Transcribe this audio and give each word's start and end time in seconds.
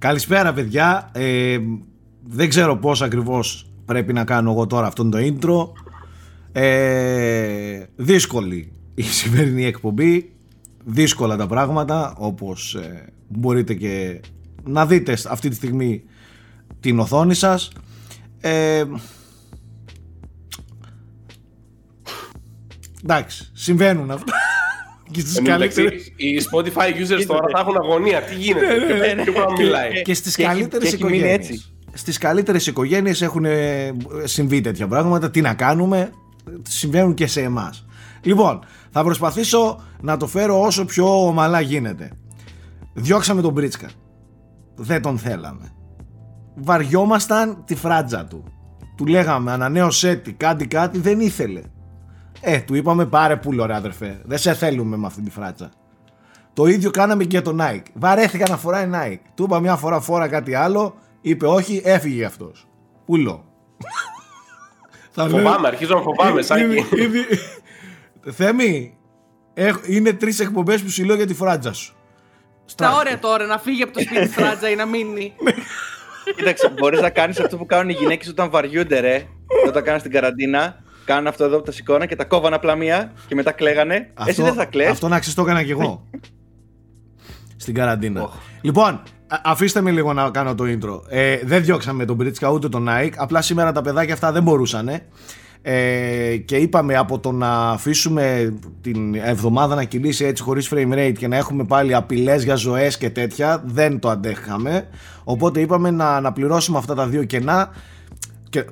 Καλησπέρα 0.00 0.52
παιδιά. 0.52 1.10
Ε, 1.12 1.58
δεν 2.22 2.48
ξέρω 2.48 2.76
πώς 2.76 3.02
ακριβώς 3.02 3.70
πρέπει 3.84 4.12
να 4.12 4.24
κάνω 4.24 4.50
εγώ 4.50 4.66
τώρα 4.66 4.86
αυτό 4.86 5.08
το 5.08 5.18
intro. 5.20 5.82
Ε, 6.52 7.84
δύσκολη 7.96 8.72
η 8.94 9.02
σημερινή 9.02 9.64
εκπομπή. 9.64 10.32
Δύσκολα 10.84 11.36
τα 11.36 11.46
πράγματα 11.46 12.14
όπως 12.16 12.74
ε, 12.74 13.12
μπορείτε 13.28 13.74
και 13.74 14.20
να 14.64 14.86
δείτε 14.86 15.16
αυτή 15.28 15.48
τη 15.48 15.54
στιγμή 15.54 16.02
την 16.80 16.98
οθόνη 16.98 17.34
σας. 17.34 17.72
Ε, 18.40 18.84
εντάξει, 23.02 23.50
συμβαίνουν 23.52 24.10
αυτά. 24.10 24.32
Και 25.10 25.20
στις 25.20 25.42
καλύτερες... 25.42 26.12
Οι 26.16 26.40
Spotify 26.50 27.02
users 27.02 27.24
τώρα 27.26 27.46
θα 27.52 27.60
έχουν 27.60 27.76
αγωνία. 27.76 28.22
Τι 28.22 28.34
γίνεται, 28.34 28.66
ναι, 28.66 28.94
ναι, 28.94 29.12
ναι. 29.14 29.24
και 29.24 29.62
μιλάει. 29.62 30.02
Και 30.02 30.14
στις 30.14 30.36
καλύτερες 30.36 30.92
οικογένειες. 30.92 31.72
Στις 31.92 32.18
καλύτερες 32.18 32.66
οικογένειες 32.66 33.22
έχουν 33.22 33.44
ε, 33.44 33.92
συμβεί 34.24 34.60
τέτοια 34.60 34.86
πράγματα. 34.86 35.30
Τι 35.30 35.40
να 35.40 35.54
κάνουμε, 35.54 36.10
συμβαίνουν 36.62 37.14
και 37.14 37.26
σε 37.26 37.40
εμάς. 37.40 37.86
Λοιπόν, 38.22 38.64
θα 38.90 39.02
προσπαθήσω 39.02 39.80
να 40.00 40.16
το 40.16 40.26
φέρω 40.26 40.60
όσο 40.60 40.84
πιο 40.84 41.26
ομαλά 41.26 41.60
γίνεται. 41.60 42.10
Διώξαμε 42.94 43.42
τον 43.42 43.52
Μπρίτσκα. 43.52 43.88
Δεν 44.74 45.02
τον 45.02 45.18
θέλαμε. 45.18 45.72
Βαριόμασταν 46.54 47.62
τη 47.66 47.74
φράτζα 47.74 48.24
του. 48.24 48.44
Του 48.96 49.06
λέγαμε 49.06 49.52
ανανέωσέ 49.52 50.14
τη, 50.14 50.32
κάτι 50.32 50.66
κάτι, 50.66 50.98
δεν 50.98 51.20
ήθελε. 51.20 51.60
Ε, 52.40 52.58
του 52.58 52.74
είπαμε 52.74 53.06
πάρε 53.06 53.36
πουλο 53.36 53.66
ρε 53.66 53.74
αδερφέ. 53.74 54.20
Δεν 54.24 54.38
σε 54.38 54.54
θέλουμε 54.54 54.96
με 54.96 55.06
αυτή 55.06 55.22
τη 55.22 55.30
φράτσα. 55.30 55.70
Το 56.52 56.66
ίδιο 56.66 56.90
κάναμε 56.90 57.22
και 57.22 57.28
για 57.30 57.42
τον 57.42 57.58
Nike. 57.60 57.86
Βαρέθηκα 57.94 58.48
να 58.48 58.56
φοράει 58.56 58.90
Nike. 58.92 59.20
Του 59.34 59.42
είπα 59.42 59.60
μια 59.60 59.76
φορά 59.76 60.00
φορά 60.00 60.28
κάτι 60.28 60.54
άλλο. 60.54 60.94
Είπε 61.20 61.46
όχι, 61.46 61.82
έφυγε 61.84 62.24
αυτός. 62.24 62.66
Πουλο. 63.06 63.44
φοβάμαι, 65.28 65.68
αρχίζω 65.68 65.94
να 65.94 66.00
φοβάμαι, 66.00 66.42
Σάκη. 66.42 66.84
Θέμη, 68.30 68.98
είναι 69.86 70.12
τρεις 70.12 70.40
εκπομπές 70.40 70.82
που 70.82 70.90
σου 70.90 71.04
λέω 71.04 71.16
για 71.16 71.26
τη 71.26 71.34
φράτζα 71.34 71.72
σου. 71.72 71.94
Στα 72.64 72.94
όρια 72.96 73.18
τώρα 73.18 73.46
να 73.46 73.58
φύγει 73.58 73.82
από 73.82 73.92
το 73.92 74.00
σπίτι 74.00 74.28
φράτζα 74.38 74.70
ή 74.70 74.74
να 74.74 74.86
μείνει. 74.86 75.34
Κοίταξε, 76.36 76.72
μπορείς 76.78 77.00
να 77.00 77.10
κάνεις 77.10 77.40
αυτό 77.40 77.56
που 77.56 77.66
κάνουν 77.66 77.88
οι 77.88 77.92
γυναίκες 77.92 78.28
όταν 78.28 78.50
βαριούνται, 78.50 79.00
ρε. 79.00 79.26
Όταν 79.66 79.82
κάνεις 79.82 80.02
την 80.02 80.10
καραντίνα 80.10 80.82
Κάνουν 81.04 81.26
αυτό 81.26 81.44
εδώ 81.44 81.56
που 81.56 81.62
τα 81.62 81.72
σηκώνα 81.72 82.06
και 82.06 82.16
τα 82.16 82.24
κόβαν 82.24 82.54
απλά 82.54 82.74
μία 82.74 83.12
και 83.26 83.34
μετά 83.34 83.52
κλαίγανε. 83.52 84.10
Αυτό, 84.14 84.30
Εσύ 84.30 84.42
δεν 84.42 84.54
θα 84.54 84.64
κλαις. 84.64 84.90
Αυτό 84.90 85.08
να 85.08 85.18
ξέρεις 85.18 85.34
το 85.34 85.42
έκανα 85.42 85.62
κι 85.62 85.70
εγώ. 85.70 86.06
Στην 87.56 87.74
καραντίνα. 87.74 88.28
Λοιπόν, 88.60 89.02
αφήστε 89.42 89.80
με 89.80 89.90
λίγο 89.90 90.12
να 90.12 90.30
κάνω 90.30 90.54
το 90.54 90.64
intro. 90.66 91.00
Ε, 91.08 91.38
δεν 91.44 91.62
διώξαμε 91.64 92.04
τον 92.04 92.16
Μπρίτσκα 92.16 92.50
ούτε 92.50 92.68
τον 92.68 92.86
Nike. 92.88 93.12
Απλά 93.16 93.42
σήμερα 93.42 93.72
τα 93.72 93.82
παιδάκια 93.82 94.14
αυτά 94.14 94.32
δεν 94.32 94.42
μπορούσαν. 94.42 94.88
Ε, 95.62 96.36
και 96.36 96.56
είπαμε 96.56 96.96
από 96.96 97.18
το 97.18 97.32
να 97.32 97.70
αφήσουμε 97.70 98.54
την 98.80 99.14
εβδομάδα 99.14 99.74
να 99.74 99.84
κυλήσει 99.84 100.24
έτσι 100.24 100.42
χωρίς 100.42 100.72
frame 100.72 100.92
rate 100.92 101.14
και 101.18 101.28
να 101.28 101.36
έχουμε 101.36 101.64
πάλι 101.64 101.94
απειλές 101.94 102.44
για 102.44 102.54
ζωές 102.54 102.98
και 102.98 103.10
τέτοια 103.10 103.62
δεν 103.66 103.98
το 103.98 104.08
αντέχαμε 104.08 104.88
οπότε 105.24 105.60
είπαμε 105.60 105.90
να 105.90 106.16
αναπληρώσουμε 106.16 106.78
αυτά 106.78 106.94
τα 106.94 107.06
δύο 107.06 107.24
κενά 107.24 107.68
και 107.68 107.74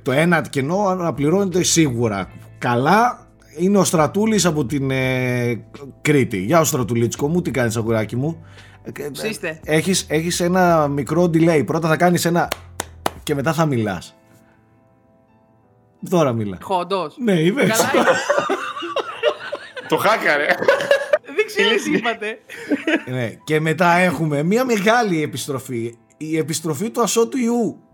το 0.03 0.13
ένα 0.13 0.41
κενό 0.41 0.87
αναπληρώνεται 0.87 1.63
σίγουρα. 1.63 2.31
Καλά 2.59 3.27
είναι 3.57 3.79
ο 3.79 3.85
Στρατούλης 3.85 4.45
από 4.45 4.65
την 4.65 4.91
ε, 4.91 5.65
Κρήτη. 6.01 6.39
Για 6.39 6.61
ο 6.61 6.65
Στρατουλίτσκο 6.65 7.29
μου 7.29 7.43
τι 7.43 7.51
κάνεις 7.51 7.77
αγουράκι 7.77 8.17
μου. 8.17 8.45
Ε, 8.83 9.09
Ψήστε. 9.13 9.61
έχεις, 9.65 10.07
έχεις 10.09 10.41
ένα 10.41 10.89
μικρό 10.89 11.25
delay. 11.25 11.63
Πρώτα 11.67 11.89
θα 11.89 11.97
κάνεις 11.97 12.25
ένα 12.25 12.49
και 13.23 13.35
μετά 13.35 13.53
θα 13.53 13.67
μιλάς. 13.67 14.17
Τώρα 16.11 16.33
μιλά. 16.33 16.59
Χοντός. 16.61 17.17
Ναι 17.25 17.33
είμαι. 17.33 17.63
Το 19.89 19.97
χάκαρε. 19.97 20.47
Δεν 21.37 21.47
ξέρω 21.47 21.69
τι 21.85 21.93
είπατε. 21.97 22.39
Ναι, 23.11 23.29
και 23.45 23.61
μετά 23.61 23.97
έχουμε 23.97 24.43
μια 24.43 24.65
μεγάλη 24.65 25.23
επιστροφή. 25.23 25.95
Η 26.17 26.39
επιστροφή 26.39 26.91
του 26.91 27.03
ασώτου 27.03 27.39
ιού 27.39 27.88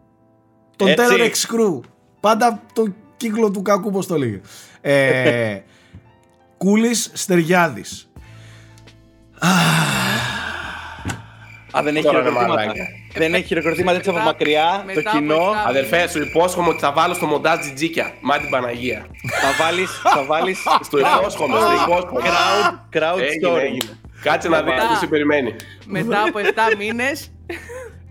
τον 0.77 0.89
Terror 0.89 1.21
X 1.21 1.33
Crew. 1.55 1.81
Πάντα 2.21 2.63
το 2.73 2.87
κύκλο 3.17 3.51
του 3.51 3.63
κακού, 3.63 3.91
πώς 3.91 4.07
το 4.07 4.19
λέγει. 4.19 4.41
Ε, 4.81 5.59
Κούλης 6.59 7.11
Στεριάδης. 7.15 8.09
Α, 11.77 11.83
δεν 11.83 11.97
έχει 11.97 12.09
χειροκροτήματα. 12.09 12.73
Δεν 13.15 13.35
έχει 13.35 13.45
χειροκροτήματα 13.45 13.97
έτσι 13.97 14.11
από 14.11 14.19
μακριά. 14.19 14.85
Το 14.95 15.03
κοινό. 15.03 15.53
Αδερφές, 15.67 16.11
σου 16.11 16.23
υπόσχομαι 16.23 16.69
ότι 16.69 16.79
θα 16.79 16.93
βάλω 16.93 17.15
στο 17.15 17.27
μοντάζ 17.27 17.59
τζιτζίκια. 17.59 18.13
Μα 18.21 18.39
την 18.39 18.51
Παναγία. 18.51 19.07
Θα 19.41 19.65
βάλει. 19.65 19.85
Θα 19.87 20.25
βάλεις... 20.25 20.59
στο 20.83 20.99
υπόσχομαι. 20.99 21.57
Στο 21.61 21.73
υπόσχομαι. 21.85 22.21
Crowd, 22.23 22.99
crowd 22.99 23.19
story. 23.19 23.95
Κάτσε 24.23 24.49
να 24.49 24.63
δεις 24.63 24.75
τι 24.91 24.97
σε 24.97 25.07
περιμένει. 25.07 25.55
Μετά 25.87 26.23
από 26.23 26.39
7 26.73 26.77
μήνες 26.79 27.33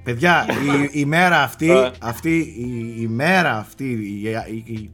Παιδιά, 0.04 0.46
η, 0.50 1.00
η, 1.00 1.06
μέρα 1.06 1.42
αυτή, 1.42 1.92
αυτή 2.00 2.38
η, 2.38 3.02
η 3.02 3.08
μέρα 3.08 3.58
αυτή, 3.58 3.86
η, 3.86 4.90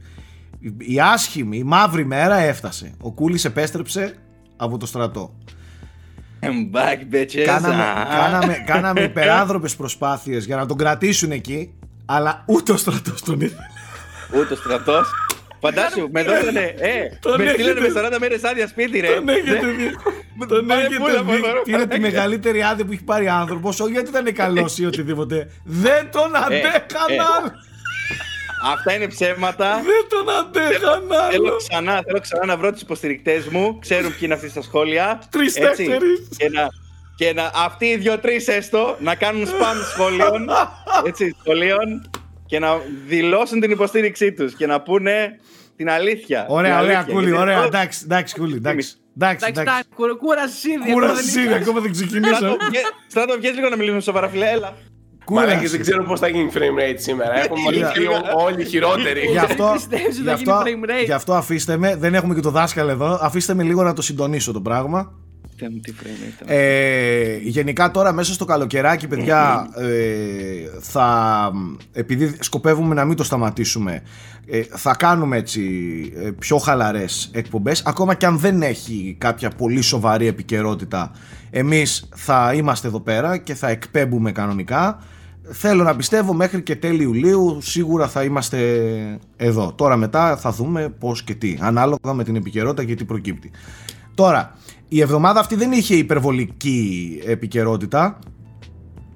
η, 0.78 1.00
άσχημη, 1.00 1.58
η 1.58 1.64
μαύρη 1.64 2.04
μέρα 2.06 2.36
έφτασε. 2.36 2.94
Ο 3.00 3.12
Κούλης 3.12 3.44
επέστρεψε 3.44 4.14
από 4.56 4.78
το 4.78 4.86
στρατό. 4.86 5.34
I'm 6.42 6.76
back, 6.76 7.14
bitches. 7.14 7.42
Κάναμε, 7.44 7.84
κάναμε, 8.10 8.62
κάναμε 8.66 9.00
υπεράνθρωπες 9.10 9.76
προσπάθειες 9.76 10.44
για 10.44 10.56
να 10.56 10.66
τον 10.66 10.76
κρατήσουν 10.76 11.30
εκεί, 11.30 11.74
αλλά 12.06 12.44
ούτε 12.46 12.72
ο 12.72 12.76
στρατός 12.76 13.22
τον 13.22 13.40
ήθελε. 13.40 13.66
Ούτε 14.34 14.52
ο 14.52 14.56
στρατός. 14.56 15.08
Φαντάσου, 15.60 16.08
με 16.12 16.22
δώσανε, 16.22 16.74
ε, 16.78 17.08
με 17.38 17.48
στείλανε 17.52 17.80
με 17.80 17.88
40 17.94 18.16
μέρες 18.20 18.44
άδεια 18.44 18.66
σπίτι, 18.66 19.00
ρε. 19.00 19.14
Τον 19.14 19.28
έχετε 19.28 19.50
ναι. 19.50 19.72
δει. 19.72 19.96
Τον 20.48 20.70
έχετε 20.70 20.96
δει. 21.64 21.72
Είναι 21.72 21.86
τη 21.86 22.00
μεγαλύτερη 22.00 22.62
άδεια 22.62 22.84
που 22.84 22.92
έχει 22.92 23.04
πάρει 23.04 23.28
άνθρωπος, 23.28 23.80
όχι 23.80 23.92
γιατί 23.92 24.08
ήταν 24.08 24.32
καλός 24.32 24.78
ή 24.78 24.86
οτιδήποτε. 24.86 25.50
Δεν 25.64 26.10
τον 26.10 26.34
ε, 26.34 26.38
αντέχαν 26.38 27.08
ε. 27.08 27.14
άλλο. 27.38 27.52
Αυτά 28.72 28.94
είναι 28.94 29.08
ψέματα. 29.08 29.74
Δεν 29.74 30.06
τον 30.08 30.34
αντέχαν 30.34 31.12
άλλο. 31.12 31.30
Θέλω 31.30 31.56
ξανά, 31.56 32.02
θέλω 32.06 32.20
ξανά 32.20 32.44
να 32.44 32.56
βρω 32.56 32.72
του 32.72 32.78
υποστηρικτές 32.82 33.46
μου. 33.46 33.78
Ξέρουν 33.78 34.10
ποιοι 34.10 34.20
είναι 34.22 34.34
αυτοί 34.34 34.48
στα 34.48 34.62
σχόλια. 34.62 35.22
Τρει-τέσσερι. 35.30 35.88
Και 36.36 36.48
να, 36.48 36.68
και 37.16 37.32
να 37.32 37.50
αυτοί 37.54 37.86
οι 37.86 37.96
δύο-τρει 37.96 38.44
έστω 38.46 38.96
να 39.00 39.14
κάνουν 39.14 39.46
spam 39.46 39.76
σχολείων. 39.92 40.50
Έτσι, 41.08 41.36
σχολείων 41.40 42.10
και 42.50 42.58
να 42.58 42.80
δηλώσουν 43.06 43.60
την 43.60 43.70
υποστήριξή 43.70 44.32
τους 44.32 44.54
και 44.54 44.66
να 44.66 44.80
πούνε 44.82 45.38
την 45.76 45.90
αλήθεια. 45.90 46.46
Ωραία, 46.48 46.80
ωραία, 46.80 47.02
κούλι, 47.02 47.32
ωραία, 47.32 47.64
εντάξει, 47.64 48.00
εντάξει, 48.04 48.34
κούλι, 48.34 48.54
εντάξει. 48.54 48.94
Εντάξει, 49.16 49.46
εντάξει. 49.48 49.74
Κούρασε 50.18 50.68
ήδη. 50.70 50.92
Κούρασε 50.92 51.40
ήδη, 51.40 51.52
ακόμα 51.52 51.80
δεν 51.80 51.92
ξεκινήσω. 51.92 52.56
Στράτο, 53.08 53.36
βγες 53.38 53.54
λίγο 53.54 53.68
να 53.68 53.76
μιλήσουμε 53.76 54.00
σοβαρά, 54.00 54.28
φίλε, 54.28 54.46
έλα. 54.46 54.76
Κούρασε. 55.24 55.68
δεν 55.68 55.80
ξέρω 55.80 56.04
πώς 56.04 56.20
θα 56.20 56.28
γίνει 56.28 56.50
frame 56.54 56.80
rate 56.80 56.96
σήμερα. 56.96 57.38
Έχουμε 57.38 57.60
μολυνθεί 57.60 58.00
όλοι 58.36 58.64
χειρότεροι. 58.64 59.26
Γι' 59.30 59.38
αυτό, 59.38 59.74
γι, 60.22 60.30
αυτό, 60.30 60.62
γι' 61.04 61.12
αυτό 61.12 61.32
αφήστε 61.32 61.76
με, 61.76 61.96
δεν 61.96 62.14
έχουμε 62.14 62.34
και 62.34 62.40
το 62.40 62.50
δάσκαλο 62.50 62.90
εδώ. 62.90 63.18
Αφήστε 63.22 63.54
με 63.54 63.62
λίγο 63.62 63.82
να 63.82 63.92
το 63.92 64.02
συντονίσω 64.02 64.52
το 64.52 64.60
πράγμα. 64.60 65.12
Ε, 66.46 67.36
γενικά 67.36 67.90
τώρα 67.90 68.12
μέσα 68.12 68.32
στο 68.32 68.44
καλοκαιράκι 68.44 69.06
παιδιά 69.06 69.70
ε, 69.76 70.78
θα 70.80 71.50
επειδή 71.92 72.36
σκοπεύουμε 72.40 72.94
να 72.94 73.04
μην 73.04 73.16
το 73.16 73.24
σταματήσουμε 73.24 74.02
ε, 74.46 74.62
θα 74.70 74.94
κάνουμε 74.98 75.36
έτσι 75.36 75.62
ε, 76.16 76.30
πιο 76.38 76.58
χαλαρές 76.58 77.30
εκπομπές. 77.32 77.82
Ακόμα 77.86 78.14
και 78.14 78.26
αν 78.26 78.38
δεν 78.38 78.62
έχει 78.62 79.16
κάποια 79.18 79.50
πολύ 79.50 79.80
σοβαρή 79.80 80.26
επικαιρότητα 80.26 81.10
εμείς 81.50 82.08
θα 82.14 82.52
είμαστε 82.54 82.88
εδώ 82.88 83.00
πέρα 83.00 83.36
και 83.36 83.54
θα 83.54 83.68
εκπέμπουμε 83.68 84.32
κανονικά. 84.32 84.98
Θέλω 85.52 85.82
να 85.82 85.96
πιστεύω 85.96 86.32
μέχρι 86.32 86.62
και 86.62 86.76
τέλη 86.76 87.02
Ιουλίου 87.02 87.58
σίγουρα 87.60 88.08
θα 88.08 88.22
είμαστε 88.22 88.58
εδώ. 89.36 89.72
Τώρα 89.72 89.96
μετά 89.96 90.36
θα 90.36 90.50
δούμε 90.50 90.88
πως 90.98 91.22
και 91.22 91.34
τι 91.34 91.56
ανάλογα 91.60 92.12
με 92.12 92.24
την 92.24 92.36
επικαιρότητα 92.36 92.84
και 92.84 92.94
τι 92.94 93.04
προκύπτει. 93.04 93.50
Τώρα 94.14 94.56
η 94.92 95.00
εβδομάδα 95.00 95.40
αυτή 95.40 95.54
δεν 95.54 95.72
είχε 95.72 95.94
υπερβολική 95.94 97.20
επικαιρότητα. 97.26 98.18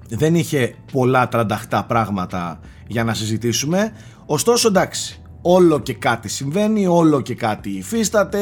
Δεν 0.07 0.35
είχε 0.35 0.75
πολλά 0.91 1.27
τρανταχτά 1.27 1.83
πράγματα 1.83 2.59
για 2.87 3.03
να 3.03 3.13
συζητήσουμε. 3.13 3.93
Ωστόσο 4.25 4.67
εντάξει, 4.67 5.21
όλο 5.41 5.79
και 5.79 5.93
κάτι 5.93 6.29
συμβαίνει, 6.29 6.87
όλο 6.87 7.21
και 7.21 7.35
κάτι 7.35 7.69
υφίσταται, 7.69 8.39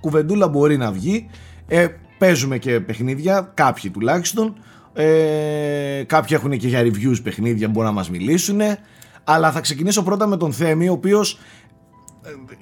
κουβεντούλα 0.00 0.48
μπορεί 0.48 0.76
να 0.76 0.92
βγει. 0.92 1.28
Ε, 1.66 1.86
παίζουμε 2.18 2.58
και 2.58 2.80
παιχνίδια, 2.80 3.50
κάποιοι 3.54 3.90
τουλάχιστον. 3.90 4.54
Ε, 4.92 6.02
κάποιοι 6.06 6.36
έχουν 6.40 6.58
και 6.58 6.68
για 6.68 6.82
reviews 6.82 7.22
παιχνίδια, 7.22 7.68
μπορούν 7.68 7.88
να 7.88 7.94
μας 7.94 8.10
μιλήσουν. 8.10 8.60
Αλλά 9.24 9.52
θα 9.52 9.60
ξεκινήσω 9.60 10.02
πρώτα 10.02 10.26
με 10.26 10.36
τον 10.36 10.52
Θέμη, 10.52 10.88
ο 10.88 10.92
οποίος 10.92 11.38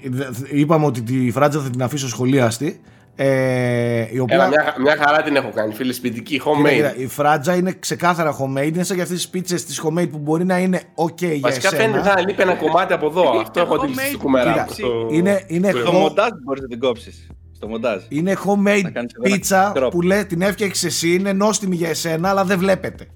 ε, 0.00 0.58
είπαμε 0.58 0.86
ότι 0.86 1.02
τη 1.02 1.30
φράτζα 1.30 1.60
θα 1.60 1.70
την 1.70 1.82
αφήσω 1.82 2.08
σχολίαστη 2.08 2.80
Ε, 3.22 4.06
η 4.12 4.18
οποία... 4.18 4.34
Έλα, 4.36 4.48
μια, 4.48 4.74
μια 4.80 4.96
χαρά 5.04 5.22
την 5.22 5.36
έχω 5.36 5.50
κάνει, 5.54 5.74
φίλε, 5.74 5.92
σπιτική, 5.92 6.38
Κοίτα, 6.38 6.44
homemade. 6.50 6.72
κοίτα, 6.74 6.96
η 6.96 7.06
φράτζα 7.06 7.54
είναι 7.54 7.72
ξεκάθαρα 7.78 8.36
homemade. 8.36 8.72
Είναι 8.74 8.82
σαν 8.82 8.96
και 8.96 9.02
αυτές 9.02 9.16
τις 9.16 9.28
πίτσες 9.28 9.64
της 9.64 9.82
homemade 9.84 10.10
που 10.10 10.18
μπορεί 10.18 10.44
να 10.44 10.58
είναι 10.58 10.80
OK 10.94 11.20
για 11.22 11.38
Βασικά 11.40 11.68
εσένα. 11.68 11.82
φαίνεται 11.82 12.04
σαν 12.08 12.14
να 12.14 12.20
λείπει 12.20 12.42
ένα 12.42 12.54
κομμάτι 12.54 12.92
από 12.92 13.06
εδώ. 13.06 13.38
Αυτό 13.40 13.60
έχω 13.60 13.74
αντιληφθεί 13.74 14.08
στο 14.08 14.18
κουμερά. 14.18 14.52
Κοίτα, 14.52 14.66
Στο- 14.70 15.06
είναι, 15.10 15.44
είναι, 15.46 15.70
Στο 15.70 15.90
home- 15.90 15.92
μοντάζ 15.92 16.28
μπορείς 16.44 16.62
να 16.62 16.68
την 16.68 16.78
κόψεις. 16.78 17.26
Στο 17.56 17.68
μοντάζ. 17.68 18.02
είναι 18.08 18.32
homemade 18.44 18.82
Να 18.82 18.90
κάνεις 18.90 19.12
εδώ 19.14 19.22
ένα 19.22 19.34
πίτσα 19.34 19.72
crop. 19.76 19.90
που 19.90 20.02
λέει 20.02 20.24
την 20.26 20.42
έφτιαξες 20.42 20.84
εσύ, 20.84 21.14
είναι 21.14 21.32
νόστιμη 21.32 21.76
για 21.76 21.88
εσένα, 21.88 22.28
αλλά 22.28 22.44
δεν 22.44 22.58
βλέπετε. 22.58 23.06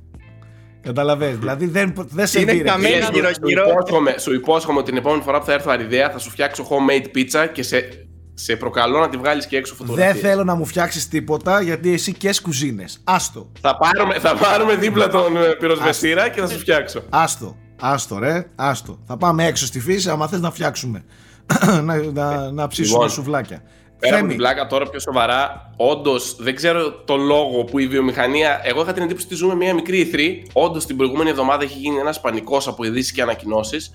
Καταλαβες, 0.81 1.39
δηλαδή 1.39 1.67
δεν, 1.67 1.93
δεν 2.11 2.27
σε 2.27 2.41
Είναι 2.41 2.53
δίνει. 2.53 2.65
καμένη. 2.65 2.95
Φίλε, 2.95 3.05
σου- 3.05 3.13
γύρω- 3.15 3.29
σου 3.29 3.41
γύρω. 3.45 3.65
υπόσχομαι- 3.71 4.19
Σου 4.21 4.35
υπόσχομαι 4.35 4.79
ότι 4.79 4.89
την 4.91 4.99
επόμενη 4.99 5.23
φορά 5.23 5.39
που 5.39 5.45
θα 5.45 5.53
έρθω 5.53 5.71
αριδέα 5.71 6.11
θα 6.11 6.19
σου 6.19 6.31
φτιάξω 6.31 6.67
homemade 6.71 7.17
pizza 7.19 7.49
και 7.53 7.63
σε, 7.63 8.04
σε 8.35 8.57
προκαλώ 8.57 8.99
να 8.99 9.09
τη 9.09 9.17
βγάλεις 9.17 9.47
και 9.47 9.57
έξω 9.57 9.75
Δεν 9.79 9.87
φωτογραφίες. 9.87 10.23
θέλω 10.23 10.45
να 10.45 10.55
μου 10.55 10.65
φτιάξεις 10.65 11.09
τίποτα 11.09 11.61
γιατί 11.61 11.93
εσύ 11.93 12.13
και 12.13 12.31
κουζίνες. 12.43 13.01
Άστο. 13.05 13.51
Θα 13.61 13.77
πάρουμε, 13.77 14.19
θα 14.19 14.35
πάρουμε 14.35 14.77
δίπλα 14.77 15.09
τον 15.09 15.37
ε, 15.37 15.41
πυροσβεστήρα 15.59 16.29
και 16.29 16.41
θα 16.41 16.49
σου 16.49 16.59
φτιάξω. 16.59 17.03
Άστο. 17.09 17.57
Άστο, 17.81 18.19
ρε. 18.19 18.47
Άστο. 18.55 18.99
Θα 19.07 19.17
πάμε 19.17 19.47
έξω 19.47 19.67
στη 19.67 19.81
φύση 19.81 20.11
άμα 20.11 20.29
θες 20.29 20.41
να 20.41 20.51
φτιάξουμε. 20.51 21.05
να, 21.85 21.97
να, 21.97 22.51
να 22.51 22.67
ψήσουμε 22.67 22.93
Λοιπόν, 22.93 23.11
σουβλάκια. 23.11 23.63
Πέρα 23.99 24.17
από 24.17 24.17
Θέμη, 24.17 24.29
την 24.29 24.37
πλάκα, 24.37 24.67
τώρα 24.67 24.89
πιο 24.91 25.01
σοβαρά, 25.01 25.71
όντως 25.77 26.37
δεν 26.41 26.55
ξέρω 26.55 26.93
το 26.93 27.17
λόγο 27.17 27.65
που 27.65 27.79
η 27.79 27.87
βιομηχανία. 27.87 28.61
Εγώ 28.63 28.83
είχα 28.83 28.93
την 28.93 29.03
εντύπωση 29.03 29.27
ότι 29.27 29.35
ζούμε 29.35 29.55
μια 29.55 29.75
μικρή 29.75 29.99
ηθρή. 29.99 30.47
Όντως 30.53 30.87
την 30.87 30.97
προηγούμενη 30.97 31.31
εβδομάδα 31.31 31.65
έχει 31.65 31.79
γίνει 31.79 31.99
ένας 31.99 32.21
πανικός 32.21 32.69
από 32.69 32.85
ειδήσεις 32.85 33.13
και 33.13 33.23
ανακοινώσεις. 33.23 33.91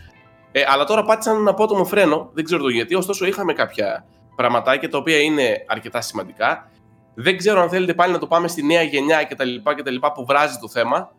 Ε, 0.51 0.61
αλλά 0.67 0.83
τώρα 0.83 1.03
πάτησαν 1.03 1.35
ένα 1.35 1.49
απότομο 1.49 1.85
φρένο. 1.85 2.29
Δεν 2.33 2.43
ξέρω 2.43 2.61
το 2.61 2.69
γιατί. 2.69 2.95
Ωστόσο, 2.95 3.25
είχαμε 3.25 3.53
κάποια 3.53 4.05
πραγματάκια 4.39 4.89
τα 4.89 4.97
οποία 4.97 5.19
είναι 5.19 5.63
αρκετά 5.67 6.01
σημαντικά. 6.01 6.71
Δεν 7.13 7.37
ξέρω 7.37 7.61
αν 7.61 7.69
θέλετε 7.69 7.93
πάλι 7.93 8.11
να 8.11 8.19
το 8.19 8.27
πάμε 8.27 8.47
στη 8.47 8.63
νέα 8.65 8.81
γενιά 8.81 9.23
κτλ. 9.23 9.55
κτλ 9.75 9.95
που 10.13 10.25
βράζει 10.25 10.57
το 10.61 10.69
θέμα. 10.69 11.11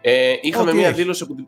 Ε, 0.00 0.34
είχαμε 0.40 0.70
Ό,τι 0.70 0.78
μια 0.78 0.88
έχει. 0.88 0.96
δήλωση 0.96 1.22
από 1.22 1.34
την. 1.34 1.46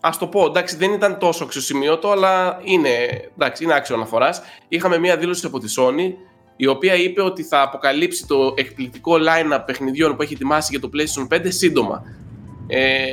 Α 0.00 0.10
το 0.18 0.26
πω, 0.26 0.44
εντάξει, 0.46 0.76
δεν 0.76 0.92
ήταν 0.92 1.18
τόσο 1.18 1.44
αξιοσημείωτο, 1.44 2.10
αλλά 2.10 2.60
είναι, 2.62 2.88
εντάξει, 3.34 3.64
είναι 3.64 3.74
άξιο 3.74 3.94
αναφοράς. 3.94 4.42
Είχαμε 4.68 4.98
μια 4.98 5.16
δήλωση 5.16 5.46
από 5.46 5.58
τη 5.58 5.74
Sony, 5.78 6.12
η 6.56 6.66
οποία 6.66 6.94
είπε 6.94 7.22
ότι 7.22 7.42
θα 7.42 7.62
αποκαλύψει 7.62 8.26
το 8.26 8.54
εκπληκτικό 8.56 9.14
line-up 9.14 9.62
παιχνιδιών 9.66 10.16
που 10.16 10.22
έχει 10.22 10.34
ετοιμάσει 10.34 10.68
για 10.70 10.80
το 10.80 10.90
PlayStation 10.94 11.36
5 11.36 11.46
σύντομα. 11.48 12.02
Ε, 12.66 13.08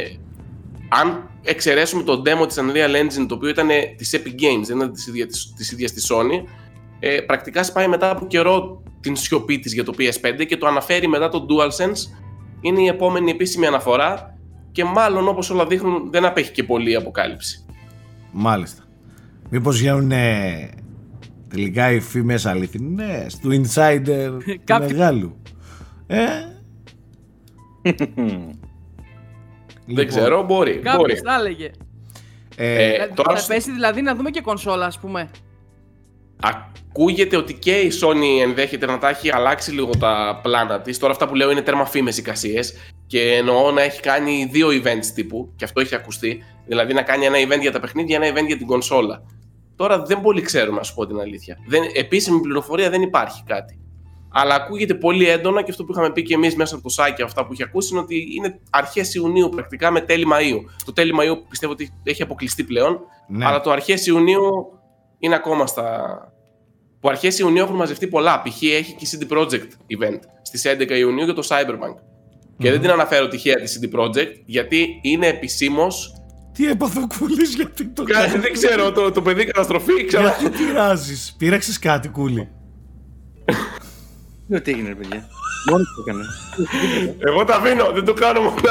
αν 0.89 1.30
εξαιρέσουμε 1.44 2.03
το 2.03 2.21
demo 2.25 2.47
της 2.47 2.57
Unreal 2.59 2.95
Engine, 2.95 3.25
το 3.27 3.35
οποίο 3.35 3.50
ήταν 3.50 3.69
της 3.97 4.15
Epic 4.21 4.41
Games, 4.41 4.63
δεν 4.63 4.77
ήταν 4.77 4.94
της 4.94 5.07
ίδιας 5.07 5.27
της, 5.27 5.53
της, 5.57 5.71
ίδιας 5.71 5.91
της 5.91 6.12
Sony, 6.13 6.44
ε, 7.06 7.22
πρακτικά 7.22 7.64
σπάει 7.64 7.88
μετά 7.88 8.10
από 8.10 8.28
καιρό 8.28 8.84
την 9.00 9.16
σιωπή 9.16 9.60
της 9.60 9.74
για 9.74 9.84
το 9.84 9.94
PS5 9.98 10.46
και 10.48 10.58
το 10.58 10.68
αναφέρει 10.68 11.08
μετά 11.08 11.30
το 11.30 11.46
DualSense. 11.50 12.22
Είναι 12.62 12.82
η 12.82 12.86
επόμενη 12.88 13.32
επίσημη 13.32 13.66
αναφορά 13.66 14.38
και 14.72 14.84
μάλλον 14.84 15.28
όπως 15.28 15.50
όλα 15.50 15.66
δείχνουν 15.66 16.12
δεν 16.12 16.26
απέχει 16.26 16.52
και 16.52 16.64
πολύ 16.64 16.92
η 16.92 16.96
αποκάλυψη. 16.96 17.66
Μάλιστα. 18.32 18.84
Μήπως 19.50 19.80
γίνουν 19.80 20.12
τελικά 21.50 21.92
οι 21.92 22.00
φήμες 22.00 22.46
αληθινέ 22.46 23.28
του 23.42 23.50
insider 23.64 24.30
του 24.46 24.60
Κάποιοι- 24.64 24.88
μεγάλου. 24.92 25.42
Ε; 26.08 26.18
Δεν 27.82 28.56
Λοιπόν, 29.86 30.06
ξέρω, 30.08 30.44
μπορεί. 30.44 30.72
Κάποιος 30.74 30.98
μπορεί. 30.98 31.22
τα 31.22 31.36
έλεγε. 31.40 31.72
ε, 32.56 32.84
Ε, 32.86 32.92
Δηλαδή, 32.92 33.14
τώρα 33.14 33.34
θα 33.36 33.40
στο- 33.40 33.54
πέσει 33.54 33.72
δηλαδή 33.72 34.02
να 34.02 34.16
δούμε 34.16 34.30
και 34.30 34.42
κονσόλα, 34.42 34.86
ας 34.86 35.00
πούμε. 35.00 35.30
Ακούγεται 36.44 37.38
ότι 37.38 37.54
και 37.54 37.80
η 37.80 37.92
Sony 38.01 38.42
ενδέχεται 38.42 38.86
να 38.86 38.98
τα 38.98 39.10
έχει 39.10 39.31
αλλάξει 39.31 39.72
λίγο 39.72 39.92
τα 40.00 40.40
πλάνα 40.44 40.81
της. 40.81 41.00
Τώρα 41.00 41.12
αυτά 41.13 41.28
που 41.28 41.36
λέω 41.36 41.51
είναι 41.51 41.62
τέρμα 41.62 41.86
φήμες 41.86 42.18
εικασίε. 42.18 42.60
Και 43.07 43.34
εννοώ 43.36 43.72
να 43.72 43.81
έχει 43.81 44.01
κάνει 44.01 44.50
δύο 44.51 44.68
events 44.68 45.06
τύπου, 45.16 45.54
και 45.56 45.66
αυτό 45.66 45.81
έχει 45.81 45.95
ακουστεί. 45.95 46.44
Δηλαδή 46.66 46.94
να 46.94 47.01
κάνει 47.01 47.25
ένα 47.25 47.38
event 47.38 47.62
για 47.62 47.72
τα 47.72 47.80
παιχνίδια, 47.80 48.19
ένα 48.22 48.40
event 48.40 48.45
για 48.45 48.57
την 48.57 48.68
κονσόλα. 48.68 49.22
Τώρα 49.75 50.01
δεν 50.01 50.22
πολύ 50.22 50.42
ξέρουμε, 50.42 50.78
να 50.78 50.84
σου 50.84 50.94
πω 50.94 51.07
την 51.07 51.19
αλήθεια. 51.19 51.57
Δεν, 51.68 51.81
επίσημη 51.94 52.40
πληροφορία 52.40 52.90
δεν 52.90 53.01
υπάρχει 53.01 53.44
κάτι. 53.45 53.78
Αλλά 54.36 54.56
ακούγεται 54.56 54.94
πολύ 54.94 55.28
έντονα 55.30 55.62
και 55.62 55.72
αυτό 55.72 55.84
που 55.84 55.92
είχαμε 55.92 56.12
πει 56.12 56.24
και 56.24 56.34
εμείς 56.34 56.56
μέσα 56.56 56.75
από 56.75 56.84
το 56.84 56.95
site 56.98 57.13
και 57.16 57.24
αυτά 57.24 57.45
που 57.45 57.54
είχε 57.54 57.63
ακούσει 57.63 57.90
είναι 57.94 58.01
ότι 58.01 58.28
είναι 58.36 58.60
αρχές 58.69 59.13
Ιουνίου 59.13 59.50
πρακτικά 59.50 59.92
με 59.92 60.01
τέλη 60.01 60.25
Μαΐου. 60.34 60.60
Το 60.86 60.94
τέλη 60.94 61.13
Μαΐου 61.19 61.36
πιστεύω 61.50 61.72
ότι 61.72 61.94
έχει 62.04 62.22
αποκλειστεί 62.22 62.63
πλέον. 62.63 63.00
ναι. 63.28 63.45
Αλλά 63.45 63.62
το 63.62 63.72
αρχές 63.72 64.06
Ιουνίου 64.06 64.42
είναι 65.19 65.36
ακόμα 65.36 65.68
στα. 65.68 66.18
Που 67.04 67.10
αρχές 67.10 67.40
Ιουνίου 67.40 67.64
έχουν 67.64 67.76
μαζευτεί 67.76 68.08
πολλά. 68.08 68.42
Π.χ. 68.42 68.62
έχει 68.62 68.94
και 68.94 69.06
η 69.06 69.08
CD 69.12 69.38
Projekt 69.38 69.68
event 69.98 70.20
στις 70.42 70.64
11 70.66 70.90
Ιουνίου 70.90 71.24
για 71.24 71.34
το 71.34 71.48
Cyberpunk. 71.50 71.96
Και 72.58 72.72
δεν 72.72 72.82
την 72.82 72.90
αναφέρω 72.90 73.28
τυχαία 73.28 73.56
τη 73.56 73.74
CD 73.80 74.00
Projekt 74.00 74.34
γιατί 74.46 75.00
είναι 75.02 75.28
επισήμω. 75.28 75.88
Τι 76.54 76.68
έπαθε 76.68 77.00
ο 77.00 77.08
Κούλης, 77.18 77.56
γιατί 77.56 77.86
το 77.86 78.04
κάνει. 78.04 78.38
δεν 78.38 78.54
ξέρω, 78.54 78.92
το, 78.92 79.12
το 79.12 79.22
παιδί 79.22 79.46
καταστροφή, 79.46 80.06
ξέρω. 80.06 80.36
Γιατί 80.40 80.64
πειράζεις, 80.64 81.36
πήραξες 81.38 81.80
κάτι 81.80 82.08
Κούλη; 82.08 82.50
Δεν 84.48 84.64
τι 84.64 84.72
έγινε, 84.72 84.88
ρε 84.88 84.96
παιδιά. 84.96 85.28
Μόνο 85.70 85.84
το 85.84 86.04
έκανε. 86.08 86.24
Εγώ 87.20 87.44
τα 87.44 87.56
αφήνω, 87.56 87.92
δεν 87.94 88.06
το 88.06 88.14
κάνω 88.14 88.42
μόνος. 88.42 88.62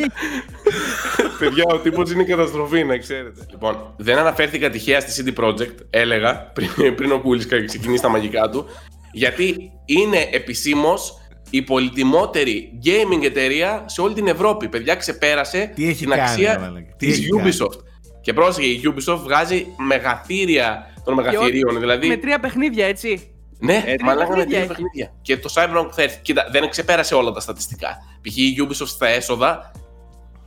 Τι 0.00 0.04
Παιδιά, 1.38 1.64
ο 1.66 1.78
τύπος 1.78 2.10
είναι 2.12 2.24
καταστροφή, 2.24 2.84
να 2.84 2.96
ξέρετε. 2.98 3.46
Λοιπόν, 3.50 3.94
δεν 3.96 4.18
αναφέρθηκα 4.18 4.70
τυχαία 4.70 5.00
στη 5.00 5.34
CD 5.36 5.44
Projekt, 5.44 5.74
έλεγα 5.90 6.50
πριν, 6.54 6.94
πριν 6.94 7.12
ο 7.12 7.20
Κούλης 7.20 7.46
ξεκινήσει 7.46 8.02
τα 8.02 8.08
μαγικά 8.08 8.48
του, 8.48 8.66
γιατί 9.12 9.70
είναι 9.84 10.28
επισήμως 10.32 11.18
η 11.50 11.62
πολυτιμότερη 11.62 12.78
gaming 12.84 13.24
εταιρεία 13.24 13.84
σε 13.86 14.00
όλη 14.00 14.14
την 14.14 14.26
Ευρώπη. 14.26 14.68
Παιδιά, 14.68 14.94
ξεπέρασε 14.94 15.72
Τι 15.74 15.88
έχει 15.88 15.98
την 15.98 16.08
κάνει, 16.08 16.20
αξία 16.22 16.52
ρε 16.52 16.58
μαλάκα, 16.58 16.94
τι 16.96 17.06
της 17.06 17.18
έχει 17.18 17.28
κάνει; 17.28 17.50
Ubisoft. 17.58 17.78
Και 18.20 18.32
πρόσεχε, 18.32 18.66
η 18.68 18.80
Ubisoft 18.84 19.18
βγάζει 19.22 19.66
μεγαθύρια 19.76 20.92
των 21.04 21.14
μεγαθυρίων. 21.14 21.78
Δηλαδή, 21.78 22.06
Με 22.08 22.16
τρία 22.16 22.40
παιχνίδια, 22.40 22.86
έτσι. 22.86 23.30
ναι, 23.58 23.82
Ε, 23.86 23.94
μαλάκα 24.02 24.28
με 24.30 24.36
παιχνίδια 24.36 24.44
τρία 24.46 24.58
έχει. 24.58 24.68
παιχνίδια. 24.68 25.14
Και 25.22 25.36
το 25.36 25.52
Cyberpunk 25.54 25.88
θα 25.92 26.02
έρθει. 26.02 26.18
Κοίτα, 26.22 26.48
δεν 26.52 26.68
ξεπέρασε 26.68 27.14
όλα 27.14 27.30
τα 27.30 27.40
στατιστικά. 27.40 27.88
Π.χ. 28.22 28.36
η 28.36 28.56
Ubisoft 28.68 28.86
στα 28.86 29.06
έσοδα 29.06 29.70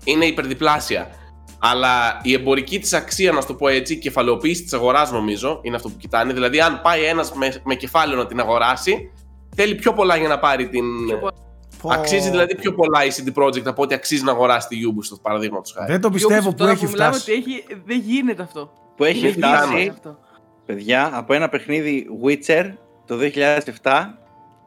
είναι 0.07 0.25
υπερδιπλάσια. 0.25 1.07
Αλλά 1.59 2.19
η 2.23 2.33
εμπορική 2.33 2.79
της 2.79 2.93
αξία, 2.93 3.31
να 3.31 3.41
σου 3.41 3.47
το 3.47 3.53
πω 3.53 3.67
έτσι, 3.67 3.93
η 3.93 3.97
κεφαλαιοποίηση 3.97 4.63
της 4.63 4.73
αγοράς 4.73 5.11
νομίζω 5.11 5.59
είναι 5.63 5.75
αυτό 5.75 5.89
που 5.89 5.97
κοιτάνε. 5.97 6.33
Δηλαδή, 6.33 6.59
αν 6.61 6.81
πάει 6.81 7.03
ένας 7.03 7.33
με, 7.33 7.61
με 7.63 7.75
κεφάλαιο 7.75 8.17
να 8.17 8.25
την 8.25 8.39
αγοράσει, 8.39 9.11
θέλει 9.55 9.75
πιο 9.75 9.93
πολλά 9.93 10.15
για 10.17 10.27
να 10.27 10.39
πάρει 10.39 10.69
την. 10.69 11.05
Πιο 11.07 11.17
πολλά. 11.17 11.31
Πω. 11.81 11.89
Αξίζει 11.93 12.29
δηλαδή 12.29 12.55
πιο 12.55 12.73
πολλά 12.73 13.05
η 13.05 13.09
CD 13.15 13.43
Projekt 13.43 13.65
από 13.65 13.81
ότι 13.81 13.93
αξίζει 13.93 14.23
να 14.23 14.31
αγοράσει 14.31 14.67
τη 14.67 14.77
Ubisoft, 14.87 15.21
παραδείγματος 15.21 15.71
χάρη. 15.71 15.91
Δεν 15.91 16.01
το 16.01 16.07
Η 16.11 16.13
πιστεύω 16.13 16.49
Ubisoft 16.49 16.51
που 16.51 16.57
τώρα 16.57 16.71
έχει 16.71 16.85
μιλάμε 16.87 17.15
φτάσει. 17.17 17.31
ότι 17.31 17.39
έχει, 17.39 17.63
δεν 17.85 17.99
γίνεται 17.99 18.43
αυτό. 18.43 18.71
που 18.95 19.03
έχει 19.03 19.19
Δεν 19.19 19.29
γίνεται 19.29 19.47
φτάσει, 19.57 19.87
αυτό. 19.93 20.17
παιδιά, 20.65 21.09
από 21.13 21.33
ένα 21.33 21.49
παιχνίδι 21.49 22.05
Witcher 22.25 22.71
το 23.05 23.17
2007 23.83 24.05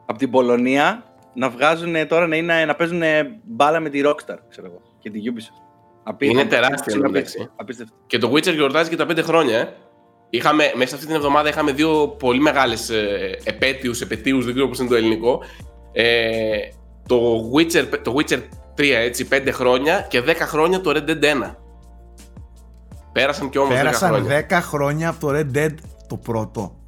από 0.05 0.17
την 0.19 0.29
Πολωνία 0.31 1.03
να 1.33 1.49
βγάζουν 1.49 2.07
τώρα 2.07 2.27
να, 2.27 2.35
είναι, 2.35 2.65
να 2.65 2.75
παίζουν 2.75 3.01
μπάλα 3.43 3.79
με 3.79 3.89
τη 3.89 4.01
Rockstar, 4.05 4.37
ξέρω 4.49 4.67
εγώ, 4.67 4.81
και 5.01 5.09
τη 5.09 5.19
Ubisoft. 5.25 5.71
Είναι 6.19 6.45
τεράστιο, 6.45 6.95
είναι 6.95 7.07
εντάξει. 7.07 7.49
Απίστευτο. 7.55 7.95
Και 8.07 8.17
το 8.17 8.31
Witcher 8.31 8.53
γιορτάζει 8.53 8.89
και 8.89 8.95
τα 8.95 9.05
5 9.05 9.23
χρόνια, 9.23 9.57
ε. 9.57 9.75
Είχαμε, 10.29 10.71
μέσα 10.75 10.89
σε 10.89 10.95
αυτή 10.95 11.07
την 11.07 11.15
εβδομάδα 11.15 11.49
είχαμε 11.49 11.71
δύο 11.71 12.07
πολύ 12.07 12.39
μεγάλες 12.39 12.89
ε, 12.89 13.39
επέτειους, 13.43 14.01
επαιτίους, 14.01 14.45
δεν 14.45 14.53
ξέρω 14.53 14.69
πώς 14.69 14.79
είναι 14.79 14.89
το 14.89 14.95
ελληνικό. 14.95 15.43
Ε, 15.91 16.57
το, 17.07 17.51
Witcher, 17.55 17.99
το 18.01 18.15
Witcher 18.17 18.39
3, 18.77 18.83
έτσι, 18.83 19.27
5 19.31 19.49
χρόνια 19.51 20.05
και 20.09 20.23
10 20.25 20.35
χρόνια 20.39 20.81
το 20.81 20.91
Red 20.95 21.09
Dead 21.09 21.23
1. 21.47 21.55
Πέρασαν 23.11 23.49
και 23.49 23.59
όμως 23.59 23.73
10 23.73 23.77
Πέρασαν 23.77 24.13
χρόνια. 24.13 24.47
10 24.49 24.59
χρόνια 24.61 25.09
από 25.09 25.19
το 25.19 25.37
Red 25.37 25.57
Dead 25.57 25.73
το 26.07 26.17
πρώτο. 26.17 26.80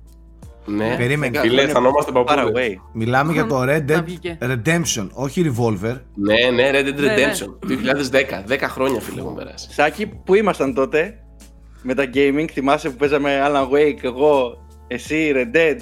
Ναι, 0.65 0.95
Περίμενε. 0.97 1.39
Φίλε, 1.39 1.61
αισθανόμαστε 1.61 2.11
Far 2.15 2.23
παππούδες. 2.25 2.51
away. 2.75 2.81
Μιλάμε 2.93 3.33
για 3.33 3.45
το 3.45 3.61
Red 3.61 3.83
Να 3.85 3.99
Dead 3.99 4.03
βγήκε. 4.05 4.37
Redemption, 4.41 5.07
όχι 5.13 5.53
Revolver. 5.55 5.97
Ναι, 6.15 6.49
ναι, 6.53 6.69
Red 6.73 6.87
Dead 6.87 6.93
Ναι, 6.95 7.05
ναι. 7.15 7.15
Redemption. 7.15 7.67
2010. 7.67 8.43
10 8.47 8.57
χρόνια, 8.61 8.99
φίλε, 8.99 9.19
έχουν 9.21 9.35
περάσει. 9.35 9.73
Σάκη, 9.73 10.07
που 10.07 10.33
ήμασταν 10.35 10.73
τότε 10.73 11.17
με 11.81 11.93
τα 11.93 12.03
gaming, 12.13 12.45
θυμάσαι 12.51 12.89
που 12.89 12.95
παίζαμε 12.95 13.41
Alan 13.47 13.63
Wake, 13.75 14.03
εγώ, 14.03 14.57
εσύ, 14.87 15.31
Red 15.35 15.55
Dead; 15.57 15.77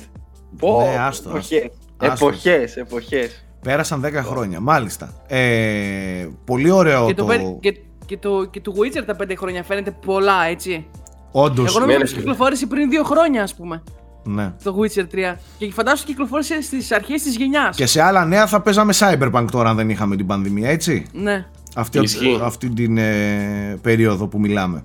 Πω, 0.57 0.81
Ναι, 0.91 0.97
άστο, 0.99 1.29
εποχές. 1.29 1.69
άστο. 1.97 2.27
Εποχές, 2.27 2.77
εποχές. 2.77 3.45
Πέρασαν 3.61 4.01
10 4.05 4.11
χρόνια, 4.23 4.59
μάλιστα. 4.59 5.13
Ε, 5.27 6.27
πολύ 6.45 6.71
ωραίο 6.71 7.05
Και 7.07 7.13
το, 7.13 7.21
το. 7.25 7.27
πέ- 7.27 7.59
και, 7.59 7.77
και, 8.05 8.17
το, 8.17 8.45
και 8.45 8.59
του 8.61 8.75
Witcher 8.77 9.03
τα 9.05 9.15
πέντε 9.15 9.35
χρόνια 9.35 9.63
φαίνεται 9.63 9.91
πολλά, 10.05 10.45
έτσι. 10.45 10.85
Όντως. 11.31 11.65
Εγώ 11.69 11.73
ναι, 11.79 11.85
νομίζω 11.85 11.97
ναι, 11.97 12.03
ότι 12.09 12.13
κυκλοφόρησε 12.13 12.65
πριν 12.67 12.89
δύο 12.89 13.03
χρόνια, 13.03 13.43
ας 13.43 13.55
πούμε, 13.55 13.83
Ναι. 14.23 14.53
το 14.63 14.75
Witcher 14.79 15.03
3. 15.33 15.35
Και 15.57 15.71
φαντάζομαι 15.71 16.01
ότι 16.01 16.03
κυκλοφόρησε 16.05 16.61
στις 16.61 16.91
αρχές 16.91 17.21
της 17.21 17.35
γενιάς. 17.35 17.75
Και 17.75 17.85
σε 17.85 18.01
άλλα 18.01 18.25
νέα 18.25 18.47
θα 18.47 18.61
παίζαμε 18.61 18.93
Cyberpunk 18.99 19.45
τώρα 19.51 19.69
αν 19.69 19.75
δεν 19.75 19.89
είχαμε 19.89 20.15
την 20.15 20.25
πανδημία, 20.25 20.69
έτσι; 20.69 21.05
Ναι. 21.13 21.45
Αυτή, 21.75 21.99
Ισχύει. 21.99 22.39
αυτή 22.43 22.69
την 22.69 22.97
ε, 22.97 23.79
περίοδο 23.81 24.27
που 24.27 24.39
μιλάμε. 24.39 24.81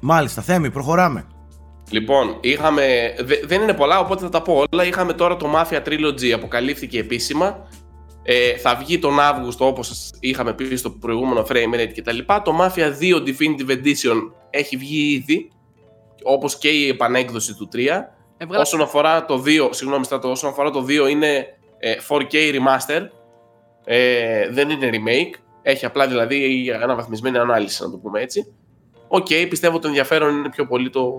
Μάλιστα, 0.00 0.42
Θέμη, 0.42 0.70
προχωράμε. 0.70 1.24
Λοιπόν, 1.90 2.36
είχαμε, 2.40 2.82
δε- 3.24 3.46
δεν 3.46 3.62
είναι 3.62 3.72
πολλά, 3.74 3.98
οπότε 3.98 4.22
θα 4.22 4.28
τα 4.28 4.42
πω 4.42 4.64
όλα. 4.72 4.84
Είχαμε 4.84 5.12
τώρα 5.12 5.36
το 5.36 5.46
Mafia 5.54 5.82
Trilogy, 5.88 6.30
αποκαλύφθηκε 6.34 6.98
επίσημα. 6.98 7.66
Ε, 8.22 8.56
θα 8.56 8.74
βγει 8.76 8.98
τον 8.98 9.20
Αύγουστο, 9.20 9.66
όπως 9.66 9.86
σας 9.86 10.10
είχαμε 10.20 10.52
πει 10.52 10.76
στο 10.76 10.90
προηγούμενο 10.90 11.44
frame 11.48 11.80
rate 11.80 11.92
κτλ. 11.96 12.18
Το 12.44 12.52
Mafia 12.60 12.92
2 13.00 13.16
Definitive 13.16 13.70
Edition 13.70 14.16
έχει 14.50 14.76
βγει 14.76 15.12
ήδη, 15.14 15.50
όπως 16.22 16.58
και 16.58 16.68
η 16.68 16.88
επανέκδοση 16.88 17.54
του 17.54 17.68
3. 17.72 17.78
Έβγαλα... 18.42 18.60
Όσον 18.62 18.80
αφορά 18.80 19.24
το 19.24 19.42
2, 19.46 19.68
συγγνώμη 19.70 20.04
Στρατό, 20.04 20.30
όσον 20.30 20.50
αφορά 20.50 20.70
το 20.70 20.84
2 20.88 21.10
είναι 21.10 21.46
ε, 21.78 21.94
4K 22.08 22.32
remaster, 22.32 23.00
ε, 23.84 24.48
δεν 24.50 24.70
είναι 24.70 24.90
remake, 24.92 25.38
έχει 25.62 25.84
απλά 25.86 26.06
δηλαδή 26.06 26.70
αναβαθμισμένη 26.82 27.38
ανάλυση 27.38 27.82
να 27.82 27.90
το 27.90 27.96
πούμε 27.96 28.20
έτσι. 28.20 28.52
Οκ, 29.08 29.26
πιστεύω 29.48 29.78
το 29.78 29.88
ενδιαφέρον 29.88 30.36
είναι 30.36 30.48
πιο 30.50 30.66
πολύ 30.66 30.90
το 30.90 31.12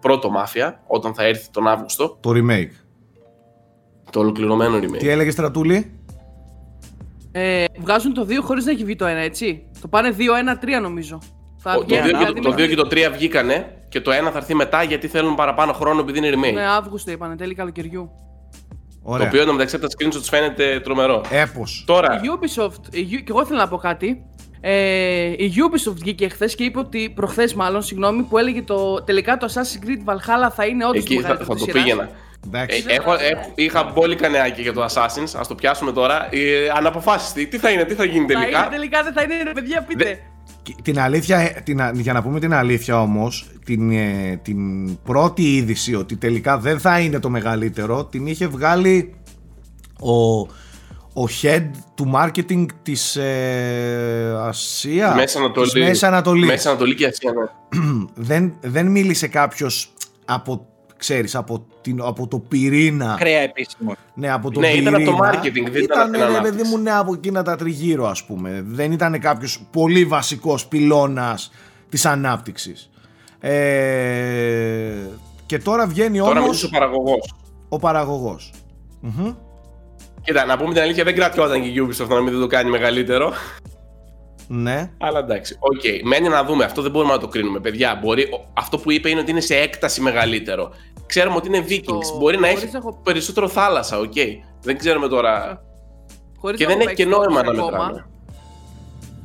πρώτο 0.00 0.30
Mafia, 0.36 0.72
όταν 0.86 1.14
θα 1.14 1.24
έρθει 1.24 1.50
τον 1.50 1.66
Αύγουστο, 1.68 2.18
Το 2.20 2.30
remake. 2.34 2.70
το 4.10 4.20
ολοκληρωμένο 4.20 4.76
remake. 4.78 4.98
Τι 4.98 5.08
έλεγες 5.08 5.32
Στρατούλη; 5.32 6.00
Ε, 7.32 7.64
βγάζουν 7.78 8.14
το 8.14 8.26
2 8.28 8.38
χωρίς 8.42 8.64
να 8.64 8.70
έχει 8.70 8.84
βγει 8.84 8.96
το 8.96 9.04
1, 9.04 9.08
έτσι. 9.08 9.66
Το 9.80 9.88
πάνε 9.88 10.16
2-1-3 10.18 10.80
νομίζω. 10.82 11.18
Θα 11.70 11.76
Ο- 11.76 11.84
το, 11.84 11.84
βγει 11.86 11.94
2 12.04 12.08
ένα 12.08 12.18
και, 12.18 12.24
κάτι 12.24 12.40
το, 12.40 12.48
το 12.48 12.48
2 12.54 12.56
μέχρι- 12.58 12.68
και 12.68 12.76
το 12.82 12.88
3 12.90 13.10
βγήκανε 13.12 13.66
και 13.88 14.00
το 14.00 14.10
1 14.10 14.30
θα 14.30 14.36
έρθει 14.38 14.54
μετά 14.54 14.82
γιατί 14.82 15.08
θέλουν 15.08 15.34
παραπάνω 15.34 15.72
χρόνο 15.72 16.00
επειδή 16.00 16.18
είναι 16.18 16.30
remake. 16.36 16.52
Ναι, 16.52 16.66
Αύγουστο 16.66 17.10
είπανε, 17.10 17.36
τέλη 17.36 17.54
καλοκαιριού. 17.54 18.10
το 19.04 19.12
Ωραία. 19.12 19.26
οποίο 19.26 19.42
εντωμεταξύ 19.42 19.76
από 19.76 19.86
τα 19.88 19.92
screenshots 19.98 20.22
φαίνεται 20.28 20.80
τρομερό. 20.80 21.20
Έπος. 21.30 21.84
Τώρα, 21.86 22.20
Η 22.22 22.26
Ubisoft, 22.38 22.94
η 22.94 23.06
U- 23.10 23.16
και 23.16 23.24
εγώ 23.28 23.40
ήθελα 23.40 23.58
να 23.58 23.68
πω 23.68 23.76
κάτι. 23.76 24.24
Ε, 24.60 25.24
η 25.28 25.52
Ubisoft 25.70 25.94
βγήκε 25.94 26.28
χθες 26.28 26.54
και 26.54 26.64
είπε 26.64 26.78
ότι 26.78 27.12
προχθές, 27.14 27.54
μάλλον, 27.54 27.82
συγγνώμη, 27.82 28.22
που 28.22 28.38
έλεγε 28.38 28.62
το 28.62 29.02
τελικά 29.02 29.36
το 29.36 29.46
Assassin's 29.50 29.86
Creed 29.86 30.12
Valhalla 30.12 30.50
θα 30.54 30.66
είναι 30.66 30.84
όντως 30.84 31.04
το 31.04 31.12
εκεί 31.12 31.14
θα, 31.14 31.20
μεγαλύτερο 31.20 31.48
θα 31.48 31.54
της 31.54 31.64
το 31.64 31.70
σειράς. 31.70 31.82
πήγαινα. 31.84 32.08
Εντάξει. 32.46 32.84
Ε, 32.88 32.94
έχω, 32.94 33.12
ε, 33.12 33.18
είχα 33.54 33.84
μπόλικα 33.94 34.28
νεάκι 34.28 34.62
για 34.62 34.72
το 34.72 34.84
Assassins, 34.84 35.32
ας 35.38 35.48
το 35.48 35.54
πιάσουμε 35.54 35.92
τώρα. 35.92 36.28
Ε, 36.30 36.68
αναποφάσιστη. 36.76 37.46
Τι 37.46 37.58
θα 37.58 37.70
είναι, 37.70 37.84
τι 37.84 37.94
θα 37.94 38.04
γίνει 38.04 38.26
Θα 38.32 38.38
τελικά; 38.40 38.58
είναι 38.58 38.68
τελικά, 38.70 39.02
δεν 39.02 39.12
θα 39.12 39.22
είναι, 39.22 39.34
ρε 39.42 39.52
παιδιά, 39.52 39.82
πείτε. 39.82 40.20
Και 40.66 40.74
Την 40.82 41.00
αλήθεια, 41.00 41.38
ε, 41.38 41.60
την, 41.64 41.80
α- 41.82 41.92
για 41.94 42.12
να 42.12 42.22
πούμε 42.22 42.40
την 42.40 42.54
αλήθεια 42.54 43.00
όμως, 43.00 43.46
την, 43.64 43.90
ε, 43.90 44.40
την 44.42 44.58
πρώτη 45.02 45.56
είδηση 45.56 45.94
ότι 45.94 46.16
τελικά 46.16 46.58
δεν 46.58 46.78
θα 46.80 47.00
είναι 47.00 47.18
το 47.18 47.30
μεγαλύτερο, 47.30 48.04
την 48.04 48.26
είχε 48.26 48.46
βγάλει 48.46 49.14
ο, 50.00 50.40
ο 51.22 51.28
head 51.42 51.70
του 51.94 52.10
marketing 52.14 52.66
της 52.82 53.16
ε, 53.16 54.36
Ασία. 54.40 55.14
Μέσης 55.14 55.36
Ανατολής. 55.36 55.72
Της 55.72 55.82
Μέσης 55.82 56.02
Ανατολής. 56.02 56.46
Μέσης 56.46 56.66
Ανατολή 56.66 56.94
και 56.94 57.06
Ασία, 57.06 57.32
ναι. 57.32 57.46
δεν, 58.28 58.54
δεν 58.60 58.86
μίλησε 58.86 59.28
κάποιος 59.28 59.92
από, 60.24 60.66
ξέρεις, 60.96 61.34
από, 61.34 61.66
την, 61.80 62.00
από 62.02 62.26
το 62.28 62.38
πυρήνα. 62.38 63.16
Κρέα 63.18 63.40
επίσημος. 63.40 63.94
Ναι, 64.14 64.30
από 64.32 64.50
το 64.50 64.60
Ναι, 64.60 64.68
ήταν 64.68 64.94
από 64.94 65.04
το 65.04 65.10
πυρήνα. 65.12 65.42
marketing, 65.42 65.70
δεν 65.72 65.82
ήταν 65.82 66.00
από 66.00 66.10
την 66.10 66.20
ρε 66.20 66.26
ανάπτυξη. 66.26 66.56
παιδί 66.56 66.68
μου, 66.68 66.78
ναι, 66.78 66.90
από 66.92 67.12
εκείνα 67.14 67.42
τα 67.42 67.56
τριγύρω, 67.56 68.06
ας 68.08 68.24
πούμε. 68.24 68.62
Δεν 68.66 68.92
ήταν 68.92 69.20
κάποιος 69.20 69.66
πολύ 69.72 70.04
βασικός 70.04 70.66
πυλώνας 70.66 71.50
της 71.88 72.06
ανάπτυξης. 72.06 72.90
Ε, 73.40 74.94
και 75.46 75.58
τώρα 75.58 75.86
βγαίνει 75.86 76.18
Τώρα 76.18 76.30
όμως 76.30 76.42
μιλούσε 76.42 76.66
ο 76.66 76.68
παραγωγός. 76.68 77.34
ο 77.68 77.78
παραγωγός. 77.78 78.52
Μμμ. 79.00 79.32
Κοίτα, 80.22 80.44
να 80.44 80.56
πούμε 80.56 80.72
την 80.72 80.82
αλήθεια, 80.82 81.04
δεν 81.04 81.14
κρατιόταν 81.14 81.62
και 81.62 81.68
η 81.68 81.74
Ubisoft 81.88 82.08
να 82.08 82.20
μην 82.20 82.30
δεν 82.32 82.40
το 82.40 82.46
κάνει 82.46 82.70
μεγαλύτερο. 82.70 83.32
Ναι. 84.48 84.90
Αλλά 84.98 85.18
εντάξει. 85.18 85.56
Οκ, 85.60 85.82
μένει 86.06 86.28
να 86.28 86.44
δούμε. 86.44 86.64
Αυτό 86.64 86.82
δεν 86.82 86.90
μπορούμε 86.90 87.12
να 87.12 87.18
το 87.18 87.28
κρίνουμε, 87.28 87.60
παιδιά. 87.60 87.98
Μπορεί, 88.02 88.22
ο- 88.22 88.50
αυτό 88.54 88.78
που 88.78 88.92
είπε 88.92 89.08
είναι 89.10 89.20
ότι 89.20 89.30
είναι 89.30 89.40
σε 89.40 89.56
έκταση 89.56 90.00
μεγαλύτερο. 90.00 90.72
Ξέρουμε 91.06 91.36
ότι 91.36 91.46
είναι 91.48 91.64
Vikings. 91.68 92.18
Μπορεί 92.18 92.38
να 92.38 92.46
χωρίς 92.48 92.62
έχει 92.62 92.72
να 92.72 92.78
έχω- 92.78 93.00
περισσότερο 93.02 93.48
θάλασσα, 93.48 93.98
οκ. 93.98 94.12
Δεν 94.62 94.78
ξέρουμε 94.78 95.08
τώρα. 95.08 95.62
Χωρίς 96.38 96.58
Και 96.58 96.64
να 96.64 96.70
δεν 96.70 96.80
έχω 96.80 96.88
έχει 96.90 96.96
και 96.98 97.04
παίξει 97.04 97.18
νόημα 97.20 97.42
να 97.42 97.50
ακόμα. 97.50 97.70
μετράμε. 97.86 98.06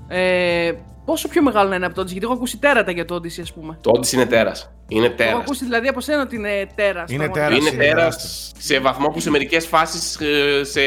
Ε, 0.07 0.71
πόσο 1.05 1.27
πιο 1.27 1.41
μεγάλο 1.43 1.69
να 1.69 1.75
είναι 1.75 1.85
από 1.85 1.95
το 1.95 2.01
Odyssey, 2.01 2.07
γιατί 2.11 2.25
έχω 2.25 2.33
ακούσει 2.33 2.57
τέρατα 2.57 2.91
για 2.91 3.05
το 3.05 3.15
Odyssey, 3.15 3.41
ας 3.41 3.53
πούμε. 3.53 3.77
Το 3.81 3.91
Odyssey 3.95 4.11
είναι 4.13 4.25
τέρας. 4.25 4.71
Είναι 4.87 5.05
Έχω 5.05 5.15
τέρας. 5.15 5.33
ακούσει 5.41 5.63
δηλαδή 5.63 5.87
από 5.87 6.01
σένα 6.01 6.21
ότι 6.21 6.35
είναι 6.35 6.67
τέρας. 6.75 7.11
Είναι 7.11 7.29
τέρας. 7.29 7.49
Είναι 7.57 7.69
είναι 7.69 7.77
τέρας 7.77 7.95
τεράστιο. 8.15 8.61
σε 8.61 8.79
βαθμό 8.79 9.07
που 9.07 9.19
σε 9.19 9.29
μερικές 9.29 9.65
φάσεις 9.67 10.17
σε... 10.61 10.81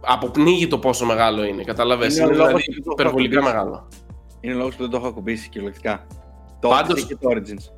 αποπνίγει 0.00 0.66
το 0.66 0.78
πόσο 0.78 1.04
μεγάλο 1.06 1.44
είναι. 1.44 1.62
Κατάλαβε. 1.64 2.04
Είναι 2.04 2.14
Είναι, 2.14 2.24
ο 2.24 2.28
λόγος 2.28 2.46
δηλαδή 2.46 2.64
που 2.66 2.82
το 2.82 2.82
έχω 2.90 2.92
υπερβολικά 3.00 3.38
ακούσει. 3.38 3.52
μεγάλο. 3.54 3.88
Είναι 4.40 4.54
λόγος 4.54 4.74
που 4.74 4.82
δεν 4.82 4.90
το 4.90 4.96
έχω 4.96 5.06
ακουμπήσει 5.06 5.48
κυριολεκτικά. 5.48 6.06
Το 6.60 6.68
Πάντως- 6.68 7.00
Odyssey 7.02 7.06
και 7.06 7.16
το 7.20 7.28
Origins. 7.30 7.72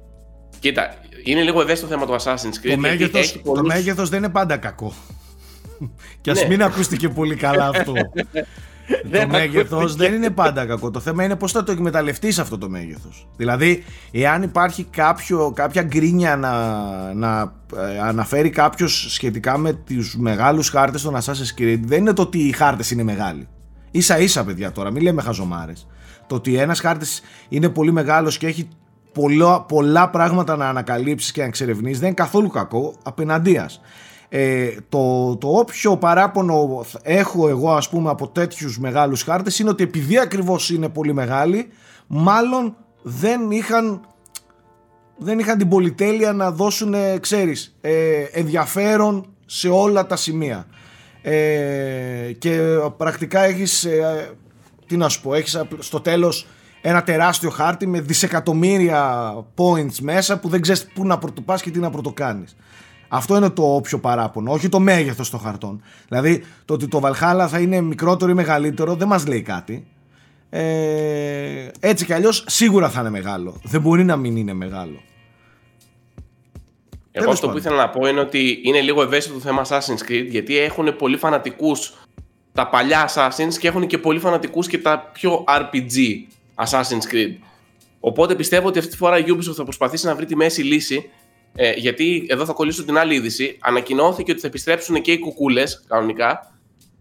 Κοίτα, 0.60 0.94
είναι 1.24 1.42
λίγο 1.42 1.60
ευαίσθητο 1.60 1.88
θέμα 1.90 2.06
του 2.06 2.12
Assassin's 2.12 2.34
Creed. 2.34 2.60
Το 2.62 2.68
γιατί 2.68 2.80
μέγεθος, 2.80 3.20
έχει 3.20 3.36
το 3.42 3.50
πολλούς- 3.52 3.74
μέγεθος 3.74 4.08
δεν 4.08 4.18
είναι 4.18 4.28
πάντα 4.32 4.56
κακό. 4.56 4.92
Και 6.20 6.30
ας 6.30 6.40
Ναι. 6.42 6.48
μην 6.48 6.62
ακούστηκε 6.62 7.08
πολύ 7.08 7.34
καλά 7.36 7.68
αυτό. 7.68 7.92
το 8.88 9.08
Δεν 9.10 9.28
μέγεθος 9.28 9.80
ακούστηκε. 9.80 10.08
δεν 10.08 10.16
είναι 10.16 10.30
πάντα 10.30 10.66
κακό. 10.66 10.90
Το 10.90 11.00
θέμα 11.00 11.24
είναι 11.24 11.36
πώς 11.36 11.52
θα 11.52 11.62
το 11.62 11.72
εκμεταλλευτείς 11.72 12.38
αυτό 12.38 12.58
το 12.58 12.68
μέγεθος. 12.68 13.28
Δηλαδή, 13.36 13.84
εάν 14.10 14.42
υπάρχει 14.42 14.84
κάποιο, 14.84 15.52
κάποια 15.54 15.82
γκρίνια 15.82 16.36
να, 16.36 16.52
να 17.14 17.52
ε, 17.76 17.98
αναφέρει 18.00 18.50
κάποιος 18.50 19.06
σχετικά 19.08 19.58
με 19.58 19.72
τους 19.72 20.16
μεγάλους 20.16 20.68
χάρτες 20.68 21.02
των 21.02 21.16
Assassin's 21.16 21.60
Creed, 21.60 21.80
δεν 21.84 21.98
είναι 21.98 22.12
το 22.12 22.22
ότι 22.22 22.38
οι 22.38 22.52
χάρτες 22.52 22.90
είναι 22.90 23.02
μεγάλοι. 23.02 23.48
Ίσα 23.90 24.18
ίσα 24.18 24.44
παιδιά 24.44 24.72
τώρα, 24.72 24.90
μην 24.90 25.02
λέμε 25.02 25.22
χαζομάρες. 25.22 25.86
Το 26.26 26.34
ότι 26.34 26.56
ένας 26.56 26.80
χάρτης 26.80 27.20
είναι 27.48 27.68
πολύ 27.68 27.92
μεγάλος 27.92 28.38
και 28.38 28.46
έχει 28.46 28.68
πολλά, 29.12 29.62
πολλά 29.62 30.10
πράγματα 30.10 30.56
να 30.56 30.68
ανακαλύψεις 30.68 31.32
και 31.32 31.40
να 31.40 31.46
εξερευνείς 31.46 31.98
δεν 31.98 32.06
είναι 32.06 32.16
καθόλου 32.16 32.48
κακό, 32.48 32.94
απέναντίας. 33.02 33.80
Ε, 34.28 34.68
το, 34.88 35.36
το 35.36 35.48
όποιο 35.48 35.96
παράπονο 35.96 36.84
έχω 37.02 37.48
εγώ 37.48 37.72
ας 37.72 37.88
πούμε 37.88 38.10
από 38.10 38.28
τέτοιους 38.28 38.78
μεγάλους 38.78 39.22
χάρτες 39.22 39.58
είναι 39.58 39.70
ότι 39.70 39.82
επειδή 39.82 40.18
ακριβώς 40.18 40.70
είναι 40.70 40.88
πολύ 40.88 41.12
μεγάλοι 41.12 41.68
μάλλον 42.06 42.76
δεν 43.02 43.50
είχαν 43.50 44.00
δεν 45.18 45.38
είχαν 45.38 45.58
την 45.58 45.68
πολυτέλεια 45.68 46.32
να 46.32 46.50
δώσουν 46.50 46.94
ξέρεις 47.20 47.76
ε, 47.80 48.22
ενδιαφέρον 48.32 49.26
σε 49.46 49.68
όλα 49.68 50.06
τα 50.06 50.16
σημεία. 50.16 50.66
Ε, 51.22 52.32
και 52.38 52.58
πρακτικά 52.96 53.40
έχεις 53.40 53.84
ε, 53.84 54.30
τι 54.86 54.96
να 54.96 55.08
σου 55.08 55.22
πω 55.22 55.34
έχεις 55.34 55.56
απ- 55.56 55.82
στο 55.82 56.00
τέλος 56.00 56.46
ένα 56.80 57.02
τεράστιο 57.02 57.50
χάρτη 57.50 57.86
με 57.86 58.00
δισεκατομμύρια 58.00 59.32
points 59.56 59.98
μέσα 60.00 60.38
που 60.38 60.48
δεν 60.48 60.60
ξέρεις 60.60 60.86
πού 60.86 61.06
να 61.06 61.18
πρωτοπάς 61.18 61.62
και 61.62 61.70
τι 61.70 61.78
να 61.78 61.90
πρωτοκάνεις 61.90 62.56
αυτό 63.08 63.36
είναι 63.36 63.50
το 63.50 63.74
όποιο 63.74 63.98
παράπονο, 63.98 64.52
όχι 64.52 64.68
το 64.68 64.80
μέγεθος 64.80 65.30
των 65.30 65.40
χαρτών. 65.40 65.82
Δηλαδή 66.08 66.44
το 66.64 66.74
ότι 66.74 66.88
το 66.88 67.00
Valhalla 67.04 67.46
θα 67.48 67.58
είναι 67.60 67.80
μικρότερο 67.80 68.30
ή 68.30 68.34
μεγαλύτερο 68.34 68.94
δεν 68.94 69.08
μας 69.08 69.26
λέει 69.26 69.42
κάτι. 69.42 69.86
Ε, 70.50 71.68
έτσι 71.80 72.04
κι 72.04 72.12
αλλιώς 72.12 72.44
σίγουρα 72.46 72.88
θα 72.88 73.00
είναι 73.00 73.10
μεγάλο. 73.10 73.60
Δεν 73.62 73.80
μπορεί 73.80 74.04
να 74.04 74.16
μην 74.16 74.36
είναι 74.36 74.52
μεγάλο. 74.52 75.00
Εγώ 77.10 77.24
Τέλος 77.24 77.32
αυτό 77.32 77.46
που 77.46 77.52
πάντων. 77.52 77.72
ήθελα 77.72 77.86
να 77.86 77.90
πω 77.90 78.08
είναι 78.08 78.20
ότι 78.20 78.60
είναι 78.62 78.80
λίγο 78.80 79.02
ευαίσθητο 79.02 79.34
το 79.34 79.40
θέμα 79.40 79.64
Assassin's 79.68 80.10
Creed 80.10 80.26
γιατί 80.28 80.58
έχουν 80.58 80.96
πολύ 80.96 81.16
φανατικούς 81.16 81.92
τα 82.52 82.68
παλιά 82.68 83.10
Assassins 83.14 83.54
και 83.58 83.68
έχουν 83.68 83.86
και 83.86 83.98
πολύ 83.98 84.18
φανατικούς 84.18 84.66
και 84.66 84.78
τα 84.78 85.10
πιο 85.12 85.44
RPG 85.46 85.96
Assassin's 86.64 87.14
Creed. 87.14 87.36
Οπότε 88.00 88.34
πιστεύω 88.34 88.68
ότι 88.68 88.78
αυτή 88.78 88.90
τη 88.90 88.96
φορά 88.96 89.18
η 89.18 89.24
Ubisoft 89.26 89.54
θα 89.54 89.64
προσπαθήσει 89.64 90.06
να 90.06 90.14
βρει 90.14 90.26
τη 90.26 90.36
μέση 90.36 90.62
λύση 90.62 91.10
ε, 91.54 91.72
γιατί 91.72 92.26
εδώ 92.28 92.44
θα 92.44 92.52
κολλήσω 92.52 92.84
την 92.84 92.98
άλλη 92.98 93.14
είδηση. 93.14 93.56
Ανακοινώθηκε 93.60 94.30
ότι 94.30 94.40
θα 94.40 94.46
επιστρέψουν 94.46 95.00
και 95.00 95.12
οι 95.12 95.18
κουκούλες 95.18 95.84
κανονικά 95.88 96.52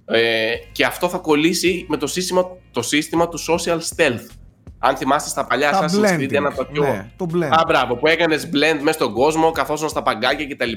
ε, 0.06 0.54
και 0.72 0.86
αυτό 0.86 1.10
θα 1.10 1.18
κολλήσει 1.18 1.86
με 1.90 1.98
το 1.98 2.08
σύστημα, 2.08 2.58
το 2.72 2.82
σύστημα 2.82 3.30
του 3.30 3.40
social 3.40 3.80
stealth. 3.96 4.28
Αν 4.80 4.96
θυμάστε 4.98 5.30
στα 5.30 5.46
παλιά 5.46 5.72
Τα 5.72 5.86
Assassin's 5.86 6.06
Creed, 6.06 6.20
blending, 6.20 6.34
ένα 6.34 6.48
από 6.48 6.58
τα 6.58 6.66
πιο 6.66 6.84
ναι, 6.84 7.12
το 7.16 7.28
blend. 7.34 7.50
Α, 7.50 7.64
μπράβο, 7.68 7.96
που 7.96 8.08
έκανες 8.08 8.50
blend 8.54 8.80
μέσα 8.82 8.92
στον 8.92 9.14
κόσμο, 9.14 9.52
καθόσουν 9.52 9.90
στα 9.90 10.04
παγκάκια 10.04 10.48
κτλ. 10.48 10.72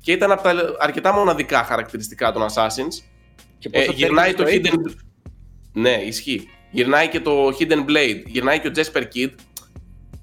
Και 0.00 0.12
ήταν 0.12 0.32
από 0.32 0.42
τα 0.42 0.54
αρκετά 0.78 1.12
μοναδικά 1.12 1.64
χαρακτηριστικά 1.64 2.32
των 2.32 2.42
Assassins. 2.42 3.04
Και 3.58 3.68
πώς 3.68 3.82
Ε, 3.82 3.84
θα 3.84 3.92
γυρνάει 3.92 4.34
το 4.34 4.44
φέρνεις 4.46 4.70
Hidden. 4.70 4.94
Ναι, 5.72 6.02
ισχύει. 6.06 6.48
Γυρνάει 6.70 7.08
και 7.08 7.20
το 7.20 7.48
Hidden 7.58 7.84
Blade. 7.90 8.22
Γυρνάει 8.26 8.60
και 8.60 8.68
ο 8.68 8.70
Jesper 8.76 9.02
Kid. 9.02 9.30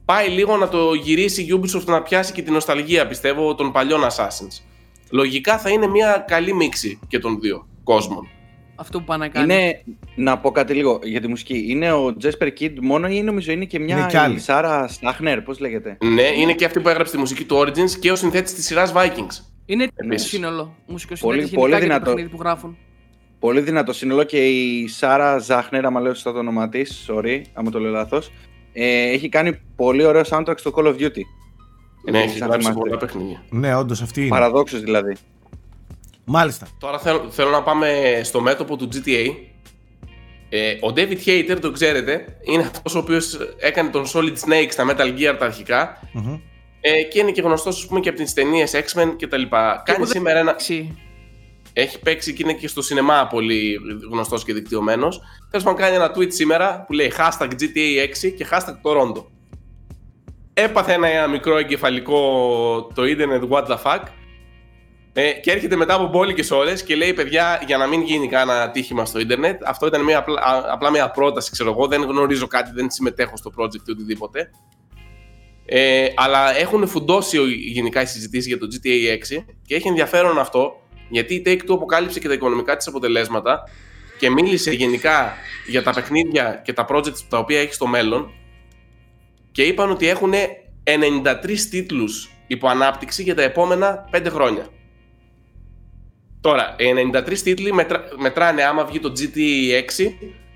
Πάει 0.05 0.29
λίγο 0.29 0.57
να 0.57 0.69
το 0.69 0.93
γυρίσει 0.93 1.41
η 1.41 1.59
Ubisoft 1.61 1.85
να 1.85 2.01
πιάσει 2.01 2.33
και 2.33 2.41
την 2.41 2.53
νοσταλγία, 2.53 3.07
πιστεύω, 3.07 3.55
των 3.55 3.71
παλιών 3.71 4.01
Assassins. 4.03 4.61
Λογικά 5.09 5.57
θα 5.57 5.69
είναι 5.69 5.87
μια 5.87 6.25
καλή 6.27 6.53
μίξη 6.53 6.99
και 7.07 7.19
των 7.19 7.39
δύο 7.39 7.67
κόσμων. 7.83 8.27
Αυτό 8.75 8.99
που 8.99 9.03
πάνε 9.05 9.25
να 9.25 9.31
κάνει. 9.31 9.53
Είναι, 9.53 9.83
να 10.15 10.37
πω 10.37 10.51
κάτι 10.51 10.73
λίγο 10.73 10.99
για 11.03 11.21
τη 11.21 11.27
μουσική. 11.27 11.65
Είναι 11.67 11.91
ο 11.93 12.15
Jesper 12.23 12.47
Kid 12.59 12.71
μόνο 12.81 13.07
ή 13.07 13.21
νομίζω 13.21 13.51
είναι 13.51 13.65
και 13.65 13.79
μια 13.79 13.97
Είναι 13.97 14.07
κι 14.07 14.17
άλλη. 14.17 14.35
η 14.35 14.39
Σάρα 14.39 14.87
Στάχνερ, 14.87 15.41
πώς 15.41 15.59
λέγεται; 15.59 15.97
Ναι, 16.13 16.21
είναι 16.37 16.53
και 16.53 16.65
αυτή 16.65 16.79
που 16.79 16.89
έγραψε 16.89 17.11
τη 17.13 17.17
μουσική 17.19 17.43
του 17.45 17.57
Origins 17.59 17.91
και 17.99 18.11
ο 18.11 18.15
συνθέτης 18.15 18.53
της 18.53 18.65
σειράς 18.65 18.93
Vikings. 18.95 19.45
Είναι 19.65 19.87
Επίσης. 19.95 20.29
σύνολο 20.29 20.75
μουσικός 20.87 21.19
Πολύ- 21.19 21.39
συνθέτης 21.39 21.59
πολύ 21.59 21.73
γενικά 21.73 21.87
για 21.87 21.99
το 21.99 22.03
δυνατό. 22.03 22.15
παιχνίδι 22.15 22.35
που 22.35 22.41
γράφουν. 22.43 22.77
Πολύ 23.39 23.61
δυνατό 23.61 23.93
σύνολο 23.93 24.23
και 24.23 24.47
η 24.47 24.87
Σάρα 24.87 25.37
Ζάχνερ, 25.37 25.85
άμα 25.85 25.99
λέω 25.99 26.13
σωστά 26.13 26.31
το 26.33 26.39
όνομά 26.39 26.69
της, 26.69 27.09
sorry, 27.09 27.41
άμα 27.53 27.71
το 27.71 27.79
λέω 27.79 27.91
λάθος. 27.91 28.31
Ε, 28.73 29.09
έχει 29.09 29.29
κάνει 29.29 29.59
πολύ 29.75 30.05
ωραίο 30.05 30.21
soundtrack 30.29 30.53
στο 30.57 30.71
Call 30.75 30.85
of 30.85 30.95
Duty. 30.99 31.21
Ναι, 32.11 32.21
έχει 32.21 32.37
Σαν 32.37 32.47
γράψει 32.47 32.67
θυμάστε. 32.67 32.73
πολλά 32.89 32.97
παιχνίδια. 32.97 33.43
Ναι, 33.49 33.75
όντως 33.75 34.01
αυτή 34.01 34.19
είναι. 34.19 34.29
Παραδόξως 34.29 34.81
δηλαδή. 34.81 35.15
Μάλιστα. 36.25 36.67
Τώρα 36.79 36.99
θέλω, 36.99 37.25
θέλω 37.29 37.49
να 37.49 37.63
πάμε 37.63 38.19
στο 38.23 38.41
μέτωπο 38.41 38.75
του 38.77 38.89
GTA. 38.93 39.29
Ε, 40.49 40.71
ο 40.71 40.93
David 40.95 41.17
Hater, 41.25 41.57
το 41.61 41.71
ξέρετε, 41.71 42.37
είναι 42.43 42.61
αυτός 42.61 42.95
ο 42.95 42.99
οποίος 42.99 43.37
έκανε 43.57 43.89
τον 43.89 44.05
Solid 44.13 44.33
Snake 44.47 44.67
στα 44.69 44.85
Metal 44.89 45.17
Gear 45.19 45.35
τα 45.39 45.45
αρχικά 45.45 45.99
Μμμ. 46.13 46.39
ε, 46.81 47.01
και 47.03 47.19
είναι 47.19 47.31
και 47.31 47.41
γνωστός 47.41 47.77
ας 47.77 47.85
πούμε 47.87 47.99
και 47.99 48.09
από 48.09 48.17
τις 48.17 48.33
ταινίες 48.33 48.71
X-Men 48.75 49.13
και 49.17 49.27
τα 49.27 49.37
λοιπά. 49.37 49.81
Κάνει 49.85 49.97
εγώ 49.97 50.07
δεν- 50.07 50.15
σήμερα 50.15 50.39
ένα... 50.39 50.55
Εντάξει. 51.73 51.93
Έχει 51.95 51.99
παίξει 51.99 52.33
και 52.33 52.43
είναι 52.43 52.53
και 52.53 52.67
στο 52.67 52.81
σινεμά 52.81 53.27
πολύ 53.27 53.79
γνωστός 54.11 54.43
και 54.43 54.53
δικτυωμένος. 54.53 55.21
Τέλος 55.49 55.65
πάντων 55.65 55.79
κάνει 55.81 55.95
ένα 55.95 56.11
tweet 56.17 56.33
σήμερα 56.33 56.83
που 56.87 56.93
λέει 56.93 57.11
hashtag 57.17 57.47
GTA 57.49 58.25
6 58.25 58.33
και 58.37 58.47
hashtag 58.51 58.75
Toronto. 58.83 59.23
Έπαθε 60.53 60.93
ένα 60.93 61.27
μικρό 61.27 61.57
εγκεφαλικό 61.57 62.17
το 62.95 63.03
internet 63.05 63.49
what 63.49 63.65
the 63.67 63.77
fuck 63.83 64.03
ε, 65.13 65.31
και 65.31 65.51
έρχεται 65.51 65.75
μετά 65.75 65.93
από 65.93 66.07
μπόλικες 66.07 66.51
ώρες 66.51 66.83
και 66.83 66.95
λέει 66.95 67.13
παιδιά 67.13 67.63
για 67.67 67.77
να 67.77 67.87
μην 67.87 68.01
γίνει 68.01 68.27
κανένα 68.27 68.61
ατύχημα 68.61 69.05
στο 69.05 69.19
ίντερνετ 69.19 69.61
αυτό 69.65 69.85
ήταν 69.87 70.03
μια, 70.03 70.17
απλά, 70.17 70.41
α- 70.41 70.65
απλά 70.73 70.89
μια 70.91 71.11
πρόταση 71.11 71.51
ξέρω 71.51 71.69
εγώ 71.71 71.87
δεν 71.87 72.01
γνωρίζω 72.01 72.47
κάτι, 72.47 72.71
δεν 72.73 72.89
συμμετέχω 72.89 73.37
στο 73.37 73.51
project 73.57 73.87
ή 73.87 73.91
οτιδήποτε 73.91 74.49
ε, 75.65 76.05
αλλά 76.15 76.57
έχουν 76.57 76.87
φουντώσει 76.87 77.37
ο- 77.37 77.47
γενικά 77.47 78.01
οι 78.01 78.05
συζητήσεις 78.05 78.47
για 78.47 78.57
το 78.57 78.67
GTA 78.71 79.33
6 79.37 79.43
και 79.65 79.75
έχει 79.75 79.87
ενδιαφέρον 79.87 80.39
αυτό 80.39 80.81
γιατί 81.13 81.33
η 81.33 81.43
Take-Two 81.45 81.73
αποκάλυψε 81.73 82.19
και 82.19 82.27
τα 82.27 82.33
οικονομικά 82.33 82.75
της 82.75 82.87
αποτελέσματα 82.87 83.63
και 84.17 84.29
μίλησε 84.29 84.71
γενικά 84.71 85.33
για 85.67 85.83
τα 85.83 85.91
παιχνίδια 85.91 86.61
και 86.63 86.73
τα 86.73 86.85
projects 86.89 87.17
τα 87.29 87.37
οποία 87.37 87.59
έχει 87.59 87.73
στο 87.73 87.87
μέλλον 87.87 88.31
και 89.51 89.63
είπαν 89.63 89.89
ότι 89.89 90.07
έχουν 90.07 90.33
93 90.83 91.57
τίτλους 91.69 92.29
υπό 92.47 92.67
ανάπτυξη 92.67 93.23
για 93.23 93.35
τα 93.35 93.41
επόμενα 93.41 94.09
5 94.11 94.25
χρόνια. 94.29 94.67
Τώρα, 96.41 96.75
οι 96.77 97.11
93 97.13 97.37
τίτλοι 97.43 97.73
μετρά, 97.73 98.03
μετράνε 98.17 98.63
άμα 98.63 98.85
βγει 98.85 98.99
το 98.99 99.13
GTA 99.17 100.01
6, 100.01 100.13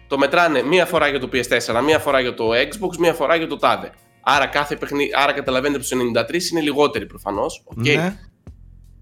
το 0.08 0.18
μετράνε 0.18 0.64
μία 0.64 0.86
φορά 0.86 1.08
για 1.08 1.20
το 1.20 1.30
PS4, 1.34 1.82
μία 1.84 2.00
φορά 2.00 2.20
για 2.20 2.34
το 2.34 2.50
Xbox, 2.52 2.98
μία 3.00 3.14
φορά 3.14 3.36
για 3.36 3.48
το 3.48 3.58
TADE. 3.62 3.90
Άρα, 4.22 4.48
κάθε 4.48 4.76
παιχνί... 4.76 5.10
Άρα 5.14 5.34
καταλαβαίνετε 5.34 5.80
πως 5.80 5.92
οι 5.92 5.96
93 6.16 6.52
είναι 6.52 6.62
λιγότεροι 6.62 7.06
προφανώς. 7.06 7.64
οκ. 7.66 7.86
Ναι. 7.86 8.20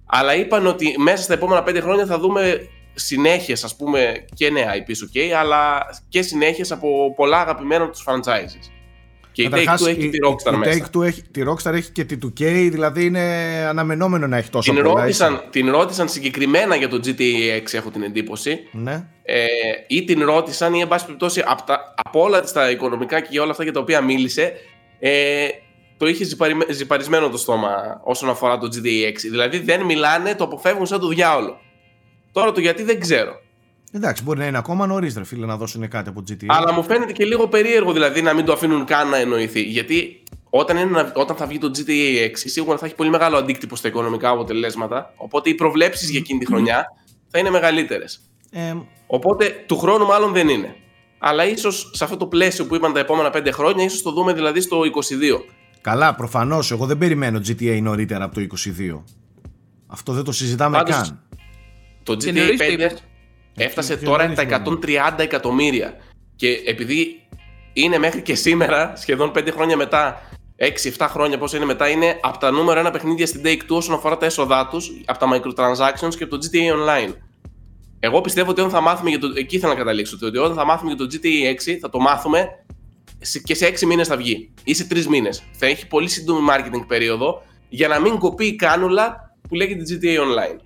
Αλλά 0.05 0.35
είπαν 0.35 0.67
ότι 0.67 0.95
μέσα 0.97 1.23
στα 1.23 1.33
επόμενα 1.33 1.63
5 1.67 1.81
χρόνια 1.81 2.05
θα 2.05 2.19
δούμε 2.19 2.67
συνέχειες, 2.93 3.63
ας 3.63 3.75
πούμε, 3.75 4.25
και 4.33 4.49
νέα 4.49 4.71
IPs, 4.75 5.17
ok, 5.17 5.19
αλλά 5.39 5.81
και 6.09 6.21
συνέχειες 6.21 6.71
από 6.71 7.13
πολλά 7.15 7.39
αγαπημένα 7.39 7.83
από 7.83 7.91
τους 7.91 8.03
franchises. 8.07 8.69
Και 9.31 9.41
η 9.41 9.47
Καταρχάς, 9.49 9.81
Take-Two 9.83 9.87
έχει 9.89 10.05
η- 10.05 10.09
τη 10.09 10.17
Rockstar 10.27 10.53
η 10.53 10.57
μέσα. 10.57 10.89
Take-Two 10.91 11.03
έχει, 11.05 11.21
τη 11.21 11.41
Rockstar 11.47 11.73
έχει 11.73 11.91
και 11.91 12.03
τη 12.03 12.17
2K, 12.23 12.67
δηλαδή 12.71 13.05
είναι 13.05 13.21
αναμενόμενο 13.69 14.27
να 14.27 14.37
έχει 14.37 14.49
τόσο 14.49 14.73
Την 14.73 14.83
πολλά. 14.83 15.01
ρώτησαν, 15.01 15.33
έτσι. 15.33 15.47
την 15.49 15.71
ρώτησαν 15.71 16.09
συγκεκριμένα 16.09 16.75
για 16.75 16.87
το 16.89 16.99
GTA 17.05 17.51
6, 17.55 17.77
έχω 17.77 17.89
την 17.89 18.03
εντύπωση. 18.03 18.59
Ναι. 18.71 19.05
Ε, 19.23 19.45
ή 19.87 20.03
την 20.03 20.25
ρώτησαν 20.25 20.73
ή 20.73 20.79
εν 20.79 20.87
πάση 20.87 21.05
περιπτώσει 21.05 21.43
από, 21.45 21.63
τα- 21.63 21.93
από 22.03 22.21
όλα 22.21 22.41
τα 22.41 22.69
οικονομικά 22.69 23.21
και 23.21 23.39
όλα 23.39 23.51
αυτά 23.51 23.63
για 23.63 23.71
τα 23.73 23.79
οποία 23.79 24.01
μίλησε 24.01 24.53
ε, 24.99 25.47
το 25.97 26.07
είχε 26.07 26.23
ζυπαρι- 26.23 26.71
ζυπαρισμένο 26.71 27.29
το 27.29 27.37
στόμα 27.37 28.01
όσον 28.03 28.29
αφορά 28.29 28.57
το 28.57 28.67
GTA 28.73 29.07
6 29.11 29.13
δηλαδή 29.29 29.59
δεν 29.59 29.81
μιλάνε, 29.81 30.35
το 30.35 30.43
αποφεύγουν 30.43 30.85
σαν 30.85 30.99
το 30.99 31.07
διάολο. 31.07 31.57
Τώρα 32.31 32.51
το 32.51 32.59
γιατί 32.59 32.83
δεν 32.83 32.99
ξέρω. 32.99 33.31
Εντάξει, 33.91 34.23
μπορεί 34.23 34.39
να 34.39 34.45
είναι 34.47 34.57
ακόμα 34.57 34.87
νωρίς, 34.87 35.15
ρε 35.17 35.23
φίλε, 35.23 35.45
να 35.45 35.57
δώσουν 35.57 35.87
κάτι 35.89 36.09
από 36.09 36.23
GTA. 36.29 36.45
αλλά 36.47 36.71
μου 36.73 36.83
φαίνεται 36.83 37.11
και 37.11 37.25
λίγο 37.25 37.47
περίεργο 37.47 37.91
δηλαδή 37.93 38.21
να 38.21 38.33
μην 38.33 38.45
το 38.45 38.51
αφήνουν 38.53 38.85
καν 38.85 39.09
να 39.09 39.17
εννοηθεί. 39.17 39.61
Γιατί 39.61 40.23
όταν, 40.49 40.77
είναι, 40.77 40.89
να- 40.89 41.11
όταν 41.15 41.35
θα 41.35 41.45
βγει 41.45 41.57
το 41.57 41.71
GTA 41.75 42.25
6 42.25 42.31
σίγουρα 42.35 42.77
θα 42.77 42.85
έχει 42.85 42.95
πολύ 42.95 43.09
μεγάλο 43.09 43.37
αντίκτυπο 43.37 43.75
στα 43.75 43.87
οικονομικά 43.87 44.29
αποτελέσματα. 44.29 45.13
Οπότε 45.15 45.49
οι 45.49 45.53
προβλέψεις 45.55 46.09
για 46.09 46.19
εκείνη 46.19 46.39
τη 46.39 46.45
χρονιά 46.45 46.85
θα 47.27 47.39
είναι 47.39 47.49
μεγαλύτερες. 47.49 48.21
Ε, 48.51 48.73
Οπότε 49.07 49.63
του 49.65 49.77
χρόνου 49.77 50.05
μάλλον 50.05 50.33
δεν 50.33 50.49
είναι. 50.49 50.75
Αλλά 51.19 51.45
ίσως 51.45 51.89
σε 51.93 52.03
αυτό 52.03 52.17
το 52.17 52.25
πλαίσιο 52.27 52.65
που 52.65 52.75
είπαν 52.75 52.93
τα 52.93 52.99
επόμενα 52.99 53.29
5 53.29 53.51
χρόνια, 53.51 53.83
ίσως 53.83 54.01
το 54.01 54.11
δούμε 54.11 54.33
δηλαδή 54.33 54.61
στο 54.61 54.81
22. 54.85 55.45
Καλά, 55.85 56.15
προφανώς. 56.15 56.71
Εγώ 56.71 56.85
δεν 56.85 56.97
περιμένω 56.97 57.39
GTA 57.47 57.79
νωρίτερα 57.81 58.23
από 58.23 58.35
το 58.35 58.41
22. 58.41 59.03
Αυτό 59.87 60.13
δεν 60.13 60.23
το 60.23 60.31
συζητάμε 60.31 60.77
Πάντως, 60.77 60.95
καν. 60.95 61.19
Το 62.03 62.15
Και 62.15 62.29
GTA 62.29 62.33
νωρίς 62.33 62.57
το 62.57 62.65
5 62.65 62.71
είπες. 62.71 63.03
έφτασε 63.55 63.95
Και 63.95 64.05
τώρα 64.05 64.23
νωρίς 64.23 64.37
τα 64.45 64.61
το 64.61 64.79
130 64.81 65.19
εκατομμύρια. 65.23 65.93
Και 66.35 66.61
επειδή 66.65 67.27
είναι 67.73 67.97
μέχρι 67.97 68.21
και 68.21 68.35
σήμερα, 68.35 68.95
σχεδόν 68.95 69.31
5 69.35 69.51
χρόνια 69.51 69.77
μετά, 69.77 70.21
6-7 70.97 71.07
χρόνια 71.09 71.37
πόσο 71.37 71.55
είναι 71.57 71.65
μετά, 71.65 71.89
είναι 71.89 72.19
από 72.21 72.37
τα 72.37 72.51
νούμερα 72.51 72.79
ένα 72.79 72.91
παιχνίδια 72.91 73.25
στην 73.27 73.41
Take-Two 73.45 73.75
όσον 73.75 73.95
αφορά 73.95 74.17
τα 74.17 74.25
έσοδά 74.25 74.67
τους, 74.67 74.91
από 75.05 75.19
τα 75.19 75.27
microtransactions 75.33 76.15
και 76.17 76.23
από 76.23 76.37
το 76.37 76.47
GTA 76.51 76.73
Online. 76.75 77.13
Εγώ 77.99 78.21
πιστεύω 78.21 78.49
ότι 78.49 78.59
όταν 78.59 78.71
θα 78.73 78.81
μάθουμε 78.81 79.09
για 79.09 79.19
το. 79.19 79.27
Εκεί 79.37 79.55
ήθελα 79.55 79.71
να 79.73 79.77
καταλήξω. 79.77 80.17
Ότι 80.23 80.37
όταν 80.37 80.55
θα 80.55 80.65
μάθουμε 80.65 80.93
για 80.93 81.05
το 81.05 81.11
GTA 81.11 81.71
6, 81.73 81.77
θα 81.81 81.89
το 81.89 81.99
μάθουμε 81.99 82.39
σε- 82.39 82.49
και 83.43 83.55
σε 83.55 83.65
6 83.67 83.85
μήνες 83.85 84.07
θα 84.07 84.17
βγει. 84.17 84.51
Ή 84.63 84.73
σε 84.73 84.87
3 84.91 85.05
μήνες. 85.05 85.43
Θα 85.51 85.65
έχει 85.65 85.87
πολύ 85.87 86.07
σύντομη 86.09 86.47
marketing 86.51 86.83
περίοδο 86.87 87.41
για 87.69 87.87
να 87.87 87.99
μην 87.99 88.17
κοπεί 88.17 88.45
η 88.45 88.55
κάνουλα 88.55 89.35
που 89.49 89.55
λέγεται 89.55 89.83
GTA 89.89 90.19
Online. 90.19 90.59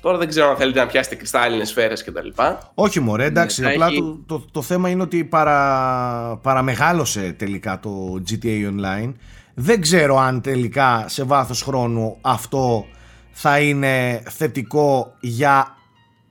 Τώρα 0.00 0.18
δεν 0.18 0.28
ξέρω 0.28 0.48
αν 0.50 0.56
θέλετε 0.56 0.78
να 0.78 0.86
πιάσετε 0.86 1.14
κρυστάλλινες 1.14 1.68
σφαίρες 1.68 2.04
κτλ. 2.04 2.28
Όχι 2.74 3.00
μωρέ, 3.00 3.24
εντάξει, 3.24 3.60
Ναι, 3.60 3.66
θα 3.66 3.72
απλά 3.72 3.86
έχει- 3.86 3.98
το, 3.98 4.38
το, 4.38 4.44
το 4.50 4.62
θέμα 4.62 4.88
είναι 4.88 5.02
ότι 5.02 5.24
παρα, 5.24 6.36
παραμεγάλωσε 6.42 7.32
τελικά 7.38 7.80
το 7.80 8.22
GTA 8.30 8.70
Online. 8.70 9.12
Δεν 9.54 9.80
ξέρω 9.80 10.18
αν 10.18 10.40
τελικά 10.40 11.04
σε 11.08 11.22
βάθος 11.24 11.62
χρόνου 11.62 12.16
αυτό 12.20 12.86
θα 13.30 13.60
είναι 13.60 14.22
θετικό 14.30 15.14
για 15.20 15.76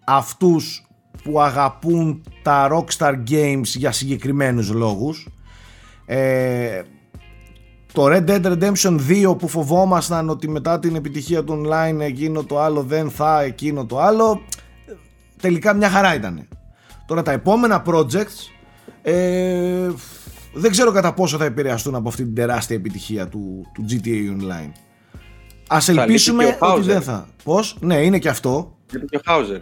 αυτούς 0.05 0.87
που 1.23 1.41
αγαπούν 1.41 2.21
τα 2.41 2.69
Rockstar 2.71 3.13
Games 3.30 3.62
για 3.63 3.91
συγκεκριμένους 3.91 4.69
λόγους. 4.71 5.27
Ε, 6.06 6.82
το 7.93 8.06
Red 8.06 8.25
Dead 8.30 8.45
Redemption 8.45 8.99
2 9.32 9.38
που 9.38 9.47
φοβόμασταν 9.47 10.30
ότι 10.30 10.49
μετά 10.49 10.80
την 10.80 10.95
επιτυχία 10.95 11.43
του 11.43 11.63
online 11.65 11.99
εκείνο 11.99 12.43
το 12.43 12.60
άλλο 12.60 12.84
δεν 12.84 13.10
θα, 13.10 13.41
εκείνο 13.41 13.86
το 13.86 13.99
άλλο 13.99 14.41
τελικά 15.41 15.73
μια 15.73 15.89
χαρά 15.89 16.15
ήταν. 16.15 16.47
Τώρα 17.06 17.21
τα 17.21 17.32
επόμενα 17.32 17.84
projects 17.88 18.51
ε, 19.01 19.88
δεν 20.53 20.71
ξέρω 20.71 20.91
κατά 20.91 21.13
πόσο 21.13 21.38
θα 21.38 21.45
επηρεαστούν 21.45 21.95
από 21.95 22.10
αυτή 22.10 22.23
την 22.23 22.36
τεράστια 22.36 22.75
επιτυχία 22.75 23.27
του, 23.27 23.65
του 23.73 23.86
GTA 23.89 24.41
Online. 24.41 24.71
Ας 25.67 25.88
λείπει 25.88 26.01
ελπίσουμε 26.01 26.43
και 26.43 26.58
ο 26.60 26.67
ότι 26.67 26.82
Hauser. 26.82 26.86
δεν 26.86 27.01
θα. 27.01 27.27
Πώς; 27.43 27.77
Ναι, 27.80 27.95
είναι 27.95 28.19
και 28.19 28.30
αυτό. 28.30 28.77
Και 28.86 28.99
το 28.99 29.21
Χάουζερ. 29.25 29.62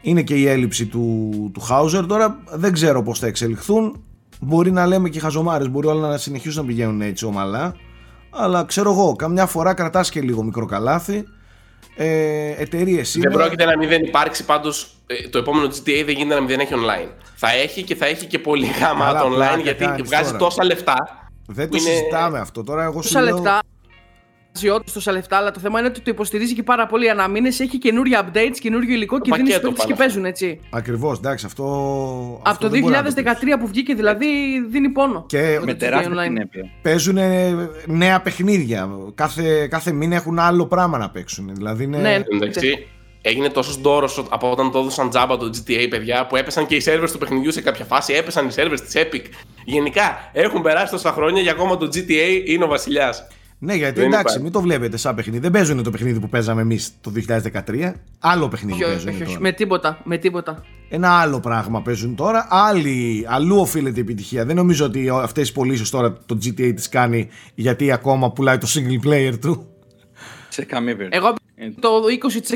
Είναι 0.00 0.22
και 0.22 0.34
η 0.34 0.46
έλλειψη 0.46 0.86
του, 0.86 1.30
του 1.54 1.62
Hauser. 1.70 2.04
Τώρα 2.08 2.38
δεν 2.52 2.72
ξέρω 2.72 3.02
πώς 3.02 3.18
θα 3.18 3.26
εξελιχθούν. 3.26 4.04
Μπορεί 4.40 4.70
να 4.70 4.86
λέμε 4.86 5.08
και 5.08 5.20
χαζομάρες, 5.20 5.68
μπορεί 5.70 5.86
όλα 5.86 6.08
να 6.08 6.16
συνεχίσουν 6.18 6.60
να 6.62 6.68
πηγαίνουν 6.68 7.00
έτσι 7.00 7.24
ομαλά. 7.26 7.74
Αλλά 8.30 8.64
ξέρω 8.64 8.90
εγώ, 8.90 9.16
καμιά 9.16 9.46
φορά 9.46 9.74
κρατάς 9.74 10.10
και 10.10 10.20
λίγο 10.20 10.42
μικρό 10.42 10.66
καλάθι. 10.66 11.24
Ε, 11.96 12.54
εταιρείες 12.62 13.12
Δεν 13.12 13.22
είναι. 13.22 13.40
πρόκειται 13.40 13.64
να 13.64 13.76
μην 13.76 13.88
δεν 13.88 14.02
υπάρξει 14.04 14.44
πάντως 14.44 14.94
το 15.30 15.38
επόμενο 15.38 15.66
GTA 15.66 16.02
δεν 16.04 16.14
γίνεται 16.16 16.34
να 16.34 16.40
μην 16.40 16.48
δεν 16.48 16.60
έχει 16.60 16.72
online. 16.76 17.08
Θα 17.36 17.52
έχει 17.52 17.82
και 17.82 17.94
θα 17.94 18.06
έχει 18.06 18.26
και 18.26 18.38
πολύ 18.38 18.66
γάμα 18.80 19.04
Καλά, 19.04 19.20
το 19.22 19.28
πλάκα 19.28 19.54
online 19.58 19.62
γιατί 19.62 19.84
κάνεις 19.84 20.02
βγάζει 20.08 20.24
τώρα. 20.26 20.38
τόσα 20.38 20.64
λεφτά. 20.64 20.94
Δεν 21.46 21.70
το 21.70 21.76
είναι- 21.80 21.88
συζητάμε 21.90 22.38
αυτό. 22.38 22.64
Τώρα 22.64 22.82
εγώ 22.82 23.02
σου 23.02 23.08
Τόσα 23.12 23.20
λέω. 23.20 23.34
λεφτά. 23.34 23.60
Όντως 24.74 24.92
τόσα 24.92 25.12
λεφτά, 25.12 25.36
αλλά 25.36 25.50
το 25.50 25.60
θέμα 25.60 25.78
είναι 25.78 25.88
ότι 25.88 26.00
το 26.00 26.10
υποστηρίζει 26.10 26.54
και 26.54 26.62
πάρα 26.62 26.86
πολύ 26.86 27.10
ανά 27.10 27.28
μήνες, 27.28 27.60
έχει 27.60 27.78
καινούργια 27.78 28.24
updates, 28.24 28.58
καινούργιο 28.60 28.94
υλικό 28.94 29.20
και 29.20 29.30
δίνεις 29.34 29.52
πακέτο 29.52 29.70
στους 29.70 29.84
παίκτες 29.84 29.84
και 29.84 29.94
πάνω. 29.94 29.98
παίζουν 29.98 30.24
έτσι. 30.24 30.60
Ακριβώς, 30.70 31.18
εντάξει, 31.18 31.46
αυτό. 31.46 31.64
Από 32.38 32.50
αυτό 32.50 32.64
το 32.64 32.70
δεν 32.72 32.80
μπορεί 32.80 32.94
να 32.94 33.02
το 33.02 33.12
2013 33.16 33.58
που 33.60 33.66
βγήκε 33.66 33.94
δηλαδή 33.94 34.26
δίνει 34.68 34.88
πόνο. 34.88 35.24
Και 35.28 35.56
Το 35.60 35.64
Με 35.64 35.72
GTA 35.72 35.76
τεράστια 35.78 36.12
Online. 36.14 36.24
συνέπεια. 36.24 36.70
παίζουν 36.82 37.18
νέα 37.86 38.20
παιχνίδια. 38.20 38.88
Κάθε, 39.14 39.66
κάθε 39.66 39.92
μήνα 39.92 40.14
έχουν 40.14 40.38
άλλο 40.38 40.66
πράγμα 40.66 40.98
να 40.98 41.10
παίξουν. 41.10 41.50
Δηλαδή 41.54 41.84
είναι... 41.84 41.98
Ναι. 41.98 42.22
Εντάξει, 42.32 42.86
έγινε 43.22 43.48
τόσος 43.48 43.80
ντόρο 43.80 44.08
από 44.28 44.50
όταν 44.50 44.70
το 44.70 44.78
έδωσαν 44.78 45.10
τζάμπα 45.10 45.36
το 45.36 45.50
GTA, 45.54 45.86
παιδιά, 45.90 46.26
που 46.26 46.36
έπεσαν 46.36 46.66
και 46.66 46.74
οι 46.74 46.82
servers 46.86 47.08
του 47.12 47.18
παιχνιδιού 47.18 47.52
σε 47.52 47.60
κάποια 47.60 47.84
φάση, 47.84 48.12
έπεσαν 48.12 48.46
οι 48.48 48.50
servers 48.56 48.78
της 48.84 48.92
Epic. 48.94 49.22
Γενικά 49.64 50.30
έχουν 50.32 50.62
περάσει 50.62 50.92
τόσα 50.92 51.12
χρόνια 51.12 51.42
και 51.42 51.50
ακόμα 51.50 51.76
το 51.76 51.86
GTA 51.86 52.42
είναι 52.44 52.64
ο 52.64 52.68
βασιλιάς. 52.68 53.26
Ναι, 53.62 53.74
γιατί 53.74 53.94
Δεν 54.00 54.04
εντάξει, 54.06 54.20
υπάρχει. 54.20 54.42
μην 54.42 54.52
το 54.52 54.60
βλέπετε 54.60 54.96
σαν 54.96 55.14
παιχνίδι. 55.14 55.38
Δεν 55.38 55.50
παίζουν 55.50 55.82
το 55.82 55.90
παιχνίδι 55.90 56.20
που 56.20 56.28
παίζαμε 56.28 56.60
εμείς 56.60 56.92
το 57.00 57.10
2013. 57.10 57.92
Άλλο 58.18 58.48
παιχνίδι 58.48 58.82
Όχι, 58.84 58.92
παίζουν. 58.92 59.08
όχι, 59.08 59.16
όχι, 59.22 59.24
τώρα. 59.30 59.40
με 59.40 59.52
τίποτα, 59.52 60.00
με 60.04 60.16
τίποτα. 60.18 60.64
Ένα 60.88 61.08
άλλο 61.20 61.40
πράγμα 61.40 61.82
παίζουν 61.82 62.14
τώρα. 62.16 62.46
Άλλη, 62.50 63.26
αλλού 63.28 63.56
οφείλεται 63.60 63.98
η 63.98 64.02
επιτυχία. 64.02 64.44
Δεν 64.44 64.56
νομίζω 64.56 64.84
ότι 64.84 65.08
αυτές 65.08 65.48
οι 65.48 65.52
πωλήσεις 65.52 65.90
τώρα 65.90 66.12
το 66.26 66.38
GTA 66.44 66.72
τι 66.76 66.88
κάνει 66.88 67.28
γιατί 67.54 67.92
ακόμα 67.92 68.30
πουλάει 68.32 68.58
το 68.58 68.66
single 68.74 69.06
player 69.08 69.34
του. 69.40 69.66
Σε 70.48 70.64
καμία 70.64 70.96
περίπτωση. 70.96 71.24
Εγώ 71.24 71.34
Ε, 71.54 71.70
το 71.80 71.88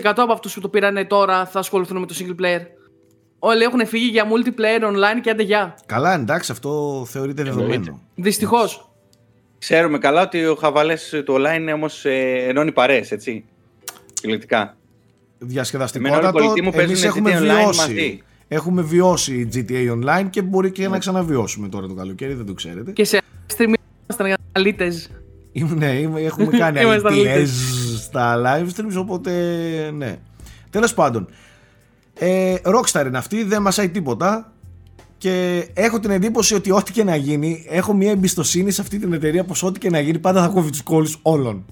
20% 0.02 0.12
από 0.16 0.32
αυτούς 0.32 0.54
που 0.54 0.60
το 0.60 0.68
πήρανε 0.68 1.04
τώρα 1.04 1.46
θα 1.46 1.58
ασχοληθούν 1.58 1.98
με 2.00 2.06
το 2.06 2.14
single 2.18 2.40
player. 2.42 2.60
Όλοι 3.38 3.62
έχουν 3.62 3.86
φύγει 3.86 4.06
για 4.06 4.24
multiplayer 4.24 4.82
online 4.84 5.20
και 5.22 5.30
άντε 5.30 5.42
γεια. 5.42 5.74
Καλά, 5.86 6.14
εντάξει, 6.14 6.52
αυτό 6.52 7.04
θεωρείται 7.08 7.42
δεδομένο. 7.42 8.00
Δυστυχώς. 8.14 8.88
Ξέρουμε 9.68 9.98
καλά 9.98 10.22
ότι 10.22 10.44
ο 10.46 10.54
χαβαλές 10.54 11.22
του 11.24 11.34
online 11.38 11.72
όμως 11.74 12.04
ε, 12.04 12.44
ενώνει 12.48 12.72
παρέες, 12.72 13.10
έτσι. 13.12 13.44
Συλλεκτικά. 14.12 14.56
Εμένα 14.58 14.76
Διασκεδαστικότατο. 15.38 16.26
όλοι 16.26 16.28
οι 16.28 16.40
πολιτοί 16.40 16.62
μου 16.62 16.70
Εμείς 16.74 17.00
παίζουν 17.00 17.08
έχουμε 17.08 17.30
GTA 17.30 17.36
Online 17.42 17.62
βιώσει. 17.62 17.80
μαζί. 17.80 18.22
Έχουμε 18.48 18.82
βιώσει 18.82 19.48
GTA 19.54 19.90
Online 19.92 20.26
και 20.30 20.42
μπορεί 20.42 20.70
και 20.70 20.82
Ναι. 20.82 20.88
να 20.88 20.98
ξαναβιώσουμε 20.98 21.68
τώρα 21.68 21.86
το 21.86 21.94
καλοκαίρι, 21.94 22.34
δεν 22.34 22.46
το 22.46 22.52
ξέρετε. 22.54 22.90
Και 22.92 23.04
σε 23.04 23.20
stream 23.56 23.72
ήμασταν 24.08 24.36
αλήτες. 24.52 25.10
Είμαι- 25.52 25.74
Ναι, 25.74 25.92
είμαι- 26.00 26.20
έχουμε 26.20 26.58
κάνει 26.58 26.80
Είμαστε 26.84 27.08
αλήθειες 27.08 27.34
αλήθειες. 27.34 28.00
στα 28.04 28.42
live 28.44 28.66
streams, 28.80 28.96
οπότε 28.98 29.30
ναι. 29.96 30.16
Τέλος 30.70 30.94
πάντων, 30.94 31.28
ε, 32.18 32.54
Rockstar 32.64 33.04
είναι 33.06 33.18
αυτή, 33.18 33.44
δεν 33.44 33.62
μασάει 33.62 33.88
τίποτα 33.88 34.52
και 35.28 35.66
έχω 35.74 36.00
την 36.00 36.10
εντύπωση 36.10 36.54
ότι 36.54 36.70
ό,τι 36.70 36.92
και 36.92 37.04
να 37.04 37.16
γίνει, 37.16 37.66
έχω 37.68 37.92
μια 37.92 38.10
εμπιστοσύνη 38.10 38.70
σε 38.70 38.80
αυτή 38.80 38.98
την 38.98 39.12
εταιρεία 39.12 39.44
πως 39.44 39.62
ό,τι 39.62 39.78
και 39.78 39.90
να 39.90 40.00
γίνει 40.00 40.18
πάντα 40.18 40.42
θα 40.42 40.48
κόβει 40.48 40.70
τους 40.70 40.82
κόλλους 40.82 41.18
όλων. 41.22 41.64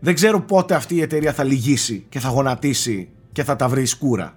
Δεν 0.00 0.14
ξέρω 0.14 0.40
πότε 0.40 0.74
αυτή 0.74 0.94
η 0.94 1.00
εταιρεία 1.00 1.32
θα 1.32 1.44
λυγίσει 1.44 2.06
και 2.08 2.18
θα 2.18 2.28
γονατίσει 2.28 3.08
και 3.32 3.44
θα 3.44 3.56
τα 3.56 3.68
βρει 3.68 3.86
σκούρα. 3.86 4.34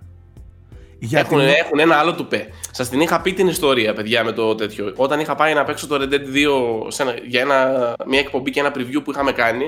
Γιατί 1.00 1.26
Έχουν, 1.36 1.40
έχουν 1.48 1.80
ένα 1.80 1.96
άλλο 1.96 2.14
του 2.16 2.28
πε. 2.28 2.46
Σας 2.72 2.90
την 2.90 3.02
είχα 3.02 3.22
πει 3.22 3.34
την 3.34 3.48
ιστορία, 3.48 3.94
παιδιά, 3.94 4.24
με 4.24 4.32
το 4.32 4.56
τέτοιο. 4.56 4.94
Όταν 4.96 5.20
είχα 5.20 5.36
πάει 5.36 5.54
να 5.54 5.64
παίξω 5.64 5.88
το 5.88 5.96
Red 5.96 6.14
Dead 6.14 6.34
2 6.34 6.88
σε 6.88 7.02
ένα- 7.02 7.14
για 7.28 7.42
ένα, 7.42 7.94
μια 8.08 8.20
εκπομπή 8.20 8.52
και 8.52 8.60
ένα 8.60 8.72
preview 8.76 9.02
που 9.04 9.12
είχαμε 9.12 9.32
κάνει, 9.32 9.66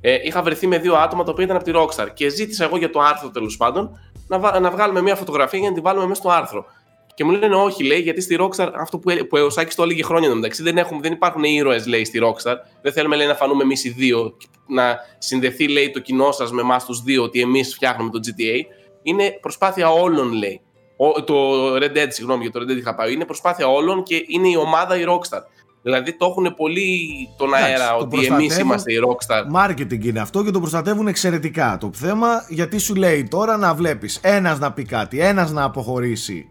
ε, 0.00 0.16
είχα 0.24 0.42
βρεθεί 0.42 0.66
με 0.66 0.78
δύο 0.78 0.94
άτομα 0.94 1.24
τα 1.24 1.30
οποία 1.30 1.44
ήταν 1.44 1.56
από 1.56 1.64
τη 1.64 1.70
Rockstar. 1.74 2.06
Και 2.14 2.28
ζήτησα 2.28 2.64
εγώ 2.64 2.76
για 2.76 2.90
το 2.90 3.00
άρθρο 3.00 3.30
τέλος 3.30 3.56
πάντων 3.56 3.90
να, 4.28 4.38
βα- 4.38 4.60
να 4.60 4.70
βγάλουμε 4.70 5.02
μια 5.02 5.14
φωτογραφία 5.14 5.58
για 5.58 5.68
να 5.68 5.74
τη 5.74 5.80
βάλουμε 5.80 6.06
μέσα 6.06 6.20
στο 6.20 6.30
άρθρο. 6.30 6.64
Και 7.14 7.24
μου 7.24 7.30
λένε 7.30 7.54
όχι, 7.54 7.84
λέει, 7.84 7.98
γιατί 8.00 8.20
στη 8.20 8.36
Rockstar, 8.40 8.68
αυτό 8.80 8.98
που, 8.98 9.10
έ- 9.10 9.24
που 9.24 9.38
ο 9.38 9.50
Σάκης 9.50 9.74
το 9.74 9.82
έλεγε 9.82 10.02
χρόνια 10.02 10.26
εντωμεταξύ, 10.28 10.62
δεν, 10.62 10.78
έχουμε, 10.78 11.00
δεν 11.00 11.12
υπάρχουν 11.12 11.44
ήρωες, 11.44 11.86
λέει, 11.86 12.04
στη 12.04 12.18
Rockstar. 12.22 12.54
Δεν 12.82 12.92
θέλουμε, 12.92 13.16
λέει, 13.16 13.26
να 13.26 13.34
φανούμε 13.34 13.62
εμείς 13.62 13.84
οι 13.84 13.88
δύο, 13.90 14.36
να 14.66 14.96
συνδεθεί, 15.18 15.68
λέει, 15.68 15.90
το 15.90 16.00
κοινό 16.00 16.32
σας 16.32 16.52
με 16.52 16.60
εμάς 16.60 16.84
τους 16.84 17.02
δύο, 17.02 17.22
ότι 17.22 17.40
εμείς 17.40 17.74
φτιάχνουμε 17.74 18.10
το 18.10 18.18
GTA. 18.26 18.60
Είναι 19.02 19.38
προσπάθεια 19.40 19.90
όλων, 19.90 20.32
λέει. 20.32 20.60
Ο, 20.96 21.22
το 21.24 21.34
Red 21.76 21.96
Dead, 21.96 22.06
συγγνώμη, 22.08 22.42
για 22.42 22.50
το 22.50 22.60
Red 22.60 22.70
Dead 22.72 22.76
είχα 22.76 22.94
πάει. 22.94 23.12
Είναι 23.12 23.24
προσπάθεια 23.24 23.66
όλων 23.68 24.02
και 24.02 24.24
είναι 24.28 24.48
η 24.48 24.56
ομάδα 24.56 24.98
η 24.98 25.04
Rockstar. 25.08 25.40
Δηλαδή 25.82 26.16
το 26.16 26.26
έχουν 26.26 26.54
πολύ 26.56 26.98
τον 27.38 27.48
Εντάξει, 27.48 27.64
αέρα 27.70 27.88
το 27.88 27.96
ότι 28.04 28.16
εμείς 28.16 28.28
προστατεύουν. 28.28 28.64
είμαστε 28.66 28.92
η 28.92 28.96
Rockstar. 29.06 29.42
Marketing 29.70 30.04
είναι 30.04 30.20
αυτό 30.20 30.44
και 30.44 30.50
το 30.50 30.60
προστατεύουν 30.60 31.06
εξαιρετικά 31.06 31.76
το 31.80 31.90
θέμα 31.94 32.28
γιατί 32.48 32.78
σου 32.78 32.94
λέει 32.94 33.28
τώρα 33.30 33.56
να 33.56 33.74
βλέπεις 33.74 34.18
ένας 34.22 34.58
να 34.58 34.72
πει 34.72 34.82
κάτι, 34.84 35.20
ένας 35.20 35.50
να 35.52 35.62
αποχωρήσει 35.64 36.48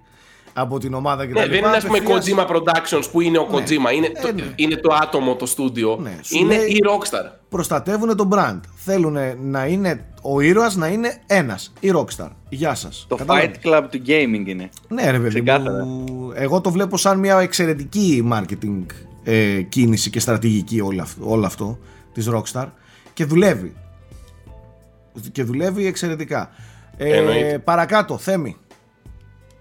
από 0.53 0.77
την 0.79 0.93
ομάδα 0.93 1.25
κτλ. 1.25 1.39
Ναι, 1.39 1.47
δεν 1.47 1.57
είναι 1.57 1.67
ας 1.67 1.85
πούμε 1.85 1.97
Απευθείας- 1.97 2.47
Kojima 2.47 2.55
Productions 2.55 3.03
που 3.11 3.21
είναι 3.21 3.37
ο 3.37 3.47
Ναι. 3.51 3.57
Kojima. 3.57 3.95
Είναι, 3.95 4.05
Ε, 4.13 4.21
το, 4.21 4.33
ναι. 4.33 4.43
είναι 4.55 4.75
το 4.75 4.93
άτομο 5.01 5.35
το 5.35 5.45
στούντιο. 5.45 5.99
Ναι, 6.01 6.17
σου 6.21 6.37
είναι 6.37 6.55
λέει- 6.57 6.67
η 6.67 6.77
Rockstar. 6.89 7.31
Προστατεύουν 7.49 8.15
τον 8.15 8.29
brand. 8.33 8.59
Θέλουν 8.75 9.17
να 9.41 9.65
είναι 9.65 10.05
ο 10.21 10.41
ήρωας 10.41 10.75
να 10.75 10.87
είναι 10.87 11.21
ένας, 11.27 11.73
η 11.79 11.91
Rockstar. 11.95 12.29
Γεια 12.49 12.75
σας. 12.75 13.05
Το 13.09 13.15
Κατάλαβες; 13.15 13.49
Fight 13.63 13.67
Club 13.67 13.83
του 13.91 14.01
gaming 14.07 14.43
είναι. 14.47 14.69
Ναι 14.87 15.11
ρε 15.11 15.17
παιδί 15.19 15.29
Ξεκάθαρα. 15.41 15.85
μου, 15.85 16.31
εγώ 16.35 16.61
το 16.61 16.71
βλέπω 16.71 16.97
σαν 16.97 17.19
μια 17.19 17.39
εξαιρετική 17.39 18.27
marketing 18.33 18.85
ε, 19.23 19.61
κίνηση 19.61 20.09
και 20.09 20.19
στρατηγική 20.19 20.81
όλο 20.81 21.01
αυτό, 21.01 21.29
όλο 21.29 21.45
αυτό 21.45 21.79
της 22.13 22.29
Rockstar 22.33 22.65
και 23.13 23.25
δουλεύει. 23.25 23.73
Και 25.31 25.43
δουλεύει 25.43 25.85
εξαιρετικά. 25.87 26.49
Ε, 26.97 27.17
Εννοείται. 27.17 27.59
παρακάτω, 27.59 28.17
Θέμη. 28.17 28.57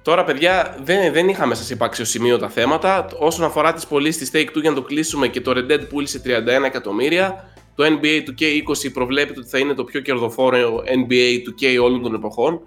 Τώρα, 0.02 0.24
παιδιά, 0.24 0.76
δεν, 0.82 1.12
δεν 1.12 1.28
είχαμε 1.28 1.54
σας 1.54 1.70
είπα 1.70 1.84
αξιοσημείωτα 1.84 2.48
θέματα. 2.48 3.06
Όσον 3.18 3.44
αφορά 3.44 3.72
τις 3.72 3.86
πωλήσεις 3.86 4.30
της 4.30 4.42
Take 4.42 4.56
Two, 4.56 4.60
για 4.60 4.70
να 4.70 4.76
το 4.76 4.82
κλείσουμε 4.82 5.28
και 5.28 5.40
το 5.40 5.52
Red 5.54 5.72
Dead 5.72 5.88
πούλησε 5.88 6.22
31 6.24 6.64
εκατομμύρια. 6.64 7.50
Το 7.74 7.84
NBA 7.84 8.22
του 8.24 8.34
K20 8.38 8.92
προβλέπεται 8.92 9.40
ότι 9.40 9.48
θα 9.48 9.58
είναι 9.58 9.74
το 9.74 9.84
πιο 9.84 10.00
κερδοφόρο 10.00 10.82
NBA 11.06 11.40
του 11.44 11.54
K 11.60 11.82
όλων 11.82 12.02
των 12.02 12.14
εποχών. 12.14 12.60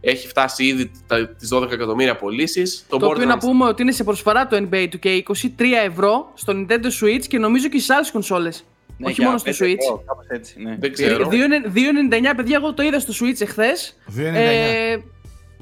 Έχει 0.00 0.28
φτάσει 0.28 0.64
ήδη 0.64 0.90
τις 1.38 1.54
12 1.54 1.70
εκατομμύρια 1.72 2.16
πωλήσεις. 2.16 2.84
Το 2.88 3.06
οποίο 3.06 3.24
να 3.24 3.38
πούμε 3.38 3.64
ότι 3.64 3.82
είναι 3.82 3.92
σε 3.92 4.04
προσφορά 4.04 4.46
το 4.46 4.68
NBA 4.70 4.86
του 4.90 4.98
K20 5.02 5.20
3 5.58 5.64
ευρώ 5.86 6.30
στο 6.34 6.52
Nintendo 6.56 6.86
Switch 7.02 7.26
και 7.28 7.38
νομίζω 7.38 7.68
και 7.68 7.78
στι 7.78 7.92
άλλε 7.92 8.06
κονσόλε. 8.12 8.50
Ναι, 8.96 9.06
Όχι 9.06 9.14
για 9.14 9.26
μόνο 9.26 9.38
στο 9.38 9.50
πέντε 9.50 9.64
Switch. 9.64 9.78
ευρώ, 9.82 10.02
κάπως 10.06 10.26
έτσι, 10.28 10.62
ναι. 10.62 10.76
Δεν 10.80 10.92
ξέρω. 10.92 11.28
2,99 11.30 12.32
παιδιά, 12.36 12.56
εγώ 12.56 12.74
το 12.74 12.82
είδα 12.82 12.98
στο 13.00 13.12
Switch 13.20 13.40
εχθές. 13.40 13.96
2,99. 14.16 14.22
Ε, 14.34 14.96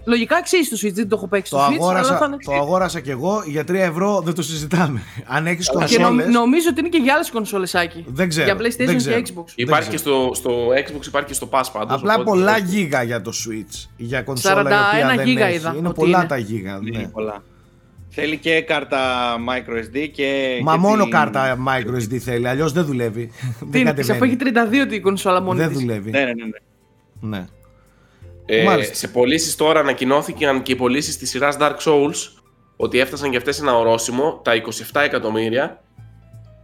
λογικά 0.06 0.36
αξίζει 0.36 0.68
το 0.68 0.76
Switch, 0.82 0.92
δεν 0.92 1.08
το 1.08 1.16
έχω 1.16 1.26
παίξει 1.28 1.50
Το 1.50 1.56
στο 1.58 1.66
Switch. 1.66 1.72
αλλά 1.74 1.82
αγόρασα, 1.84 2.16
θα 2.16 2.24
είναι- 2.26 2.36
το 2.44 2.52
αγόρασα 2.52 3.00
κι 3.00 3.10
εγώ 3.10 3.42
για 3.46 3.64
3 3.64 3.74
ευρώ 3.74 4.20
δεν 4.24 4.34
το 4.34 4.42
συζητάμε. 4.42 5.00
Αν 5.36 5.46
έχεις 5.46 5.66
Και 5.70 5.72
νο- 5.74 5.80
κονσόλες, 5.80 6.26
νομίζω 6.26 6.68
ότι 6.70 6.80
είναι 6.80 6.88
και 6.88 6.98
για 6.98 7.14
άλλες 7.14 7.30
κονσόλες, 7.30 7.74
Άκη. 7.74 8.04
Δεν 8.08 8.28
ξέρω, 8.28 8.44
Για 8.44 8.54
PlayStation 8.56 8.76
δεν 8.76 8.86
και 8.88 8.94
ξέρω. 8.96 9.20
Xbox. 9.20 9.44
Υπάρχει 9.54 9.82
δεν 9.82 9.90
και 9.90 9.96
στο, 9.96 10.30
στο 10.34 10.50
Xbox, 10.68 11.06
υπάρχει 11.06 11.28
και 11.28 11.34
στο 11.34 11.48
Pass 11.52 11.62
πάντως. 11.72 11.96
Απλά 11.98 12.14
οπότε- 12.14 12.28
πολλά 12.28 12.58
γίγα 12.58 13.02
για 13.02 13.20
το 13.20 13.32
Switch. 13.34 13.86
Για 13.96 14.22
κονσόλα 14.22 14.62
41 14.62 14.96
η 14.96 15.00
οποία 15.02 15.16
δεν 15.16 15.26
γίγα 15.26 15.46
έχει. 15.46 15.56
είδα 15.56 15.74
Είναι 15.78 15.88
ότι 15.88 16.00
πολλά 16.00 16.18
είναι. 16.18 16.26
τα 16.28 16.36
γίγα. 16.36 16.72
Ναι, 16.82 16.90
ναι. 16.90 16.98
είναι 16.98 17.08
πολλά. 17.12 17.42
Θέλει 18.08 18.36
και 18.36 18.60
κάρτα 18.60 18.98
microSD 19.48 20.08
και. 20.12 20.60
Μα 20.62 20.72
και 20.72 20.78
μόνο 20.78 21.02
την- 21.02 21.10
κάρτα 21.12 21.58
microSD 21.68 22.16
θέλει, 22.16 22.48
αλλιώς 22.48 22.72
δεν 22.72 22.84
δουλεύει. 22.84 23.26
Τι 23.26 23.66
δεν 23.70 23.80
είναι, 23.80 23.92
της, 23.94 24.10
αφού 24.10 24.24
έχει 24.24 24.36
κατεβαίνει. 24.36 24.84
32 24.86 24.88
την 24.88 25.02
κονσόλα 25.02 25.40
μόνη 25.42 25.58
Δεν 25.58 25.68
της. 25.68 25.78
δουλεύει. 25.78 26.10
Ναι, 26.10 26.18
ναι, 26.24 26.32
ναι. 27.20 27.44
Ναι. 28.46 28.56
Ναι. 28.56 28.62
Ε, 28.62 28.64
Μάλιστα. 28.64 28.94
σε 28.94 29.08
πωλήσεις 29.08 29.56
τώρα 29.56 29.80
ανακοινώθηκαν 29.80 30.62
και 30.62 30.72
οι 30.72 30.76
πωλήσεις 30.76 31.18
της 31.18 31.30
σειράς 31.30 31.56
Dark 31.60 31.76
Souls 31.84 32.14
ότι 32.76 32.98
έφτασαν 32.98 33.30
και 33.30 33.36
αυτές 33.36 33.60
ένα 33.60 33.78
ορόσημο, 33.78 34.40
τα 34.44 34.54
27 34.92 35.00
εκατομμύρια. 35.04 35.80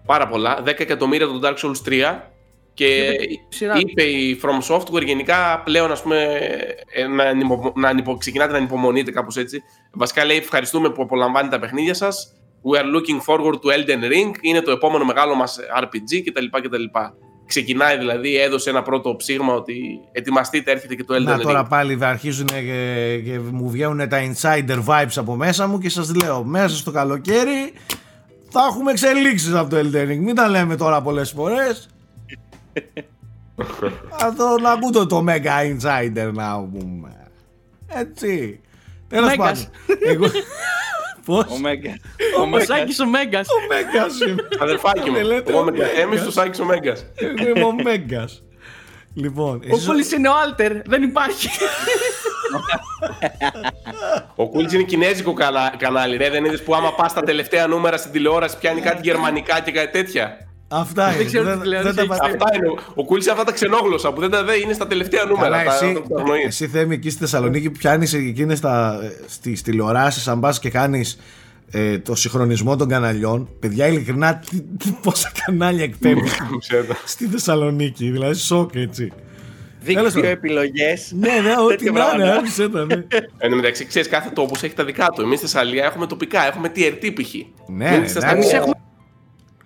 Πάρα 0.07 0.29
πολλά. 0.29 0.63
10 0.67 0.81
εκατομμύρια 0.81 1.27
το 1.27 1.41
Dark 1.43 1.57
Souls 1.57 1.83
3. 1.89 2.31
Και 2.75 3.11
σειρά. 3.49 3.75
είπε 3.79 4.03
η 4.03 4.41
From 4.43 4.75
Software 4.77 5.05
γενικά 5.05 5.63
πλέον 5.65 5.91
ας 5.93 6.03
πούμε, 6.03 6.23
ε, 6.95 7.07
να, 7.07 7.25
ανυπο- 7.25 7.73
να 7.77 7.89
ανυπο- 7.89 8.17
ξεκινάτε 8.17 8.53
να 8.53 8.59
ανυπομονείτε 8.59 9.11
κάπως 9.11 9.37
έτσι. 9.37 9.63
Βασικά 9.93 10.25
λέει 10.25 10.37
ευχαριστούμε 10.37 10.91
που 10.91 11.03
απολαμβάνετε 11.03 11.55
τα 11.57 11.61
παιχνίδια 11.61 11.95
σας. 11.95 12.33
We 12.73 12.79
are 12.79 12.85
looking 12.85 13.21
forward 13.27 13.55
to 13.55 13.77
Elden 13.77 14.03
Ring. 14.13 14.31
Είναι 14.41 14.61
το 14.61 14.71
επόμενο 14.71 15.05
μεγάλο 15.05 15.35
μας 15.35 15.59
RPG 15.83 16.23
κτλ. 16.25 16.45
κτλ. 16.63 16.85
Ξεκινάει 17.47 17.99
δηλαδή, 17.99 18.37
έδωσε 18.37 18.71
ένα 18.71 18.83
πρώτο 18.83 19.17
ψήγμα 19.17 19.55
ότι 19.55 20.01
ετοιμαστείτε, 20.13 20.71
έρχεται 20.71 20.95
και 20.95 21.05
το 21.05 21.15
Elden 21.15 21.23
Να 21.23 21.37
Ring. 21.37 21.41
τώρα 21.41 21.65
πάλι 21.65 21.97
θα 21.97 22.09
αρχίζουν 22.09 22.47
και, 22.47 23.21
και 23.25 23.39
μου 23.39 23.71
βγαίνουν 23.71 24.09
τα 24.09 24.19
insider 24.21 24.85
vibes 24.87 25.13
από 25.17 25.37
μέσα 25.37 25.67
μου 25.67 25.79
και 25.79 25.89
σας 25.89 26.15
λέω 26.15 26.45
μέσα 26.45 26.77
στο 26.77 26.91
καλοκαίρι 26.91 27.73
θα 28.55 28.61
έχουμε 28.71 28.91
εξελίξεις 28.91 29.55
από 29.55 29.71
το 29.71 29.77
Elden 29.77 30.11
Ring. 30.11 30.19
Μην 30.19 30.35
τα 30.35 30.49
λέμε 30.49 30.77
τώρα 30.77 31.03
πολλές 31.03 31.31
φορές. 31.31 31.89
Θα 34.19 34.35
το 34.35 34.59
να 34.63 34.71
ακούτε 34.71 35.07
το 35.07 35.25
Mega 35.29 35.77
Insider 35.77 36.31
να 36.33 36.61
πούμε. 36.61 37.17
Έτσι. 37.89 38.61
Τέλος 39.09 39.29
Μέγας. 39.37 39.71
πάντων. 39.87 40.09
Εγώ... 40.09 40.27
Πώς; 41.25 41.45
Ο 41.49 41.59
Μέγκας. 41.59 41.95
Ο 42.55 42.61
Σάκης 42.61 43.01
ο 43.01 43.07
Μέγκας. 43.07 43.49
Ο 43.49 43.67
Μέγας 43.69 44.21
είμαι. 44.21 44.49
Αδερφάκι 44.59 45.11
μου. 45.11 45.17
Με 45.17 45.23
λέτε 45.23 45.53
Εγώ 45.53 45.63
με 45.63 45.71
ο 45.71 45.75
το 45.75 45.83
Θέμης, 45.83 46.07
Μέγας. 46.09 46.25
το 46.25 46.31
Σάκης 46.31 46.59
ο 46.59 46.65
Μέγκας. 46.65 47.05
Εγώ 47.17 47.49
είμαι 47.49 47.65
ο 47.65 47.73
Μέγας. 47.83 48.43
Λοιπόν, 49.15 49.55
Ο 49.71 49.75
εσείς- 49.75 49.87
Κούλης 49.87 50.13
είναι 50.13 50.29
ο 50.29 50.33
Alter, 50.33 50.71
δεν 50.85 51.03
υπάρχει. 51.03 51.49
Ο 54.35 54.49
Κούλης 54.49 54.73
είναι 54.73 54.83
κινέζικο 54.83 55.33
κανα- 55.33 55.75
κανάλι, 55.79 56.17
ρε. 56.17 56.31
Δεν 56.31 56.45
είδες 56.45 56.63
που 56.63 56.75
άμα 56.75 56.95
πας 56.95 57.11
στα 57.11 57.21
τελευταία 57.23 57.67
νούμερα 57.67 57.97
στην 57.97 58.13
τηλεόραση 58.13 58.59
πιάνει 58.59 58.81
κάτι 58.81 59.01
γερμανικά 59.03 59.61
και 59.61 59.71
κάτι 59.73 59.91
τέτοια. 59.93 60.37
Αυτά 60.73 61.15
είναι. 61.15 61.25
ξέρω 61.25 61.55
τι 61.55 61.61
τηλεόραση 61.61 61.95
τα 61.97 62.03
έχεις 62.03 62.17
πα- 62.19 62.25
Αυτά 62.27 62.47
είναι. 62.57 62.69
Ο 62.95 63.05
Κούλης 63.05 63.25
είναι 63.25 63.33
αυτά 63.33 63.45
τα 63.45 63.53
ξενόγλωσσα 63.53 64.13
που 64.13 64.21
δεν 64.21 64.31
τα 64.31 64.45
δε 64.45 64.57
είναι 64.57 64.73
στα 64.73 64.87
τελευταία 64.87 65.25
νούμερα. 65.25 65.49
Καλά, 65.63 65.65
τα- 65.79 65.85
εσύ, 65.87 66.03
τα 66.09 66.19
αγνοείς. 66.21 66.45
εσύ 66.47 66.67
Θέμη 66.69 66.95
εκεί 66.95 67.11
στη 67.11 67.19
Θεσσαλονίκη 67.21 67.71
που 67.71 67.79
πιάνεις 67.79 68.13
εκείνες 68.15 68.61
τα, 68.61 69.01
στις 69.29 69.63
τηλεοράσεις 69.63 70.29
αν 70.29 70.41
πας 70.41 70.59
και 70.59 70.71
κάνεις 70.71 71.19
ε, 71.71 71.99
το 71.99 72.15
συγχρονισμό 72.15 72.77
των 72.77 72.89
καναλιών 72.89 73.49
παιδιά 73.61 73.87
ειλικρινά 73.87 74.43
τι, 74.51 74.61
τι- 74.61 74.97
πόσα 75.03 75.33
κανάλια 75.45 75.85
εκπέμπει 75.85 76.21
Ξέρω. 76.59 76.85
στη 77.05 77.27
Θεσσαλονίκη 77.27 78.11
δηλαδή 78.11 78.35
σοκ 78.35 78.75
έτσι 78.75 79.13
Τέλος 79.85 80.03
Δίκτυο 80.03 80.21
πάντων. 80.21 80.31
επιλογές. 80.37 81.13
ναι 81.19 81.29
ναι 81.43 81.55
ό,τι 81.67 81.77
Τέτοια 81.77 81.91
να 81.93 81.99
είναι 82.01 82.09
πράγματα. 82.09 82.35
άκουσε 82.39 82.69
τα 82.69 82.85
ναι 82.87 82.95
Εν 83.39 83.51
τω 83.51 83.57
μεταξύ, 83.57 83.85
ξέρεις, 83.87 84.09
κάθε 84.09 84.31
τόπος 84.31 84.63
έχει 84.63 84.75
τα 84.75 84.85
δικά 84.85 85.07
του. 85.15 85.23
Εμείς 85.23 85.39
στη 85.39 85.47
Θεσσαλία 85.49 85.85
έχουμε 85.85 86.07
τοπικά, 86.07 86.47
έχουμε 86.47 86.73
TRT 86.77 87.13
π.χ. 87.15 87.35
Ναι, 87.35 87.45
Μην 87.67 87.77
ναι, 87.79 87.85
είστε 87.85 87.99
εντάξει. 87.99 88.21
στα- 88.21 88.31
Εμείς 88.31 88.53
έχουμε... 88.53 88.73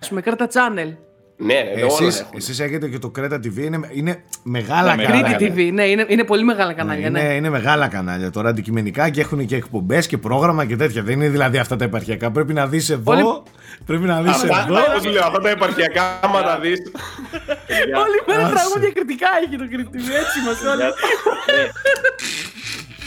Έχουμε 0.03 0.21
κάρτα 0.21 0.47
channel. 0.53 0.93
Ναι, 1.39 1.53
ρε, 1.53 1.81
όλα 1.83 1.85
εσείς, 1.85 2.19
έχουμε. 2.19 2.37
εσείς 2.37 2.59
έχετε 2.59 2.87
και 2.87 2.97
το 2.99 3.11
Creta 3.17 3.33
TV 3.33 3.57
είναι, 3.57 3.79
είναι 3.93 4.23
μεγάλα 4.43 4.95
Ναι, 4.95 5.03
κανάλια 5.03 5.21
μεγάλα. 5.29 5.37
Κρήτη 5.37 5.69
TV, 5.69 5.73
ναι, 5.73 5.83
είναι, 5.83 6.05
είναι 6.07 6.23
πολύ 6.23 6.43
μεγάλα 6.43 6.73
κανάλια, 6.73 7.07
είναι, 7.07 7.21
ναι. 7.21 7.33
είναι 7.33 7.49
μεγάλα 7.49 7.87
κανάλια 7.87 8.31
τώρα 8.31 8.49
αντικειμενικά 8.49 9.09
και 9.09 9.21
έχουν 9.21 9.45
και 9.45 9.55
εκπομπές 9.55 10.07
και 10.07 10.17
πρόγραμμα 10.17 10.65
και 10.65 10.75
τέτοια 10.75 11.03
δεν 11.03 11.13
είναι 11.15 11.29
δηλαδή 11.29 11.57
αυτά 11.57 11.75
τα 11.75 11.83
επαρχιακά 11.85 12.31
πρέπει 12.31 12.53
να 12.53 12.67
δεις 12.67 12.89
εδώ 12.89 13.11
Όλοι- 13.11 13.41
πρέπει 13.85 14.03
να 14.03 14.21
δεις 14.21 14.31
Αυτά, 14.31 14.65
εδώ 14.67 14.79
όπως 14.91 15.05
λέω, 15.05 15.23
αυτά 15.25 15.39
τα 15.39 15.49
επαρχιακά, 15.49 16.19
άμα 16.23 16.43
τα 16.43 16.59
δεις. 16.59 16.79
Όλη 18.03 18.21
μέρα 18.27 18.45
Άσε. 18.45 18.53
τραγούδια 18.55 18.91
κριτικά 18.93 19.27
έχει 19.45 19.57
το 19.57 19.67
Κρήτη 19.67 19.89
TV, 19.93 19.95
έτσι 20.21 20.39
είμαστε 20.43 20.67
όλοι. 20.67 20.81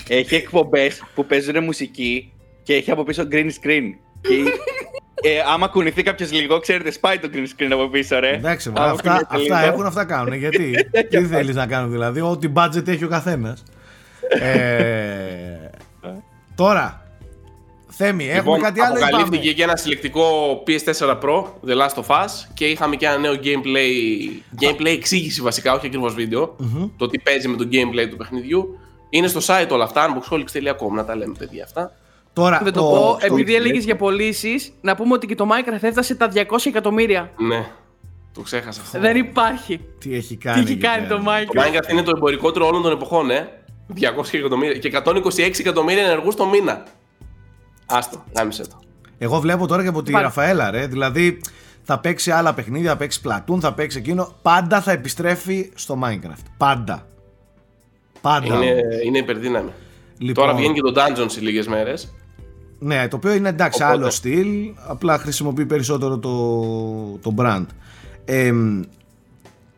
Έχει 0.09 0.35
εκπομπές 0.35 1.03
που 1.15 1.27
παίζουν 1.27 1.65
μουσική 1.65 2.33
και 2.63 2.75
έχει 2.75 2.91
από 2.91 3.03
πίσω 3.05 3.29
green 3.33 3.47
screen. 3.47 3.85
Και 4.29 4.35
ε, 5.23 5.41
άμα 5.53 5.69
κουνηθεί 5.69 6.03
κάποιος 6.03 6.33
λίγο, 6.33 6.59
ξέρετε, 6.59 6.91
σπάει 6.91 7.19
το 7.19 7.31
green 7.33 7.63
screen 7.63 7.69
από 7.73 7.89
πίσω, 7.89 8.19
ρε. 8.19 8.31
Εντάξει, 8.31 8.71
μα 8.71 8.81
Άμα 8.81 8.91
αυτά, 8.91 9.03
κουνιέται 9.03 9.27
αυτά 9.31 9.61
λίγο. 9.61 9.73
έχουν, 9.73 9.87
αυτά 9.87 10.05
κάνουν. 10.05 10.35
Γιατί, 10.35 10.75
τι 11.11 11.25
θέλεις 11.25 11.55
να 11.55 11.67
κάνουν 11.67 11.91
δηλαδή, 11.91 12.21
ό,τι 12.21 12.53
budget 12.55 12.89
έχει 12.89 13.05
ο 13.05 13.09
καθένας. 13.09 13.63
Ε, 14.41 15.71
τώρα, 16.55 17.11
Θέμη, 18.03 18.25
έχουμε 18.25 18.37
Λοιπόν, 18.37 18.61
κάτι 18.61 18.81
άλλο 18.81 18.99
ή 18.99 19.03
αποκαλύφθηκε 19.03 19.39
πάμε; 19.39 19.53
και 19.53 19.63
ένα 19.63 19.77
συλλεκτικό 19.77 20.23
PS4 20.67 21.21
Pro, 21.21 21.45
The 21.67 21.77
Last 21.77 22.03
of 22.03 22.25
Us, 22.25 22.31
και 22.55 22.65
είχαμε 22.65 22.97
και 22.97 23.07
ένα 23.07 23.19
νέο 23.19 23.33
gameplay, 23.33 23.93
gameplay 24.61 24.87
εξήγηση 24.97 25.41
βασικά, 25.41 25.75
όχι 25.75 25.87
ακριβώς 25.87 26.15
βίντεο, 26.15 26.57
το 26.97 27.07
τι 27.07 27.19
παίζει 27.19 27.49
με 27.49 27.57
το 27.57 27.69
gameplay 27.73 28.09
του 28.11 28.17
παιχνιδιού. 28.17 28.79
Είναι 29.11 29.27
στο 29.27 29.41
site 29.47 29.69
όλα 29.71 29.85
αυτά, 29.85 30.07
unboxholics.com, 30.09 30.93
να 30.95 31.05
τα 31.05 31.17
λέμε 31.17 31.35
παιδιά 31.39 31.65
αυτά. 31.65 31.93
Τώρα, 32.33 32.61
Δεν 32.63 32.73
το 32.73 32.81
πω, 32.83 33.19
επειδή 33.21 33.55
έλεγες 33.55 33.85
για 33.85 33.97
πωλήσεις, 33.97 34.73
να 34.81 34.95
πούμε 34.97 35.15
ότι 35.15 35.27
και 35.27 35.35
το 35.35 35.49
Minecraft 35.51 35.83
έφτασε 35.83 36.15
τα 36.15 36.31
200 36.35 36.67
εκατομμύρια. 36.67 37.31
Ναι, 37.37 37.67
το 38.35 38.41
ξέχασα 38.41 38.81
αυτό. 38.81 38.99
Δεν 39.01 39.17
υπάρχει. 39.17 39.81
τι 39.99 40.15
έχει 40.15 40.29
Τι 40.29 40.37
κάνει. 40.37 40.61
έχει 40.61 40.73
εκεί 40.73 40.81
κάνει 40.81 41.07
πέρα. 41.07 41.19
το 41.19 41.25
Το 41.25 41.31
Minecraft. 41.31 41.67
Minecraft 41.67 41.93
είναι 41.93 42.03
το 42.03 42.13
εμπορικότερο 42.17 42.67
όλων 42.67 42.83
των 42.83 42.93
εποχών, 42.93 43.31
ε. 43.31 43.49
200 44.01 44.03
εκατομμύρια 44.33 44.79
και 44.79 45.03
126 45.05 45.59
εκατομμύρια 45.59 46.03
ενεργούς 46.05 46.35
το 46.35 46.47
μήνα. 46.47 46.83
Άστο, 47.87 48.25
γάμισε 48.37 48.63
το. 48.63 48.81
Εγώ 49.19 49.41
βλέπω 49.41 49.67
τώρα 49.67 49.83
και 49.83 49.89
από 49.89 50.03
τη 50.03 50.11
Πάλι. 50.13 50.25
Ραφαέλα, 50.25 50.71
ρε. 50.71 50.87
Δηλαδή, 50.87 51.41
θα 51.83 51.99
παίξει 51.99 52.31
άλλα 52.31 52.55
παιχνίδια, 52.55 52.91
θα 52.91 52.97
παίξει 52.97 53.21
Platoon, 53.25 53.61
θα 53.61 53.75
παίξει 53.75 53.99
εκείνο. 53.99 54.35
Πάντα 54.43 54.81
θα 54.81 54.93
επιστρέφει 54.93 55.71
στο 55.75 55.99
Minecraft. 56.05 56.45
Πάντα. 56.57 57.07
Πάντα. 58.21 58.47
Είναι, 58.55 58.81
είναι 59.05 59.19
υπερδύναμη. 59.19 59.71
Λοιπόν, 60.19 60.45
Τώρα 60.45 60.57
βγαίνει 60.57 60.75
και 60.75 60.81
το 60.81 60.93
Dungeon 60.97 61.27
σε 61.27 61.41
λίγες 61.41 61.67
μέρες. 61.69 62.15
Ναι, 62.83 63.09
το 63.09 63.17
οποίο 63.17 63.33
είναι 63.33 63.49
εντάξει, 63.49 63.83
Οπότε. 63.83 63.99
άλλο 63.99 64.11
στυλ, 64.11 64.49
απλά 64.87 65.19
χρησιμοποιεί 65.19 65.67
περισσότερο 65.67 66.19
το, 66.19 67.31
το 67.31 67.35
brand. 67.39 67.67
Ε, 68.25 68.53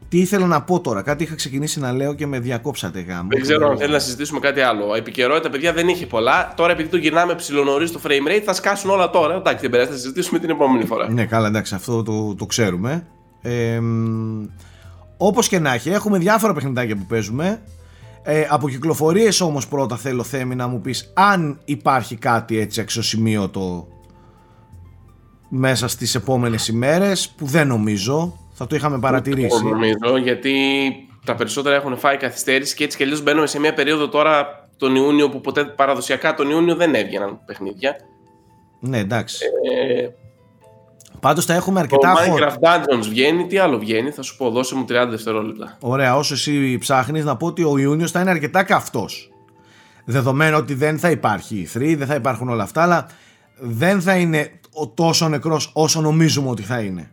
τι 0.09 0.19
ήθελα 0.19 0.47
να 0.47 0.62
πω 0.62 0.81
τώρα, 0.81 1.03
κάτι 1.03 1.23
είχα 1.23 1.35
ξεκινήσει 1.35 1.81
να 1.81 1.93
λέω 1.93 2.15
και 2.15 2.27
με 2.27 2.38
διακόψατε 2.38 3.01
γάμο. 3.01 3.29
Δεν 3.29 3.41
ξέρω 3.41 3.71
αν 3.71 3.77
θέλεις 3.77 3.93
να 3.93 3.99
συζητήσουμε 3.99 4.41
κάτι 4.41 4.61
άλλο. 4.61 4.95
Επικαιρότητα, 4.95 5.51
παιδιά, 5.51 5.73
δεν 5.73 5.88
είχε 5.88 6.07
πολλά. 6.07 6.53
Τώρα, 6.57 6.73
επειδή 6.73 6.88
το 6.88 6.97
γυρνάμε 6.97 7.35
ψηλονορίς 7.35 7.88
στο 7.88 8.01
frame 8.05 8.31
rate, 8.31 8.43
θα 8.45 8.53
σκάσουν 8.53 8.91
όλα 8.91 9.11
τώρα. 9.11 9.35
Εντάξει, 9.35 9.61
δεν 9.61 9.71
πειράζει, 9.71 9.91
θα 9.91 9.97
συζητήσουμε 9.97 10.38
την 10.38 10.51
επόμενη 10.51 10.85
φορά. 10.85 11.11
Ναι, 11.11 11.25
καλά, 11.25 11.47
εντάξει, 11.47 11.75
αυτό 11.75 12.03
το, 12.03 12.35
το 12.35 12.47
ξέρουμε. 12.47 13.07
Ε, 13.43 13.81
όπως 15.17 15.49
και 15.49 15.59
να 15.59 15.75
έχει, 15.75 15.91
έχουμε 15.91 16.19
διάφορα 16.19 16.53
παιχνιδάκια 16.53 16.97
που 16.97 17.07
παίζουμε. 17.09 17.61
Ε, 18.25 18.47
από 18.49 18.69
κυκλοφορίες 18.69 19.41
όμως 19.41 19.69
πρώτα 19.69 19.97
θέλω 19.97 20.23
Θέμη 20.23 20.55
να 20.55 20.67
μου 20.67 20.81
πεις 20.81 21.13
αν 21.15 21.61
υπάρχει 21.65 22.17
κάτι 22.17 22.59
έτσι 22.59 22.81
εξωσημείωτο 22.81 23.89
μέσα 25.49 25.89
στις 25.89 26.15
επόμενες 26.15 26.69
ημέρες 26.69 27.29
που 27.37 27.47
δεν 27.47 27.67
νομίζω, 27.67 28.39
θα 28.53 28.67
το 28.67 28.77
είχαμε 28.77 28.99
παρατηρήσει. 28.99 29.59
Εγώ 29.61 29.69
νομίζω, 29.69 30.17
γιατί 30.23 30.53
τα 31.25 31.35
περισσότερα 31.35 31.77
έχουν 31.77 31.97
φάει 31.97 32.17
καθυστέρηση 32.17 32.75
και 32.75 32.85
έτσι 32.85 32.97
κι 32.97 33.03
αλλιώς 33.03 33.23
μπαίνουμε 33.23 33.47
σε 33.47 33.61
μια 33.61 33.75
περίοδο 33.75 34.09
τώρα 34.09 34.69
τον 34.77 34.95
Ιούνιο 34.95 35.29
που 35.29 35.41
ποτέ 35.41 35.65
παραδοσιακά 35.65 36.35
τον 36.35 36.51
Ιούνιο 36.51 36.75
δεν 36.75 36.95
έβγαιναν 36.95 37.41
παιχνίδια. 37.45 37.97
Ναι, 38.81 38.99
εντάξει. 38.99 39.45
Ε, 39.73 40.09
Πάντως 41.23 41.47
τα 41.47 41.55
έχουμε 41.55 41.75
το 41.75 41.81
αρκετά 41.81 42.15
hot. 42.15 42.41
Minecraft 42.41 42.69
Dungeons 42.69 43.07
βγαίνει, 43.09 43.47
τι 43.47 43.59
άλλο 43.59 43.79
βγαίνει, 43.79 44.11
θα 44.11 44.23
σου 44.23 44.37
πω, 44.37 44.51
δώσε 44.51 44.75
μου 44.75 44.85
30 44.89 45.07
δευτερόλεπτα. 45.09 45.77
Ωραία, 45.81 46.17
όσο 46.17 46.35
εσύ 46.35 46.79
ψάχνεις 46.79 47.25
να 47.25 47.37
πω 47.37 47.47
ότι 47.47 47.65
ο 47.65 47.79
Ιούνιος 47.79 48.11
θα 48.11 48.21
είναι 48.21 48.31
αρκετά 48.31 48.63
καυτός. 48.63 49.31
Δεδομένου 50.05 50.57
ότι 50.59 50.75
δεν 50.75 50.99
θα 50.99 51.11
υπάρχει 51.11 51.57
η 51.57 51.69
3, 51.75 51.95
δεν 51.99 52.07
θα 52.07 52.15
υπάρχουν 52.15 52.49
όλα 52.49 52.63
αυτά, 52.63 52.83
αλλά 52.83 53.07
δεν 53.59 54.01
θα 54.01 54.17
είναι 54.17 54.51
ο 54.73 54.89
τόσο 54.89 55.29
νεκρός 55.29 55.71
όσο 55.73 56.01
νομίζουμε 56.01 56.49
ότι 56.49 56.63
θα 56.63 56.81
είναι. 56.81 57.11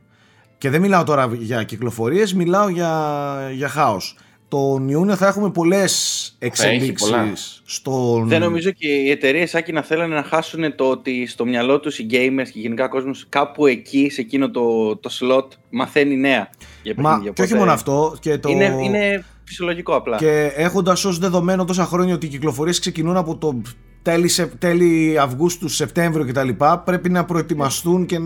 Και 0.58 0.70
δεν 0.70 0.82
μιλάω 0.82 1.04
τώρα 1.04 1.30
για 1.34 1.64
κυκλοφορίες, 1.64 2.34
μιλάω 2.34 2.70
για, 2.70 3.52
για 3.54 3.70
χάος. 3.70 4.16
Τον 4.50 4.90
Ιούνιο 4.90 5.16
θα 5.16 5.28
έχουμε 5.28 5.52
πολλές 5.52 6.36
πολλά. 6.40 6.52
εξελίξεις 6.52 7.62
στον... 7.66 8.28
Δεν 8.28 8.42
νομίζω 8.42 8.72
και 8.72 8.88
οι 8.88 9.10
εταιρείες 9.10 9.56
Άκη 9.56 9.72
να 9.72 9.82
θέλανε 9.82 10.16
να 10.16 10.24
χάσουν 10.24 10.76
το 10.76 10.90
ότι 10.90 11.28
στο 11.28 11.46
μυαλό 11.46 11.80
τους 11.80 12.00
οι 12.00 12.08
gamers 12.12 12.48
και 12.54 12.60
γενικά 12.60 12.86
ο 12.86 12.90
κόσμος 12.90 13.26
κάπου 13.30 13.66
εκεί, 13.66 14.10
σε 14.10 14.22
εκείνο 14.22 14.52
το, 14.52 14.96
το 14.96 15.10
slot, 15.20 15.48
μαθαίνει 15.70 16.16
νέα 16.16 16.50
για 16.84 16.94
Μα 16.98 17.10
παιχνίδια. 17.10 17.32
και 17.32 17.42
όχι 17.42 17.54
Οπότε 17.54 17.66
μόνο 17.66 17.72
αυτό. 17.72 18.18
Και 18.20 18.38
το... 18.38 18.50
Είναι, 18.50 18.76
είναι 18.84 19.26
φυσιολογικό 19.44 19.96
απλά. 19.96 20.18
Και 20.18 20.52
έχοντας 20.56 21.06
ως 21.06 21.20
δεδομένο 21.20 21.66
τόσα 21.66 21.86
χρόνια 21.86 22.14
ότι 22.14 22.26
οι 22.26 22.30
κυκλοφορίες 22.30 22.80
ξεκινούν 22.80 23.18
από 23.18 23.38
το 23.38 23.62
τέλη, 24.02 24.28
σε, 24.28 24.46
τέλη 24.46 25.18
Αυγούστου, 25.20 25.68
Σεπτέμβριο 25.68 26.26
κτλ., 26.26 26.50
πρέπει 26.84 27.10
να 27.10 27.26
προετοιμαστούν 27.26 28.06
και 28.06 28.18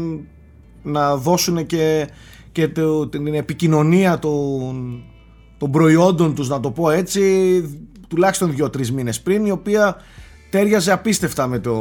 να 0.84 1.16
δώσουν 1.16 1.66
και, 1.66 2.08
και 2.52 2.68
το, 2.68 3.08
την 3.08 3.34
επικοινωνία 3.34 4.20
των, 4.20 5.04
των 5.64 5.72
προϊόντων 5.72 6.36
τους, 6.36 6.50
να 6.50 6.60
το 6.60 6.72
πω 6.72 6.90
έτσι, 6.90 7.22
τουλάχιστον 8.08 8.56
2-3 8.60 8.88
μήνες 8.88 9.22
πριν, 9.22 9.46
η 9.46 9.52
οποία 9.52 10.02
τέριαζε 10.50 10.92
απίστευτα 10.92 11.48
με, 11.48 11.60
το, 11.60 11.76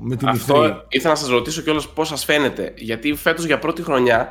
με 0.00 0.16
την 0.16 0.28
Αυτό 0.28 0.64
E3. 0.64 0.74
ήθελα 0.88 1.12
να 1.12 1.18
σας 1.18 1.28
ρωτήσω 1.28 1.62
κιόλας 1.62 1.88
πώς 1.88 2.08
σας 2.08 2.24
φαίνεται. 2.24 2.74
Γιατί 2.76 3.14
φέτος 3.14 3.44
για 3.44 3.58
πρώτη 3.58 3.82
χρονιά 3.82 4.28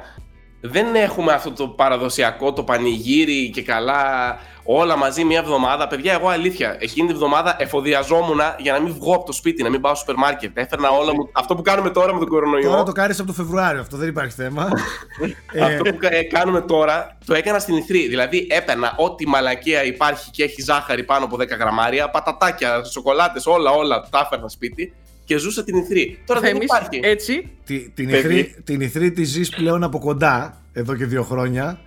δεν 0.62 0.96
έχουμε 0.96 1.34
αυτό 1.34 1.52
το 1.52 1.68
παραδοσιακό, 1.68 2.54
το 2.54 2.64
πανηγύρι 2.64 3.50
και 3.50 3.62
καλά 3.62 4.38
όλα 4.64 4.98
μαζί 4.98 5.24
μια 5.24 5.40
εβδομάδα. 5.40 5.88
Παιδιά, 5.88 6.14
εγώ 6.14 6.28
αλήθεια, 6.30 6.76
εκείνη 6.80 7.08
τη 7.08 7.14
εβδομάδα 7.14 7.56
εφοδιαζόμουν 7.60 8.40
για 8.60 8.74
να 8.74 8.80
μην 8.80 8.94
βγω 8.94 9.16
από 9.16 9.26
το 9.26 9.32
σπίτι, 9.32 9.64
να 9.64 9.70
μην 9.70 9.82
πάω 9.82 9.96
στο 9.96 10.00
σούπερ 10.06 10.16
μάρκετ. 10.24 10.58
Έφερνα 10.58 10.90
όλα 10.90 11.14
μου. 11.16 11.30
Αυτό 11.32 11.56
που 11.56 11.62
κάνουμε 11.62 11.90
τώρα 11.90 12.14
με 12.14 12.20
τον 12.20 12.28
κορονοϊό. 12.28 12.70
Τώρα 12.70 12.84
το 12.84 12.92
κάνεις 12.92 13.18
από 13.20 13.28
το 13.28 13.34
Φεβρουάριο, 13.34 13.82
αυτό 13.82 13.98
δεν 13.98 14.08
υπάρχει 14.08 14.34
θέμα. 14.36 14.70
Ε, 15.54 15.62
Αυτό 15.64 15.84
που 15.84 15.98
κα- 15.98 16.14
ε, 16.14 16.24
κάνουμε 16.24 16.62
τώρα 16.62 17.18
το 17.26 17.34
έκανα 17.34 17.60
στην 17.60 17.76
ηθρή. 17.76 18.08
Δηλαδή 18.08 18.48
έπαιρνα 18.50 18.94
ό,τι 18.98 19.28
μαλακία 19.28 19.84
υπάρχει 19.84 20.32
και 20.32 20.44
έχει 20.44 20.62
ζάχαρη 20.62 21.04
πάνω 21.04 21.26
από 21.26 21.36
10 21.40 21.48
γραμμάρια, 21.60 22.10
πατατάκια, 22.10 22.84
σοκολάτες, 22.84 23.46
όλα, 23.46 23.72
όλα 23.72 24.08
τα 24.10 24.22
έφερνα 24.26 24.48
σπίτι 24.50 24.94
και 25.26 25.38
ζούσα 25.38 25.64
την 25.64 25.78
ηθρή. 25.78 26.20
Τώρα 26.26 26.40
δεν 26.40 26.50
Θέμης, 26.52 26.64
υπάρχει. 26.66 27.00
έτσι. 27.04 27.50
Τη- 27.66 27.90
την, 27.90 28.10
Παιδί. 28.10 28.18
ηθρή, 28.38 28.62
την 28.64 28.82
E3 28.82 29.12
τη 29.12 29.24
ζεις 29.24 29.50
πλέον 29.50 29.84
από 29.84 30.00
κοντά, 30.00 30.62
εδώ 30.74 30.96
και 30.96 31.06
δύο 31.06 31.24
χρόνια. 31.24 31.80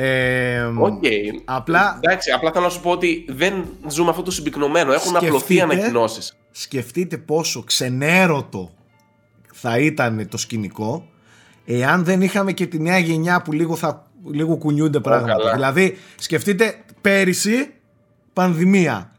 Ε, 0.00 0.60
Οκ. 0.78 1.02
Απλά 1.44 1.98
Εντάξει, 2.00 2.30
απλά 2.30 2.52
θέλω 2.52 2.64
να 2.64 2.70
σου 2.70 2.80
πω 2.80 2.90
ότι 2.90 3.24
δεν 3.28 3.64
ζούμε 3.88 4.10
αυτό 4.10 4.22
το 4.22 4.30
συμπυκνωμένο. 4.30 4.92
Έχουν 4.92 5.16
απλωθεί 5.16 5.54
Σκεφτείτε. 5.54 5.62
ανακοινώσεις. 5.62 6.36
σκεφτείτε 6.50 7.16
πόσο 7.18 7.62
ξενέρωτο 7.62 8.70
θα 9.52 9.78
ήταν 9.78 10.28
το 10.28 10.36
σκηνικό 10.36 11.08
εάν 11.64 12.04
δεν 12.04 12.22
είχαμε 12.22 12.52
και 12.52 12.66
τη 12.66 12.78
νέα 12.80 12.98
γενιά 12.98 13.42
που 13.42 13.52
λίγο, 13.52 13.76
θα, 13.76 14.06
λίγο 14.32 14.56
κουνιούνται 14.56 15.00
πράγματα. 15.00 15.32
καλά. 15.32 15.52
Δηλαδή, 15.52 15.98
σκεφτείτε 16.18 16.84
πέρυσι 17.00 17.70
πανδημία 18.32 19.12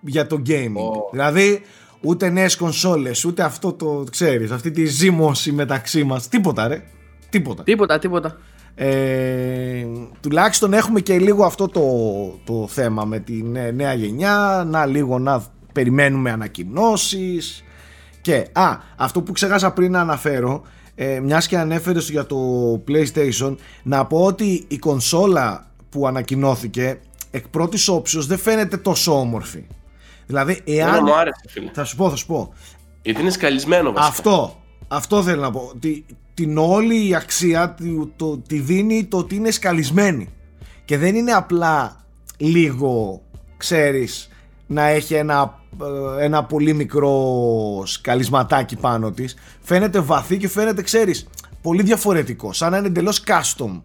για 0.00 0.26
το 0.26 0.42
gaming. 0.46 0.74
Ω. 0.74 1.08
Δηλαδή, 1.10 1.62
ούτε 2.00 2.28
νέες 2.28 2.56
κονσόλες, 2.56 3.24
ούτε 3.24 3.42
αυτό 3.42 3.72
το, 3.72 4.04
ξέρεις, 4.10 4.50
αυτή 4.50 4.70
τη 4.70 4.84
ζήμωση 4.84 5.52
μεταξύ 5.52 6.04
μας. 6.04 6.28
Τίποτα 6.28 6.68
ρε. 6.68 6.82
Τίποτα. 7.30 7.62
Τίποτα, 7.62 7.98
τίποτα. 7.98 8.36
Ε, 8.74 9.86
τουλάχιστον 10.20 10.72
έχουμε 10.72 11.00
και 11.00 11.18
λίγο 11.18 11.44
αυτό 11.44 11.68
το, 11.68 11.82
το 12.44 12.66
θέμα 12.68 13.04
με 13.04 13.18
τη 13.18 13.32
νέ- 13.42 13.74
νέα 13.74 13.92
γενιά 13.94 14.64
να 14.66 14.86
λίγο 14.86 15.18
να 15.18 15.42
περιμένουμε 15.72 16.30
ανακοινώσεις 16.30 17.64
και 18.20 18.46
α, 18.52 18.76
αυτό 18.96 19.22
που 19.22 19.32
ξέχασα 19.32 19.72
πριν 19.72 19.92
να 19.92 20.00
αναφέρω 20.00 20.62
ε, 20.94 21.20
μιας 21.20 21.46
και 21.46 21.58
ανέφερες 21.58 22.10
για 22.10 22.26
το 22.26 22.36
PlayStation 22.88 23.54
να 23.82 24.06
πω 24.06 24.24
ότι 24.24 24.64
η 24.68 24.78
κονσόλα 24.78 25.66
που 25.88 26.06
ανακοινώθηκε 26.06 27.00
εκ 27.30 27.48
πρώτης 27.48 27.88
όψεως 27.88 28.26
δεν 28.26 28.38
φαίνεται 28.38 28.76
τόσο 28.76 29.18
όμορφη 29.20 29.66
δηλαδή 30.26 30.60
Εμένα 30.64 30.88
εάν 30.94 31.02
μου 31.06 31.14
άρεσε, 31.14 31.40
φίλε. 31.48 31.70
θα 31.74 31.84
σου 31.84 31.96
πω 31.96 32.10
θα 32.10 32.16
σου 32.16 32.26
πω 32.26 32.52
Γιατί 33.02 33.20
είναι 33.20 33.30
σκαλισμένο 33.30 33.92
βασικά. 33.92 34.06
αυτό, 34.12 34.56
αυτό 34.88 35.22
θέλω 35.22 35.40
να 35.40 35.50
πω. 35.50 35.70
Ότι 35.74 36.04
την 36.34 36.58
όλη 36.58 37.08
η 37.08 37.14
αξία 37.14 37.70
του- 37.78 38.12
το, 38.16 38.38
τη 38.38 38.58
δίνει 38.58 39.04
το 39.04 39.16
ότι 39.16 39.34
είναι 39.34 39.50
σκαλισμένη. 39.50 40.28
Και 40.84 40.98
δεν 40.98 41.14
είναι 41.14 41.32
απλά 41.32 42.04
λίγο, 42.36 43.22
ξέρεις, 43.56 44.28
να 44.66 44.86
έχει 44.86 45.14
ένα, 45.14 45.60
ε, 46.18 46.24
ένα 46.24 46.44
πολύ 46.44 46.72
μικρό 46.74 47.82
σκαλισματάκι 47.84 48.76
πάνω 48.76 49.10
της. 49.10 49.34
Φαίνεται 49.60 50.00
βαθύ 50.00 50.36
και 50.36 50.48
φαίνεται, 50.48 50.82
ξέρεις, 50.82 51.26
πολύ 51.62 51.82
διαφορετικό. 51.82 52.52
Σαν 52.52 52.70
να 52.70 52.76
είναι 52.76 52.86
εντελώς 52.86 53.22
custom. 53.26 53.80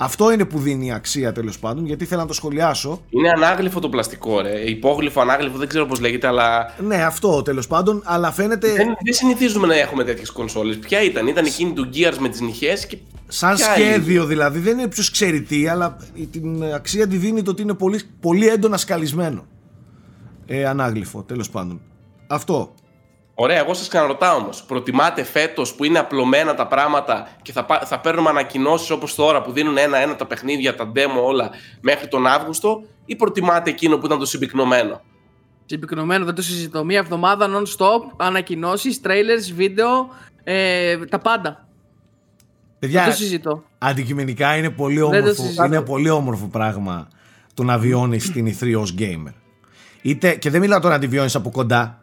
Αυτό 0.00 0.32
είναι 0.32 0.44
που 0.44 0.58
δίνει 0.58 0.86
η 0.86 0.92
αξία 0.92 1.32
τέλος 1.32 1.58
πάντων, 1.58 1.86
γιατί 1.86 2.04
θέλω 2.04 2.20
να 2.20 2.26
το 2.26 2.32
σχολιάσω. 2.32 3.02
Είναι 3.10 3.28
ανάγλυφο 3.30 3.80
το 3.80 3.88
πλαστικό, 3.88 4.40
ρε. 4.40 4.70
Υπόγλυφο, 4.70 5.20
ανάγλυφο, 5.20 5.58
δεν 5.58 5.68
ξέρω 5.68 5.86
πώς 5.86 6.00
λέγεται, 6.00 6.26
αλλά 6.26 6.74
Ναι, 6.86 7.04
αυτό 7.04 7.42
τέλος 7.42 7.66
πάντων, 7.66 8.02
αλλά 8.04 8.32
φαίνεται. 8.32 8.72
δεν, 8.72 8.86
δεν 9.04 9.12
συνηθίζουμε 9.14 9.66
να 9.66 9.74
έχουμε 9.74 10.04
τέτοιες 10.04 10.30
κονσόλες. 10.30 10.78
Ποια 10.78 11.02
ήταν, 11.02 11.26
ήταν 11.26 11.44
εκείνη 11.44 11.72
του 11.72 11.90
Gears 11.94 12.16
με 12.20 12.28
τις 12.28 12.40
νυχές 12.40 12.86
και. 12.86 12.98
Σαν 13.28 13.54
ποια 13.54 13.64
σχέδιο 13.74 14.24
δηλαδή, 14.24 14.58
δεν 14.58 14.78
είναι 14.78 14.88
ποιος 14.88 15.10
ξέρει 15.10 15.42
τι, 15.42 15.68
αλλά 15.68 15.96
την 16.30 16.64
αξία 16.74 17.06
τη 17.06 17.16
δίνει 17.16 17.42
το 17.42 17.50
ότι 17.50 17.62
είναι 17.62 17.74
πολύ, 17.74 18.00
πολύ 18.20 18.48
έντονα 18.48 18.76
σκαλισμένο. 18.76 19.46
Ε, 20.46 20.66
ανάγλυφο, 20.66 21.22
τέλος 21.22 21.50
πάντων. 21.50 21.80
Αυτό. 22.26 22.74
Ωραία, 23.40 23.58
εγώ 23.58 23.74
σας 23.74 23.88
ξαναρωτάω 23.88 24.36
όμως. 24.36 24.62
Προτιμάτε 24.62 25.24
φέτος 25.24 25.74
που 25.74 25.84
είναι 25.84 25.98
απλωμένα 25.98 26.54
τα 26.54 26.66
πράγματα 26.66 27.28
και 27.42 27.52
θα, 27.52 27.64
πα- 27.64 27.82
θα 27.86 28.00
παίρνουμε 28.00 28.28
ανακοινώσεις 28.28 28.90
όπως 28.90 29.14
τώρα 29.14 29.42
που 29.42 29.52
δίνουν 29.52 29.76
ένα-ένα 29.78 30.16
τα 30.16 30.26
παιχνίδια, 30.26 30.74
τα 30.74 30.92
demo 30.94 31.22
όλα 31.24 31.50
μέχρι 31.80 32.08
τον 32.08 32.26
Αύγουστο, 32.26 32.82
ή 33.06 33.16
προτιμάτε 33.16 33.70
εκείνο 33.70 33.98
που 33.98 34.06
ήταν 34.06 34.18
το 34.18 34.26
συμπυκνωμένο; 34.26 35.00
Συμπυκνωμένο, 35.66 36.24
δεν 36.24 36.34
το 36.34 36.42
συζητώ. 36.42 36.84
Μία 36.84 36.98
εβδομάδα 36.98 37.46
non-stop, 37.48 38.12
ανακοινώσεις, 38.16 39.00
trailers, 39.04 39.52
βίντεο, 39.54 40.08
ε, 40.44 40.96
τα 40.96 41.18
πάντα. 41.18 41.66
Παιδιά, 42.78 43.02
Δεν 43.02 43.10
το 43.10 43.16
συζητώ. 43.16 43.62
αντικειμενικά 43.78 44.56
είναι 44.56 44.70
πολύ, 44.70 44.94
Δεν 45.00 45.02
το 45.10 45.16
όμορφο, 45.16 45.42
συζητάω. 45.42 45.66
είναι 45.66 45.80
πολύ 45.82 46.10
όμορφο 46.10 46.46
πράγμα 46.46 47.08
το 47.54 47.62
να 47.62 47.78
βιώνεις 47.78 48.30
την 48.32 48.46
E3 48.60 48.74
ως 48.80 48.94
gamer. 48.98 49.32
Είτε, 50.02 50.34
και 50.34 50.50
δεν 50.50 50.60
μιλάω 50.60 50.80
τώρα 50.80 50.94
να 50.94 51.00
τη 51.00 51.06
βιώνεις 51.06 51.34
από 51.34 51.50
κοντά, 51.50 52.02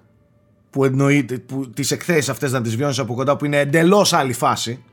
που 0.75 0.85
εννοείται, 0.85 1.37
που 1.37 1.69
τις 1.69 1.91
εκθέσεις 1.91 2.29
αυτές 2.29 2.51
να 2.51 2.61
τις 2.61 2.75
βιώνεις 2.75 2.99
από 2.99 3.13
κοντά, 3.13 3.37
που 3.37 3.45
είναι 3.45 3.59
εντελώς 3.59 4.13
άλλη 4.13 4.33
φάση. 4.33 4.83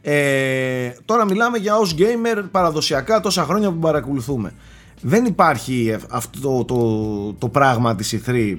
Ε, 0.00 0.92
τώρα 1.04 1.24
μιλάμε 1.24 1.58
για 1.58 1.76
ως 1.76 1.94
gamer 1.98 2.42
παραδοσιακά 2.50 3.20
τόσα 3.20 3.44
χρόνια 3.44 3.70
που 3.70 3.78
παρακολουθούμε. 3.78 4.52
Δεν 5.00 5.24
υπάρχει 5.24 5.96
αυτό 6.10 6.64
το, 6.64 7.32
το 7.32 7.48
πράγμα 7.48 7.94
της 7.94 8.20
E3 8.26 8.56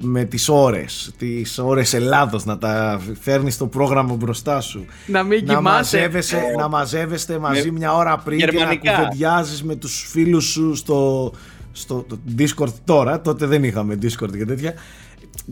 με 0.00 0.24
τις 0.24 0.48
ώρες, 0.48 1.14
τις 1.18 1.58
ώρες 1.58 1.94
Ελλάδος 1.94 2.44
να 2.44 2.58
τα 2.58 3.00
φέρνεις 3.20 3.54
στο 3.54 3.66
πρόγραμμα 3.66 4.14
μπροστά 4.14 4.60
σου 4.60 4.84
Να 5.06 5.22
μην 5.22 5.44
να, 5.44 5.54
κοιμάσαι. 5.54 5.96
μαζεύεσαι, 5.96 6.54
να 6.58 6.68
μαζεύεστε 6.68 7.38
μαζί 7.38 7.70
μια 7.70 7.94
ώρα 7.94 8.18
πριν 8.18 8.38
γερμανικά. 8.38 8.74
και 8.74 8.90
να 8.90 8.96
κουβεντιάζεις 8.96 9.62
με 9.62 9.74
τους 9.74 10.06
φίλους 10.10 10.44
σου 10.44 10.74
στο, 10.74 11.32
στο 11.72 12.04
το 12.08 12.18
Discord 12.38 12.72
τώρα, 12.84 13.20
τότε 13.20 13.46
δεν 13.46 13.64
είχαμε 13.64 13.98
Discord 14.02 14.36
και 14.36 14.44
τέτοια 14.44 14.74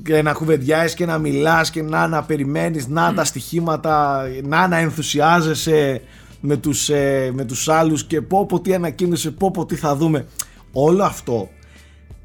και 0.03 0.23
να 0.23 0.33
κουβεντιάζεις 0.33 0.95
και 0.95 1.07
να 1.07 1.19
μιλάς 1.19 1.71
και 1.71 1.83
να, 1.83 2.07
να 2.07 2.23
περιμένεις 2.23 2.87
να 2.87 3.15
τα 3.15 3.25
στοιχήματα, 3.25 4.25
να 4.43 4.69
να 4.69 4.77
ενθουσιάζεσαι 4.77 6.01
με 6.41 6.57
τους, 6.57 6.89
ε, 6.89 7.31
με 7.35 7.45
τους 7.45 7.69
άλλους 7.69 8.05
και 8.05 8.21
πω 8.21 8.47
πω 8.47 8.61
τι 8.61 8.75
ανακοίνωσε, 8.75 9.31
πω 9.31 9.51
πω 9.51 9.67
τι 9.67 9.75
θα 9.75 9.97
δούμε. 9.97 10.27
Όλο 10.73 11.03
αυτό 11.03 11.49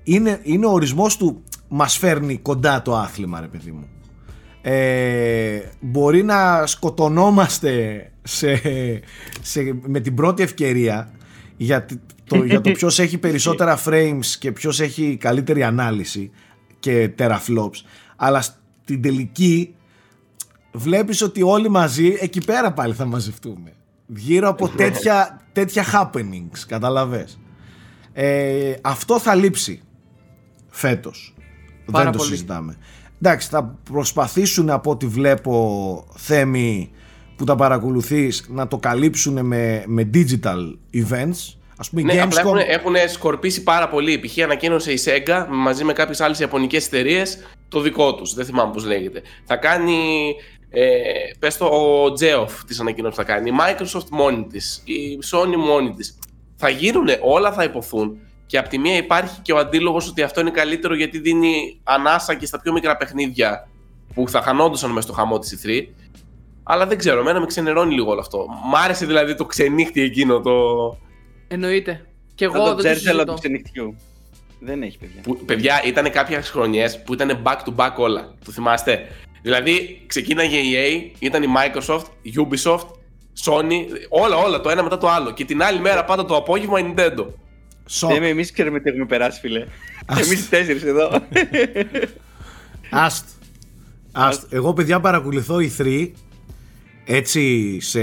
είναι, 0.04 0.40
είναι 0.44 0.66
ο 0.66 0.72
ορισμός 0.72 1.18
του 1.18 1.44
μας 1.68 1.98
φέρνει 1.98 2.38
κοντά 2.38 2.82
το 2.82 2.96
άθλημα 2.96 3.40
ρε 3.40 3.48
παιδί 3.48 3.72
μου 3.72 3.88
ε, 4.62 5.60
μπορεί 5.80 6.24
να 6.24 6.66
σκοτωνόμαστε 6.66 8.06
σε, 8.24 8.62
σε, 9.42 9.76
με 9.86 10.00
την 10.00 10.16
πρώτη 10.16 10.44
ευκαιρία 10.44 11.12
για 11.58 11.86
το, 12.24 12.44
για 12.44 12.62
το 12.62 12.72
ποιος 12.78 13.00
έχει 13.00 13.18
περισσότερα 13.18 13.80
frames 13.86 14.26
και 14.40 14.52
ποιος 14.52 14.80
έχει 14.80 15.18
καλύτερη 15.20 15.64
ανάλυση 15.64 16.32
και 16.82 17.12
teraflops. 17.18 17.82
Αλλά 18.16 18.42
στην 18.42 19.02
τελική 19.02 19.76
βλέπεις 20.72 21.22
ότι 21.22 21.42
όλοι 21.42 21.70
μαζί 21.70 22.18
εκεί 22.20 22.46
πέρα 22.46 22.74
πάλι 22.74 22.94
θα 22.94 23.06
μαζευτούμε. 23.06 23.74
Γύρω 24.08 24.50
από 24.50 24.68
τέτοια, 24.68 25.42
τέτοια 25.54 25.86
happenings 25.94 26.60
καταλαβες. 26.68 27.40
Ε, 28.14 28.74
αυτό 28.82 29.20
θα 29.20 29.36
λείψει 29.36 29.82
φέτος. 30.70 31.34
Πάρα 31.92 32.04
δεν 32.04 32.12
το 32.12 32.18
πολύ. 32.18 32.30
συζητάμε. 32.30 32.78
Εντάξει 33.22 33.50
θα 33.50 33.78
προσπαθήσουν 33.92 34.70
από 34.70 34.92
ό,τι 34.92 35.06
βλέπω 35.06 36.06
θέμη 36.16 36.92
που 37.36 37.44
τα 37.44 37.56
παρακολουθείς 37.56 38.46
να 38.50 38.68
το 38.68 38.78
καλύψουν 38.78 39.46
με, 39.46 39.84
με 39.88 40.10
digital 40.14 40.76
events 40.94 41.56
ας 41.82 41.90
πούμε 41.90 42.02
η 42.02 42.06
Ναι, 42.06 42.22
απλά 42.22 42.42
Gamescom 42.42 42.58
έχουν, 42.58 42.96
έχουν 42.96 43.10
σκορπίσει 43.10 43.64
πάρα 43.64 43.90
πολύ. 43.90 44.20
Π.χ. 44.20 44.38
ανακοίνωσε 44.44 44.92
η 44.92 45.00
Sega 45.06 45.46
μαζί 45.50 45.84
με 45.84 45.94
κάποιες 45.94 46.22
άλλες 46.22 46.40
ιαπωνικές 46.40 46.86
εταιρείες 46.86 47.38
το 47.68 47.80
δικό 47.80 48.16
τους. 48.16 48.34
Δεν 48.34 48.46
θυμάμαι 48.46 48.74
πώς 48.74 48.86
λέγεται. 48.86 49.22
Θα 49.46 49.56
κάνει. 49.56 50.36
Ε, 50.70 51.02
πες 51.40 51.58
το 51.58 51.66
ο 51.66 52.06
Geoff 52.06 52.52
τη 52.68 52.78
ανακοίνωση 52.80 53.16
θα 53.16 53.24
κάνει. 53.24 53.50
Η 53.50 53.54
Microsoft 53.60 54.10
μόνη 54.12 54.48
της. 54.48 54.84
Η 54.86 55.20
Sony 55.32 55.56
μόνη 55.58 55.94
της. 55.94 56.20
Θα 56.56 56.70
γίνουν, 56.70 57.08
όλα 57.22 57.54
θα 57.54 57.64
υποθούν. 57.64 58.18
Και 58.46 58.58
από 58.58 58.70
τη 58.70 58.78
μία 58.78 58.98
υπάρχει 58.98 59.40
και 59.42 59.54
ο 59.54 59.58
αντίλογος 59.58 60.08
ότι 60.08 60.22
αυτό 60.22 60.42
είναι 60.42 60.52
καλύτερο 60.52 60.96
γιατί 60.96 61.20
δίνει 61.20 61.80
ανάσα 61.84 62.36
και 62.36 62.46
στα 62.46 62.62
πιο 62.62 62.72
μικρά 62.72 62.98
παιχνίδια 62.98 63.68
που 64.14 64.30
θα 64.30 64.42
χανόντουσαν 64.42 64.90
μέσα 64.90 65.02
στο 65.02 65.14
χαμό 65.14 65.40
της 65.40 65.60
E3. 65.64 65.88
Αλλά 66.64 66.88
δεν 66.88 66.98
ξέρω, 66.98 67.20
εμένα 67.20 67.40
με 67.40 67.46
ξενερώνει 67.46 67.94
λίγο 67.94 68.12
όλο 68.12 68.20
αυτό. 68.20 68.46
Μ' 68.66 68.76
άρεσε 68.76 69.06
δηλαδή 69.06 69.36
το 69.36 69.46
ξενύχτη 69.46 70.02
εκείνο 70.02 70.40
το, 70.40 70.52
Εννοείται. 71.54 72.06
Και 72.36 72.46
Σαν 72.46 72.56
εγώ 72.56 72.64
το 72.64 72.68
δεν 72.70 72.76
το 72.76 72.82
τζέρτζελο 72.82 73.14
συζητώ. 73.14 73.34
του 73.34 73.40
ξενυχτιού. 73.40 73.96
Δεν 74.60 74.82
έχει, 74.82 74.98
παιδιά. 74.98 75.22
Που, 75.22 75.38
παιδιά, 75.46 75.82
ήταν 75.86 76.12
κάποιες 76.12 76.50
χρονιές 76.50 77.02
που 77.04 77.14
ήταν 77.14 77.42
back 77.46 77.58
to 77.66 77.76
back 77.76 77.92
όλα. 77.98 78.34
Το 78.46 78.52
θυμάστε; 78.52 79.08
Δηλαδή, 79.42 80.04
ξεκίναγε 80.08 80.58
η 80.58 80.74
EA, 80.76 81.16
ήταν 81.20 81.44
η 81.44 81.48
Microsoft, 81.58 82.04
η 82.22 82.34
Ubisoft, 82.38 82.86
Sony, 83.46 83.86
όλα, 84.10 84.36
όλα 84.36 84.62
το 84.62 84.70
ένα 84.70 84.84
μετά 84.84 84.98
το 84.98 85.10
άλλο. 85.10 85.32
Και 85.34 85.46
την 85.46 85.64
άλλη 85.64 85.80
μέρα, 85.80 86.06
πάντα 86.06 86.26
το 86.26 86.36
απόγευμα, 86.36 86.80
η 86.80 86.94
Nintendo. 86.96 87.26
σοκ, 87.86 88.12
Δεν 88.12 88.24
εμείς 88.24 88.52
ξέρουμε 88.52 88.80
τι 88.80 88.90
έχουμε 88.90 89.06
περάσει, 89.06 89.40
φίλε. 89.40 89.66
Εμείς 90.10 90.46
οι 90.46 90.50
τέσσερις 90.50 90.84
εδώ. 90.84 91.10
άστ, 92.90 93.28
άστ. 94.12 94.54
εγώ 94.54 94.74
παιδιά 94.74 95.00
παρακολουθώ 95.00 95.60
η 95.60 95.72
3 95.78 96.12
έτσι 97.06 97.78
σε, 97.82 98.00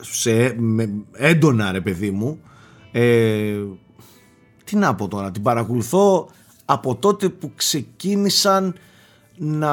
σε 0.00 0.54
με, 0.58 0.90
έντονα 1.12 1.72
ρε 1.72 1.80
παιδί 1.80 2.10
μου 2.10 2.38
ε, 2.92 3.54
τι 4.64 4.76
να 4.76 4.94
πω 4.94 5.08
τώρα 5.08 5.30
την 5.30 5.42
παρακολουθώ 5.42 6.28
από 6.64 6.96
τότε 6.96 7.28
που 7.28 7.52
ξεκίνησαν 7.54 8.74
να, 9.36 9.72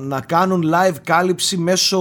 να 0.00 0.20
κάνουν 0.20 0.64
live 0.64 0.96
κάλυψη 1.04 1.56
μέσω 1.56 2.00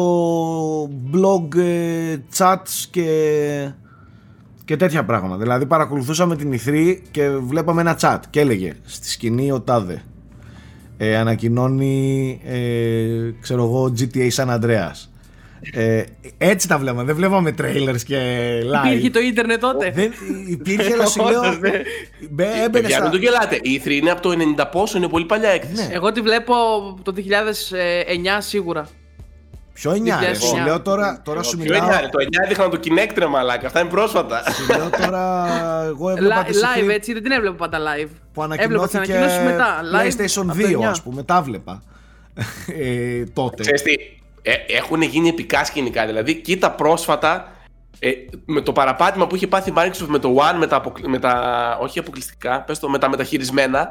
blog 0.84 1.56
ε, 1.56 2.18
chats 2.38 2.86
και, 2.92 3.72
και 4.66 4.78
τέτοια 4.78 5.06
πράγματα. 5.06 5.38
Δηλαδή 5.38 5.66
παρακολουθούσαμε 5.66 6.36
την 6.36 6.54
E3 6.54 6.98
και 7.12 7.30
βλέπαμε 7.30 7.82
ένα 7.82 7.98
chat 8.02 8.20
και 8.30 8.40
έλεγε 8.40 8.74
στη 8.84 9.10
σκηνή 9.10 9.52
ο 9.52 9.62
Τάδε 9.62 10.04
ε, 10.98 11.18
ανακοινώνει 11.18 12.40
ε, 12.44 13.32
ξέρω 13.42 13.64
εγώ 13.64 13.94
GTA 13.98 14.30
San 14.30 14.60
Andreas. 14.60 15.11
Ε, 15.74 16.04
έτσι 16.38 16.68
τα 16.68 16.78
βλέπαμε, 16.78 17.04
δεν 17.04 17.16
βλέπαμε 17.16 17.56
trailers 17.62 18.02
και 18.06 18.18
live. 18.64 18.88
Υπήρχε 18.88 19.10
το 19.10 19.20
ίντερνετ 19.20 19.60
τότε. 19.60 19.92
Δεν 19.92 20.14
υπήρχε, 20.48 20.94
αλλά 20.94 21.06
σου 21.06 21.24
λέω. 21.30 21.40
Όντως, 21.42 21.60
ναι. 21.60 21.72
μπε- 22.30 22.48
έμπαινε 22.56 22.70
Παιδιά, 22.70 22.90
στα- 22.96 23.02
μην 23.04 23.12
το 23.12 23.18
γελάτε. 23.18 23.56
Η 23.62 23.82
E3 23.86 23.90
είναι 23.90 24.12
από 24.12 24.22
το 24.22 24.32
90 24.58 24.66
πόσο, 24.72 24.98
είναι 24.98 25.08
πολύ 25.08 25.26
παλιά 25.26 25.50
έκθεση. 25.50 25.88
Ναι. 25.88 25.94
Εγώ 25.94 26.12
τη 26.12 26.22
βλέπω 26.22 26.54
το 27.04 27.14
2009 27.18 27.22
σίγουρα. 28.40 28.88
Ποιο 29.74 29.92
9, 29.92 29.96
ρε, 29.96 30.32
2009. 30.32 30.36
σου 30.36 30.64
λέω 30.66 30.82
τώρα, 30.82 31.22
τώρα 31.24 31.40
Εγώ 31.40 31.50
σου 31.50 31.58
Ποιο 31.58 31.74
μιλάω. 31.74 31.88
είναι, 31.88 32.00
ρε, 32.02 32.08
το 32.08 32.18
9 32.24 32.28
έδειχναν 32.46 32.70
το 32.70 32.80
Kinect, 32.84 33.14
ρε 33.18 33.26
μαλάκα. 33.28 33.68
Αυτά 33.68 33.80
είναι 33.80 33.90
πρόσφατα. 33.90 34.44
Σου 34.52 34.78
λέω 34.78 34.90
τώρα, 35.02 35.46
εγώ 35.86 36.10
έβλεπα 36.10 36.44
τη 36.44 36.54
Li- 36.54 36.80
live 36.80 36.86
Live 36.86 36.90
έτσι, 36.94 37.14
δεν 37.14 37.24
την 37.24 37.32
έβλεπα 37.32 37.56
πάντα 37.56 37.78
live. 37.80 38.08
που 38.34 38.44
Έβλεπα 38.44 38.86
τις 38.86 38.96
ανακοινώθηκε 38.96 39.14
ανακοινώσεις 39.18 39.52
μετά. 39.52 39.80
Live 39.94 40.06
PlayStation 40.06 40.50
από 40.50 40.62
το 40.62 40.68
2, 40.68 40.80
9. 40.82 40.90
ας 40.90 41.02
πούμε, 41.02 41.24
τα 41.24 41.42
βλέπα. 41.42 41.84
ε, 42.80 43.24
τότε. 43.34 43.62
Ξέρεις 43.62 43.82
τι, 43.82 43.94
ε, 44.42 44.54
έχουν 44.68 45.02
γίνει 45.02 45.28
επικά 45.30 45.66
σκηνικά. 45.66 46.06
Δηλαδή, 46.06 46.36
κοίτα 46.36 46.72
πρόσφατα 46.72 47.52
ε, 48.00 48.12
με 48.46 48.62
το 48.62 48.72
παραπάτημα 48.72 49.28
που 49.28 49.36
είχε 49.36 49.48
πάθει 49.48 49.70
η 49.70 49.74
Microsoft 49.78 50.06
με 50.08 50.20
το 50.20 50.36
One, 50.38 50.56
με 50.58 50.68
τα, 50.68 50.76
αποκλ- 50.76 51.08
με 51.08 51.20
τα 51.20 51.78
όχι 51.82 52.00
αποκλειστικά, 52.00 52.62
πες 52.62 52.80
το, 52.80 52.90
με 52.90 52.98
τα 52.98 53.10
μεταχειρισμένα, 53.10 53.90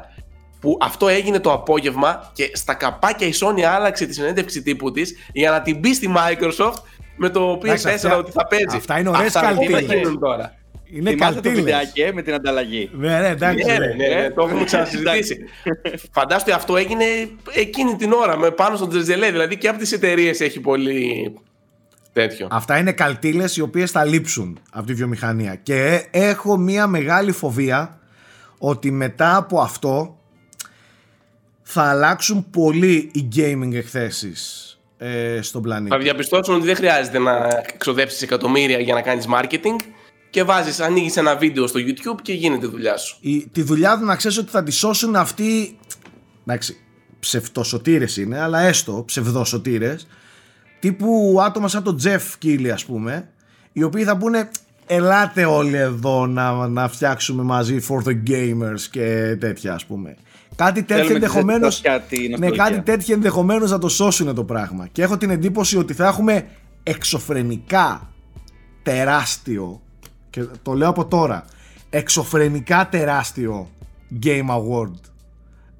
που 0.59 0.77
αυτό 0.81 1.07
έγινε 1.07 1.39
το 1.39 1.51
απόγευμα 1.53 2.31
και 2.33 2.51
στα 2.53 2.73
καπάκια 2.73 3.27
η 3.27 3.31
Sony 3.41 3.61
άλλαξε 3.61 4.05
τη 4.05 4.13
συνέντευξη 4.13 4.61
τύπου 4.61 4.91
της 4.91 5.15
για 5.33 5.51
να 5.51 5.61
την 5.61 5.79
πει 5.79 5.93
στη 5.93 6.13
Microsoft 6.17 6.73
με 7.15 7.29
το 7.29 7.51
PS4 7.53 7.63
Εντάξει, 7.63 7.87
αυτά- 7.89 8.17
ότι 8.17 8.31
θα 8.31 8.47
παίζει. 8.47 8.75
αυτά 8.77 8.99
είναι 8.99 9.09
ωραίες 9.09 9.35
Αυτά, 9.35 9.53
τι 10.91 11.03
θα 11.03 11.15
καλτήλες. 11.15 11.15
γίνουν 11.15 11.15
τώρα. 11.15 11.31
Είναι 11.31 11.33
Θυμάστε 11.33 11.35
το 11.35 11.41
καλτήλες. 11.41 11.57
βιντεάκι 11.57 12.01
ε, 12.01 12.11
με 12.13 12.21
την 12.21 12.33
ανταλλαγή. 12.33 12.89
Ναι, 12.93 13.19
ναι, 13.19 13.27
εντάξει. 13.27 13.65
Ναι, 13.65 13.77
ναι. 13.77 13.85
ναι, 13.85 14.21
ναι, 14.21 14.29
το 14.29 14.41
έχουμε 14.47 14.63
ξανασυζητήσει. 14.63 15.37
Φαντάζομαι 16.11 16.53
αυτό 16.53 16.77
έγινε 16.77 17.05
εκείνη 17.53 17.95
την 17.95 18.11
ώρα 18.11 18.37
με, 18.37 18.51
πάνω 18.51 18.75
στον 18.75 18.89
Τζερζελέ. 18.89 19.31
Δηλαδή 19.31 19.57
και 19.57 19.67
από 19.67 19.79
τις 19.79 19.91
εταιρείες 19.91 20.39
έχει 20.41 20.59
πολύ 20.59 21.33
τέτοιο. 22.13 22.47
Αυτά 22.51 22.77
είναι 22.77 22.91
καλτήλες 22.91 23.57
οι 23.57 23.61
οποίες 23.61 23.91
θα 23.91 24.03
λείψουν 24.05 24.59
από 24.71 24.85
τη 24.85 24.93
βιομηχανία. 24.93 25.55
Και 25.55 26.07
έχω 26.11 26.57
μία 26.57 26.87
μεγάλη 26.87 27.31
φοβία 27.31 27.99
ότι 28.57 28.91
μετά 28.91 29.35
από 29.35 29.59
αυτό 29.59 30.15
θα 31.61 31.81
αλλάξουν 31.83 32.49
πολύ 32.49 33.11
οι 33.13 33.27
gaming 33.35 33.73
εκθέσεις 33.73 34.65
ε, 34.97 35.39
στον 35.41 35.61
Θα 35.61 35.67
πλανήτη. 35.67 35.97
διαπιστώσουν 35.97 36.55
ότι 36.55 36.65
δεν 36.65 36.75
χρειάζεται 36.75 37.19
να 37.19 37.47
ξοδέψει 37.77 38.23
εκατομμύρια 38.23 38.79
για 38.79 38.93
να 38.93 39.01
κάνεις 39.01 39.25
marketing 39.33 39.75
και 40.31 40.43
βάζεις, 40.43 40.79
ανοίγεις 40.79 41.17
ένα 41.17 41.35
βίντεο 41.35 41.67
στο 41.67 41.79
YouTube 41.79 42.19
και 42.21 42.33
γίνεται 42.33 42.65
η 42.65 42.69
δουλειά 42.69 42.97
σου. 42.97 43.17
Η, 43.21 43.47
τη 43.51 43.61
δουλειά 43.61 43.97
του 43.97 44.05
να 44.05 44.15
ξέρεις 44.15 44.37
ότι 44.37 44.49
θα 44.51 44.63
τη 44.63 44.71
σώσουν 44.71 45.15
αυτοί 45.15 45.77
εντάξει, 46.45 46.75
ψευτοσωτήρες 47.19 48.17
είναι 48.17 48.39
αλλά 48.39 48.59
έστω 48.59 49.03
ψευδοσωτήρες 49.07 50.07
τύπου 50.79 51.37
άτομα 51.45 51.67
σαν 51.67 51.83
τον 51.83 51.99
Jeff 52.03 52.43
Keighley 52.45 52.67
ας 52.67 52.85
πούμε 52.85 53.29
οι 53.73 53.83
οποίοι 53.83 54.03
θα 54.03 54.17
πούνε 54.17 54.49
ελάτε 54.87 55.45
όλοι 55.45 55.75
εδώ 55.77 56.25
να, 56.27 56.67
να 56.67 56.87
φτιάξουμε 56.89 57.43
μαζί 57.43 57.79
for 57.89 58.07
the 58.07 58.29
gamers 58.29 58.81
και 58.91 59.37
τέτοια 59.39 59.73
ας 59.73 59.85
πούμε 59.85 60.15
Κάτι 60.55 60.83
τέτοιο 60.83 60.95
Θέλουμε 61.05 61.19
τη 61.19 61.25
ενδεχομένω. 61.25 61.69
ζεστασιά, 61.69 62.01
τη 62.01 62.17
Ναι, 62.27 62.27
νοσταλγία. 62.37 62.63
κάτι 62.63 62.81
τέτοιο 62.81 63.15
ενδεχομένως 63.15 63.71
να 63.71 63.77
το 63.77 63.89
σώσουν 63.89 64.35
το 64.35 64.43
πράγμα. 64.43 64.87
Και 64.91 65.01
έχω 65.03 65.17
την 65.17 65.29
εντύπωση 65.29 65.77
ότι 65.77 65.93
θα 65.93 66.07
έχουμε 66.07 66.47
εξωφρενικά 66.83 68.09
τεράστιο. 68.83 69.81
Και 70.31 70.43
το 70.63 70.73
λέω 70.73 70.89
από 70.89 71.05
τώρα. 71.05 71.45
Εξωφρενικά 71.89 72.87
τεράστιο 72.91 73.69
Game 74.23 74.49
Award. 74.49 74.99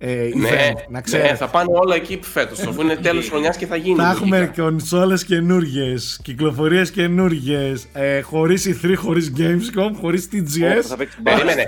Ε, 0.04 0.30
Ναι, 0.36 0.50
event, 0.50 0.74
να 0.76 0.82
ναι, 0.90 1.02
ξέρετε. 1.02 1.36
θα 1.36 1.48
πάνε 1.48 1.68
όλα 1.82 1.96
εκεί 1.96 2.20
φέτος. 2.22 2.60
Αφού 2.60 2.82
είναι 2.82 2.96
τέλος 2.96 3.30
χρονιάς 3.30 3.58
και 3.58 3.66
θα 3.66 3.76
γίνει. 3.76 3.96
Θα 3.96 4.10
έχουμε 4.10 4.40
λογικά. 4.40 4.62
κονσόλες 4.64 5.26
καινούριε, 5.26 5.96
κυκλοφορίες 6.24 6.92
καινούριε, 6.92 7.74
ε, 7.94 8.22
χωρίς 8.22 8.66
E3, 8.68 8.94
χωρίς 8.96 9.34
Gamescom, 9.38 9.92
χωρίς 10.02 10.30
TGS. 10.32 10.82
Θα 10.88 10.96
παίξεις 10.98 11.22
μπάλα. 11.22 11.38
Περίμενε. 11.38 11.64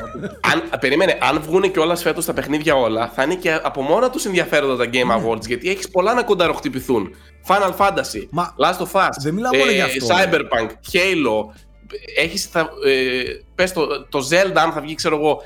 αν, 0.53 0.79
περίμενε. 0.79 1.17
Αν 1.21 1.41
βγουν 1.41 1.71
κιόλας 1.71 2.01
φέτος 2.01 2.25
τα 2.25 2.34
παιχνίδια 2.34 2.75
όλα, 2.75 3.11
θα 3.15 3.23
είναι 3.23 3.36
και 3.36 3.59
από 3.63 3.81
μόνα 3.81 4.09
τους 4.09 4.25
ενδιαφέροντα 4.25 4.75
τα 4.86 4.89
Game 4.93 5.11
Awards. 5.31 5.45
Γιατί 5.47 5.69
έχεις 5.69 5.89
πολλά 5.89 6.13
να 6.13 6.23
κονταροχτυπηθούν. 6.23 7.09
Final 7.47 7.75
Fantasy, 7.77 8.27
Μα- 8.29 8.55
Last 8.57 8.81
of 8.84 8.99
Us, 9.01 9.09
δεν 9.21 9.34
μιλάω 9.34 9.55
μόνο 9.55 9.71
για 9.71 9.86
αυτό, 9.86 10.07
Cyberpunk, 10.07 10.69
Halo. 10.93 11.53
Έχεις, 12.17 12.45
θα, 12.45 12.59
ε, 12.85 13.23
πες 13.55 13.73
το, 13.73 13.87
το 14.09 14.19
Zelda, 14.29 14.55
αν 14.55 14.71
θα 14.71 14.81
βγει, 14.81 14.95
ξέρω 14.95 15.15
εγώ. 15.17 15.37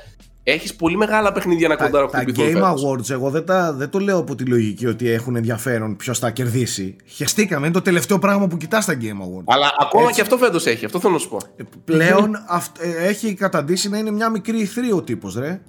Έχεις 0.42 0.74
πολύ 0.74 0.96
μεγάλα 0.96 1.32
παιχνίδια 1.32 1.68
να 1.68 1.76
Τα, 1.76 1.84
τα 1.84 1.90
κονταροχτυπηθούν. 1.90 2.44
Game 2.46 2.52
φέτος. 2.52 2.84
Awards, 2.86 3.10
εγώ 3.10 3.30
δεν, 3.30 3.44
τα, 3.44 3.72
δεν 3.72 3.88
το 3.90 3.98
λέω 3.98 4.18
από 4.18 4.34
τη 4.34 4.44
λογική 4.44 4.86
ότι 4.86 5.08
έχουν 5.10 5.36
ενδιαφέρον 5.36 5.96
ποιος 5.96 6.18
θα 6.18 6.30
κερδίσει. 6.30 6.96
Χεστήκαμε, 7.06 7.66
είναι 7.66 7.74
το 7.74 7.82
τελευταίο 7.82 8.18
πράγμα 8.18 8.46
που 8.48 8.56
κοιτάς 8.56 8.84
τα 8.84 8.94
Game 9.00 9.04
Awards. 9.04 9.42
Αλλά 9.46 9.72
ακόμα 9.80 10.02
Έτσι. 10.02 10.14
και 10.14 10.20
αυτό 10.20 10.36
φέτος 10.38 10.66
έχει, 10.66 10.84
αυτό 10.84 11.00
θέλω 11.00 11.12
να 11.12 11.18
σου 11.18 11.28
πω. 11.28 11.38
Ε, 11.56 11.62
Πλέον 11.84 12.44
αυτ- 12.48 12.82
ε, 12.82 13.06
έχει 13.06 13.34
καταντήσει 13.34 13.88
να 13.88 13.98
είναι 13.98 14.10
μια 14.10 14.30
μικρή 14.30 14.68
E3 14.74 14.96
ο 14.96 15.02
τύπος, 15.02 15.34
ρε. 15.34 15.60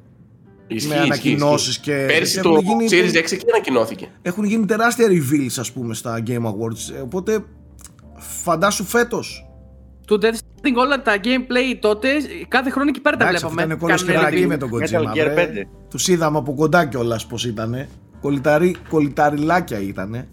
Ισχύει, 0.68 0.88
με 0.88 0.94
ισχύει, 0.96 1.06
ανακοινώσεις 1.06 1.68
ισχύει. 1.68 1.82
και- 1.82 2.06
Πέρσι 2.08 2.36
και 2.36 2.42
το 2.42 2.50
έχουν 2.50 2.80
γίνει- 2.82 2.90
Series 3.12 3.16
6 3.18 3.32
εκεί 3.36 3.46
ανακοινώθηκε. 3.54 4.08
Έχουν 4.22 4.44
γίνει 4.44 4.66
τεράστια 4.66 5.08
reveals, 5.08 5.56
ας 5.60 5.72
πούμε, 5.72 5.94
στα 5.94 6.24
Game 6.28 6.44
Awards. 6.46 6.96
Ε, 6.98 7.00
Οπότε 7.00 7.44
φαντάσου 8.44 8.84
φέτος. 8.84 9.49
Του 10.10 10.20
Death 10.22 10.26
Stranding 10.26 10.76
όλα 10.76 11.02
τα 11.02 11.16
gameplay 11.24 11.78
τότε, 11.80 12.10
κάθε 12.48 12.70
χρόνο 12.70 12.90
εκεί 12.90 13.02
πέρα 13.02 13.18
τα 13.18 13.28
Εντάξει, 13.28 13.46
βλέπαμε. 13.46 13.64
ήταν 13.74 13.78
κόλλο 13.78 13.96
Κάνουν 13.96 14.14
σκεράκι 14.16 14.44
review. 14.44 14.48
με 14.48 14.58
τον 14.58 14.70
Metal 14.74 15.14
Kojima. 15.14 15.18
Gear 15.18 15.38
5. 15.38 15.68
Τους 15.90 16.08
είδαμε 16.08 16.38
από 16.38 16.54
κοντά 16.54 16.86
κιόλας 16.86 17.26
πώς 17.26 17.46
ήταν. 17.46 17.88
Κολυταρι, 18.22 18.76
κολυταριλάκια 18.90 19.80
ήταν. 19.80 20.28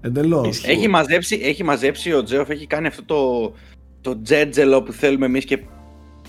Εντελώς. 0.00 0.48
Ισχύει. 0.48 0.70
Έχει 0.70 0.88
μαζέψει, 0.88 1.40
έχει 1.42 1.64
μαζέψει 1.64 2.12
ο 2.12 2.22
Τζέοφ, 2.22 2.50
έχει 2.50 2.66
κάνει 2.66 2.86
αυτό 2.86 3.04
το, 3.04 3.52
το 4.00 4.22
τζέτζελο 4.22 4.82
που 4.82 4.92
θέλουμε 4.92 5.26
εμείς 5.26 5.44
και 5.44 5.58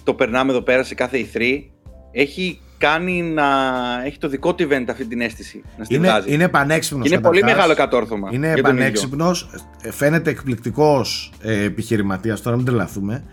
το 0.04 0.14
περνάμε 0.14 0.52
εδώ 0.52 0.62
πέρα 0.62 0.84
σε 0.84 0.96
κάθε 0.96 1.26
E3. 1.34 1.62
Έχει 2.12 2.60
κάνει 2.78 3.22
να 3.22 3.46
έχει 4.06 4.18
το 4.18 4.28
δικό 4.28 4.56
του 4.56 4.68
event 4.70 4.86
αυτή 4.90 5.06
την 5.06 5.22
αίσθηση. 5.22 5.64
Να 5.78 5.84
στη 5.84 5.96
Είναι, 5.96 6.08
βγάζει. 6.08 6.34
είναι 6.34 6.48
πανέξυπνος. 6.48 7.08
Και 7.08 7.14
είναι 7.14 7.24
πολύ 7.24 7.44
μεγάλο 7.44 7.76
κατόρθωμα. 7.76 8.30
Είναι 8.32 8.54
για 8.54 8.64
τον 8.64 8.72
ίδιο. 8.72 8.84
πανέξυπνος, 8.84 9.50
φαίνεται 9.92 10.30
εκπληκτικός 10.30 11.32
ε, 11.42 11.64
επιχειρηματίας, 11.64 12.42
τώρα 12.42 12.56
μην 12.56 12.66
τρελαθούμε. 12.66 13.24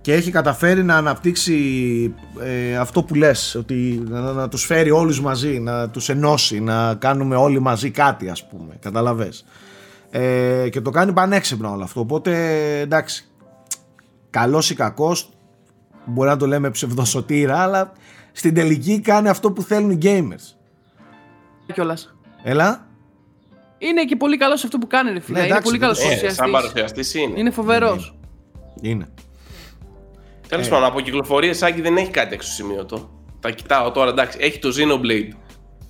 Και 0.00 0.12
έχει 0.12 0.30
καταφέρει 0.30 0.82
να 0.82 0.96
αναπτύξει 0.96 2.14
ε, 2.42 2.76
αυτό 2.76 3.02
που 3.02 3.14
λες, 3.14 3.54
ότι 3.54 4.02
να, 4.08 4.20
να 4.20 4.48
τους 4.48 4.64
φέρει 4.64 4.90
όλους 4.90 5.20
μαζί, 5.20 5.58
να 5.58 5.88
τους 5.88 6.08
ενώσει, 6.08 6.60
να 6.60 6.94
κάνουμε 6.94 7.36
όλοι 7.36 7.60
μαζί 7.60 7.90
κάτι 7.90 8.28
ας 8.28 8.46
πούμε, 8.48 8.76
καταλαβες. 8.80 9.44
Ε, 10.10 10.68
και 10.70 10.80
το 10.80 10.90
κάνει 10.90 11.12
πανέξυπνα 11.12 11.70
όλο 11.70 11.82
αυτό, 11.82 12.00
οπότε 12.00 12.32
εντάξει, 12.80 13.24
καλός 14.30 14.70
ή 14.70 14.74
κακός, 14.74 15.28
μπορεί 16.04 16.28
να 16.28 16.36
το 16.36 16.46
λέμε 16.46 16.70
ψευδοσωτήρα, 16.70 17.58
αλλά 17.58 17.92
στην 18.32 18.54
τελική 18.54 19.00
κάνει 19.00 19.28
αυτό 19.28 19.52
που 19.52 19.62
θέλουν 19.62 19.90
οι 19.90 19.98
gamers. 20.02 20.56
Κιόλας. 21.72 22.14
Έλα. 22.42 22.86
Είναι 23.78 24.04
και 24.04 24.16
πολύ 24.16 24.36
καλός 24.36 24.58
σε 24.60 24.66
αυτό 24.66 24.78
που 24.78 24.86
κάνει, 24.86 25.12
ρε 25.12 25.20
φίλε. 25.20 25.38
Ναι, 25.38 25.44
είναι 25.44 25.48
εντάξει, 25.54 25.68
πολύ 25.68 25.78
καλός 25.78 25.98
δεν 25.98 26.06
Ε, 26.06 26.08
παρουσιαστή. 26.10 26.36
σαν 26.42 26.50
παρουσιαστής 26.50 27.14
είναι. 27.14 27.38
Είναι 27.40 27.50
φοβερός. 27.50 28.14
Είναι. 28.80 29.08
Τέλος 30.48 30.66
Ε. 30.66 30.70
πάντων, 30.70 30.84
από 30.86 31.00
κυκλοφορίες 31.00 31.62
Άκη 31.62 31.80
δεν 31.80 31.96
έχει 31.96 32.10
κάτι 32.10 32.34
εξωσημείωτο. 32.34 33.10
Τα 33.40 33.50
κοιτάω 33.50 33.90
τώρα, 33.90 34.10
εντάξει. 34.10 34.38
Έχει 34.40 34.58
το 34.58 34.68
Xenoblade. 34.68 35.28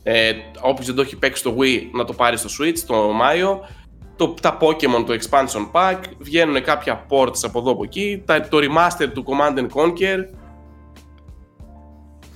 Ε, 0.02 0.32
Όποιος 0.60 0.86
δεν 0.86 0.94
το 0.94 1.02
έχει 1.02 1.16
παίξει 1.16 1.40
στο 1.40 1.56
Wii, 1.60 1.80
να 1.92 2.04
το 2.04 2.12
πάρει 2.12 2.36
στο 2.36 2.48
Switch 2.60 2.78
το 2.86 2.94
Μάιο. 3.12 3.60
Το, 4.16 4.28
τα 4.28 4.58
Pokemon, 4.60 5.04
το 5.06 5.12
Expansion 5.20 5.70
Pack. 5.72 5.98
Βγαίνουν 6.18 6.62
κάποια 6.62 7.06
ports 7.08 7.38
από 7.42 7.58
εδώ 7.58 7.70
από 7.70 7.84
εκεί. 7.84 8.22
Τα, 8.26 8.40
το 8.40 8.58
remaster 8.60 9.08
του 9.14 9.24
Command 9.26 9.58
and 9.58 9.66
Conquer. 9.74 10.18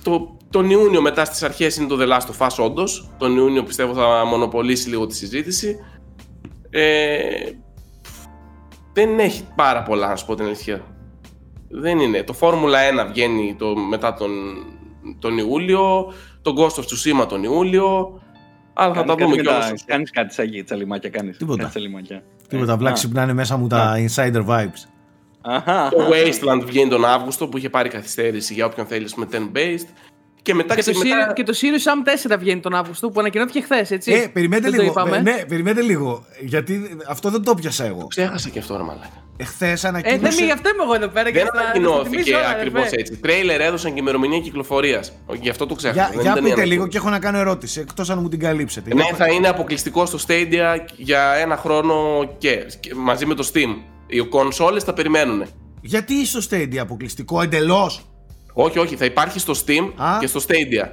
Το, 0.07 0.37
τον 0.49 0.69
Ιούνιο 0.69 1.01
μετά 1.01 1.25
στις 1.25 1.43
αρχές 1.43 1.77
είναι 1.77 1.87
το 1.87 1.97
The 1.99 2.07
Last 2.07 2.25
of 2.25 2.47
Us 2.47 2.65
όντως. 2.65 3.09
Τον 3.17 3.37
Ιούνιο 3.37 3.63
πιστεύω 3.63 3.93
θα 3.93 4.25
μονοπολίσει 4.25 4.89
λίγο 4.89 5.05
τη 5.05 5.15
συζήτηση. 5.15 5.79
Ε, 6.69 7.17
δεν 8.93 9.19
έχει 9.19 9.47
πάρα 9.55 9.83
πολλά 9.83 10.07
να 10.07 10.15
σου 10.15 10.25
πω 10.25 10.35
την 10.35 10.45
αλήθεια. 10.45 10.81
Δεν 11.69 11.99
είναι. 11.99 12.23
Το 12.23 12.35
Formula 12.39 13.03
1 13.03 13.07
βγαίνει 13.11 13.55
το, 13.57 13.75
μετά 13.75 14.13
τον, 14.13 14.31
τον 15.19 15.37
Ιούλιο, 15.37 16.13
το 16.41 16.53
Ghost 16.57 16.81
of 16.81 16.83
Tsushima 16.83 17.27
τον 17.27 17.43
Ιούλιο, 17.43 18.21
αλλά 18.73 18.93
θα 18.93 19.03
τα 19.03 19.15
δούμε 19.15 19.35
κιόλας. 19.35 19.85
Κάνεις 19.85 20.11
κάτι 20.11 20.33
σαν 20.33 20.47
γη, 20.47 20.63
τσαλιμάκια 20.63 21.09
κάνεις. 21.09 21.37
Τίποτα. 21.37 21.67
Τσαλιμάκια. 21.67 22.23
Τίποτα, 22.47 22.73
απλά 22.73 22.89
Α. 22.89 22.93
ξυπνάνε 22.93 23.33
μέσα 23.33 23.57
μου 23.57 23.67
τα 23.67 23.95
insider 23.97 24.45
vibes. 24.45 24.96
Αχα. 25.47 25.89
Το 25.89 26.07
Wasteland 26.11 26.61
βγαίνει 26.65 26.89
τον 26.89 27.05
Αύγουστο 27.05 27.47
που 27.47 27.57
είχε 27.57 27.69
πάρει 27.69 27.89
καθυστέρηση 27.89 28.53
για 28.53 28.65
όποιον 28.65 28.85
θέλει 28.85 29.07
με 29.15 29.27
10-based. 29.31 29.87
Και 30.41 30.53
μετά, 30.53 30.75
Και 30.75 30.83
το, 30.83 30.91
ξε- 30.91 31.03
μετά- 31.03 31.29
Sirius, 31.29 31.33
και 31.33 31.43
το 31.43 31.53
Sirius 31.61 32.31
Sam 32.31 32.33
4 32.33 32.37
βγαίνει 32.39 32.59
τον 32.59 32.73
Αύγουστο 32.75 33.09
που 33.09 33.19
ανακοινώθηκε 33.19 33.61
χθες, 33.61 33.91
έτσι. 33.91 34.11
Ε, 34.11 34.27
περιμένετε 34.33 34.69
Δεν 34.69 34.77
το 34.79 34.85
λίγο. 34.85 34.93
είπαμε. 35.01 35.19
Ναι, 35.21 35.45
περιμένετε 35.47 35.81
λίγο. 35.85 36.25
Γιατί 36.41 36.97
αυτό 37.09 37.29
δεν 37.29 37.43
το 37.43 37.53
πιάσα 37.53 37.85
εγώ. 37.85 38.07
Ξέχασα 38.07 38.49
και 38.49 38.59
αυτό 38.59 38.77
ρε 38.77 38.83
μαλάκα. 38.83 39.09
Εχθέ 39.37 39.65
Ε, 39.71 39.73
δεν 39.75 39.85
ανακοίνωσε. 39.89 40.39
μη, 40.39 40.45
γι' 40.45 40.51
αυτό 40.51 40.69
είμαι 40.69 40.83
εγώ 40.83 40.93
εδώ 40.93 41.07
πέρα. 41.07 41.31
και 41.31 41.37
Δεν 41.37 41.45
θα- 41.47 41.51
θα 41.53 41.59
ανακοινώθηκε 41.61 42.09
θυμίσω 42.17 42.37
όλα, 42.37 42.47
ακριβώς 42.49 42.79
αδερφέ. 42.81 42.99
έτσι. 42.99 43.17
Τρέιλερ 43.17 43.61
έδωσαν 43.61 43.93
και 43.93 43.99
ημερομηνία 43.99 44.39
κυκλοφορίας. 44.39 45.11
Γι' 45.41 45.49
αυτό 45.49 45.65
το 45.65 45.75
ξέχασα. 45.75 45.99
Για, 46.01 46.09
Δεν 46.11 46.21
για 46.21 46.31
ήταν 46.31 46.33
η 46.33 46.47
πείτε 46.47 46.53
ανακοίνωση. 46.53 46.73
λίγο 46.73 46.87
και 46.87 46.97
έχω 46.97 47.09
να 47.09 47.19
κάνω 47.19 47.37
ερώτηση. 47.37 47.79
Εκτός 47.79 48.09
αν 48.09 48.19
μου 48.21 48.29
την 48.29 48.39
καλύψετε. 48.39 48.93
Ναι, 48.93 49.03
Για- 49.03 49.15
θα 49.15 49.27
είναι 49.27 49.47
αποκλειστικό 49.47 50.05
στο 50.05 50.17
Stadia 50.27 50.77
για 50.95 51.33
ένα 51.33 51.57
χρόνο 51.57 51.95
και, 52.37 52.65
και 52.79 52.91
μαζί 52.95 53.25
με 53.25 53.33
το 53.33 53.49
Steam. 53.53 53.75
Οι 54.07 54.19
κονσόλες 54.19 54.83
θα 54.83 54.93
περιμένουν. 54.93 55.43
Γιατί 55.81 56.25
στο 56.25 56.39
Stadia 56.49 56.77
αποκλειστικό 56.77 57.41
εντελώς; 57.41 58.01
Όχι, 58.53 58.79
όχι, 58.79 58.95
θα 58.95 59.05
υπάρχει 59.05 59.39
στο 59.39 59.53
Steam 59.65 59.91
Α. 59.95 60.17
και 60.19 60.27
στο 60.27 60.39
Stadia. 60.47 60.87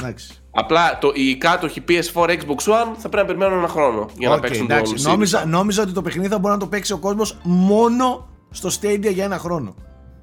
Εντάξει. 0.00 0.32
Απλά 0.50 0.98
το, 0.98 1.10
οι 1.14 1.36
κάτοχοι 1.36 1.84
PS4, 1.88 2.28
Xbox 2.28 2.72
One 2.72 2.92
θα 2.96 3.08
πρέπει 3.08 3.16
να 3.16 3.24
περιμένουν 3.24 3.58
ένα 3.58 3.68
χρόνο 3.68 4.08
για 4.18 4.28
να 4.28 4.34
Οκ, 4.34 4.40
παίξουν 4.40 4.64
εντάξει. 4.64 4.94
το 4.94 5.10
Νόμιζα, 5.10 5.42
Series. 5.42 5.46
νόμιζα 5.46 5.82
ότι 5.82 5.92
το 5.92 6.02
παιχνίδι 6.02 6.28
θα 6.28 6.38
μπορεί 6.38 6.54
να 6.54 6.60
το 6.60 6.66
παίξει 6.66 6.92
ο 6.92 6.98
κόσμος 6.98 7.38
μόνο 7.42 8.28
στο 8.50 8.70
Stadia 8.80 9.12
για 9.12 9.24
ένα 9.24 9.38
χρόνο. 9.38 9.74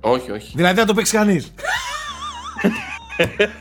Όχι, 0.02 0.32
όχι. 0.32 0.52
Δηλαδή 0.56 0.80
να 0.80 0.86
το 0.86 0.94
παίξει 0.94 1.14
κανείς. 1.14 1.54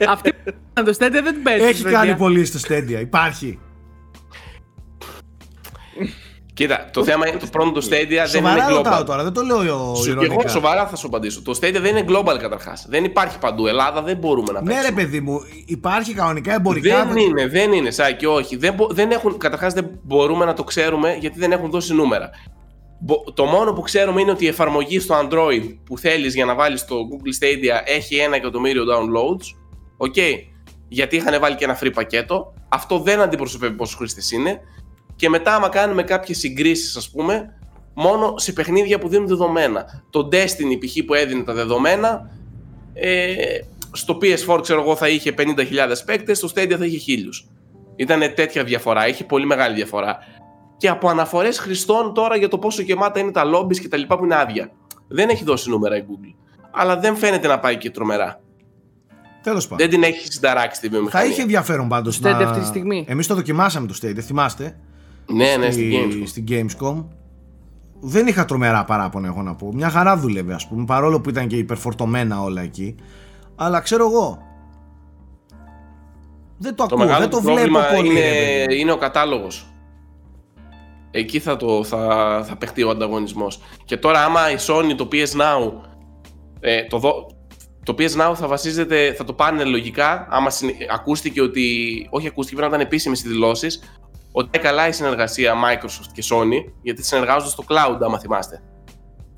Αυτή 0.09 0.33
που 0.33 0.83
το 0.85 0.97
Stadia 0.99 1.11
δεν 1.11 1.25
την 1.25 1.43
παίζει. 1.43 1.65
Έχει 1.65 1.83
κάνει 1.83 2.17
πολύ 2.17 2.45
στο 2.45 2.59
Stadia. 2.69 3.01
Υπάρχει. 3.01 3.59
Κοίτα, 6.57 6.89
το 6.93 7.05
θέμα 7.05 7.29
είναι 7.29 7.37
το 7.39 7.47
πρώτο 7.53 7.71
το 7.73 7.87
Stadia 7.87 7.91
δεν 7.91 8.11
είναι 8.11 8.27
Σοβαρά 8.27 8.69
ρωτάω 8.69 9.01
global. 9.01 9.07
τώρα, 9.07 9.23
δεν 9.23 9.33
το 9.33 9.43
λέω 9.43 9.95
Σου, 9.95 10.03
και 10.05 10.11
εγώ 10.11 10.23
ηρωνικά. 10.23 10.49
σοβαρά 10.49 10.87
θα 10.87 10.97
σου 10.97 11.07
απαντήσω. 11.07 11.43
Το 11.43 11.53
Stadia 11.61 11.79
δεν 11.81 11.97
είναι 11.97 12.05
global 12.09 12.37
καταρχάς. 12.41 12.87
Δεν 12.89 13.05
υπάρχει 13.05 13.39
παντού. 13.39 13.67
Ελλάδα 13.67 14.03
δεν 14.03 14.17
μπορούμε 14.17 14.53
να 14.53 14.63
Ναι, 14.63 14.67
παίξουμε. 14.75 14.89
ρε 14.89 14.95
παιδί 14.95 15.21
μου, 15.21 15.41
υπάρχει 15.67 16.15
κανονικά 16.15 16.55
εμπορικά. 16.55 17.05
Δεν 17.07 17.17
είναι, 17.17 17.47
δεν 17.49 17.73
είναι, 17.73 17.91
Σάκη, 17.91 18.27
όχι. 18.27 18.57
Δεν, 18.57 18.75
μπο- 18.75 18.87
δεν 18.91 19.11
έχουν, 19.11 19.39
καταρχάς 19.39 19.73
δεν 19.73 19.91
μπορούμε 20.03 20.45
να 20.45 20.55
το 20.55 20.65
ξέρουμε 20.65 21.17
γιατί 21.21 21.39
δεν 21.39 21.53
έχουν 21.53 21.71
δώσει 21.71 21.95
νούμερα. 21.95 22.31
Μπο- 23.01 23.33
Το 23.35 23.45
μόνο 23.45 23.73
που 23.73 23.81
ξέρουμε 23.81 24.21
είναι 24.21 24.31
ότι 24.31 24.45
η 24.45 24.49
εφαρμογή 24.49 25.01
στο 25.01 25.15
Android 25.29 25.77
που 25.85 25.99
θέλεις 25.99 26.35
για 26.35 26.45
να 26.45 26.55
βάλεις 26.55 26.85
το 26.85 26.95
Google 26.97 27.45
Stadia 27.45 27.81
έχει 27.85 28.17
ένα 28.17 28.37
εκατομμύριο 28.37 28.83
downloads. 28.85 29.45
OK. 29.97 30.17
Γιατί 30.89 31.17
είχαν 31.17 31.41
βάλει 31.41 31.55
και 31.55 31.65
ένα 31.65 31.79
free 31.83 31.91
πακέτο. 31.95 32.55
Αυτό 32.69 32.99
δεν 32.99 33.21
αντιπροσωπεύει 33.21 33.75
πόσους 33.75 33.95
χρήστες 33.97 34.31
είναι. 34.31 34.61
Και 35.17 35.29
μετά, 35.29 35.55
άμα 35.55 35.69
κάνουμε 35.69 36.03
κάποιες 36.03 36.39
συγκρίσεις, 36.39 36.97
ας 36.97 37.11
πούμε, 37.11 37.59
μόνο 37.95 38.35
σε 38.37 38.53
παιχνίδια 38.53 38.99
που 38.99 39.09
δίνουν 39.09 39.27
δεδομένα. 39.27 40.03
Το 40.11 40.29
Destiny, 40.33 40.79
π.χ. 40.81 41.05
που 41.07 41.15
έδινε 41.15 41.43
τα 41.43 41.53
δεδομένα, 41.53 42.31
ε, 42.95 43.35
στο 43.93 44.19
PS4 44.23 44.61
ξέρω 44.63 44.81
εγώ 44.81 44.97
θα 44.97 45.09
είχε 45.09 45.35
50.000 45.39 46.05
παίκτες, 46.07 46.39
στο 46.39 46.49
Stadia 46.55 46.75
θα 46.79 46.85
είχε 46.85 46.99
1.000. 46.99 47.47
Ήταν 47.97 48.21
τέτοια 48.35 48.65
διαφορά, 48.65 49.09
είχε 49.09 49.25
πολύ 49.25 49.47
μεγάλη 49.47 49.75
διαφορά. 49.75 50.19
Και 50.77 50.89
από 50.89 51.09
αναφορές 51.09 51.59
χρηστών 51.59 52.15
τώρα 52.15 52.37
για 52.37 52.49
το 52.49 52.59
πόσο 52.59 52.83
γεμάτα 52.83 53.21
είναι 53.21 53.31
τα 53.31 53.43
lobbies 53.55 53.79
και 53.79 53.89
τα 53.89 53.97
λοιπά 53.97 54.19
που 54.19 54.25
είναι 54.25 54.37
άδεια. 54.37 54.71
Δεν 55.09 55.29
έχει 55.29 55.45
δώσει 55.45 55.71
νούμερα 55.71 55.97
η 55.97 56.05
Google. 56.09 56.35
Αλλά 56.71 56.97
δεν 56.99 57.17
φαίνεται 57.17 57.47
να 57.47 57.59
πάει 57.59 57.77
και 57.77 57.91
τρομερά. 57.91 58.41
Τέλος 59.43 59.69
πάντων. 59.69 59.79
Δεν 59.79 60.01
την 60.01 60.09
έχει 60.11 60.33
συνταράξει 60.33 60.81
τη 60.81 60.87
Θα 60.87 60.93
βιομηχανία. 60.93 61.31
είχε 61.31 61.43
ενδιαφέρον 61.43 61.89
πάντως. 61.89 62.21
Το 62.21 62.29
Stadia 62.29 62.43
αυτή 62.43 62.61
τη 62.61 62.67
στιγμή. 62.67 63.05
Εμείς 63.09 63.27
το 63.27 63.35
δοκιμάσαμε 63.35 63.87
το 63.87 63.95
Stadia, 64.03 64.21
θυμάστε. 64.21 64.79
Ναι, 65.33 65.57
ναι, 65.57 65.71
στη- 65.71 65.91
στην 65.91 66.11
Gamescom. 66.11 66.27
στην 66.27 66.45
Gamescom. 66.49 67.05
Δεν 68.01 68.27
είχα 68.27 68.45
τρομερά 68.45 68.85
παράπονα, 68.85 69.27
εγώ 69.27 69.43
να 69.43 69.55
πω. 69.55 69.71
Μια 69.75 69.91
χαρά 69.91 70.17
δούλευε, 70.17 70.55
ας 70.55 70.69
πούμε, 70.69 70.85
παρόλο 70.85 71.21
που 71.21 71.29
ήταν 71.29 71.47
και 71.47 71.57
υπερφορτωμένα 71.57 72.43
όλα 72.43 72.63
εκεί. 72.63 72.95
Αλλά 73.57 73.81
ξέρω 73.81 74.07
εγώ. 74.07 74.39
Δεν 76.59 76.75
το 76.75 76.77
Το 76.77 76.95
ακούω, 76.95 76.99
μεγάλο 76.99 77.21
δεν 77.21 77.31
το 77.31 77.37
του 77.37 77.43
βλέπω 77.43 77.61
πρόβλημα 77.61 77.85
πολύ. 77.95 78.09
είναι, 78.11 78.21
ρε 78.21 78.65
παιδί. 78.67 78.81
είναι 78.81 78.93
ο 78.93 78.97
κατάλογος. 78.97 79.67
Εκεί 81.11 81.39
θα, 81.39 81.57
το, 81.57 81.85
θα, 81.85 81.99
θα 82.49 82.57
παιχτεί 82.57 82.83
ο 82.83 82.91
ανταγωνισμός. 82.91 83.61
Και 83.85 83.97
τώρα 83.97 84.25
άμα 84.25 84.51
η 84.51 84.57
Sony 84.59 84.95
το 84.97 85.09
PS 85.13 85.41
Now 85.41 85.73
ε, 86.61 86.85
το, 86.85 86.99
δω- 86.99 87.27
το 87.83 87.95
PS 87.99 88.11
Now 88.31 88.33
θα 88.35 88.47
βασίζεται, 88.47 89.13
θα 89.17 89.25
το 89.25 89.33
πάνε 89.33 89.65
λογικά, 89.65 90.27
άμα 90.31 90.51
συνε- 90.51 90.77
ακούστηκε 90.93 91.41
ότι, 91.43 91.63
όχι 92.11 92.27
ακούστηκε, 92.27 92.57
πρέπει 92.57 92.71
να 92.73 92.77
ήταν 92.77 92.89
επίσημες 92.93 93.25
οι 93.25 93.29
δηλώσεις, 93.29 93.83
ότι 94.39 94.49
είναι 94.53 94.63
καλά 94.63 94.89
η 94.89 94.93
συνεργασία 94.93 95.55
Microsoft 95.55 96.11
και 96.13 96.23
Sony, 96.31 96.73
γιατί 96.83 97.03
συνεργάζονται 97.03 97.51
στο 97.51 97.65
cloud, 97.69 97.99
άμα 98.01 98.19
θυμάστε. 98.19 98.63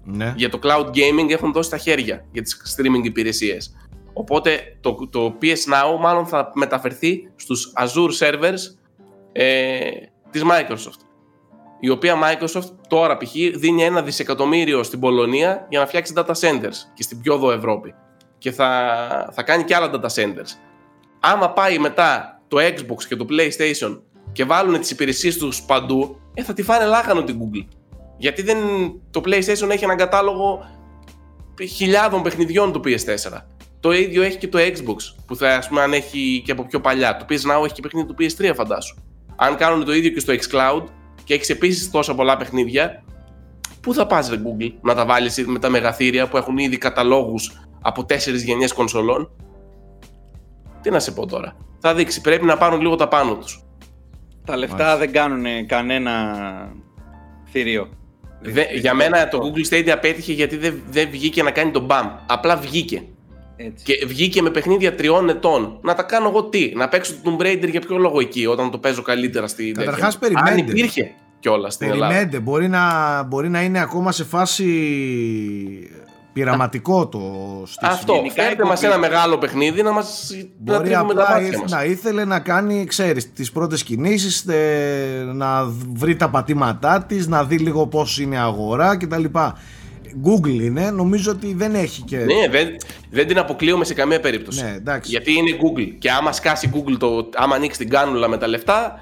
Ναι. 0.05 0.32
Για 0.36 0.49
το 0.49 0.59
cloud 0.62 0.86
gaming 0.86 1.30
έχουν 1.30 1.53
δώσει 1.53 1.70
τα 1.70 1.76
χέρια 1.76 2.24
για 2.32 2.42
τις 2.42 2.76
streaming 2.76 3.05
υπηρεσίες. 3.05 3.76
Οπότε 4.12 4.76
το, 4.80 5.09
το 5.11 5.38
PS 5.42 5.46
Now 5.46 5.99
μάλλον 6.01 6.26
θα 6.26 6.51
μεταφερθεί 6.55 7.30
στους 7.36 7.72
Azure 7.76 8.11
servers 8.18 8.59
ε, 9.32 9.80
της 10.30 10.42
Microsoft. 10.44 11.01
Η 11.80 11.88
οποία 11.88 12.14
Microsoft 12.24 12.70
τώρα 12.88 13.16
π.χ. 13.16 13.32
δίνει 13.55 13.82
ένα 13.82 14.03
δισεκατομμύριο 14.03 14.82
στην 14.82 15.01
Πολωνία 15.01 15.66
για 15.68 15.78
να 15.78 15.86
φτιάξει 15.86 16.12
data 16.16 16.32
centers 16.40 16.76
και 16.94 17.03
στην 17.03 17.20
πιο 17.20 17.36
δω 17.36 17.53
Ευρώπη. 17.53 17.94
Και 18.38 18.51
θα, 18.51 19.30
θα 19.32 19.42
κάνει 19.42 19.64
και 19.64 19.74
άλλα 19.74 19.90
data 19.92 20.22
centers. 20.22 20.51
Άμα 21.20 21.51
πάει 21.51 21.78
μετά 21.78 22.38
το 22.49 22.57
Xbox 22.61 23.05
και 23.09 23.16
το 23.16 23.26
PlayStation 23.28 24.01
και 24.39 24.45
βάλουν 24.45 24.80
τις 24.80 24.91
υπηρεσίες 24.91 25.36
τους 25.36 25.62
παντού, 25.62 26.20
ε, 26.34 26.43
θα 26.43 26.53
τη 26.53 26.62
φάνε 26.62 26.84
λάχανο 26.84 27.22
την 27.22 27.39
Google. 27.39 27.66
Γιατί 28.16 28.43
δεν, 28.43 28.59
το 29.11 29.20
PlayStation 29.24 29.70
έχει 29.70 29.84
έναν 29.84 29.97
κατάλογο 29.97 30.66
χιλιάδων 31.68 32.22
παιχνιδιών 32.22 32.72
του 32.72 32.80
PS4. 32.84 33.43
Το 33.80 33.93
ίδιο 33.93 34.22
έχει 34.22 34.39
και 34.39 34.49
το 34.49 34.59
Xbox, 34.59 34.97
που 35.26 35.36
θα 35.36 35.57
ας 35.57 35.68
πούμε 35.68 35.80
αν 35.80 35.93
έχει 35.93 36.43
και 36.45 36.53
από 36.53 36.66
πιο 36.66 36.80
παλιά. 36.80 37.16
Το 37.16 37.24
PS 37.28 37.32
Now 37.32 37.64
έχει 37.64 37.74
και 37.74 37.82
παιχνίδι 37.82 38.07
του 38.07 38.14
PS3, 38.18 38.53
φαντάσου. 38.55 38.97
Αν 39.36 39.57
κάνουν 39.57 39.84
το 39.84 39.93
ίδιο 39.95 40.11
και 40.11 40.20
στο 40.20 40.32
xCloud 40.32 40.84
και 41.24 41.34
έχεις 41.34 41.51
επίσης 41.51 41.91
τόσα 41.91 42.14
πολλά 42.14 42.36
παιχνίδια, 42.36 43.05
πού 43.80 43.95
θα 43.95 44.07
πας 44.07 44.28
ρε 44.28 44.36
Google 44.36 44.72
να 44.80 44.95
τα 44.95 45.07
βάλεις 45.07 45.47
με 45.47 45.59
τα 45.59 45.68
μεγαθύρια 45.68 46.28
που 46.28 46.36
έχουν 46.36 46.59
ήδη 46.59 46.78
καταλόγους 46.78 47.61
από 47.82 48.05
τέσσερις 48.05 48.43
γενιές 48.43 48.72
κονσολών; 48.72 49.30
Τι 50.80 50.91
να 50.91 51.01
σε 51.01 51.12
πω 51.12 51.26
τώρα. 51.26 51.57
Θα 51.78 51.95
δείξει, 51.95 52.20
πρέπει 52.20 52.45
να 52.45 52.57
πάρουν 52.57 52.80
λίγο 52.80 52.95
τα 52.95 53.09
πάνω 53.09 53.34
τους. 53.34 53.62
Τα 54.49 54.57
λεφτά 54.57 54.76
Μάλιστα. 54.76 54.96
δεν 54.99 55.12
κάνουν 55.12 55.66
κανένα 55.66 56.12
θηρίο. 57.51 57.88
Δε- 58.40 58.74
για 58.78 58.94
μένα 58.94 59.28
το 59.28 59.38
Google 59.42 59.74
Stadia 59.74 59.96
πέτυχε 60.01 60.32
γιατί 60.32 60.57
δεν, 60.57 60.82
δεν 60.90 61.09
βγήκε 61.11 61.42
να 61.42 61.51
κάνει 61.51 61.70
τον 61.70 61.86
BAM. 61.90 62.11
Απλά 62.26 62.57
βγήκε. 62.57 63.03
Έτσι. 63.57 63.84
Και 63.84 64.07
βγήκε 64.07 64.42
με 64.42 64.51
παιχνίδια 64.51 64.94
τριών 64.94 65.28
ετών. 65.28 65.78
Να 65.82 65.94
τα 65.94 66.03
κάνω 66.03 66.28
εγώ 66.28 66.44
τι, 66.44 66.72
να 66.74 66.88
παίξω 66.88 67.12
το 67.22 67.36
Tomb 67.38 67.42
Raider 67.42 67.70
για 67.70 67.80
ποιο 67.80 67.96
λόγο 67.99 68.20
εκεί, 68.20 68.46
όταν 68.46 68.70
το 68.70 68.78
παίζω 68.78 69.03
καλύτερα 69.03 69.46
στη 69.46 69.72
Καταρχάς, 69.72 70.18
τέτοια. 70.18 70.40
περιμένετε. 70.40 70.70
Αν 70.72 70.78
υπήρχε 70.78 71.11
κιόλας 71.40 71.74
στην 71.74 71.88
Ελλάδα. 71.90 72.07
Περιμένετε, 72.07 72.40
μπορεί 72.40 72.68
να, 72.68 73.22
μπορεί 73.22 73.49
να 73.49 73.62
είναι 73.62 73.80
ακόμα 73.80 74.12
σε 74.12 74.24
φάση 74.24 74.64
πειραματικό 76.45 77.09
το 77.09 77.20
στις 77.66 77.89
Αυτό. 77.89 78.12
Γενικά 78.14 78.43
Φέρτε 78.43 78.62
η 78.62 78.66
μα 78.66 78.74
Google- 78.74 78.84
ένα 78.84 78.99
μεγάλο 78.99 79.39
παιχνίδι 79.39 79.82
να 79.82 79.93
μας 79.93 80.30
να 80.64 80.72
Μπορεί 80.76 80.89
τρίβουμε 80.89 81.14
τα 81.14 81.20
απλά 81.22 81.34
μάτια 81.34 81.49
ήθ- 81.49 81.61
μας. 81.61 81.70
να 81.70 81.84
ήθελε 81.84 82.24
να 82.24 82.39
κάνει, 82.41 82.84
ξέρεις, 82.86 83.32
τις 83.32 83.53
πρώτες 83.53 83.82
κινήσεις, 83.82 84.47
ε, 84.47 85.22
να 85.34 85.64
βρει 85.93 86.16
τα 86.16 86.30
πατήματά 86.30 87.03
της, 87.09 87.26
να 87.26 87.45
δει 87.45 87.59
λίγο 87.59 87.86
πώς 87.86 88.18
είναι 88.18 88.34
η 88.34 88.39
αγορά 88.39 88.97
κτλ. 88.97 89.24
Google 90.24 90.49
είναι, 90.61 90.91
νομίζω 90.91 91.30
ότι 91.30 91.55
δεν 91.55 91.74
έχει 91.74 92.03
και... 92.03 92.16
Ναι, 92.16 92.49
δεν, 92.51 92.68
δεν 93.11 93.26
την 93.26 93.39
αποκλείουμε 93.39 93.84
σε 93.84 93.95
καμία 93.95 94.20
περίπτωση. 94.20 94.62
Ναι, 94.64 94.74
εντάξει. 94.76 95.11
Γιατί 95.11 95.32
είναι 95.32 95.51
Google. 95.51 95.95
Και 95.99 96.11
άμα 96.11 96.32
σκάσει 96.32 96.70
Google, 96.74 96.97
το, 96.99 97.28
άμα 97.36 97.55
ανοίξει 97.55 97.78
την 97.78 97.89
κάνουλα 97.89 98.28
με 98.28 98.36
τα 98.39 98.47
λεφτά, 98.47 98.99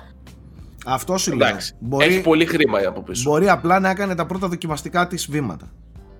Αυτό 0.86 1.16
σου 1.18 1.36
λέω. 1.36 1.46
εντάξει. 1.48 1.74
Μπορεί, 1.78 2.06
Έχει 2.06 2.20
πολύ 2.20 2.44
χρήμα 2.46 2.78
από 2.88 3.00
πίσω. 3.02 3.30
μπορεί 3.30 3.48
απλά 3.48 3.80
να 3.80 3.90
έκανε 3.90 4.14
τα 4.14 4.26
πρώτα 4.26 4.48
δοκιμαστικά 4.48 5.06
της 5.06 5.26
βήματα. 5.30 5.70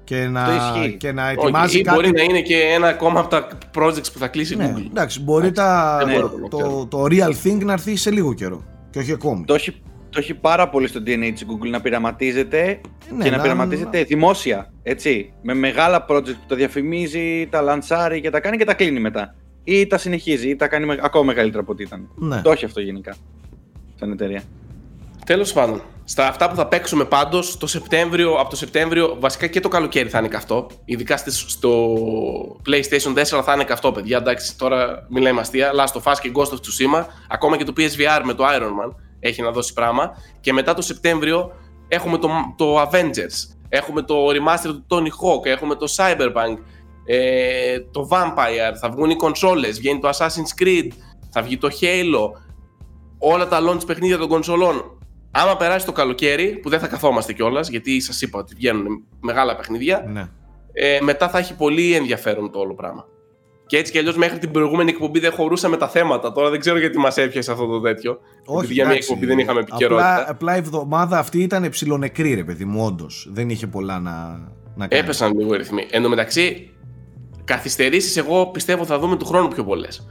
Και 0.06 0.26
να, 0.28 0.42
Αυτό 0.42 0.78
ισχύει. 0.80 0.96
και 0.96 1.12
να 1.12 1.24
Όχι, 1.24 1.32
ετοιμάζει 1.40 1.78
ή 1.78 1.82
κάτι... 1.82 1.96
μπορεί 1.96 2.10
να 2.16 2.22
είναι 2.22 2.40
και 2.40 2.56
ένα 2.60 2.88
ακόμα 2.88 3.20
από 3.20 3.28
τα 3.28 3.48
projects 3.78 4.12
που 4.12 4.18
θα 4.18 4.28
κλείσει 4.28 4.54
η 4.54 4.56
Ναι, 4.56 4.74
Google. 4.76 4.82
εντάξει, 4.90 5.22
μπορεί 5.22 5.52
τα, 5.52 6.00
δεν 6.04 6.14
μπορώ 6.14 6.26
να 6.42 6.48
το 6.48 6.48
το, 6.48 6.56
ξέρω. 6.56 6.86
το, 6.86 7.02
real 7.10 7.46
thing 7.46 7.64
να 7.64 7.72
έρθει 7.72 7.96
σε 7.96 8.10
λίγο 8.10 8.34
καιρό. 8.34 8.62
Και 8.90 8.98
όχι 8.98 9.12
ακόμη. 9.12 9.44
Το 9.44 9.54
έχει, 9.54 9.70
το 10.10 10.18
έχει 10.18 10.34
πάρα 10.34 10.68
πολύ 10.68 10.88
στο 10.88 11.00
DNA 11.06 11.30
της 11.34 11.44
Google 11.46 11.68
να 11.70 11.80
πειραματίζεται 11.80 12.80
Ναι, 13.16 13.24
και 13.24 13.30
να, 13.30 13.36
να- 13.36 13.42
πειραματίζεται 13.42 14.02
δημόσια, 14.04 14.72
έτσι. 14.82 15.32
Με 15.42 15.54
μεγάλα 15.54 16.04
project 16.08 16.24
που 16.24 16.46
τα 16.48 16.56
διαφημίζει, 16.56 17.46
τα 17.50 17.60
λανσάρει 17.60 18.20
και 18.20 18.30
τα 18.30 18.40
κάνει 18.40 18.56
και 18.56 18.64
τα 18.64 18.74
κλείνει 18.74 19.00
μετά. 19.00 19.34
Ή 19.64 19.86
τα 19.86 19.98
συνεχίζει 19.98 20.48
ή 20.48 20.56
τα 20.56 20.68
κάνει 20.68 20.86
με- 20.86 20.98
ακόμα 21.02 21.24
μεγαλύτερα 21.24 21.62
από 21.62 21.72
ό,τι 21.72 21.82
ήταν. 21.82 22.08
Ναι. 22.14 22.40
Το 22.42 22.50
έχει 22.50 22.64
αυτό 22.64 22.80
γενικά. 22.80 23.14
Σαν 23.98 24.12
εταιρεία. 24.12 24.42
Τέλος 25.26 25.52
πάντων, 25.52 25.80
στα 26.08 26.26
αυτά 26.28 26.48
που 26.48 26.54
θα 26.56 26.66
παίξουμε 26.66 27.04
πάντως 27.04 27.56
το 27.56 27.66
Σεπτέμβριο, 27.66 28.34
από 28.34 28.50
το 28.50 28.56
Σεπτέμβριο, 28.56 29.16
βασικά 29.20 29.46
και 29.46 29.60
το 29.60 29.68
καλοκαίρι 29.68 30.08
θα 30.08 30.18
είναι 30.18 30.28
καυτό. 30.28 30.66
Ειδικά 30.84 31.16
στις- 31.16 31.44
στο 31.48 31.94
PlayStation 32.68 33.14
4 33.14 33.42
θα 33.42 33.52
είναι 33.52 33.64
καυτό, 33.64 33.92
παιδιά. 33.92 34.16
Εντάξει, 34.16 34.58
τώρα 34.58 35.06
μιλάμε 35.08 35.40
αστεία. 35.40 35.70
Last 35.74 36.00
of 36.00 36.12
Us 36.12 36.16
και 36.20 36.32
Ghost 36.34 36.48
of 36.50 36.54
Tsushima. 36.56 37.04
Ακόμα 37.28 37.56
και 37.56 37.64
το 37.64 37.72
PSVR 37.76 38.20
με 38.24 38.34
το 38.34 38.44
Iron 38.46 38.88
Man 38.88 38.94
έχει 39.20 39.42
να 39.42 39.50
δώσει 39.50 39.72
πράγμα. 39.72 40.10
Και 40.40 40.52
μετά 40.52 40.74
το 40.74 40.82
Σεπτέμβριο 40.82 41.50
έχουμε 41.88 42.18
το, 42.18 42.28
το 42.56 42.82
Avengers. 42.82 43.54
Έχουμε 43.68 44.02
το 44.02 44.14
remaster 44.28 44.70
του 44.70 44.84
Tony 44.88 45.06
Hawk. 45.08 45.46
Έχουμε 45.46 45.74
το 45.74 45.86
Cyberpunk. 45.96 46.56
Ε, 47.06 47.80
το 47.80 48.08
Vampire. 48.10 48.74
Θα 48.80 48.90
βγουν 48.90 49.10
οι 49.10 49.16
κονσόλες. 49.16 49.78
Βγαίνει 49.78 49.98
το 50.00 50.08
Assassin's 50.08 50.62
Creed. 50.62 50.88
Θα 51.30 51.42
βγει 51.42 51.58
το 51.58 51.68
Halo 51.80 52.30
όλα 53.18 53.48
τα 53.48 53.58
launch 53.68 53.86
παιχνίδια 53.86 54.18
των 54.18 54.28
κονσολών. 54.28 54.95
Άμα 55.38 55.56
περάσει 55.56 55.86
το 55.86 55.92
καλοκαίρι, 55.92 56.58
που 56.62 56.68
δεν 56.68 56.80
θα 56.80 56.86
καθόμαστε 56.86 57.32
κιόλας, 57.32 57.68
γιατί 57.68 58.00
σας 58.00 58.22
είπα 58.22 58.38
ότι 58.38 58.54
βγαίνουν 58.54 58.86
μεγάλα 59.20 59.56
παιχνίδια, 59.56 60.04
Ναι. 60.12 60.28
ε, 60.72 60.98
μετά 61.02 61.28
θα 61.28 61.38
έχει 61.38 61.54
πολύ 61.56 61.94
ενδιαφέρον 61.94 62.50
το 62.52 62.58
όλο 62.58 62.74
πράγμα. 62.74 63.04
Και 63.66 63.76
έτσι 63.76 63.92
κι 63.92 63.98
αλλιώς 63.98 64.16
μέχρι 64.16 64.38
την 64.38 64.50
προηγούμενη 64.50 64.90
εκπομπή 64.90 65.18
δεν 65.18 65.32
χωρούσαμε 65.32 65.76
τα 65.76 65.88
θέματα. 65.88 66.32
Τώρα 66.32 66.50
δεν 66.50 66.60
ξέρω 66.60 66.78
γιατί 66.78 66.98
μας 66.98 67.16
έπιασε 67.16 67.52
αυτό 67.52 67.66
το 67.66 67.80
τέτοιο. 67.80 68.18
επειδή 68.58 68.72
για 68.72 68.84
μια 68.84 68.92
εντάξει. 68.92 69.12
εκπομπή 69.12 69.26
δεν 69.26 69.38
είχαμε 69.38 69.60
επικαιρότητα. 69.60 70.12
Απλά, 70.14 70.30
απλά 70.30 70.54
η 70.54 70.58
εβδομάδα 70.58 71.18
αυτή 71.18 71.42
ήταν 71.42 71.68
ψιλονεκρή, 71.68 72.34
ρε 72.34 72.44
παιδί 72.44 72.64
μου, 72.64 72.84
όντως. 72.84 73.28
Δεν 73.32 73.50
είχε 73.50 73.66
πολλά 73.66 73.98
να, 74.00 74.12
να 74.74 74.86
κάνει. 74.86 75.02
Έπεσαν 75.02 75.38
λίγο 75.38 75.54
οι 75.54 75.56
ρυθμοί. 75.56 75.86
Εν 75.90 76.02
τω 76.02 76.08
μεταξύ, 76.08 76.70
καθυστερήσεις 77.44 78.16
εγώ 78.16 78.46
πιστεύω 78.46 78.84
θα 78.84 78.98
δούμε 78.98 79.16
του 79.16 79.24
χρόνου 79.24 79.48
πιο 79.48 79.64
πολλές. 79.64 80.06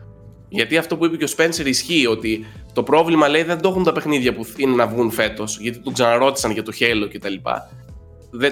Γιατί 0.49 0.77
αυτό 0.77 0.97
που 0.97 1.05
είπε 1.05 1.17
και 1.17 1.23
ο 1.23 1.27
Spencer 1.37 1.65
ισχύει 1.65 2.07
ότι 2.07 2.45
το 2.73 2.83
πρόβλημα 2.83 3.27
λέει 3.27 3.43
δεν 3.43 3.61
το 3.61 3.69
έχουν 3.69 3.83
τα 3.83 3.91
παιχνίδια 3.91 4.33
που 4.33 4.45
είναι 4.57 4.75
να 4.75 4.87
βγουν 4.87 5.11
φέτος, 5.11 5.57
γιατί 5.61 5.79
τον 5.79 5.93
ξαναρώτησαν 5.93 6.51
για 6.51 6.63
το 6.63 6.71
Halo 6.79 7.09
κτλ. 7.13 7.33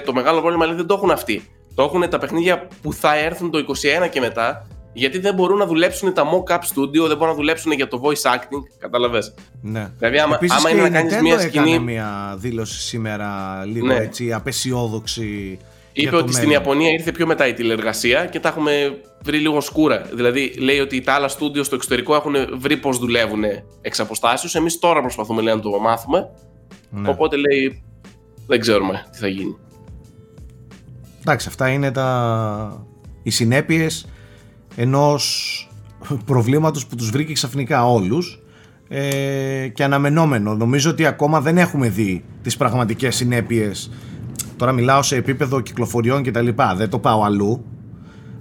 Το 0.04 0.12
μεγάλο 0.12 0.40
πρόβλημα 0.40 0.66
λέει 0.66 0.74
δεν 0.76 0.86
το 0.86 0.94
έχουν 0.94 1.10
αυτοί. 1.10 1.48
Το 1.74 1.82
έχουν 1.82 2.08
τα 2.08 2.18
παιχνίδια 2.18 2.68
που 2.82 2.92
θα 2.92 3.18
έρθουν 3.18 3.50
το 3.50 3.58
21 4.04 4.08
και 4.10 4.20
μετά, 4.20 4.66
γιατί 4.92 5.18
δεν 5.18 5.34
μπορούν 5.34 5.58
να 5.58 5.66
δουλέψουν 5.66 6.12
τα 6.14 6.22
mock-up 6.24 6.58
studio, 6.58 7.06
δεν 7.06 7.16
μπορούν 7.16 7.26
να 7.28 7.34
δουλέψουν 7.34 7.72
για 7.72 7.88
το 7.88 8.00
voice 8.04 8.30
acting. 8.34 8.62
Καταλαβες. 8.78 9.34
Ναι. 9.62 9.90
Δηλαδή, 9.98 10.18
άμα, 10.18 10.34
Επίσης 10.34 10.56
άμα 10.56 10.68
και 10.70 10.76
είναι 10.76 10.86
η 10.86 10.90
να 10.90 10.96
κάνεις 10.98 11.14
Nintendo 11.14 11.20
μια 11.22 11.34
έκανε 11.34 11.48
σκηνή. 11.66 11.78
μια 11.78 12.34
δήλωση 12.38 12.80
σήμερα 12.80 13.60
λίγο 13.64 13.86
Ναι. 13.86 13.94
έτσι 13.94 14.32
απεσιόδοξη. 14.32 15.58
Για 15.94 16.08
Είπε 16.08 16.16
το 16.16 16.22
ότι 16.22 16.32
στην 16.32 16.48
μέλλον. 16.48 16.62
Ιαπωνία 16.62 16.90
ήρθε 16.90 17.12
πιο 17.12 17.26
μετά 17.26 17.46
η 17.46 17.52
τηλεργασία 17.52 18.26
και 18.26 18.40
τα 18.40 18.48
έχουμε 18.48 19.00
βρει 19.22 19.38
λίγο 19.38 19.60
σκούρα. 19.60 20.02
Δηλαδή, 20.14 20.54
λέει 20.58 20.78
ότι 20.78 21.00
τα 21.00 21.12
άλλα 21.12 21.28
στούντιο 21.28 21.62
στο 21.62 21.74
εξωτερικό 21.74 22.14
έχουν 22.14 22.34
βρει 22.58 22.76
πώς 22.76 22.98
δουλεύουν 22.98 23.42
εξ 23.80 24.00
αποστάσεως. 24.00 24.54
Εμείς 24.54 24.78
τώρα 24.78 25.00
προσπαθούμε 25.00 25.42
λέει, 25.42 25.54
να 25.54 25.60
το 25.60 25.78
μάθουμε. 25.80 26.30
Ναι. 26.90 27.08
Οπότε 27.08 27.36
λέει, 27.36 27.82
δεν 28.46 28.60
ξέρουμε 28.60 29.06
τι 29.12 29.18
θα 29.18 29.26
γίνει. 29.26 29.56
Εντάξει, 31.20 31.48
αυτά 31.48 31.68
είναι 31.68 31.90
τα... 31.90 32.86
οι 33.22 33.30
συνέπειες 33.30 34.06
ενός 34.76 35.68
προβλήματος 36.24 36.86
που 36.86 36.96
τους 36.96 37.10
βρήκε 37.10 37.32
ξαφνικά 37.32 37.86
όλους 37.86 38.42
ε, 38.88 39.68
και 39.68 39.84
αναμενόμενο. 39.84 40.54
Νομίζω 40.54 40.90
ότι 40.90 41.06
ακόμα 41.06 41.40
δεν 41.40 41.58
έχουμε 41.58 41.88
δει 41.88 42.24
τις 42.42 42.56
πραγματικές 42.56 43.16
συνέπειες. 43.16 43.90
Τώρα 44.64 44.76
μιλάω 44.76 45.02
σε 45.02 45.16
επίπεδο 45.16 45.60
κυκλοφοριών 45.60 46.22
και 46.22 46.30
τα 46.30 46.40
λοιπά, 46.40 46.74
δεν 46.74 46.88
το 46.88 46.98
πάω 46.98 47.22
αλλού. 47.22 47.64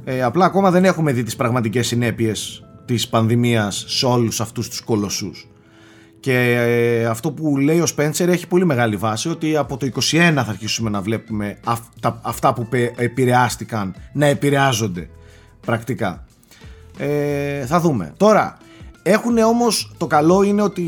Ε, 0.04 0.22
απλά 0.24 0.46
ακόμα 0.46 0.72
δεν 0.72 0.86
έχουμε 0.86 1.12
δει 1.12 1.24
τις 1.24 1.36
πραγματικές 1.36 1.88
συνέπειες 1.88 2.66
της 2.86 3.08
πανδημίας 3.08 3.86
σε 3.88 4.06
όλους 4.06 4.42
αυτούς 4.42 4.70
τους 4.70 4.82
κολοσσούς. 4.82 5.50
Και 6.20 6.34
ε, 6.34 7.06
αυτό 7.06 7.32
που 7.32 7.58
λέει 7.58 7.80
ο 7.80 7.86
Σπένσερ 7.86 8.30
έχει 8.30 8.48
πολύ 8.48 8.66
μεγάλη 8.66 8.96
βάση 8.96 9.30
ότι 9.30 9.58
από 9.58 9.78
το 9.78 9.86
21 9.86 10.00
θα 10.36 10.46
αρχίσουμε 10.48 10.90
να 10.90 11.02
βλέπουμε 11.02 11.58
αυτά, 11.64 12.20
αυτά 12.22 12.54
που 12.54 12.68
πε- 12.68 13.00
επηρεάστηκαν 13.00 13.96
να 14.14 14.26
επηρεάζονται 14.26 15.10
πρακτικά. 15.66 16.26
Ε, 16.98 17.66
θα 17.66 17.80
δούμε. 17.80 18.14
Τώρα, 18.18 18.58
έχουν 19.04 19.38
όμως, 19.38 19.92
το 19.98 20.08
καλό 20.08 20.44
είναι 20.44 20.62
ότι 20.62 20.84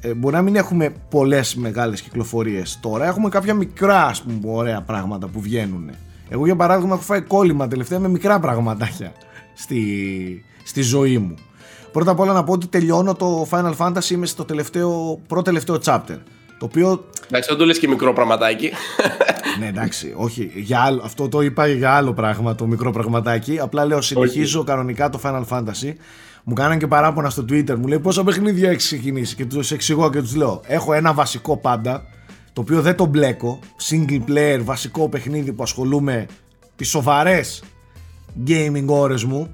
ε, 0.00 0.14
μπορεί 0.14 0.34
να 0.34 0.42
μην 0.42 0.56
έχουμε 0.56 0.92
πολλές 1.10 1.54
μεγάλες 1.54 2.00
κυκλοφορίες 2.00 2.78
τώρα. 2.80 3.06
Έχουμε 3.06 3.28
κάποια 3.28 3.54
μικρά, 3.54 4.04
ας 4.04 4.22
πούμε, 4.22 4.38
ωραία 4.42 4.80
πράγματα 4.80 5.26
που 5.26 5.40
βγαίνουν. 5.40 5.90
Εγώ 6.28 6.44
για 6.44 6.56
παράδειγμα 6.56 6.94
έχω 6.94 7.02
φάει 7.02 7.20
κόλλημα 7.20 7.68
τελευταία 7.68 7.98
με 7.98 8.08
μικρά 8.08 8.40
πραγματάκια 8.40 9.12
στη, 9.54 10.44
στη 10.64 10.82
ζωή 10.82 11.18
μου. 11.18 11.34
Πρώτα 11.92 12.10
απ' 12.10 12.20
όλα 12.20 12.32
να 12.32 12.44
πω 12.44 12.52
ότι 12.52 12.66
τελειώνω 12.66 13.14
το 13.14 13.46
Final 13.50 13.76
Fantasy, 13.76 14.10
είμαι 14.10 14.26
στο 14.26 14.44
τελευταίο, 14.44 15.20
πρώτο 15.26 15.42
τελευταίο 15.42 15.78
chapter. 15.84 16.18
Το 16.58 16.64
οποίο. 16.64 17.04
Εντάξει, 17.26 17.48
δεν 17.48 17.58
το 17.58 17.64
λες 17.64 17.78
και 17.78 17.88
μικρό 17.88 18.12
πραγματάκι. 18.12 18.70
ναι, 19.60 19.66
εντάξει, 19.66 20.14
όχι. 20.16 20.50
Για 20.54 20.80
άλλο, 20.80 21.02
αυτό 21.04 21.28
το 21.28 21.40
είπα 21.40 21.66
για 21.66 21.92
άλλο 21.92 22.12
πράγμα, 22.12 22.54
το 22.54 22.66
μικρό 22.66 22.90
πραγματάκι. 22.90 23.58
Απλά 23.58 23.84
λέω, 23.84 24.00
συνεχίζω 24.00 24.64
κανονικά 24.64 25.10
το 25.10 25.20
Final 25.22 25.44
Fantasy. 25.48 25.92
Μου 26.44 26.54
κάναν 26.54 26.78
και 26.78 26.86
παράπονα 26.86 27.30
στο 27.30 27.44
Twitter, 27.48 27.76
μου 27.76 27.86
λέει 27.86 27.98
πόσα 27.98 28.24
παιχνίδια 28.24 28.70
έχεις 28.70 28.84
ξεκινήσει; 28.84 29.34
Και 29.34 29.44
τους 29.44 29.70
εξηγώ 29.70 30.10
και 30.10 30.20
τους 30.20 30.34
λέω: 30.34 30.60
Έχω 30.66 30.92
ένα 30.92 31.12
βασικό 31.12 31.56
πάντα, 31.56 32.04
το 32.52 32.60
οποίο 32.60 32.80
δεν 32.80 32.96
το 32.96 33.04
μπλέκω. 33.04 33.58
Single 33.90 34.20
player, 34.28 34.60
βασικό 34.62 35.08
παιχνίδι 35.08 35.52
που 35.52 35.62
ασχολούμαι 35.62 36.26
τις 36.76 36.88
σοβαρές 36.88 37.62
gaming 38.46 38.84
ώρες 38.86 39.24
μου 39.24 39.50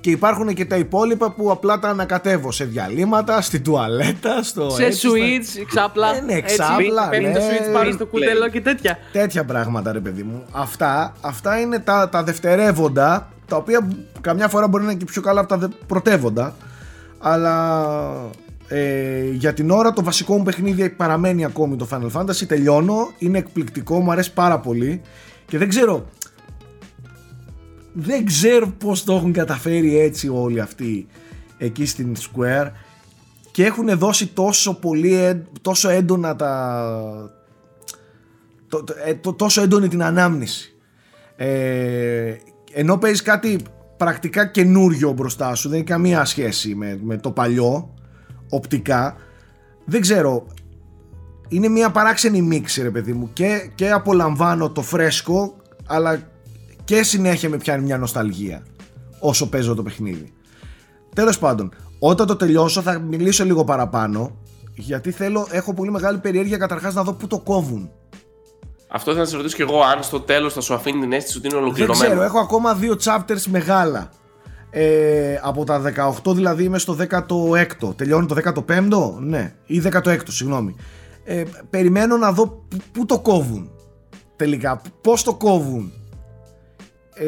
και 0.00 0.10
υπάρχουν 0.10 0.54
και 0.54 0.64
τα 0.64 0.76
υπόλοιπα 0.76 1.30
που 1.32 1.50
απλά 1.50 1.78
τα 1.78 1.88
ανακατεύω 1.88 2.52
σε 2.52 2.64
διαλύματα, 2.64 3.40
στην 3.40 3.62
τουαλέτα, 3.62 4.42
στο 4.42 4.70
Σε 4.70 4.84
έτσι, 4.84 5.08
switch, 5.12 5.64
ξάπλα. 5.68 6.12
Ναι, 6.12 6.20
ναι, 6.20 6.40
ξάπλα, 6.40 7.08
Παίρνει 7.08 7.32
το 7.32 7.38
ναι. 7.38 7.46
switch 7.46 7.72
πάνω 7.72 7.90
στο 7.90 8.06
κουτέλο 8.06 8.48
και 8.48 8.60
τέτοια. 8.60 8.98
Τέτοια 9.12 9.44
πράγματα 9.44 9.92
ρε 9.92 10.00
παιδί 10.00 10.22
μου. 10.22 10.44
Αυτά, 10.52 11.14
αυτά 11.20 11.60
είναι 11.60 11.78
τα, 11.78 12.08
τα 12.08 12.22
δευτερεύοντα, 12.22 13.28
τα 13.48 13.56
οποία 13.56 13.88
καμιά 14.20 14.48
φορά 14.48 14.68
μπορεί 14.68 14.84
να 14.84 14.90
είναι 14.90 14.98
και 14.98 15.04
πιο 15.04 15.22
καλά 15.22 15.40
από 15.40 15.48
τα 15.48 15.58
δε- 15.58 15.68
πρωτεύοντα. 15.86 16.56
Αλλά 17.18 17.84
ε, 18.68 19.24
για 19.30 19.52
την 19.54 19.70
ώρα 19.70 19.92
το 19.92 20.02
βασικό 20.02 20.36
μου 20.36 20.42
παιχνίδι 20.42 20.90
παραμένει 20.90 21.44
ακόμη 21.44 21.76
το 21.76 21.88
Final 21.90 22.10
Fantasy. 22.12 22.46
Τελειώνω, 22.46 23.10
είναι 23.18 23.38
εκπληκτικό, 23.38 24.00
μου 24.00 24.10
αρέσει 24.12 24.32
πάρα 24.32 24.58
πολύ. 24.60 25.00
Και 25.46 25.58
δεν 25.58 25.68
ξέρω, 25.68 26.06
δεν 27.92 28.24
ξέρω 28.24 28.66
πώς 28.78 29.04
το 29.04 29.12
έχουν 29.14 29.32
καταφέρει 29.32 29.98
έτσι 29.98 30.28
όλοι 30.28 30.60
αυτοί 30.60 31.06
εκεί 31.58 31.86
στην 31.86 32.16
Square 32.16 32.70
και 33.50 33.64
έχουν 33.64 33.98
δώσει 33.98 34.26
τόσο 34.26 34.74
πολύ, 34.74 35.14
έ- 35.14 35.42
τόσο 35.60 35.88
έντονα 35.88 36.36
τα, 36.36 37.30
το, 38.68 38.84
το- 38.84 38.94
ε, 39.04 39.14
το- 39.14 39.32
τόσο 39.32 39.62
έντονη 39.62 39.88
την 39.88 40.02
ανάμνηση. 40.02 40.72
Ε, 41.36 42.34
ενώ 42.80 42.96
παίζεις 42.96 43.22
κάτι 43.22 43.58
πρακτικά 43.96 44.46
καινούριο 44.46 45.12
μπροστά 45.12 45.54
σου, 45.54 45.68
δεν 45.68 45.78
έχει 45.78 45.86
καμία 45.86 46.24
σχέση 46.24 46.74
με, 46.74 46.98
με 47.02 47.16
το 47.16 47.30
παλιό, 47.30 47.94
οπτικά, 48.48 49.16
δεν 49.84 50.00
ξέρω, 50.00 50.46
είναι 51.48 51.68
μια 51.68 51.90
παράξενη 51.90 52.42
μίξη 52.42 52.82
ρε 52.82 52.90
παιδί 52.90 53.12
μου 53.12 53.30
και, 53.32 53.70
και 53.74 53.90
απολαμβάνω 53.90 54.70
το 54.70 54.82
φρέσκο 54.82 55.56
αλλά 55.86 56.20
και 56.84 57.02
συνέχεια 57.02 57.48
με 57.48 57.56
πιάνει 57.56 57.84
μια 57.84 57.98
νοσταλγία 57.98 58.62
όσο 59.20 59.48
παίζω 59.48 59.74
το 59.74 59.82
παιχνίδι. 59.82 60.32
Τέλος 61.14 61.38
πάντων, 61.38 61.74
όταν 61.98 62.26
το 62.26 62.36
τελειώσω 62.36 62.82
θα 62.82 62.98
μιλήσω 62.98 63.44
λίγο 63.44 63.64
παραπάνω 63.64 64.36
γιατί 64.74 65.10
θέλω, 65.10 65.46
έχω 65.50 65.74
πολύ 65.74 65.90
μεγάλη 65.90 66.18
περιέργεια 66.18 66.56
καταρχάς 66.56 66.94
να 66.94 67.02
δω 67.02 67.12
πού 67.12 67.26
το 67.26 67.38
κόβουν. 67.38 67.90
Αυτό 68.90 69.14
θα 69.14 69.24
σε 69.24 69.36
ρωτήσω 69.36 69.56
κι 69.56 69.62
εγώ 69.62 69.82
αν 69.82 70.02
στο 70.02 70.20
τέλος 70.20 70.52
θα 70.52 70.60
σου 70.60 70.74
αφήνει 70.74 71.00
την 71.00 71.12
αίσθηση 71.12 71.36
ότι 71.38 71.46
είναι 71.46 71.54
Δεν 71.56 71.64
ολοκληρωμένο. 71.64 72.04
ξέρω, 72.10 72.22
έχω 72.22 72.38
ακόμα 72.38 72.74
δύο 72.74 72.96
chapters 73.04 73.42
μεγάλα. 73.48 74.10
Ε, 74.70 75.38
από 75.42 75.64
τα 75.64 75.82
18 76.24 76.34
δηλαδή 76.34 76.64
είμαι 76.64 76.78
στο 76.78 76.96
16ο. 77.10 77.94
Τελειώνει 77.96 78.26
το 78.26 78.36
15ο, 78.44 79.18
ναι, 79.20 79.54
ή 79.66 79.82
16ο, 79.84 80.18
συγγνώμη. 80.28 80.76
Ε, 81.24 81.42
περιμένω 81.70 82.16
να 82.16 82.32
δω 82.32 82.46
πού- 82.46 82.82
πού 82.92 83.06
το 83.06 83.18
κόβουν. 83.20 83.70
Τελικά, 84.36 84.80
πώς 85.00 85.22
το 85.22 85.34
κόβουν. 85.34 85.92
Ε, 87.20 87.26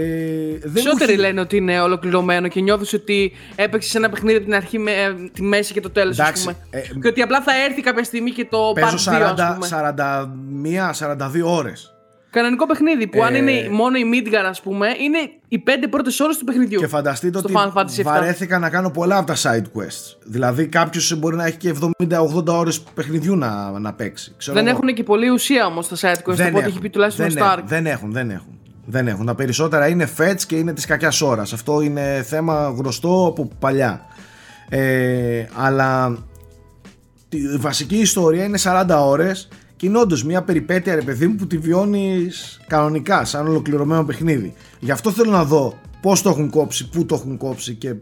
δεν 0.59 0.61
μου 0.67 0.73
Περισσότεροι 0.73 1.13
έχει- 1.13 1.21
λένε 1.21 1.41
ότι 1.41 1.57
είναι 1.57 1.81
ολοκληρωμένο 1.81 2.49
και 2.49 2.61
νιώθεις 2.61 2.93
ότι 2.93 3.33
έπαιξες 3.57 3.95
ένα 3.95 4.09
παιχνίδι 4.09 4.37
από 4.37 4.45
την 4.45 4.55
αρχή 4.55 4.79
με 4.79 4.91
ε, 4.91 5.15
τη 5.33 5.43
μέση 5.43 5.73
και 5.73 5.81
το 5.81 5.91
τέλος. 5.91 6.19
Εντάξει, 6.19 6.43
πούμε. 6.43 6.57
ε, 6.71 6.81
και 7.03 7.09
ότι 7.09 7.23
απλά 7.23 7.43
θα 7.43 7.53
έρθει 7.69 7.83
κάποια 7.83 8.05
στιγμή 8.05 8.31
και 8.31 8.45
το 8.51 8.59
Παίζω 8.81 8.97
part 8.97 9.13
2, 9.13 9.23
ας 9.23 9.35
40, 9.41 9.55
πούμε. 9.55 9.67
41-42 11.41 11.43
ώρες. 11.45 11.95
Κανονικό 12.31 12.67
παιχνίδι 12.67 13.07
που 13.07 13.23
αν 13.25 13.35
Ε, 13.35 13.39
είναι 13.39 13.69
μόνο 13.71 13.97
η 13.99 14.03
Midgar, 14.13 14.45
ας 14.49 14.61
πούμε, 14.61 14.87
είναι 14.87 15.19
οι 15.49 15.59
πέντε 15.59 15.89
πρώτες 15.89 16.21
ώρες 16.21 16.37
του 16.39 16.45
παιχνιδιού. 16.45 16.81
Και 16.81 16.87
φανταστείτε 16.87 17.39
στο 17.39 17.49
ότι 17.49 17.57
Final 17.75 17.81
Fantasy 17.81 18.01
VII. 18.01 18.03
βαρέθηκα 18.03 18.59
να 18.59 18.71
κάνω 18.71 18.91
πολλά 18.91 19.17
από 19.17 19.27
τα 19.27 19.37
side 19.43 19.79
quests. 19.79 20.17
Δηλαδή 20.25 20.67
κάποιος 20.67 21.19
μπορεί 21.19 21.37
να 21.37 21.45
έχει 21.47 21.57
και 21.57 21.69
70-80 21.69 22.47
ώρες 22.59 22.81
παιχνιδιού 22.81 23.37
να, 23.37 23.79
να 23.79 23.93
παίξει. 23.93 24.35
Ξέρω 24.39 24.57
Δεν 24.57 24.67
εγώ. 24.67 24.77
έχουν 24.77 24.95
και 24.95 25.03
πολλή 25.03 25.29
ουσία 25.31 25.67
όμως 25.67 25.89
τα 25.89 25.97
side 25.97 26.01
quests, 26.31 26.35
Δεν 26.35 26.47
οπότε 26.47 26.59
έχουν. 26.59 26.71
έχει 26.71 26.79
πει 26.81 26.91
τουλάχιστον 26.91 27.29
δεν 27.29 27.43
ο 27.43 27.47
Stark. 27.47 27.53
Έχουν, 27.57 27.69
δεν 27.69 27.87
έχουν, 27.87 28.13
δεν 28.13 28.31
έχουν. 28.31 28.60
Δεν 28.91 29.09
έχουν. 29.09 29.27
Τα 29.27 29.35
περισσότερα 29.35 29.89
είναι 29.89 30.09
fetch 30.17 30.41
και 30.47 30.57
είναι 30.57 30.73
της 30.73 30.87
κακιάς 30.87 31.21
ώρας. 31.21 31.53
Αυτό 31.53 31.81
είναι 31.81 32.25
θέμα 32.27 32.75
γνωστό 32.77 33.27
από 33.27 33.51
παλιά. 33.59 34.07
Ε, 34.69 35.47
αλλά 35.55 36.19
η 37.29 37.57
βασική 37.57 37.97
ιστορία 37.97 38.45
είναι 38.45 38.59
40 38.63 38.87
ώρες 38.89 39.49
και 39.77 39.87
είναι 39.87 39.99
όντως 39.99 40.25
μια 40.25 40.43
περιπέτεια 40.43 40.95
ρε 40.95 41.03
παιδί 41.03 41.27
μου 41.27 41.35
που 41.35 41.47
τη 41.47 41.59
βιώνεις 41.59 42.61
κανονικά, 42.67 43.25
σαν 43.25 43.47
ολοκληρωμένο 43.47 44.05
παιχνίδι. 44.05 44.55
Γι' 44.81 44.91
αυτό 44.91 45.11
θέλω 45.11 45.31
να 45.31 45.45
δω 45.45 45.75
πώς 46.01 46.23
το 46.23 46.31
έχουν 46.31 46.51
κόψει, 46.51 46.89
πού 46.89 47.07
το 47.07 47.15
έχουν 47.15 47.37
κόψει 47.37 47.75
και 47.75 47.95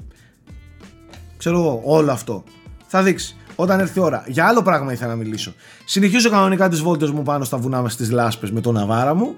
ξέρω 1.37 1.59
εγώ, 1.59 1.81
όλο 1.85 2.13
αυτό. 2.13 2.45
Θα 2.87 3.03
δείξει. 3.03 3.37
Όταν 3.57 3.81
έρθει 3.81 3.99
η 3.99 4.03
ώρα. 4.03 4.25
Για 4.27 4.47
άλλο 4.47 4.63
πράγμα 4.63 4.93
ήθελα 4.93 5.11
να 5.11 5.17
μιλήσω. 5.17 5.55
Συνεχίζω 5.85 6.31
κανονικά 6.31 6.69
τις 6.69 6.81
βόλτες 6.81 7.11
μου 7.11 7.23
πάνω 7.23 7.45
στα 7.45 7.57
βουνά 7.57 7.83
με 7.83 7.89
στις 7.89 8.11
λάσπες 8.11 8.51
με 8.51 8.61
τον 8.61 8.75
Ναβάρα 8.75 9.15
μου. 9.15 9.37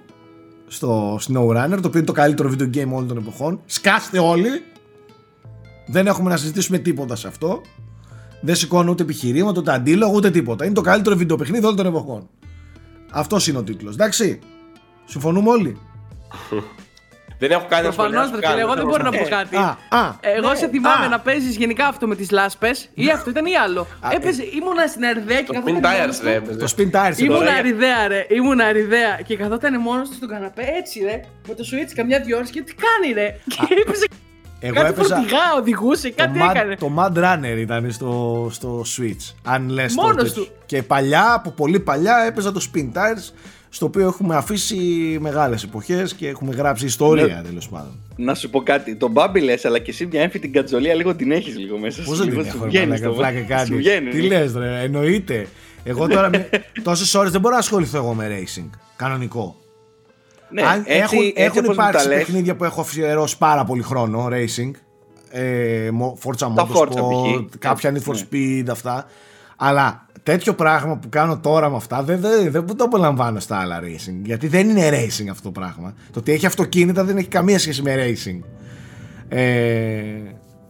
Στο 0.72 1.14
SnowRunner, 1.14 1.78
το 1.80 1.86
οποίο 1.86 1.90
είναι 1.94 2.04
το 2.04 2.12
καλύτερο 2.12 2.50
video 2.50 2.76
game 2.76 2.90
όλων 2.92 3.08
των 3.08 3.16
εποχών. 3.16 3.60
Σκάστε 3.66 4.18
όλοι. 4.18 4.48
Δεν 5.86 6.06
έχουμε 6.06 6.30
να 6.30 6.36
συζητήσουμε 6.36 6.78
τίποτα 6.78 7.16
σε 7.16 7.28
αυτό. 7.28 7.60
Δεν 8.40 8.54
σηκώνω 8.54 8.90
ούτε 8.90 9.02
επιχειρήματα, 9.02 9.60
ούτε 9.60 9.72
αντίλογο, 9.72 10.12
ούτε 10.14 10.30
τίποτα. 10.30 10.64
Είναι 10.64 10.74
το 10.74 10.80
καλύτερο 10.80 11.16
βίντεο 11.16 11.36
παιχνίδι 11.36 11.64
όλων 11.64 11.76
των 11.76 11.86
εποχών. 11.86 12.28
Αυτός 13.10 13.46
είναι 13.46 13.58
ο 13.58 13.62
τίτλος. 13.62 13.94
Εντάξει. 13.94 14.38
Συμφωνούμε 15.04 15.50
όλοι. 15.50 15.76
Δεν 17.42 17.50
έχω 17.50 17.66
κάνει 17.68 17.86
να 17.86 17.92
Προφανώς, 17.92 18.26
σχολιάσω 18.26 18.34
ρε 18.34 18.40
καν, 18.40 18.50
φίλε, 18.50 18.62
εγώ 18.62 18.74
δεν 18.74 18.84
μπορώ 18.86 19.02
να 19.02 19.10
πω 19.10 19.24
Ε, 19.26 19.28
κάτι. 19.28 19.56
α, 19.56 19.78
α, 19.88 20.14
Εγώ 20.20 20.48
ναι, 20.48 20.54
σε 20.54 20.68
θυμάμαι 20.68 21.04
α. 21.04 21.08
να 21.08 21.18
παίζεις 21.20 21.56
γενικά 21.56 21.86
αυτό 21.86 22.06
με 22.06 22.16
τις 22.16 22.30
λάσπες 22.30 22.88
ή 22.94 23.10
αυτό 23.10 23.30
ήταν 23.30 23.46
ή 23.46 23.54
άλλο. 23.64 23.86
Έπαιζε, 24.14 24.42
ήμουνα 24.58 24.86
στην 24.86 25.04
Αριδέα 25.04 25.40
και 25.42 25.46
Το 25.46 25.52
καθόταν 25.52 25.76
Spin 25.76 25.82
μόνος 25.82 26.16
Tires 26.16 26.18
του. 26.20 26.24
ρε 26.26 26.34
έπαιζε. 26.34 26.58
Το 26.58 26.74
spin 26.76 26.90
tires. 26.96 27.18
Ήμουν 27.18 27.38
τώρα. 27.38 27.52
αριδέα, 27.52 28.08
ρε. 28.08 28.26
Ήμουν 28.28 28.60
αριδέα. 28.60 29.20
Και 29.26 29.36
καθόταν 29.36 29.80
μόνος 29.80 30.08
του 30.08 30.14
στον 30.14 30.28
καναπέ 30.28 30.62
έτσι, 30.78 31.00
ρε. 31.04 31.20
Με 31.48 31.54
το 31.54 31.64
switch 31.72 31.92
καμιά 31.94 32.20
δυο 32.20 32.36
ώρες 32.36 32.50
και 32.50 32.62
τι 32.62 32.74
κάνει, 32.74 33.12
ρε. 33.14 33.34
Και 33.48 33.74
έπαιζε 33.86 34.04
Εγώ 34.60 34.74
κάτι 34.74 34.86
έπαιζα. 34.88 35.14
φορτηγά, 35.16 35.54
οδηγούσε, 35.58 36.08
Το, 36.08 36.14
κάτι 36.16 36.38
Mad, 36.42 36.50
έκανε. 36.54 36.76
το 36.76 36.92
Mad 36.98 37.18
Runner 37.18 37.56
ήταν 37.58 37.90
στο, 37.92 38.48
στο 38.52 38.84
Switch. 38.96 39.34
Αν 39.44 39.68
λες 39.68 39.94
Μόνος 39.94 40.32
του. 40.32 40.48
Και 40.66 40.82
παλιά, 40.82 41.32
από 41.34 41.50
πολύ 41.50 41.80
παλιά, 41.80 42.16
έπαιζα 42.26 42.52
το 42.52 42.60
Spin 42.72 42.96
Tires. 42.98 43.32
Στο 43.72 43.86
οποίο 43.86 44.06
έχουμε 44.06 44.36
αφήσει 44.36 44.76
μεγάλες 45.20 45.62
εποχές 45.62 46.14
και 46.14 46.28
έχουμε 46.28 46.54
γράψει 46.54 46.84
ιστορία 46.86 47.24
Ναι. 47.36 47.42
τέλος 47.48 47.68
πάντων. 47.68 47.98
Να 48.16 48.34
σου 48.34 48.50
πω 48.50 48.62
κάτι. 48.62 48.94
Τον 48.96 49.10
Μπάμπι 49.10 49.40
λες, 49.40 49.64
αλλά 49.64 49.78
και 49.78 49.90
εσύ 49.90 50.06
μια 50.06 50.20
έμφυτη 50.22 50.38
την 50.38 50.52
κατζολία 50.52 50.94
λίγο 50.94 51.14
την 51.14 51.30
έχεις 51.32 51.56
λίγο 51.58 51.78
μέσα. 51.78 52.02
Πώς 52.02 52.16
σου, 52.16 52.22
δεν 52.22 52.28
λίγο 52.32 52.42
την 52.42 52.50
σου 52.50 52.56
έχω, 52.56 52.64
ρε 52.64 52.70
βγαίνεις 52.70 52.88
μαλάκα, 52.88 53.04
στο- 53.06 53.16
πλάκα 53.16 53.38
Σου 53.38 53.46
κάνεις. 53.46 53.76
βγαίνεις. 53.76 54.14
Τι 54.14 54.20
λες, 54.22 54.52
ρε, 54.54 54.80
εννοείται. 54.82 55.46
Εγώ 55.84 56.08
τώρα 56.08 56.30
τόσες 56.82 57.14
ώρες 57.14 57.30
δεν 57.32 57.40
μπορώ 57.40 57.54
να 57.54 57.60
ασχοληθώ 57.60 57.96
εγώ 57.98 58.14
με 58.14 58.28
racing. 58.40 58.70
Κανονικό. 58.96 59.56
Ναι, 60.50 60.62
Αν 60.62 60.78
έτσι, 60.86 60.92
έχουν, 61.00 61.18
έτσι 61.18 61.32
έχουν 61.36 61.58
όπως 61.58 61.66
μου 61.68 61.72
υπάρξει 61.72 62.04
τα 62.08 62.14
λες, 62.14 62.24
παιχνίδια 62.24 62.56
που 62.56 62.64
έχω 62.64 62.80
αφιερώσει 62.80 63.38
πάρα 63.38 63.64
πολύ 63.64 63.82
χρόνο 63.82 64.28
racing. 64.32 64.70
Ε, 65.30 65.88
Mo- 66.00 66.28
Forza 66.28 66.36
Τα 66.54 66.68
Forza, 66.74 66.88
Motorsport, 66.88 67.46
π.χ. 67.50 67.58
κάποια 67.58 67.92
Need 67.92 68.08
for 68.10 68.14
Ναι. 68.14 68.20
Speed, 68.30 68.64
αυτά. 68.70 69.06
Αλλά 69.56 70.06
τέτοιο 70.22 70.54
πράγμα 70.54 70.96
που 70.96 71.08
κάνω 71.08 71.38
τώρα 71.38 71.70
με 71.70 71.76
αυτά 71.76 72.02
δεν, 72.02 72.20
δεν, 72.20 72.50
δεν 72.52 72.76
το 72.76 72.84
απολαμβάνω 72.84 73.40
στα 73.40 73.56
άλλα 73.58 73.80
racing. 73.80 74.20
Γιατί 74.24 74.48
δεν 74.48 74.68
είναι 74.68 74.88
racing 74.90 75.28
αυτό 75.30 75.42
το 75.42 75.50
πράγμα. 75.60 75.94
Το 76.12 76.18
ότι 76.18 76.32
έχει 76.32 76.46
αυτοκίνητα 76.46 77.04
δεν 77.04 77.16
έχει 77.16 77.28
καμία 77.28 77.58
σχέση 77.58 77.82
με 77.82 77.94
racing. 77.96 78.40
Ε, 79.28 80.02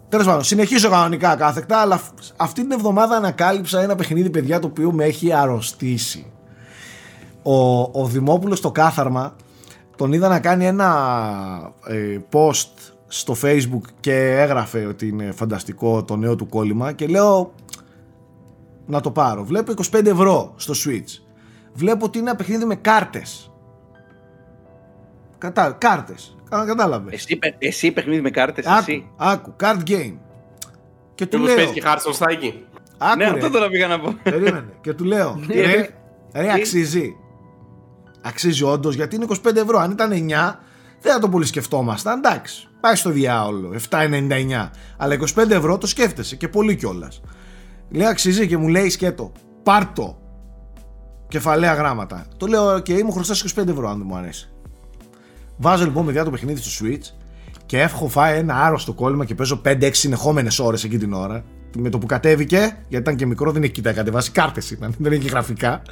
Τέλος 0.09 0.27
πάντων, 0.27 0.43
συνεχίζω 0.45 0.89
κανονικά 0.91 1.37
κάθεκτα, 1.37 1.79
αλλά 1.79 1.95
αυ- 1.95 2.33
αυτή 2.37 2.61
την 2.61 2.71
εβδομάδα 2.73 3.17
ανακάλυψα 3.17 3.83
ένα 3.83 3.95
παιχνίδι, 3.95 4.31
παιδιά, 4.31 4.59
το 4.59 4.67
οποίο 4.67 4.93
με 4.93 5.05
έχει 5.05 5.33
αρρωστήσει. 5.33 6.27
Ο, 7.43 7.81
ο 7.81 8.07
Δημόπουλος 8.07 8.61
το 8.61 8.71
κάθαρμα 8.71 9.37
τον 9.97 10.13
είδα 10.13 10.29
να 10.29 10.41
κάνει 10.41 10.67
ένα 10.67 10.89
ε, 11.87 12.19
post 12.33 12.93
στο 13.07 13.37
facebook 13.43 13.83
και 14.01 14.15
έγραφε 14.41 14.85
ότι 14.85 15.09
είναι 15.09 15.33
φανταστικό 15.37 16.05
το 16.05 16.17
νέο 16.17 16.37
του 16.37 16.49
κόλλημα 16.49 16.93
και 16.93 17.07
λέω 17.07 17.53
να 18.91 19.01
το 19.01 19.11
πάρω. 19.11 19.45
Βλέπω 19.45 19.73
25 19.93 20.07
ευρώ 20.07 20.53
στο 20.57 20.73
Switch. 20.85 21.23
Βλέπω 21.73 22.05
ότι 22.05 22.19
είναι 22.19 22.29
ένα 22.29 22.39
παιχνίδι 22.39 22.65
με 22.65 22.75
κάρτες. 22.75 23.51
Κατά, 25.39 25.77
κάρτες. 25.81 26.37
Κα- 26.51 26.65
Κατάλαβες. 26.65 27.13
Εσύ, 27.15 27.37
παι- 27.37 27.55
εσύ 27.59 27.93
παιχνίδι 27.93 28.21
με 28.21 28.31
κάρτες, 28.31 28.67
Άκου, 28.67 28.79
εσύ. 28.79 29.11
άκου, 29.17 29.55
card 29.61 29.81
game. 29.91 30.15
Και 31.15 31.27
του 31.27 31.37
Μήπως 31.39 31.47
λέω, 31.49 31.57
παίζει 31.57 31.73
και 31.73 31.83
Hearthstone 31.87 32.13
στα 32.15 32.27
εκεί. 32.31 32.65
άκου 32.99 33.17
Ναι, 33.19 33.25
ρε, 33.25 33.31
αυτό 33.31 33.51
τώρα 33.51 33.69
πήγα 33.69 33.87
να 33.87 34.01
πω. 34.01 34.15
περίμενε. 34.23 34.65
Και 34.81 34.93
του 34.93 35.05
λέω, 35.05 35.41
Ναι. 35.47 35.55
ρε, 35.61 35.89
ρε, 36.35 36.53
αξίζει. 36.53 37.17
Αξίζει 38.23 38.65
όντως 38.65 38.95
γιατί 38.95 39.17
είναι 39.17 39.25
25 39.25 39.57
ευρώ. 39.57 39.79
Αν 39.79 39.91
ήταν 39.91 40.13
9, 40.13 40.61
δεν 41.01 41.13
θα 41.13 41.19
το 41.19 41.29
πολύ 41.29 41.45
σκεφτόμασταν. 41.47 42.19
Εντάξει, 42.19 42.69
πάει 42.81 42.95
στο 42.95 43.11
διάολο. 43.11 43.73
7,99. 43.73 44.71
Αλλά 44.97 45.15
25 45.15 45.51
ευρώ 45.51 45.79
το 45.79 45.87
σκέφτεσαι 45.87 46.37
και 46.37 46.49
πολύ 46.49 46.77
κιόλας. 46.77 47.21
Λέει 47.91 48.07
αξίζει 48.07 48.47
και 48.47 48.57
μου 48.57 48.69
λέει 48.69 48.89
σκέτο. 48.91 49.33
Πάρτο. 49.63 50.19
Κεφαλαία 51.29 51.75
γράμματα. 51.75 52.27
Το 52.37 52.47
λέω 52.47 52.81
και 52.81 53.05
μου 53.05 53.13
χρωστά 53.13 53.63
25 53.63 53.69
ευρώ 53.69 53.89
αν 53.89 53.99
δεν 53.99 54.07
μου 54.11 54.17
αρέσει. 54.17 54.51
Βάζω 55.57 55.85
λοιπόν 55.85 56.07
παιδιά 56.07 56.25
το 56.25 56.31
παιχνίδι 56.31 56.61
στο 56.61 56.87
Switch 56.87 57.15
και 57.67 57.81
έχω 57.81 58.09
φάει 58.09 58.39
ένα 58.39 58.55
άρρωστο 58.55 58.93
κόλλημα 58.93 59.25
και 59.25 59.35
παίζω 59.35 59.61
5-6 59.65 59.91
συνεχόμενες 59.93 60.59
ώρες 60.59 60.85
εκεί 60.85 60.99
την 60.99 61.13
ώρα. 61.13 61.45
Με 61.79 61.89
το 61.89 61.99
που 61.99 62.07
κατέβηκε, 62.07 62.59
γιατί 62.59 63.03
ήταν 63.03 63.17
και 63.17 63.27
μικρό, 63.27 63.53
δεν 63.53 63.63
έχει 63.63 63.73
κοιτάει 63.73 63.95
κατεβάσει. 63.95 64.31
Κάρτες 64.31 64.71
ήταν, 64.71 64.95
δεν 64.99 65.13
έχει 65.13 65.29
γραφικά. 65.29 65.83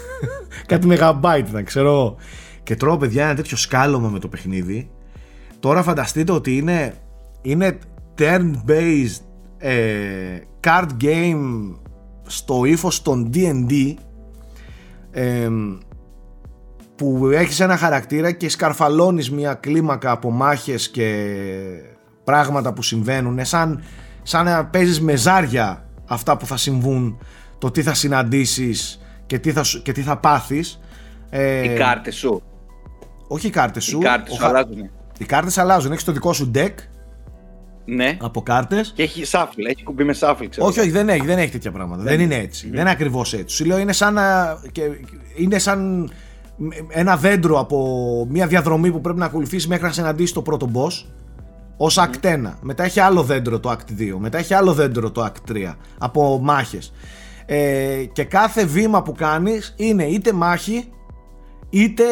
Κάτι 0.66 0.86
μεγαμπάιτ 0.86 1.48
ήταν, 1.48 1.64
ξέρω. 1.64 2.16
Και 2.62 2.76
τρώω 2.76 2.96
παιδιά 2.96 3.24
ένα 3.24 3.34
τέτοιο 3.34 3.56
σκάλωμα 3.56 4.08
με 4.08 4.18
το 4.18 4.28
παιχνίδι. 4.28 4.90
Τώρα 5.60 5.82
φανταστείτε 5.82 6.32
ότι 6.32 6.56
είναι, 6.56 6.94
είναι 7.42 7.78
turn-based 8.18 9.20
ε, 9.58 10.40
card 10.66 10.88
game 11.02 11.74
στο 12.26 12.64
ύφος 12.64 13.02
των 13.02 13.30
D&D 13.34 13.94
ε, 15.10 15.48
που 16.96 17.26
έχεις 17.26 17.60
ένα 17.60 17.76
χαρακτήρα 17.76 18.32
και 18.32 18.48
σκαρφαλώνεις 18.48 19.30
μια 19.30 19.54
κλίμακα 19.54 20.10
από 20.10 20.30
μάχες 20.30 20.90
και 20.90 21.36
πράγματα 22.24 22.72
που 22.72 22.82
συμβαίνουν 22.82 23.44
σαν, 23.44 23.82
σαν 24.22 24.44
να 24.44 24.66
παίζεις 24.66 25.00
με 25.00 25.16
ζάρια 25.16 25.88
αυτά 26.06 26.36
που 26.36 26.46
θα 26.46 26.56
συμβούν 26.56 27.18
το 27.58 27.70
τι 27.70 27.82
θα 27.82 27.94
συναντήσεις 27.94 29.00
και 29.26 29.38
τι 29.38 29.52
θα, 29.52 29.64
και 29.82 29.92
τι 29.92 30.02
θα 30.02 30.16
πάθεις. 30.16 30.80
Ε, 31.30 31.72
οι 31.72 31.76
κάρτες 31.76 32.14
σου. 32.14 32.42
όχι 33.28 33.46
οι 33.46 33.50
κάρτες 33.50 33.84
σου 33.84 33.98
οι 33.98 34.02
κάρτες 34.02 34.34
σου 34.34 34.46
αλλάζουν 34.46 34.90
οι 35.18 35.24
κάρτες 35.24 35.58
αλλάζουν, 35.58 35.92
έχεις 35.92 36.04
το 36.04 36.12
δικό 36.12 36.32
σου 36.32 36.50
deck 36.54 36.72
ναι. 37.86 38.16
από 38.20 38.42
κάρτες. 38.42 38.92
Και 38.94 39.02
έχει 39.02 39.22
shuffle, 39.30 39.64
έχει 39.68 39.82
κουμπί 39.82 40.04
με 40.04 40.14
shuffle, 40.20 40.46
ξέρω. 40.50 40.66
Όχι, 40.66 40.80
όχι, 40.80 40.90
δεν 40.90 41.08
έχει, 41.08 41.26
δεν 41.26 41.38
έχει 41.38 41.50
τέτοια 41.50 41.72
πράγματα. 41.72 42.02
Δεν, 42.02 42.16
δεν 42.16 42.20
είναι 42.24 42.36
έτσι. 42.36 42.70
Δεν 42.70 42.80
είναι 42.80 42.90
ακριβώς 42.90 43.32
έτσι. 43.32 43.56
Σου 43.56 43.64
λέω 43.64 43.78
είναι 43.78 43.92
σαν, 43.92 44.14
να, 44.14 44.58
και, 44.72 44.82
είναι 45.36 45.58
σαν 45.58 46.10
ένα 46.88 47.16
δέντρο 47.16 47.58
από 47.58 48.26
μια 48.30 48.46
διαδρομή 48.46 48.90
που 48.90 49.00
πρέπει 49.00 49.18
να 49.18 49.24
ακολουθήσει 49.24 49.68
μέχρι 49.68 49.84
να 49.84 49.92
συναντήσει 49.92 50.34
το 50.34 50.42
πρώτο 50.42 50.70
boss 50.74 51.04
ως 51.76 51.98
Act 51.98 52.26
1. 52.26 52.52
Μετά 52.60 52.84
έχει 52.84 53.00
άλλο 53.00 53.22
δέντρο 53.22 53.60
το 53.60 53.70
Act 53.70 54.00
2. 54.00 54.16
Μετά 54.18 54.38
έχει 54.38 54.54
άλλο 54.54 54.72
δέντρο 54.72 55.10
το 55.10 55.24
Act 55.24 55.52
3 55.52 55.74
από 55.98 56.38
μάχες. 56.42 56.92
Ε, 57.46 58.04
και 58.12 58.24
κάθε 58.24 58.64
βήμα 58.64 59.02
που 59.02 59.12
κάνεις 59.12 59.74
είναι 59.76 60.04
είτε 60.04 60.32
μάχη 60.32 60.88
είτε 61.70 62.04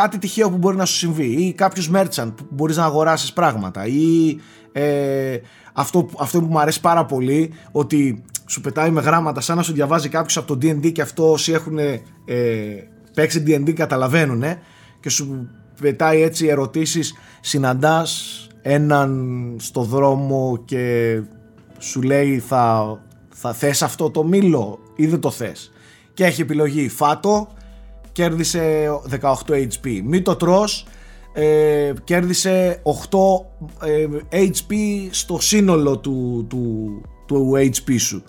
κάτι 0.00 0.18
τυχαίο 0.18 0.50
που 0.50 0.56
μπορεί 0.56 0.76
να 0.76 0.84
σου 0.84 0.94
συμβεί 0.94 1.26
ή 1.26 1.52
κάποιος 1.52 1.90
merchant 1.94 2.32
που 2.36 2.46
μπορείς 2.50 2.76
να 2.76 2.84
αγοράσεις 2.84 3.32
πράγματα 3.32 3.86
ή 3.86 4.36
ε, 4.72 5.36
αυτό, 5.72 6.08
αυτό 6.18 6.40
που 6.40 6.46
μου 6.46 6.58
αρέσει 6.58 6.80
πάρα 6.80 7.04
πολύ 7.04 7.52
ότι 7.72 8.24
σου 8.46 8.60
πετάει 8.60 8.90
με 8.90 9.00
γράμματα 9.00 9.40
σαν 9.40 9.56
να 9.56 9.62
σου 9.62 9.72
διαβάζει 9.72 10.08
κάποιος 10.08 10.36
από 10.36 10.56
το 10.56 10.66
D&D 10.66 10.92
και 10.92 11.02
αυτό 11.02 11.30
όσοι 11.30 11.52
έχουν 11.52 11.78
ε, 11.78 12.00
παίξει 13.14 13.42
D&D 13.46 13.72
καταλαβαίνουν 13.72 14.44
και 15.00 15.08
σου 15.08 15.48
πετάει 15.80 16.22
έτσι 16.22 16.46
ερωτήσεις 16.46 17.14
συναντάς 17.40 18.46
έναν 18.62 19.56
στο 19.60 19.82
δρόμο 19.82 20.62
και 20.64 21.20
σου 21.78 22.02
λέει 22.02 22.38
θα, 22.38 22.98
θα 23.34 23.52
θες 23.52 23.82
αυτό 23.82 24.10
το 24.10 24.24
μήλο 24.24 24.78
ή 24.96 25.06
δεν 25.06 25.20
το 25.20 25.30
θες 25.30 25.72
και 26.14 26.24
έχει 26.24 26.40
επιλογή 26.40 26.88
φάτο 26.88 27.48
κέρδισε 28.18 28.88
18 29.20 29.32
HP 29.52 30.00
μη 30.04 30.22
το 30.22 30.36
τρως 30.36 30.86
ε, 31.32 31.92
κέρδισε 32.04 32.82
8 33.10 33.86
ε, 33.86 34.06
HP 34.30 34.74
στο 35.10 35.40
σύνολο 35.40 35.98
του, 35.98 36.46
του, 36.48 36.90
του 37.26 37.52
HP 37.56 37.94
σου 37.98 38.22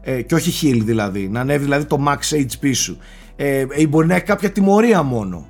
ε, 0.00 0.22
και 0.22 0.34
όχι 0.34 0.72
heal 0.72 0.80
δηλαδή, 0.84 1.28
να 1.28 1.40
ανέβει 1.40 1.64
δηλαδή 1.64 1.84
το 1.84 2.04
max 2.08 2.36
HP 2.36 2.70
σου. 2.74 2.98
Ε, 3.36 3.66
ε, 3.68 3.86
μπορεί 3.86 4.06
να 4.06 4.14
έχει 4.14 4.24
κάποια 4.24 4.52
τιμωρία 4.52 5.02
μόνο. 5.02 5.46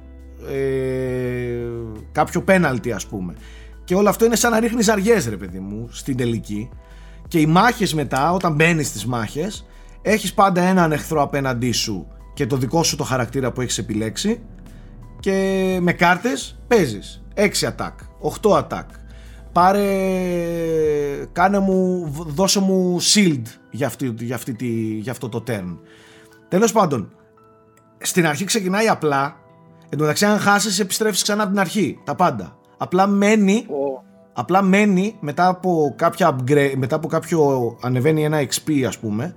Ε, 0.53 1.67
κάποιο 2.13 2.45
penalty 2.49 2.91
ας 2.91 3.07
πούμε. 3.07 3.35
Και 3.85 3.95
όλο 3.95 4.09
αυτό 4.09 4.25
είναι 4.25 4.37
σαν 4.37 4.51
να 4.51 4.61
ρίχνεις 4.61 4.89
αργές 4.89 5.29
ρε 5.29 5.37
παιδί 5.37 5.59
μου 5.59 5.89
στην 5.93 6.17
τελική. 6.17 6.69
Και 7.29 7.39
οι 7.39 7.47
μάχες 7.47 7.95
μετά, 7.95 8.33
όταν 8.33 8.55
μπαίνεις 8.55 8.87
στις 8.87 9.07
μάχες, 9.07 9.67
έχεις 10.03 10.35
πάντα 10.35 10.63
έναν 10.63 10.93
εχθρό 10.93 11.23
απέναντί 11.23 11.73
σου 11.73 12.07
και 12.35 12.47
το 12.47 12.57
δικό 12.57 12.83
σου 12.83 12.97
το 12.97 13.05
χαρακτήρα 13.05 13.53
που 13.53 13.61
έχεις 13.61 13.79
επιλέξει 13.79 14.41
και 15.21 15.79
με 15.81 15.93
κάρτες 15.93 16.59
παίζεις. 16.67 17.23
6 17.37 17.49
attack, 17.61 17.93
8 18.43 18.51
attack 18.51 18.87
πάρε 19.53 19.87
κάνε 21.33 21.59
μου 21.59 22.07
δώσε 22.27 22.61
μου 22.61 23.01
shield 23.01 23.43
για, 23.71 23.87
αυτή, 23.87 24.15
για, 24.19 24.35
αυτή 24.35 24.55
τη, 24.55 24.67
για 24.97 25.13
αυτό 25.13 25.29
το 25.29 25.45
turn. 25.47 25.79
Τέλος 26.49 26.73
πάντων 26.73 27.13
στην 27.99 28.27
αρχή 28.27 28.45
ξεκινάει 28.45 28.89
απλά. 28.89 29.37
Εν 29.89 29.99
τω 29.99 30.05
μεταξύ 30.05 30.25
αν 30.25 30.39
χάσεις 30.39 30.79
επιστρέφεις 30.79 31.23
ξανά 31.23 31.43
από 31.43 31.53
την 31.53 31.61
αρχή 31.61 31.99
τα 32.05 32.15
πάντα. 32.15 32.59
Απλά 32.77 33.07
μένει 33.07 33.67
απλά 34.33 34.63
μένει 34.63 35.17
μετά 35.21 35.47
από, 35.49 35.95
κάποια 35.97 36.37
upgrade, 36.37 36.73
μετά 36.77 36.97
από 36.97 37.09
κάποιο 37.09 37.77
ανεβαίνει 37.83 38.25
ένα 38.25 38.39
XP 38.43 38.83
ας 38.87 38.99
πούμε 38.99 39.35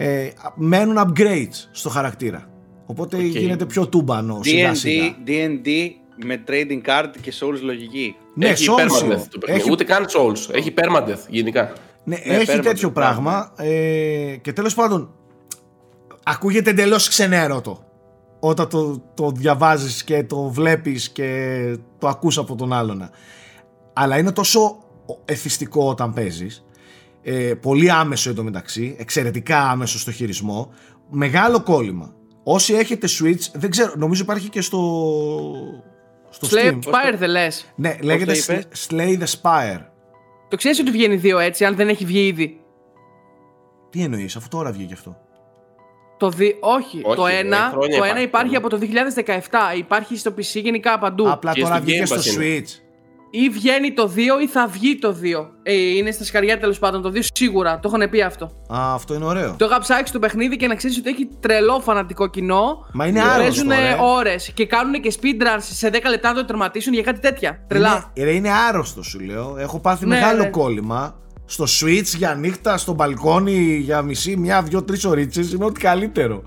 ε, 0.00 0.28
μένουν 0.54 0.96
upgrades 0.98 1.68
στο 1.72 1.88
χαρακτήρα 1.88 2.48
οπότε 2.86 3.16
okay. 3.16 3.24
γίνεται 3.24 3.64
πιο 3.64 3.88
τούμπανο 3.88 4.40
σιγά 4.42 4.74
σιγά 4.74 5.16
D&D 5.26 5.68
με 6.24 6.44
trading 6.48 6.88
card 6.88 7.10
και 7.20 7.32
souls 7.40 7.60
λογική. 7.62 8.16
Ναι, 8.34 8.48
έχει 8.48 8.66
permadeath 8.78 9.26
το 9.30 9.38
παιχνίδι. 9.38 9.60
Έχει... 9.60 9.70
Ούτε 9.70 9.84
καν 9.84 10.06
souls. 10.08 10.54
Έχει 10.54 10.74
permadeath 10.76 11.28
γενικά. 11.28 11.72
Ναι, 12.04 12.16
ναι 12.26 12.34
έχει 12.36 12.58
τέτοιο 12.58 12.90
πράγμα. 12.90 13.52
Ε, 13.56 14.36
και 14.40 14.52
τέλος 14.52 14.74
πάντων, 14.74 15.14
ακούγεται 16.22 16.70
εντελώς 16.70 17.08
ξενέρωτο 17.08 17.84
όταν 18.40 18.68
το, 18.68 19.02
το 19.14 19.30
διαβάζεις 19.30 20.04
και 20.04 20.24
το 20.24 20.42
βλέπεις 20.42 21.10
και 21.10 21.76
το 21.98 22.08
ακούς 22.08 22.38
από 22.38 22.54
τον 22.54 22.72
άλλον. 22.72 23.10
Αλλά 23.92 24.18
είναι 24.18 24.32
τόσο 24.32 24.78
εθιστικό 25.24 25.88
όταν 25.88 26.12
παίζεις. 26.12 26.64
Ε, 27.22 27.54
πολύ 27.54 27.90
άμεσο 27.90 28.30
εντωμεταξύ, 28.30 28.96
εξαιρετικά 28.98 29.70
άμεσο 29.70 29.98
στο 29.98 30.12
χειρισμό. 30.12 30.72
Μεγάλο 31.10 31.62
κόλλημα. 31.62 32.14
Όσοι 32.42 32.74
έχετε 32.74 33.08
Switch, 33.20 33.40
δεν 33.52 33.70
ξέρω, 33.70 33.92
νομίζω 33.96 34.22
υπάρχει 34.22 34.48
και 34.48 34.60
στο, 34.60 34.80
στο 36.30 36.48
Slay 36.50 36.68
the 36.68 36.72
Spire 36.72 37.14
δεν 37.16 37.30
λες; 37.30 37.72
Ναι, 37.74 37.96
λέγεται 38.02 38.64
Slay 38.88 39.18
the 39.18 39.26
Spire. 39.40 39.80
Το 40.48 40.56
ξέρεις 40.56 40.80
ότι 40.80 40.90
βγαίνει 40.90 41.16
δύο 41.16 41.38
έτσι, 41.38 41.64
αν 41.64 41.76
δεν 41.76 41.88
έχει 41.88 42.04
βγει 42.04 42.26
ήδη; 42.26 42.60
Τι 43.90 44.02
εννοείς, 44.02 44.36
αφού 44.36 44.48
τώρα 44.48 44.72
βγήκε 44.72 44.92
αυτό. 44.92 45.16
Το 46.18 46.30
δι... 46.30 46.56
Όχι, 46.60 47.00
το 47.16 47.26
ένα, 47.26 47.72
το 47.98 48.04
ένα 48.04 48.20
υπάρχει 48.20 48.56
από 48.56 48.68
το 48.68 48.78
2017. 49.24 49.76
Υπάρχει 49.76 50.16
στο 50.16 50.34
PC 50.36 50.62
γενικά 50.62 50.98
παντού. 50.98 51.30
Απλά 51.30 51.52
τώρα 51.52 51.80
βγήκε 51.80 52.04
στο 52.04 52.16
Switch 52.16 52.87
ή 53.30 53.48
βγαίνει 53.48 53.92
το 53.92 54.12
2 54.16 54.18
ή 54.42 54.48
θα 54.48 54.66
βγει 54.66 54.98
το 54.98 55.16
2. 55.22 55.48
Ε, 55.62 55.72
είναι 55.74 56.10
στα 56.10 56.24
σκαριά 56.24 56.58
τέλος 56.58 56.78
πάντων 56.78 57.02
το 57.02 57.12
2 57.14 57.18
σίγουρα. 57.34 57.80
Το 57.80 57.90
έχουν 57.94 58.10
πει 58.10 58.22
αυτό. 58.22 58.44
Α, 58.74 58.94
αυτό 58.94 59.14
είναι 59.14 59.24
ωραίο. 59.24 59.54
Το 59.58 59.64
είχα 59.64 59.78
ψάξει 59.78 60.12
το 60.12 60.18
παιχνίδι 60.18 60.56
και 60.56 60.66
να 60.66 60.74
ξέρεις 60.74 60.98
ότι 60.98 61.10
έχει 61.10 61.28
τρελό 61.40 61.80
φανατικό 61.80 62.26
κοινό. 62.26 62.86
Μα 62.92 63.06
είναι 63.06 63.20
άρρωστο. 63.20 63.64
Παίζουν 63.64 64.00
ώρες 64.00 64.50
και 64.54 64.66
κάνουν 64.66 65.00
και 65.00 65.12
speedruns 65.20 65.58
σε 65.58 65.90
10 65.92 65.98
λεπτά 66.10 66.28
να 66.28 66.34
το 66.34 66.44
τερματίσουν 66.44 66.92
για 66.92 67.02
κάτι 67.02 67.20
τέτοια. 67.20 67.64
Τρελά. 67.66 68.10
Είναι, 68.14 68.30
είναι 68.30 68.50
άρρωστο 68.68 69.02
σου 69.02 69.20
λέω. 69.20 69.56
Έχω 69.58 69.80
πάθει 69.80 70.06
ναι, 70.06 70.14
μεγάλο 70.14 70.42
ναι. 70.42 70.48
κόλλημα. 70.48 71.16
Στο 71.44 71.64
switch 71.80 72.16
για 72.16 72.34
νύχτα, 72.34 72.78
στο 72.78 72.92
μπαλκόνι 72.92 73.76
για 73.76 74.02
μισή, 74.02 74.36
μια, 74.36 74.62
δυο, 74.62 74.82
τρεις 74.82 75.04
ωρίτσε 75.04 75.40
είναι 75.40 75.64
ό,τι 75.64 75.80
καλύτερο. 75.80 76.44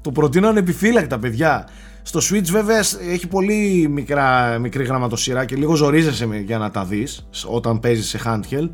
Το 0.00 0.10
προτείνω 0.10 0.48
ανεπιφύλακτα, 0.48 1.18
παιδιά. 1.18 1.68
Στο 2.02 2.20
Switch 2.30 2.44
βέβαια 2.50 2.80
έχει 3.10 3.26
πολύ 3.28 3.88
μικρά, 3.90 4.58
μικρή 4.58 4.84
γραμματοσυρά 4.84 5.44
και 5.44 5.56
λίγο 5.56 5.74
ζορίζεσαι 5.74 6.26
για 6.44 6.58
να 6.58 6.70
τα 6.70 6.84
δεις 6.84 7.28
όταν 7.46 7.80
παίζεις 7.80 8.08
σε 8.08 8.20
handheld 8.24 8.70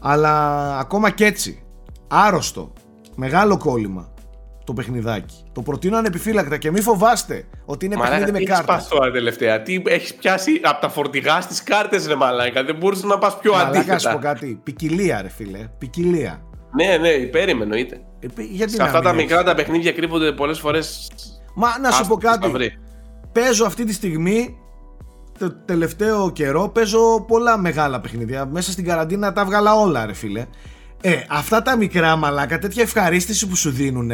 αλλά 0.00 0.78
ακόμα 0.78 1.10
και 1.10 1.24
έτσι 1.24 1.62
άρρωστο, 2.08 2.72
μεγάλο 3.14 3.56
κόλλημα 3.56 4.14
το 4.64 4.72
παιχνιδάκι. 4.72 5.44
Το 5.52 5.62
προτείνω 5.62 5.96
ανεπιφύλακτα 5.96 6.56
και 6.56 6.70
μη 6.70 6.80
φοβάστε 6.80 7.44
ότι 7.64 7.84
είναι 7.84 7.96
παιχνίδι 7.96 8.32
με 8.32 8.38
κάρτες. 8.40 8.66
Πας 8.66 8.88
τώρα 8.88 9.10
τελευταία; 9.10 9.62
Τι 9.62 9.82
έχεις 9.86 10.14
πιάσει 10.14 10.60
από 10.62 10.80
τα 10.80 10.88
φορτηγά 10.88 11.40
στις 11.40 11.62
κάρτες, 11.62 12.06
ρε 12.06 12.14
Μαλάκα; 12.14 12.64
Δεν 12.64 12.76
μπορούσες 12.76 13.04
να 13.04 13.18
πας 13.18 13.38
πιο 13.38 13.52
αντίθετα. 13.52 13.78
Μαλάκα, 13.78 13.98
σου 13.98 14.12
πω 14.12 14.18
κάτι. 14.18 14.60
Ποικιλία, 14.62 15.22
ρε 15.22 15.28
φίλε. 15.28 15.68
Ποικιλία. 15.78 16.42
Ναι, 16.74 16.96
ναι, 16.96 17.08
υπέρ 17.08 17.48
εννοείται. 17.48 18.00
Ε, 18.20 18.68
Σε 18.68 18.82
αυτά 18.82 19.00
τα 19.00 19.12
μικρά 19.12 19.42
τα 19.42 19.54
παιχνίδια 19.54 19.92
κρύβονται 19.92 20.32
πολλές 20.32 20.58
φορές 20.58 21.10
Μα 21.58 21.78
να 21.78 21.90
σου 21.90 22.06
πω 22.06 22.16
κάτι. 22.16 22.78
Παίζω 23.32 23.64
αυτή 23.66 23.84
τη 23.84 23.92
στιγμή 23.92 24.58
το 25.38 25.52
τελευταίο 25.64 26.30
καιρό 26.30 26.68
παίζω 26.68 27.24
πολλά 27.28 27.58
μεγάλα 27.58 28.00
παιχνίδια. 28.00 28.46
Μέσα 28.46 28.70
στην 28.72 28.84
καραντίνα 28.84 29.32
τα 29.32 29.44
βγάλα 29.44 29.74
όλα, 29.74 30.06
ρε 30.06 30.12
φίλε. 30.12 30.46
Ε, 31.00 31.16
αυτά 31.28 31.62
τα 31.62 31.76
μικρά 31.76 32.16
μαλάκα, 32.16 32.58
τέτοια 32.58 32.82
ευχαρίστηση 32.82 33.46
που 33.46 33.56
σου 33.56 33.70
δίνουν 33.70 34.10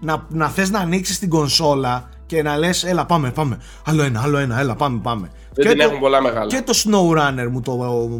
να, 0.00 0.26
να 0.28 0.48
θες 0.48 0.70
να 0.70 0.78
ανοίξεις 0.78 1.18
την 1.18 1.28
κονσόλα 1.28 2.08
και 2.26 2.42
να 2.42 2.56
λες 2.56 2.84
έλα 2.84 3.06
πάμε 3.06 3.30
πάμε 3.30 3.58
άλλο 3.84 4.02
ένα 4.02 4.20
άλλο 4.22 4.38
ένα 4.38 4.58
έλα 4.60 4.74
πάμε 4.74 5.00
πάμε 5.02 5.28
Δεν 5.54 5.64
και 5.64 5.70
την 5.70 5.78
το, 5.78 5.84
έχουν 5.84 5.98
πολλά 5.98 6.22
μεγάλα. 6.22 6.46
και 6.46 6.62
το 6.62 6.72
SnowRunner 6.76 7.48
μου 7.50 7.60
το, 7.60 7.72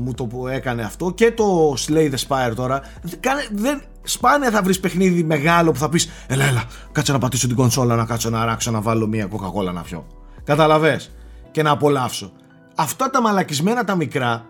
μου 0.04 0.14
το 0.14 0.48
έκανε 0.48 0.82
αυτό 0.82 1.10
και 1.10 1.32
το 1.32 1.74
Slay 1.86 2.10
the 2.12 2.26
Spire 2.28 2.52
τώρα 2.54 2.82
δεν, 3.02 3.20
κάνε- 3.20 3.48
δεν, 3.52 3.82
σπάνια 4.10 4.50
θα 4.50 4.62
βρεις 4.62 4.80
παιχνίδι 4.80 5.22
μεγάλο 5.22 5.70
που 5.70 5.78
θα 5.78 5.88
πεις 5.88 6.10
έλα 6.26 6.44
έλα 6.44 6.64
κάτσε 6.92 7.12
να 7.12 7.18
πατήσω 7.18 7.46
την 7.46 7.56
κονσόλα 7.56 7.96
να 7.96 8.04
κάτσω 8.04 8.30
να 8.30 8.44
ράξω 8.44 8.70
να 8.70 8.80
βάλω 8.80 9.06
μια 9.06 9.26
κοκακόλα 9.26 9.72
να 9.72 9.82
πιω 9.82 10.06
καταλαβες; 10.44 11.10
Και 11.50 11.62
να 11.62 11.70
απολαύσω 11.70 12.32
αυτά 12.76 13.10
τα 13.10 13.20
μαλακισμένα 13.22 13.84
τα 13.84 13.94
μικρά 13.94 14.46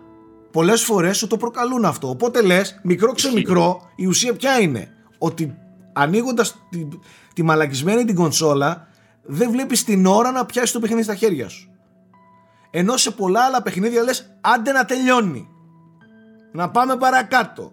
πολλές 0.51 0.83
φορές 0.83 1.17
σου 1.17 1.27
το 1.27 1.37
προκαλούν 1.37 1.85
αυτό. 1.85 2.09
Οπότε 2.09 2.41
λες, 2.41 2.79
μικρό 2.83 3.11
ξεμικρό, 3.11 3.81
η 3.95 4.05
ουσία 4.05 4.33
ποια 4.33 4.59
είναι; 4.59 4.91
Ότι 5.17 5.55
ανοίγοντας 5.93 6.55
τη, 6.69 6.87
τη 7.33 7.43
μαλακισμένη 7.43 8.05
την 8.05 8.15
κονσόλα, 8.15 8.87
δεν 9.23 9.51
βλέπεις 9.51 9.83
την 9.83 10.05
ώρα 10.05 10.31
να 10.31 10.45
πιάσεις 10.45 10.71
το 10.71 10.79
παιχνίδι 10.79 11.03
στα 11.03 11.15
χέρια 11.15 11.49
σου. 11.49 11.69
Ενώ 12.71 12.97
σε 12.97 13.11
πολλά 13.11 13.45
άλλα 13.45 13.61
παιχνίδια 13.61 14.03
λες, 14.03 14.37
άντε 14.41 14.71
να 14.71 14.85
τελειώνει. 14.85 15.47
Να 16.51 16.69
πάμε 16.69 16.95
παρακάτω. 16.95 17.71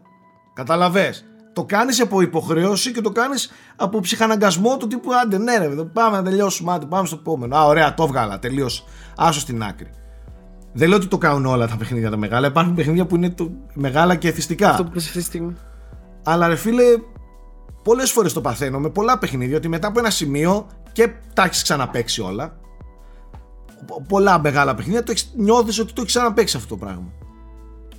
Καταλαβες; 0.55 1.25
Το 1.53 1.65
κάνεις 1.65 2.01
από 2.01 2.21
υποχρέωση 2.21 2.93
και 2.93 3.01
το 3.01 3.11
κάνεις 3.11 3.51
από 3.77 4.01
ψυχαναγκασμό 4.01 4.77
του 4.77 4.87
τύπου 4.87 5.15
άντε 5.23 5.39
ναι, 5.39 5.57
ρε, 5.57 5.69
πάμε 5.69 6.17
να 6.17 6.23
τελειώσουμε. 6.23 6.73
Άντε, 6.73 6.87
πάμε 6.87 7.07
στο 7.07 7.17
επόμενο. 7.21 7.57
Α, 7.57 7.65
ωραία, 7.65 7.95
το 7.95 8.07
βγάλα. 8.07 8.39
Τελείωσε. 8.39 8.83
Άσο 9.17 9.41
στην 9.41 9.63
άκρη. 9.63 9.91
Δεν 10.73 10.89
λέω 10.89 10.97
ότι 10.97 11.07
το 11.07 11.19
κάνουν 11.19 11.47
όλα 11.47 11.69
τα 11.69 11.77
παιχνίδια 11.77 12.11
τα 12.11 12.17
μεγάλα. 12.17 12.47
Υπάρχουν 12.47 12.75
παιχνίδια 12.75 13.07
που 13.07 13.17
είναι 13.17 13.31
το... 13.31 13.51
μεγάλα 13.75 14.15
και 14.17 14.29
εθιστικά. 14.29 14.71
Αυτό 14.71 14.85
που 14.85 14.91
πες 14.91 15.07
αυτή 15.07 15.19
τη 15.19 15.25
στιγμή. 15.25 15.53
Αλλά 16.25 16.49
ρε 16.49 16.57
φίλε, 16.57 16.83
πολλές 17.83 18.11
φορές 18.11 18.33
το 18.33 18.41
παθαίνω 18.41 18.79
με 18.79 18.89
πολλά 18.91 19.19
παιχνίδια 19.19 19.57
ότι 19.57 19.69
μετά 19.69 19.89
από 19.89 19.99
ένα 19.99 20.11
σημείο 20.11 20.67
και 20.93 21.09
τα 21.35 21.43
έχεις 21.45 21.63
ξαναπέξει 21.63 22.21
όλα. 22.21 22.59
Πο- 23.87 24.05
Πολλά 24.09 24.41
μεγάλα 24.41 24.75
παιχνίδια 24.75 25.03
το 25.03 25.13
νιώθεις 25.37 25.79
ότι 25.79 25.93
το 25.93 26.01
έχεις 26.01 26.13
ξαναπέξει 26.15 26.57
αυτό 26.57 26.69
το 26.69 26.77
πράγμα. 26.77 27.13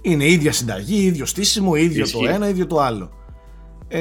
Είναι 0.01 0.25
ίδια 0.25 0.51
συνταγή, 0.51 1.03
ίδιο 1.05 1.25
στήσιμο, 1.25 1.75
ίδιο 1.75 2.03
Ισχύει. 2.03 2.25
το 2.25 2.29
ένα, 2.31 2.47
ίδιο 2.49 2.67
το 2.67 2.79
άλλο. 2.81 3.09
Ε, 3.89 3.99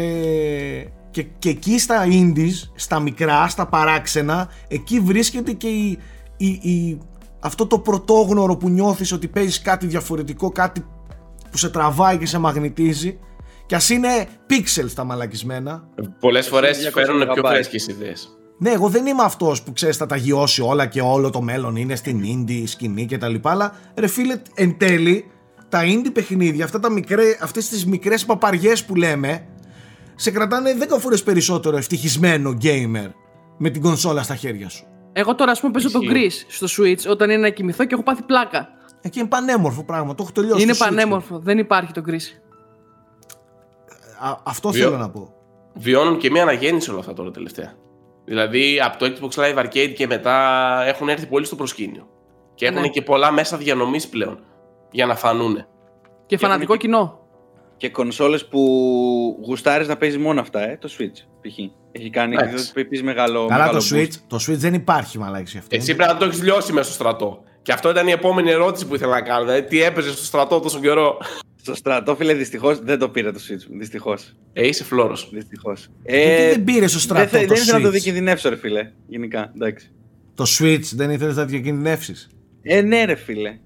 και, 1.10 1.22
και 1.38 1.48
εκεί 1.48 1.78
στα 1.78 2.04
indies, 2.10 2.70
στα 2.74 3.00
μικρά, 3.00 3.48
στα 3.48 3.66
παράξενα, 3.66 4.48
εκεί 4.68 5.00
βρίσκεται 5.00 5.52
και 5.52 5.68
η, 5.68 5.98
η, 6.36 6.46
η- 6.46 6.98
αυτό 7.40 7.66
το 7.66 7.78
πρωτόγνωρο 7.78 8.56
που 8.56 8.68
νιώθεις 8.68 9.12
ότι 9.12 9.28
παίζεις 9.28 9.60
κάτι 9.62 9.86
διαφορετικό, 9.86 10.50
κάτι 10.50 10.84
που 11.50 11.56
σε 11.56 11.68
τραβάει 11.70 12.18
και 12.18 12.26
σε 12.26 12.38
μαγνητίζει 12.38 13.18
και 13.66 13.74
ας 13.74 13.88
είναι 13.90 14.08
pixels 14.50 14.90
τα 14.94 15.04
μαλακισμένα. 15.04 15.88
Πολλές 16.20 16.48
φορές 16.48 16.88
200 16.88 16.90
φέρουν 16.92 17.18
πιο 17.32 17.42
GB. 17.42 17.48
φρέσκες 17.48 17.86
ιδέες. 17.86 18.28
Ναι, 18.58 18.70
εγώ 18.70 18.88
δεν 18.88 19.06
είμαι 19.06 19.22
αυτός 19.22 19.62
που 19.62 19.72
ξέρεις 19.72 19.96
θα 19.96 20.06
τα 20.06 20.16
γιώσει 20.16 20.62
όλα 20.62 20.86
και 20.86 21.00
όλο 21.00 21.30
το 21.30 21.40
μέλλον 21.42 21.76
είναι 21.76 21.96
στην 21.96 22.22
indie 22.24 22.62
σκηνή 22.66 23.06
και 23.06 23.18
τα 23.18 23.28
λοιπά, 23.28 23.50
αλλά 23.50 23.72
ρε 23.94 24.06
φίλε 24.06 24.40
εν 24.54 24.76
τέλει 24.78 25.24
τα 25.68 25.80
indie 25.84 26.10
παιχνίδια, 26.12 26.64
αυτά 26.64 26.80
τα 26.80 26.90
μικρέ, 26.90 27.36
αυτές 27.40 27.68
τις 27.68 27.86
μικρές 27.86 28.24
παπαριές 28.24 28.84
που 28.84 28.94
λέμε 28.94 29.46
σε 30.20 30.30
κρατάνε 30.30 30.76
10 30.80 30.98
φορές 31.00 31.22
περισσότερο 31.22 31.76
ευτυχισμένο 31.76 32.56
gamer 32.62 33.10
με 33.56 33.70
την 33.70 33.82
κονσόλα 33.82 34.22
στα 34.22 34.34
χέρια 34.34 34.68
σου. 34.68 34.84
Εγώ 35.12 35.34
τώρα, 35.34 35.50
ας 35.50 35.60
πούμε, 35.60 35.72
παίζω 35.72 35.90
το 35.90 35.98
Ισχύει. 36.02 36.44
Gris 36.48 36.54
στο 36.66 36.66
Switch 36.82 37.10
όταν 37.10 37.30
είναι 37.30 37.40
να 37.40 37.48
κοιμηθώ 37.48 37.84
και 37.84 37.94
έχω 37.94 38.02
πάθει 38.02 38.22
πλάκα. 38.22 38.68
Εκεί 39.00 39.18
είναι 39.18 39.28
πανέμορφο 39.28 39.84
πράγμα, 39.84 40.14
το 40.14 40.22
έχω 40.22 40.32
τελειώσει. 40.32 40.62
είναι 40.62 40.72
στο 40.72 40.84
Switch. 40.84 40.88
πανέμορφο. 40.88 41.38
Δεν 41.38 41.58
υπάρχει 41.58 41.92
το 41.92 42.02
Gris. 42.06 42.40
Α, 44.20 44.36
αυτό 44.44 44.70
Βιο- 44.70 44.84
θέλω 44.84 44.96
να 44.96 45.10
πω. 45.10 45.32
Βιώνουν 45.74 46.18
και 46.18 46.30
μια 46.30 46.42
αναγέννηση 46.42 46.90
όλα 46.90 46.98
αυτά 46.98 47.12
τώρα 47.12 47.30
τελευταία. 47.30 47.74
Δηλαδή 48.24 48.80
από 48.80 48.98
το 48.98 49.06
Xbox 49.06 49.40
Live 49.42 49.64
Arcade 49.64 49.92
και 49.96 50.06
μετά 50.06 50.36
έχουν 50.86 51.08
έρθει 51.08 51.26
πολύ 51.26 51.44
στο 51.44 51.56
προσκήνιο. 51.56 52.08
Και 52.54 52.66
έχουν 52.66 52.80
Ναι. 52.80 52.88
και 52.88 53.02
πολλά 53.02 53.32
μέσα 53.32 53.56
διανομής 53.56 54.08
πλέον 54.08 54.38
για 54.90 55.06
να 55.06 55.14
φανούνε. 55.16 55.66
Και 56.26 56.36
φανατικό 56.38 56.72
και- 56.72 56.78
κοινό. 56.78 57.18
Και 57.78 57.88
κονσόλες 57.90 58.46
που 58.46 58.60
γουστάρεις 59.46 59.88
να 59.88 59.96
παίζεις 59.96 60.18
μόνο 60.18 60.40
αυτά, 60.40 60.70
ε, 60.70 60.78
το 60.80 60.88
Switch 60.98 61.18
π.χ. 61.40 61.58
Έχει 61.92 62.10
κάνει 62.10 62.32
Εντάξει. 62.32 62.50
εκδόσεις 62.50 62.72
που 62.72 62.74
παίζεις 62.74 63.02
μεγάλο, 63.02 63.46
Καλά 63.46 63.64
μεγάλο 63.64 63.78
το 63.78 63.84
boost. 63.90 63.98
Switch, 63.98 64.12
το 64.26 64.36
Switch 64.36 64.56
δεν 64.56 64.74
υπάρχει 64.74 65.18
μαλάκι 65.18 65.58
αυτό. 65.58 65.76
Εσύ 65.76 65.94
πρέπει 65.94 66.12
να 66.12 66.18
το 66.18 66.24
έχεις 66.24 66.42
λιώσει 66.42 66.72
μέσα 66.72 66.84
στο 66.84 66.94
στρατό. 66.94 67.42
Και 67.62 67.72
αυτό 67.72 67.90
ήταν 67.90 68.06
η 68.08 68.10
επόμενη 68.10 68.50
ερώτηση 68.50 68.86
που 68.86 68.94
ήθελα 68.94 69.12
να 69.12 69.20
κάνω. 69.20 69.44
Δηλαδή, 69.44 69.62
τι 69.62 69.82
έπαιζες 69.82 70.12
στο 70.12 70.24
στρατό 70.24 70.60
τόσο 70.60 70.80
καιρό. 70.80 71.18
Στο 71.60 71.74
στρατό, 71.74 72.16
φίλε, 72.16 72.34
δυστυχώς 72.34 72.78
δεν 72.82 72.98
το 72.98 73.08
πήρε 73.08 73.32
το 73.32 73.38
Switch 73.48 73.70
μου. 73.70 73.78
Δυστυχώς. 73.78 74.36
Ε, 74.52 74.66
είσαι 74.66 74.84
φλόρος. 74.84 75.28
Δυστυχώς. 75.32 75.88
Γιατί 76.04 76.42
δεν 76.50 76.64
πήρε 76.64 76.86
στο 76.86 76.98
στρατό 76.98 77.30
δεν, 77.30 77.40
θε- 77.40 77.48
το 77.48 77.54
δεν 77.54 77.62
ήθελα 77.62 77.78
να 77.78 77.84
το 77.84 77.88
Switch; 77.88 77.92
διακινδυνεύσω, 77.92 78.48
ρε 78.48 78.56
φίλε. 78.56 78.90
Γενικά, 79.06 79.52
εντάξει. 79.54 79.90
Το 80.34 80.44
Switch 80.58 80.84
δεν 80.94 81.10
ήθελες 81.10 81.36
να 81.36 81.44
διακινδυνεύσεις; 81.44 82.28
Ε, 82.62 82.80
ναι, 82.80 83.04
ρε 83.04 83.14
φίλε. 83.14 83.58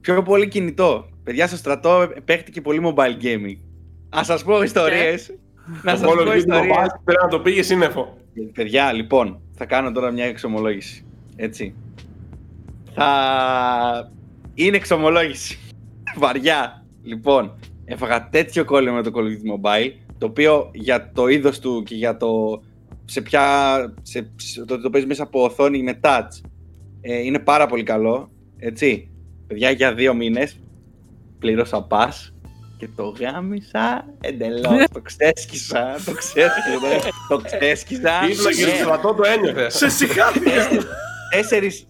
Πιο 0.00 0.22
πολύ 0.22 0.48
κινητό. 0.48 1.08
Παιδιά, 1.30 1.46
στο 1.46 1.56
στρατό 1.56 2.00
ε, 2.02 2.20
παίχτηκε 2.24 2.60
πολύ 2.60 2.80
mobile 2.84 3.22
gaming. 3.24 3.56
Α 4.08 4.24
σας 4.24 4.44
πω 4.44 4.62
ιστορίες. 4.62 5.34
να 5.82 5.96
σας 5.96 6.00
πω 6.00 6.34
ιστορίες. 6.34 6.76
Πρέπει 7.04 7.22
να 7.22 7.28
το 7.28 7.40
πήγε 7.40 7.62
σύννεφο. 7.62 8.16
Παιδιά, 8.52 8.92
λοιπόν, 8.92 9.40
θα 9.54 9.64
κάνω 9.64 9.92
τώρα 9.92 10.10
μια 10.10 10.24
εξομολόγηση. 10.24 11.04
Έτσι. 11.36 11.74
Θα. 12.94 14.12
Είναι 14.54 14.76
εξομολόγηση. 14.76 15.58
Βαριά. 16.22 16.84
Λοιπόν, 17.02 17.58
έφαγα 17.84 18.28
τέτοιο 18.28 18.64
κόλλημα 18.64 18.94
με 18.94 19.02
το 19.02 19.10
Call 19.14 19.18
of 19.20 19.22
Duty 19.22 19.60
Mobile, 19.60 19.92
το 20.18 20.26
οποίο 20.26 20.70
για 20.74 21.10
το 21.12 21.28
είδος 21.28 21.58
του 21.58 21.82
και 21.82 21.94
για 21.94 22.16
το 22.16 22.62
σε 23.04 23.20
ποια, 23.20 23.44
σε, 24.02 24.30
σε- 24.36 24.64
το 24.64 24.74
ότι 24.74 24.82
το 24.82 24.90
παίζεις 24.90 25.08
μέσα 25.08 25.22
από 25.22 25.44
οθόνη 25.44 25.82
με 25.82 26.00
touch, 26.02 26.28
ε, 27.00 27.18
είναι 27.18 27.38
πάρα 27.38 27.66
πολύ 27.66 27.82
καλό, 27.82 28.30
έτσι. 28.58 29.10
Παιδιά, 29.46 29.70
για 29.70 29.94
δύο 29.94 30.14
μήνες 30.14 30.60
πλήρωσα 31.40 31.86
pass 31.90 32.32
και 32.78 32.88
το 32.96 33.14
γάμισα 33.20 34.04
εντελώς. 34.20 34.84
το 34.92 35.00
ξέσκισα, 35.02 35.96
το 36.04 36.12
ξέσκισα, 36.12 37.10
το 37.28 37.36
ξέσκισα. 37.36 38.12
Ήσουν 38.30 38.52
και 38.52 38.64
Ναι. 38.64 38.70
στο 38.72 38.76
στρατό 38.84 39.14
το 39.14 39.22
ένιωθε. 39.36 39.68
Σε 39.70 39.88
συγχάρτηκα. 39.88 40.68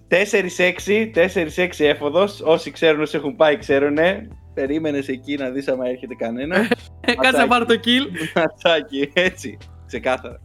4-6 0.09 1.11
4-6 1.15 1.85
έφοδος. 1.85 2.41
Όσοι 2.45 2.71
ξέρουν, 2.71 3.01
όσοι 3.01 3.17
έχουν 3.17 3.37
πάει, 3.37 3.57
ξέρουν. 3.59 3.97
Περίμενες 4.55 5.09
εκεί 5.09 5.37
να 5.37 5.51
δεις 5.51 5.69
άμα 5.69 5.89
έρχεται 5.89 6.15
κανένα. 6.15 6.57
Ε, 7.01 7.15
Κάτσε 7.15 7.41
να 7.41 7.47
πάρω 7.47 7.65
το 7.65 7.75
kill. 7.85 8.07
Ματσάκι, 8.35 9.11
έτσι. 9.13 9.59
Ξεκάθαρα. 9.87 10.41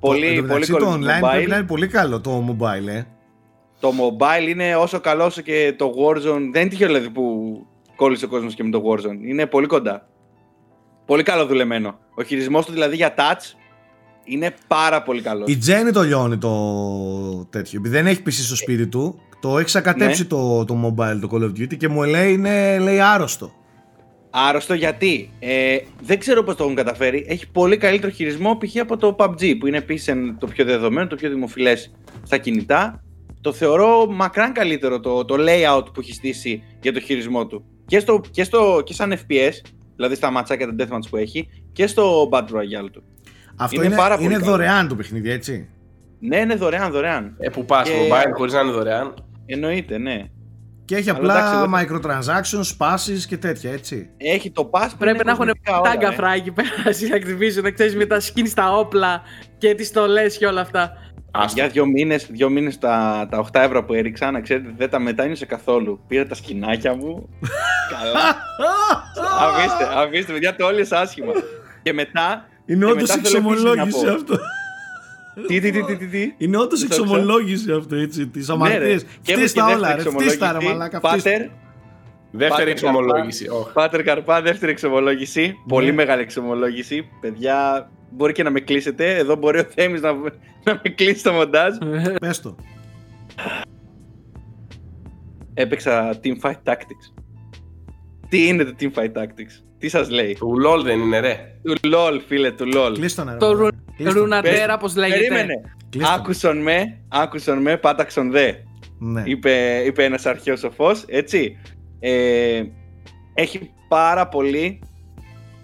Πολύ, 0.00 0.26
Εν 0.26 0.34
τω 0.34 0.40
πολύ 0.40 0.48
μεταξύ, 0.48 0.72
το 0.72 0.78
καλό 0.78 0.96
online 0.96 1.22
mobile. 1.24 1.30
πρέπει 1.30 1.48
να 1.50 1.56
είναι 1.56 1.66
πολύ 1.66 1.86
καλό 1.86 2.20
το 2.20 2.44
mobile, 2.58 2.88
ε. 2.88 3.02
Το 3.80 3.92
mobile 4.00 4.48
είναι 4.48 4.76
όσο 4.76 5.00
καλό 5.00 5.24
όσο 5.24 5.40
και 5.40 5.74
το 5.78 5.92
Warzone. 5.98 6.48
Δεν 6.52 6.60
είναι 6.60 6.70
τυχαίο 6.70 6.86
δηλαδή 6.86 7.10
που 7.10 7.22
κόλλησε 8.00 8.24
ο 8.24 8.28
κόσμος 8.28 8.54
και 8.54 8.64
με 8.64 8.70
το 8.70 8.82
Warzone. 8.86 9.28
Είναι 9.28 9.46
πολύ 9.46 9.66
κοντά. 9.66 10.08
Πολύ 11.06 11.22
καλό 11.22 11.46
δουλεμένο. 11.46 11.98
Ο 12.14 12.22
χειρισμός 12.22 12.66
του 12.66 12.72
δηλαδή 12.72 12.96
για 12.96 13.14
touch 13.16 13.58
είναι 14.24 14.54
πάρα 14.66 15.02
πολύ 15.02 15.22
καλός. 15.22 15.48
Η 15.48 15.56
Τζέννη 15.56 15.92
το 15.92 16.02
λιώνει 16.02 16.38
το 16.38 16.52
τέτοιο. 17.50 17.78
Επειδή 17.78 17.94
δεν 17.96 18.06
έχει 18.06 18.22
πίσει 18.22 18.44
στο 18.44 18.56
σπίτι 18.56 18.86
του, 18.86 19.20
το 19.40 19.58
έχει 19.58 19.78
ακατέψει 19.78 20.22
Ναι. 20.22 20.28
το, 20.28 20.64
το 20.64 20.74
mobile, 20.86 21.18
το 21.20 21.28
Call 21.32 21.42
of 21.42 21.60
Duty 21.60 21.76
και 21.76 21.88
μου 21.88 22.02
λέει 22.02 22.32
είναι 22.32 22.78
λέει, 22.78 23.00
άρρωστο. 23.00 23.52
Άρρωστο 24.30 24.74
γιατί; 24.74 25.30
Ε, 25.38 25.76
δεν 26.02 26.18
ξέρω 26.18 26.42
πώς 26.42 26.56
το 26.56 26.62
έχουν 26.62 26.74
καταφέρει. 26.76 27.24
Έχει 27.28 27.50
πολύ 27.50 27.76
καλύτερο 27.76 28.12
χειρισμό 28.12 28.56
π.χ. 28.56 28.80
από 28.80 28.96
το 28.96 29.16
PUBG 29.18 29.58
που 29.58 29.66
είναι 29.66 29.76
επίσης 29.76 30.14
το 30.38 30.46
πιο 30.46 30.64
δεδομένο, 30.64 31.06
το 31.06 31.16
πιο 31.16 31.28
δημοφιλές 31.28 31.94
στα 32.22 32.38
κινητά. 32.38 33.02
Το 33.40 33.52
θεωρώ 33.52 34.06
μακράν 34.10 34.52
καλύτερο 34.52 35.00
το, 35.00 35.24
το 35.24 35.36
layout 35.38 35.84
που 35.94 36.00
έχει 36.00 36.12
στήσει 36.12 36.62
για 36.80 36.92
το 36.92 37.00
χειρισμό 37.00 37.46
του. 37.46 37.64
Και, 37.90 37.98
στο, 38.00 38.20
και, 38.30 38.44
στο, 38.44 38.82
και 38.84 38.92
σαν 38.92 39.12
FPS, 39.12 39.52
δηλαδή 39.96 40.14
στα 40.14 40.30
ματσάκια 40.30 40.66
τα 40.66 40.74
deathmatch 40.78 41.08
που 41.10 41.16
έχει, 41.16 41.48
και 41.72 41.86
στο 41.86 42.28
Battle 42.32 42.42
Royale 42.42 42.90
του. 42.92 43.02
Αυτό 43.56 43.76
Είναι 43.76 43.86
είναι, 43.86 43.96
πάρα 43.96 44.14
πολύ 44.14 44.26
είναι 44.26 44.34
καλό. 44.34 44.46
δωρεάν 44.50 44.88
το 44.88 44.94
παιχνίδι, 44.94 45.30
έτσι; 45.30 45.68
Ναι, 46.20 46.36
είναι 46.36 46.54
δωρεάν, 46.54 46.92
δωρεάν. 46.92 47.34
Ε, 47.38 47.48
που 47.48 47.64
πας 47.64 47.88
Και- 47.88 47.94
mobile 48.10 48.32
χωρίς 48.36 48.52
να 48.52 48.60
είναι 48.60 48.70
δωρεάν. 48.72 49.14
Εννοείται, 49.46 49.98
ναι. 49.98 50.24
Και 50.90 50.96
έχει 50.96 51.10
Αλλά 51.10 51.18
απλά 51.18 51.34
εντάξει, 51.38 51.54
εγώ- 51.54 52.00
microtransactions, 52.00 52.64
σπάσει 52.64 53.26
και 53.26 53.36
τέτοια, 53.36 53.72
έτσι. 53.72 54.10
Έχει 54.16 54.50
το 54.50 54.70
pass 54.72 54.86
που 54.90 54.96
Πρέπει 54.98 55.14
είναι 55.14 55.24
να 55.24 55.30
έχουν 55.30 55.46
κοσμητικά 55.46 55.72
τα 55.72 55.78
όλα, 55.78 55.88
ε. 55.90 55.92
αγκαφρά 55.92 56.32
εκεί 56.32 56.50
πέρα 56.50 56.68
στην 56.96 57.08
Activision, 57.12 57.62
να 57.62 57.70
ξέρεις 57.70 57.96
με 57.96 58.06
τα 58.06 58.20
skins 58.20 58.46
στα 58.48 58.76
όπλα 58.76 59.22
και 59.58 59.74
τις 59.74 59.86
στολές 59.86 60.36
και 60.36 60.46
όλα 60.46 60.60
αυτά. 60.60 60.92
Άστο. 61.30 61.52
Για 61.60 61.68
δύο 61.68 61.86
μήνες, 61.86 62.26
δύο 62.30 62.48
μήνες 62.48 62.78
τα, 62.78 63.26
τα 63.30 63.38
8 63.52 63.60
ευρώ 63.60 63.84
που 63.84 63.94
έριξα, 63.94 64.30
να 64.30 64.40
ξέρετε 64.40 64.72
δεν 64.76 64.90
τα 64.90 64.98
μετάνιωσε 64.98 65.46
καθόλου. 65.46 66.00
Πήρα 66.08 66.26
τα 66.26 66.34
σκηνάκια 66.34 66.94
μου. 66.94 67.28
Καλά. 67.94 68.36
αφήστε, 69.40 69.88
αφήστε, 69.96 70.32
παιδιά, 70.32 70.56
το 70.56 70.66
όλες 70.66 70.92
άσχημα. 70.92 71.32
Και 71.82 71.92
μετά. 71.92 72.48
Είναι 72.66 72.84
και 72.84 72.90
όντως 72.90 73.08
μετά 73.08 73.14
θέλω 73.22 73.36
επίσης 73.38 73.62
να 73.64 73.70
εξομολόγηση 73.70 74.04
πω. 74.06 74.12
αυτό. 74.12 74.38
Τι, 75.46 75.60
τι, 75.60 75.70
τι, 75.70 75.82
τι, 75.84 75.96
τι, 75.96 76.06
τι; 76.06 76.34
Είναι 76.38 76.56
όντως 76.56 76.80
Το 76.80 76.88
ξέρω. 76.88 77.02
εξομολόγηση 77.02 77.72
αυτό, 77.72 77.96
έτσι. 77.96 78.26
Τις 78.26 78.48
Ναι, 78.48 78.54
ρε. 78.54 78.60
αμαρτίες. 78.64 79.02
Και 79.22 79.32
έχω 79.32 79.40
Φτύστα 79.40 79.66
και 79.68 79.74
όλα, 79.74 79.94
δεύτερη 79.94 80.16
ρε. 80.16 80.22
Φτύστα, 80.24 80.52
ρε, 80.52 80.58
εξομολόγηση. 80.58 80.72
μαλάκα. 80.78 80.98
φτύστα. 81.08 81.30
Πάτερ, 81.30 81.48
Δεύτερη 82.32 82.50
Πάτε 82.58 82.70
εξομολόγηση. 82.70 83.48
Ωχ. 83.48 83.72
Πάτερ 83.72 84.02
Καρπά, 84.02 84.42
δεύτερη 84.42 84.72
εξομολόγηση. 84.72 85.54
Πολύ 85.68 85.92
μεγάλη 85.92 86.22
εξομολόγηση. 86.22 87.08
Παιδιά, 87.20 87.90
μπορεί 88.10 88.32
και 88.32 88.42
να 88.42 88.50
με 88.50 88.60
κλείσετε. 88.60 89.16
Εδώ 89.16 89.36
μπορεί 89.36 89.58
ο 89.58 89.64
Θέμης 89.74 90.00
να, 90.00 90.12
να 90.64 90.80
με 90.82 90.90
κλείσει 90.94 91.22
το 91.22 91.32
μοντάζ. 91.32 91.74
Πες 92.20 92.40
το. 92.40 92.56
Έπαιξα 95.54 96.18
Teamfight 96.24 96.62
Tactics. 96.64 97.22
Τι 98.28 98.46
είναι 98.46 98.64
το 98.64 98.74
Teamfight 98.80 99.12
Tactics, 99.22 99.62
τι 99.78 99.88
σας 99.88 100.10
λέει; 100.10 100.34
Του 100.38 100.54
LOL 100.66 100.82
δεν 100.84 101.00
είναι, 101.00 101.20
ρε. 101.20 101.36
Του 101.62 101.74
LOL, 101.94 102.20
φίλε, 102.26 102.50
του 102.50 102.64
LOL. 102.74 102.92
Κλείστο 102.94 103.24
να 103.24 103.36
Το 103.36 103.68
ρουνατέρα, 104.04 104.12
Κλείστο. 104.12 104.20
ρουνατέρα, 104.50 104.76
πώς 104.76 104.96
λέγεται. 104.96 105.18
Περίμενε. 105.18 105.60
Κλείστο. 105.90 106.12
Άκουσον 106.12 106.58
με, 106.62 107.00
άκουσον 107.08 107.58
με, 107.58 107.76
πάταξον 107.76 108.30
δε. 108.30 108.52
Ναι. 108.98 109.22
είπε, 109.26 109.82
είπε 109.86 110.04
ένας 110.04 110.26
αρχαίος 110.26 110.58
σοφός, 110.60 111.04
έτσι. 111.08 111.56
Ε, 112.00 112.62
έχει 113.34 113.70
πάρα 113.88 114.28
πολύ 114.28 114.78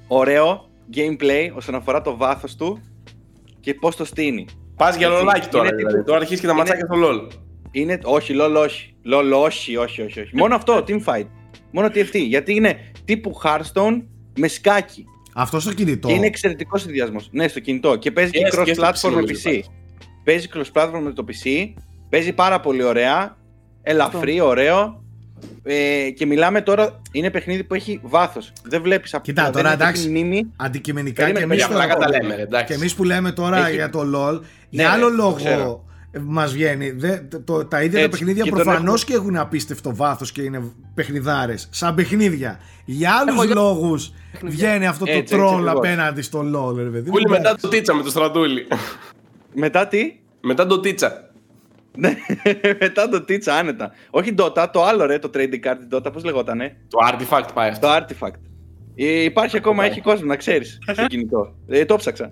ωραίο 0.06 0.70
gameplay 0.94 1.50
όσον 1.54 1.74
αφορά 1.74 2.00
το 2.00 2.16
βάθος 2.16 2.56
του 2.56 2.80
και 3.60 3.74
πώς 3.74 3.96
το 3.96 4.04
στείνει. 4.04 4.46
Πας 4.76 4.96
για 4.96 5.06
Έτσι, 5.06 5.18
λολάκι 5.18 5.48
τώρα. 5.48 5.66
είναι 5.66 5.76
Δηλαδή. 5.76 5.92
τύπου- 5.94 6.06
Τώρα 6.06 6.18
αρχίζει 6.20 6.40
και 6.40 6.46
τα 6.46 6.52
είναι- 6.52 6.60
ματσάκια 6.62 6.86
στο 6.86 6.96
LOL. 7.28 7.32
Είναι, 7.70 7.98
όχι, 8.02 8.32
λολ 8.32 8.54
όχι. 8.56 8.94
Λολ 9.02 9.32
όχι, 9.32 9.76
όχι, 9.76 10.02
όχι, 10.02 10.20
όχι. 10.20 10.36
Μόνο 10.36 10.54
αυτό, 10.54 10.84
teamfight. 10.88 11.26
Μόνο 11.70 11.86
TFT. 11.86 12.14
Γιατί 12.28 12.54
είναι 12.54 12.78
τύπου 13.04 13.40
Hearthstone 13.44 14.02
με 14.38 14.48
σκάκι. 14.48 15.04
Αυτό 15.38 15.60
στο 15.60 15.72
κινητό. 15.72 16.08
Και 16.08 16.14
είναι 16.14 16.26
εξαιρετικός 16.26 16.80
συνδυασμός. 16.82 17.28
Ναι, 17.32 17.48
στο 17.48 17.60
κινητό. 17.60 17.96
Και 17.96 18.10
παίζει 18.10 18.30
Και 18.30 18.38
και 18.38 18.50
στο- 18.50 18.62
και 18.62 18.74
στο 18.74 18.82
cross-platform 18.82 18.90
PC 18.94 19.08
με 19.08 19.10
νομίζω 19.20 19.32
PC. 19.34 19.38
υπάρχει. 19.50 19.70
Παίζει 20.24 20.48
cross-platform 20.54 21.00
με 21.02 21.12
το 21.12 21.24
PC. 21.28 21.72
Παίζει 22.08 22.32
πάρα 22.32 22.60
πολύ 22.60 22.82
ωραία. 22.82 23.36
Ελαφρύ, 23.82 24.40
ωραίο. 24.40 25.04
Ε, 25.62 26.10
και 26.10 26.26
μιλάμε 26.26 26.60
τώρα, 26.60 27.02
είναι 27.12 27.30
παιχνίδι 27.30 27.64
που 27.64 27.74
έχει 27.74 28.00
βάθος. 28.02 28.52
Δεν 28.64 28.82
βλέπεις 28.82 29.14
απλά. 29.14 29.24
Κοίτα, 29.24 29.42
δεν 29.42 29.52
τώρα, 29.52 29.68
έχει 29.72 29.76
εντάξει. 29.82 30.08
μνήμη. 30.08 30.52
Αντικειμενικά 30.56 31.22
Περίμενε, 31.22 31.46
και 31.46 31.52
εμείς 31.52 31.66
Για 31.66 31.74
πλάκα 31.74 31.96
τα 31.96 32.08
λέμε, 32.08 32.34
ρε, 32.36 32.42
εντάξει. 32.42 32.66
και 32.66 32.74
εμείς 32.74 32.94
που 32.94 33.04
λέμε 33.04 33.32
τώρα 33.32 33.66
Έχει- 33.66 33.74
για 33.74 33.90
το 33.90 34.00
LOL, 34.00 34.32
Ναι, 34.32 34.38
για 34.70 34.84
ρε, 34.84 34.90
άλλο 34.90 35.08
το 35.08 35.14
λόγο 35.14 35.32
ξέρω. 35.32 35.84
Μας 36.20 36.52
βγαίνει. 36.52 36.90
Δεν- 36.90 37.28
το- 37.30 37.40
το- 37.40 37.64
τα 37.64 37.82
ίδια 37.82 37.98
τα 37.98 38.04
Έτσι, 38.04 38.18
παιχνίδια 38.18 38.42
και 38.44 38.50
τον 38.50 38.58
προφανώς 38.62 39.02
έχουμε- 39.02 39.18
και 39.18 39.24
έχουν 39.24 39.36
απίστευτο 39.36 39.94
βάθος 39.94 40.32
και 40.32 40.42
είναι 40.42 40.72
παιχνιδάρες. 40.94 41.68
Σαν 41.70 41.94
παιχνίδια. 41.94 42.60
Για 42.84 43.12
άλλους 43.14 43.44
Έχω- 43.44 43.54
λόγους 43.54 44.12
βγαίνει 44.44 44.86
αυτό 44.86 45.04
το 45.04 45.10
Έτσι, 45.10 45.22
έτσι 45.22 45.34
τρόλ 45.34 45.48
ακριβώς. 45.68 45.72
απέναντι 45.72 46.22
στο 46.22 46.40
LOL, 46.40 46.76
ρε 46.76 46.82
παιδί. 46.90 47.10
Κούλι 47.10 47.24
Εντάξει. 47.26 47.42
μετά 47.42 47.56
το 47.60 47.68
τίτσα 47.68 47.94
με 47.94 48.02
το 48.02 48.10
στρατούλι. 48.10 48.66
Μετά 49.54 49.86
τι; 49.88 50.18
μετά 50.40 50.66
το 50.66 50.80
τίτσα. 50.80 51.30
Ναι, 51.98 52.14
μετά 52.80 53.08
το 53.08 53.24
Teach 53.28 53.48
άνετα. 53.60 53.92
Όχι 54.10 54.34
Dota, 54.38 54.66
το 54.72 54.84
άλλο 54.84 55.06
ρε, 55.06 55.18
το 55.18 55.30
trading 55.34 55.60
card 55.64 55.96
Dota, 55.96 56.12
πώς 56.12 56.24
λεγότανε; 56.24 56.76
Το 56.88 56.98
artifact 57.10 57.48
πάει 57.54 57.68
αυτό. 57.70 57.86
Το 57.86 57.94
Artifact. 57.96 58.38
Ε, 58.94 59.22
υπάρχει 59.22 59.56
ακόμα, 59.56 59.84
έχει 59.84 60.00
κόσμο, 60.00 60.26
να 60.26 60.36
ξέρεις. 60.36 60.78
Στο 60.92 61.06
κινητό. 61.12 61.54
Ε, 61.68 61.84
το 61.84 61.96
ψάξα. 61.96 62.30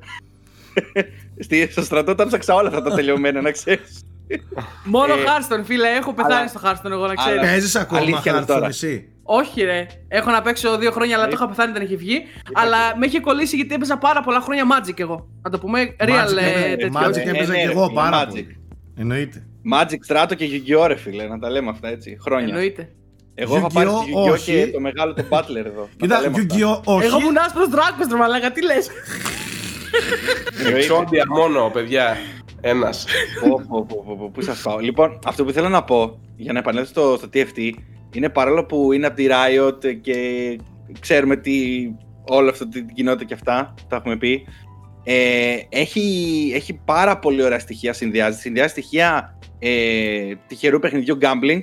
Στη, 1.39 1.69
στο 1.71 1.83
στρατό 1.83 2.15
τα 2.15 2.27
ψάξα 2.27 2.55
όλα 2.55 2.69
αυτά 2.69 2.83
τα 2.83 2.95
τελειωμένα, 2.95 3.41
να 3.41 3.51
ξέρεις. 3.51 4.05
Μόνο 4.85 5.13
Ε, 5.15 5.17
Hearthstone, 5.17 5.65
φίλε. 5.65 5.89
Έχω 5.89 6.13
πεθάνει 6.13 6.35
αλλά- 6.35 6.49
στο 6.49 6.61
Hearthstone, 6.65 6.91
εγώ 6.91 7.01
να 7.01 7.05
αλλά- 7.07 7.15
ξέρεις. 7.15 7.41
Παίζεις 7.41 7.77
ακόμα 7.77 8.01
Αλήθεια 8.01 8.33
είναι 8.33 8.41
Hearthstone 8.41 8.47
τώρα. 8.47 8.67
εσύ; 8.67 9.09
Όχι, 9.23 9.63
ρε. 9.63 9.87
Έχω 10.09 10.31
να 10.31 10.43
παίξω 10.43 10.79
δύο 10.79 10.91
χρόνια, 10.91 11.17
αλλά 11.17 11.25
το 11.27 11.33
είχα 11.35 11.49
πεθάνει, 11.49 11.73
δεν 11.73 11.83
έχει 11.83 11.97
βγει. 11.97 12.23
Αλλά 12.53 12.77
με 12.99 13.07
είχε 13.07 13.21
κολλήσει 13.21 13.57
γιατί 13.57 13.75
έπαιζα 13.75 13.97
πάρα 13.99 14.21
πολλά 14.23 14.41
χρόνια 14.41 14.65
Magic 14.73 15.01
εγώ. 15.01 15.29
Να 15.43 15.51
το 15.51 15.59
πούμε 15.59 15.97
real 15.99 16.05
Magic 16.05 16.37
ε, 16.37 16.47
έπαιζε- 16.49 16.69
τέτοιο. 16.79 16.91
Magic 17.01 17.17
Ε, 17.17 17.31
έπαιζα 17.31 17.53
ναι, 17.53 17.59
και 17.59 17.65
ρε, 17.67 17.71
εγώ 17.71 17.85
φίλε, 17.87 18.01
πάρα 18.01 18.23
Magic. 18.25 18.29
πολύ. 18.29 18.59
Εννοείται. 18.99 19.47
Magic 19.75 20.13
Strato 20.15 20.33
και 20.37 20.47
Yu-Gi-Oh! 20.51 20.87
ρε 20.87 20.97
φίλε, 20.97 21.27
να 21.27 21.39
τα 21.39 21.51
λέμε 21.51 21.71
αυτά 21.71 21.89
έτσι. 21.89 22.19
Χρόνια. 22.21 22.47
Εννοείται. 22.49 22.89
Εγώ 23.35 23.57
είχα 23.57 23.67
πάρει 23.73 23.89
Yu-Gi-Oh! 23.89 24.13
το 24.15 24.25
Yu-Gi-Oh! 24.25 24.33
όχι. 24.33 24.53
και 24.65 24.71
το 24.73 24.81
μεγάλο 24.81 25.15
το 25.15 25.25
Butler 25.31 25.65
εδώ. 25.67 25.81
να 25.81 25.87
τα 25.87 25.89
Κοίτα, 25.97 26.21
λέμε 26.21 26.37
αυτά. 26.39 26.57
Yu-Gi-Oh! 26.57 26.81
όχι. 26.85 27.07
Εγώ 27.07 27.19
ήμουν 27.21 27.37
άσπρο 27.39 27.67
δράκο, 27.69 27.97
ρε 28.11 28.17
μαλάκα, 28.17 28.53
τι 28.53 28.65
λες; 28.65 28.89
Εννοείται. 30.59 30.79
Εξόντια 30.79 31.25
μόνο, 31.29 31.71
παιδιά. 31.73 32.17
Ένας. 32.61 33.07
Πω, 33.41 33.65
πω, 33.69 33.85
πω, 33.89 34.05
πω, 34.07 34.17
πω, 34.17 34.31
Πού 34.35 34.43
σας 34.43 34.63
πάω. 34.63 34.79
Λοιπόν, 34.79 35.19
αυτό 35.25 35.45
που 35.45 35.51
θέλω 35.51 35.69
να 35.69 35.85
πω 35.85 36.21
για 36.37 36.53
να 36.53 36.59
επανέλθω 36.59 36.91
στο, 36.91 37.17
στο 37.17 37.29
TFT 37.35 37.73
είναι 38.13 38.29
παρόλο 38.29 38.65
που 38.65 38.93
είναι 38.93 39.07
από 39.07 39.17
τη 39.17 39.27
Riot 39.31 40.01
και 40.01 40.17
ξέρουμε 41.01 41.37
τι, 41.37 41.53
όλο 42.29 42.51
αυτό 42.51 42.69
την 42.69 42.87
κοινότητα 42.87 43.25
και 43.25 43.35
αυτά, 43.35 43.75
τα 43.89 43.97
έχουμε 43.97 44.17
πει. 44.17 44.47
Ε, 45.05 45.57
έχει, 45.69 46.51
έχει 46.55 46.81
πάρα 46.85 47.19
πολύ 47.19 47.43
ωραία 47.43 47.59
στοιχεία 47.59 47.93
συνδυάζει. 47.93 48.39
Συνδυάζει 48.39 48.71
στοιχεία 48.71 49.39
ε, 49.59 50.35
τυχερού 50.47 50.79
παιχνιδιού 50.79 51.19
gambling, 51.21 51.61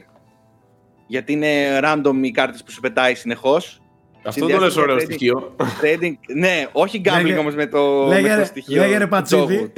γιατί 1.08 1.34
είναι 1.34 1.80
random 1.84 2.20
οι 2.22 2.32
κάρτες 2.32 2.64
που 2.64 2.72
σου 2.72 2.80
πετάει 2.80 3.16
συνεχώς. 3.16 3.81
Αυτό 4.24 4.48
το 4.48 4.58
λες 4.60 4.76
ωραίο 4.76 5.00
στοιχείο. 5.00 5.56
Trading, 5.82 6.14
ναι, 6.36 6.68
όχι 6.72 7.02
gambling 7.06 7.22
Λέγε- 7.24 7.38
όμως 7.38 7.56
με 7.56 7.66
το, 7.68 8.06
Λέγε 8.08 8.22
με 8.22 8.30
το 8.30 8.36
ρε- 8.36 8.44
στοιχείο. 8.44 8.82
λέγε 8.82 8.98
ρε 8.98 9.04
του 9.04 9.10
Πατσίδη. 9.10 9.46
τζόγου. 9.46 9.72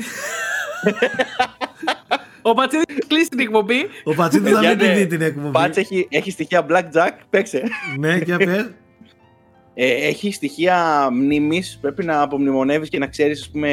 Ο 2.42 2.54
Πατσίδη 2.54 2.84
κλείσει 3.08 3.30
την 3.30 3.40
εκπομπή. 3.40 3.76
Ο 4.04 4.14
Πατσίδη 4.16 4.50
θα 4.52 4.60
μην 4.60 4.70
τη 4.70 4.76
Παιδιά, 4.76 4.94
δει 4.94 5.00
ναι. 5.00 5.06
την 5.06 5.22
εκπομπή. 5.22 5.52
Πάτς 5.52 5.78
έχει, 5.78 6.08
έχει 6.10 6.32
στοιχεία 6.32 6.66
blackjack, 6.70 7.12
παίξε. 7.30 7.64
Ναι, 8.00 8.18
για 8.18 8.38
πες. 8.38 8.70
Ε, 9.74 10.08
έχει 10.08 10.32
στοιχεία 10.32 11.08
μνήμης, 11.12 11.78
πρέπει 11.82 12.06
να 12.06 12.22
απομνημονεύεις 12.22 12.90
και 12.90 12.98
να 12.98 13.08
ξέρεις 13.08 13.42
ας 13.42 13.50
πούμε, 13.50 13.70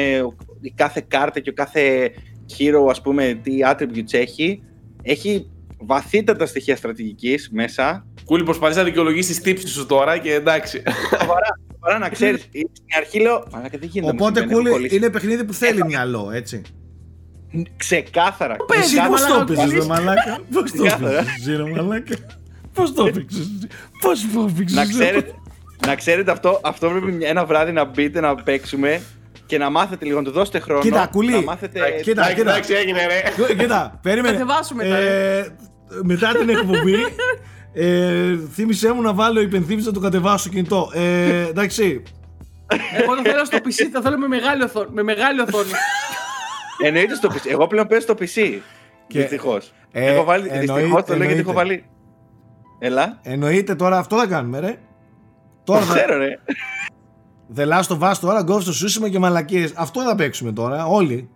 η 0.61 0.71
κάθε 0.75 1.05
κάρτα 1.07 1.39
και 1.39 1.49
ο 1.49 1.53
κάθε 1.53 2.11
hero 2.57 2.89
ας 2.89 3.01
πούμε, 3.01 3.39
τι 3.43 3.51
attributes 3.65 4.13
έχει. 4.13 4.63
Έχει 5.03 5.49
βαθύτατα 5.79 6.45
στοιχεία 6.45 6.75
στρατηγικής 6.75 7.49
μέσα. 7.51 8.05
Κούλι, 8.31 8.43
προσπαθεί 8.43 8.77
να 8.77 8.83
δικαιολογήσει 8.83 9.27
τις 9.27 9.41
τύψεις 9.41 9.71
σου 9.71 9.85
τώρα 9.85 10.17
και 10.17 10.33
εντάξει. 10.33 10.81
Παρά 11.79 11.97
να 11.97 12.09
ξέρεις, 12.09 12.41
στην 12.41 12.65
αρχή 12.97 13.19
λέω, 13.19 13.43
μαλάκα 13.51 13.77
δεν 13.77 13.89
γίνεται 13.91 13.99
να 14.07 14.13
μου 14.13 14.19
Οπότε 14.21 14.39
συμβαίνει, 14.39 14.51
έχω 14.51 14.59
κούλι 14.61 14.71
κολλήσεις». 14.71 14.97
είναι 14.97 15.09
παιχνίδι 15.09 15.43
που 15.43 15.53
θέλει 15.53 15.85
μυαλό, 15.85 16.29
έτσι. 16.33 16.61
Ξεκάθαρα. 17.77 18.55
Εσύ 18.77 18.95
Πες, 18.95 19.07
πώς 19.07 19.21
μαλάκα, 19.21 19.33
το 19.33 19.41
έπαιζες, 19.41 19.63
κολλήσεις. 19.63 19.79
ρε 19.87 19.93
μαλάκα; 19.93 20.39
Πώς 20.51 20.71
το 20.71 20.83
Ξεκάθαρα. 20.83 21.19
έπαιζες, 21.19 21.55
ρε 21.57 21.69
μαλάκα; 21.81 22.15
Πώς 22.73 22.93
το 22.93 23.05
έπαιξες. 23.05 23.47
Πώς 24.01 24.25
το 24.33 24.47
έπαιξες. 24.49 24.77
να 24.77 24.85
ξέρετε, 24.85 25.33
να 25.87 25.95
ξέρετε 25.95 26.31
αυτό, 26.31 26.59
αυτό 26.63 26.89
πρέπει 26.89 27.17
ένα 27.25 27.45
βράδυ 27.45 27.71
να 27.71 27.85
μπείτε 27.85 28.19
να 28.19 28.35
παίξουμε 28.35 29.01
και 29.45 29.57
να 29.57 29.69
μάθετε 29.69 30.05
λίγο, 30.05 30.17
να 30.17 30.23
του 30.25 30.31
δώσετε 30.31 30.59
χρόνο. 30.59 30.81
Κοίτα, 30.81 31.07
κουλή. 31.11 31.31
Να 31.31 31.41
μάθετε. 31.41 31.79
Κοίτα, 31.79 32.21
Εντάξει, 32.21 32.33
κοίτα. 32.35 32.51
εντάξει, 32.51 32.73
έγινε 32.73 32.99
ρε. 33.05 33.53
Κοίτα, 33.55 33.99
περίμενε. 34.01 34.33
Κατεβάσουμε 34.37 34.83
τώρα. 34.83 34.97
Ε, 34.97 35.55
μετά 36.03 36.31
την 36.39 36.49
εκπομπή, 36.49 36.95
ε, 37.73 38.37
θύμισέ 38.53 38.93
μου 38.93 39.01
να 39.01 39.13
βάλω 39.13 39.41
υπενθύμηση 39.41 39.87
να 39.87 39.93
το 39.93 39.99
κατεβάσω 39.99 40.37
στο 40.37 40.49
κινητό. 40.49 40.89
Ε, 40.93 41.47
εντάξει. 41.47 42.03
Εγώ 43.01 43.15
το 43.15 43.21
θέλω 43.21 43.45
στο 43.45 43.57
PC, 43.57 43.89
το 43.93 44.01
θέλω 44.01 44.17
με 44.17 44.27
μεγάλη 44.27 44.63
οθόνη. 44.63 44.87
Με 44.91 45.03
μεγάλη 45.03 45.39
οθόνη. 45.41 45.69
Εννοείται 46.85 47.15
στο 47.15 47.29
PC. 47.33 47.49
Εγώ 47.49 47.67
πλέον 47.67 47.87
παίζω 47.87 48.01
στο 48.01 48.13
PC. 48.13 48.59
Και- 49.07 49.19
Δυστυχώς. 49.19 49.73
Ε, 49.91 50.13
έχω 50.13 50.23
βάλει. 50.23 50.47
εννοείται, 50.49 50.73
Δυστυχώς 50.73 51.03
το 51.03 51.15
λέω 51.15 51.27
γιατί 51.27 51.39
εννοείται. 51.39 51.39
έχω 51.49 51.53
βάλει. 51.53 51.85
Έλα. 52.79 53.19
Εννοείται 53.21 53.75
τώρα 53.75 53.97
αυτό 53.97 54.17
θα 54.17 54.27
κάνουμε, 54.27 54.59
ρε. 54.59 54.77
Τώρα 55.63 55.79
Το 55.79 55.85
θα, 55.85 55.93
ξέρω, 55.95 56.17
ρε. 56.17 56.39
The 57.55 57.67
Last 57.67 57.97
of 57.97 58.11
Us 58.11 58.13
τώρα, 58.21 58.43
Ghost 58.47 58.51
of 58.51 59.05
Tsushima 59.05 59.09
και 59.11 59.19
μαλακίες. 59.19 59.73
Αυτό 59.75 60.01
θα 60.01 60.15
παίξουμε 60.15 60.51
τώρα, 60.51 60.85
όλοι. 60.85 61.29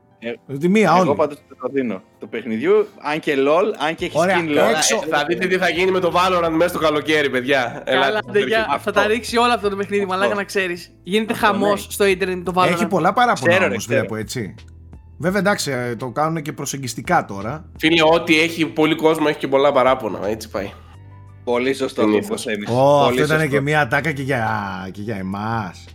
Ε, 0.47 0.57
Τη 0.57 0.69
μία, 0.69 0.91
Εγώ 0.97 0.99
όλοι. 1.07 1.15
πάντως 1.15 1.37
το 1.61 1.67
δίνω. 1.71 2.01
Το 2.19 2.27
παιχνιδιού, 2.27 2.87
αν 3.11 3.19
και 3.19 3.33
LOL, 3.37 3.73
αν 3.87 3.95
και 3.95 4.05
έχεις 4.05 4.15
Ωραία, 4.19 4.37
skin 4.39 4.49
LOL. 4.49 4.75
έξω. 4.75 5.01
Ε, 5.05 5.07
Θα 5.09 5.25
δείτε 5.27 5.47
τι 5.47 5.57
θα 5.57 5.69
γίνει 5.69 5.91
με 5.91 5.99
το 5.99 6.11
Valorant 6.15 6.49
μέσα 6.51 6.69
στο 6.69 6.79
καλοκαίρι, 6.79 7.29
παιδιά. 7.29 7.83
Καλά, 7.85 8.19
παιδιά, 8.31 8.65
Αυτό. 8.69 8.79
θα 8.91 9.01
τα 9.01 9.07
ρίξει 9.07 9.37
όλα 9.37 9.53
αυτό 9.53 9.69
το 9.69 9.75
παιχνίδι, 9.75 10.05
μαλάκα 10.05 10.35
να 10.35 10.43
ξέρεις. 10.43 10.91
Γίνεται 11.03 11.33
χαμό 11.33 11.69
ναι. 11.69 11.75
στο 11.77 12.05
ίντερνετ 12.05 12.45
το 12.45 12.51
Valorant. 12.55 12.67
Έχει 12.71 12.85
πολλά 12.87 13.13
παράπονα 13.13 13.49
Ξέρω, 13.49 13.65
ρε, 13.65 13.71
όμως 13.71 13.85
ξέρω. 13.85 13.99
βλέπω, 13.99 14.15
έτσι. 14.15 14.55
Βέβαια, 15.17 15.39
εντάξει, 15.39 15.71
ε, 15.71 15.95
το 15.95 16.09
κάνουν 16.09 16.41
και 16.41 16.53
προσεγγιστικά 16.53 17.25
τώρα. 17.25 17.65
Φίλε, 17.77 18.01
ό,τι 18.13 18.39
έχει 18.39 18.65
πολύ 18.65 18.95
κόσμο 18.95 19.25
έχει 19.29 19.37
και 19.39 19.47
πολλά 19.47 19.71
παράπονα. 19.71 20.27
Έτσι 20.27 20.49
πάει. 20.49 20.71
Πολύ 21.43 21.73
σωστό 21.73 22.01
Συνήθως. 22.01 22.21
αυτό 22.21 22.33
που 22.35 22.39
θέμεις. 22.41 22.69
Ω, 22.69 22.73
Πολύ 23.05 23.09
αυτό 23.21 23.23
ήταν 23.33 23.39
σωστό. 23.39 23.47
και 23.55 23.61
μια 23.61 23.81
ατάκα 23.81 24.11
και 24.11 24.21
για, 24.21 24.49
και 24.91 25.01
για 25.01 25.15
εμάς. 25.15 25.85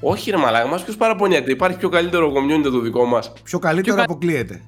Όχι, 0.00 0.30
ρε 0.30 0.36
Μαλάκα, 0.36 0.66
μας 0.66 0.84
ποιο 0.84 0.94
παραπονιέται. 0.98 1.50
Υπάρχει 1.50 1.78
πιο 1.78 1.88
καλύτερο 1.88 2.32
community 2.32 2.70
το 2.70 2.80
δικό 2.80 3.04
μας. 3.04 3.32
Πιο 3.44 3.58
καλύτερο 3.58 3.96
κα- 3.96 4.02
αποκλείεται. 4.02 4.62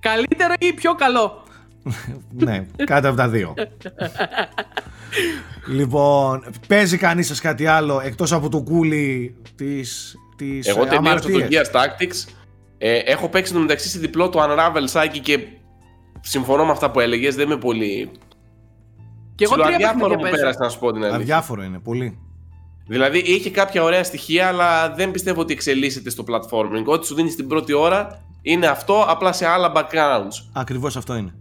Καλύτερο 0.00 0.54
ή 0.58 0.72
πιο 0.72 0.94
καλό; 0.94 1.42
ναι, 2.44 2.66
κάτι 2.84 3.06
από 3.06 3.16
τα 3.16 3.28
δύο. 3.28 3.54
λοιπόν, 5.66 6.44
παίζει 6.66 6.96
κανείς 6.96 7.26
σας 7.26 7.40
κάτι 7.40 7.66
άλλο 7.66 8.00
εκτός 8.04 8.32
από 8.32 8.48
το 8.48 8.62
κούλι 8.62 9.36
της, 9.56 10.14
της 10.36 10.66
Εγώ 10.68 10.82
ε, 10.82 10.86
τελείωσα 10.86 11.20
το 11.20 11.28
αμαρτίας. 11.28 11.48
Gears 11.72 11.76
Tactics. 11.80 12.32
Ε, 12.78 12.98
έχω 12.98 13.28
παίξει 13.28 13.52
το 13.52 13.58
μεταξύ 13.58 13.88
σε 13.88 13.98
διπλό 13.98 14.28
το 14.28 14.40
Unravel 14.42 14.92
Psyche 14.92 15.18
και 15.22 15.38
συμφωνώ 16.20 16.64
με 16.64 16.70
αυτά 16.70 16.90
που 16.90 17.00
έλεγες. 17.00 17.34
Δεν 17.34 17.46
είμαι 17.46 17.58
πολύ. 17.58 18.10
Και 19.34 19.44
εγώ 19.44 19.54
τρία 19.54 19.64
Ψιλοαδιάφορο 19.64 19.98
παιχνίδια 20.08 20.16
που 20.16 20.22
παίζω. 20.22 20.36
πέρασε, 20.36 20.58
να 20.60 20.68
σου 20.68 20.78
πω 20.78 20.92
την 20.92 21.02
αλήθεια. 21.02 21.18
Αδιάφορο 21.20 21.62
είναι, 21.62 21.78
πολύ. 21.78 22.18
Δηλαδή 22.90 23.18
είχε 23.18 23.50
κάποια 23.50 23.82
ωραία 23.82 24.04
στοιχεία, 24.04 24.48
αλλά 24.48 24.90
δεν 24.94 25.10
πιστεύω 25.10 25.40
ότι 25.40 25.52
εξελίσσεται 25.52 26.10
στο 26.10 26.24
platforming. 26.28 26.84
Ό,τι 26.84 27.06
σου 27.06 27.14
δίνει 27.14 27.30
την 27.34 27.46
πρώτη 27.48 27.72
ώρα 27.72 28.22
είναι 28.42 28.66
αυτό, 28.66 29.04
απλά 29.08 29.32
σε 29.32 29.46
άλλα 29.46 29.72
backgrounds. 29.76 30.48
Ακριβώς 30.52 30.96
αυτό 30.96 31.14
είναι. 31.16 31.34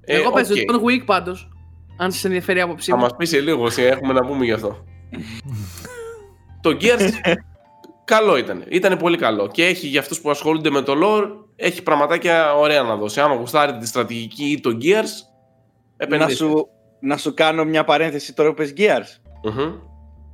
Ε, 0.00 0.16
Εγώ 0.16 0.30
παίζω 0.30 0.52
οκ. 0.54 0.72
τον 0.72 0.82
Wick 0.84 1.04
πάντως. 1.04 1.48
Αν 1.96 2.12
σα 2.12 2.26
ενδιαφέρει 2.28 2.58
η 2.58 2.62
άποψή 2.62 2.90
Θα 2.90 2.96
μου. 2.96 3.02
μας 3.02 3.16
πεις 3.16 3.28
σε 3.28 3.40
λίγο, 3.40 3.66
εσύ, 3.66 3.82
έχουμε 3.82 4.12
να 4.12 4.26
πούμε 4.26 4.44
γι' 4.44 4.52
αυτό. 4.52 4.84
το 6.60 6.76
Gears. 6.80 7.10
Καλό 8.04 8.36
ήταν. 8.36 8.64
Ήταν 8.68 8.96
πολύ 8.98 9.16
καλό. 9.16 9.48
Και 9.48 9.66
έχει 9.66 9.86
για 9.86 10.00
αυτούς 10.00 10.20
που 10.20 10.30
ασχολούνται 10.30 10.70
με 10.70 10.82
το 10.82 10.92
lore, 11.02 11.28
έχει 11.56 11.82
πραγματάκια 11.82 12.54
ωραία 12.54 12.82
να 12.82 12.96
δώσει. 12.96 13.20
Άμα 13.20 13.34
γουστάρετε 13.34 13.78
τη 13.78 13.86
στρατηγική 13.86 14.44
ή 14.44 14.60
το 14.60 14.70
Gears, 14.82 15.12
Να 15.96 16.04
επενδύστε. 16.04 16.34
σου, 16.44 16.66
να 17.00 17.16
σου 17.16 17.34
κάνω 17.34 17.64
μια 17.64 17.84
παρένθεση 17.84 18.34
τώρα 18.34 18.48
που 18.48 18.54
πες 18.54 18.72
Gears. 18.76 19.20
Μμμ. 19.42 19.72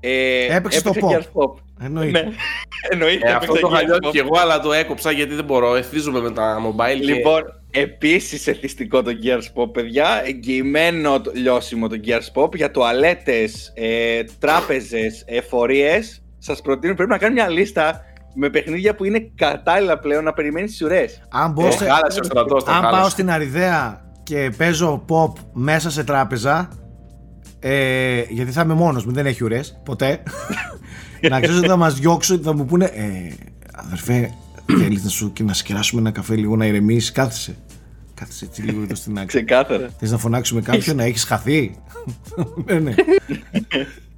Ε, 0.00 0.56
Έπαιξε 0.56 0.82
το 0.82 0.92
Gears 0.94 1.40
Pop. 1.42 1.52
Εννοείται. 1.82 2.22
Ναι, 2.22 2.28
εννοείται. 2.92 3.28
Ε, 3.28 3.32
αυτό 3.32 3.44
έπαιξε 3.52 3.60
το 3.62 3.68
Gears 3.68 3.74
χαλιώτη 3.74 4.06
Pop. 4.08 4.10
και 4.12 4.18
εγώ, 4.18 4.38
αλλά 4.40 4.60
το 4.60 4.72
έκοψα 4.72 5.10
γιατί 5.10 5.34
δεν 5.34 5.44
μπορώ. 5.44 5.74
Εθίζομαι 5.74 6.20
με 6.20 6.30
τα 6.30 6.58
mobile. 6.66 6.98
και- 7.00 7.12
Λοιπόν, 7.14 7.42
επίσης 7.70 8.46
εθιστικό 8.46 9.02
το 9.02 9.10
Gears 9.24 9.62
Pop, 9.62 9.72
παιδιά. 9.72 10.22
Εγγυημένο 10.26 11.20
το- 11.20 11.32
λιώσιμο 11.34 11.88
το 11.88 11.96
Gears 12.06 12.42
Pop 12.42 12.54
για 12.54 12.70
τουαλέτες, 12.70 13.72
ε, 13.74 14.22
τράπεζες, 14.38 15.24
εφορίες. 15.26 16.22
Σας 16.38 16.60
προτείνω 16.60 16.94
πρέπει 16.94 17.10
να 17.10 17.18
κάνω 17.18 17.32
μια 17.34 17.48
λίστα 17.48 18.00
με 18.34 18.50
παιχνίδια 18.50 18.94
που 18.94 19.04
είναι 19.04 19.30
κατάλληλα 19.34 19.98
πλέον 19.98 20.24
να 20.24 20.32
περιμένεις 20.32 20.70
τις 20.70 20.82
ουρές. 20.82 21.20
Αν, 21.30 21.52
μπω 21.52 21.62
Το 21.64 21.70
σε- 21.70 21.84
χάλασε 21.84 22.20
ο 22.20 22.22
στρατός, 22.24 22.64
το 22.64 22.70
αν 22.70 22.80
πάω 22.82 22.90
χάλασε. 22.90 23.10
στην 23.10 23.30
Αριδαία 23.30 24.04
και 24.22 24.50
παίζω 24.56 25.04
pop 25.08 25.32
μέσα 25.52 25.90
σε 25.90 26.04
τράπεζα, 26.04 26.68
ε, 27.60 28.22
γιατί 28.28 28.52
θα 28.52 28.62
είμαι 28.62 28.74
μόνος 28.74 29.04
μου, 29.04 29.12
δεν 29.12 29.26
έχει 29.26 29.44
ουρές, 29.44 29.80
ποτέ. 29.84 30.22
να 31.30 31.40
ξέρεις 31.40 31.58
ότι 31.58 31.68
θα 31.68 31.76
μας 31.76 31.94
διώξουν, 31.94 32.42
θα 32.42 32.54
μου 32.54 32.64
πούνε 32.64 32.84
ε, 32.84 33.34
αδερφέ, 33.72 34.30
θέλεις 34.66 35.02
να 35.04 35.10
σου 35.10 35.32
και 35.32 35.42
να 35.42 35.52
σε 35.52 35.62
κεράσουμε 35.62 36.00
ένα 36.00 36.10
καφέ 36.10 36.36
λίγο 36.36 36.56
να 36.56 36.66
ηρεμήσεις, 36.66 37.12
κάθισε. 37.12 37.56
Κάθισε 38.14 38.44
έτσι 38.44 38.62
λίγο 38.62 38.82
εδώ 38.82 38.94
στην 38.94 39.12
άκρη. 39.14 39.26
Ξεκάθαρα. 39.26 39.88
Θες 39.98 40.10
να 40.10 40.18
φωνάξουμε 40.18 40.60
κάποιον 40.60 40.96
να 40.96 41.02
έχεις 41.04 41.24
χαθεί; 41.24 41.74
ναι, 42.64 42.74
ναι. 42.78 42.94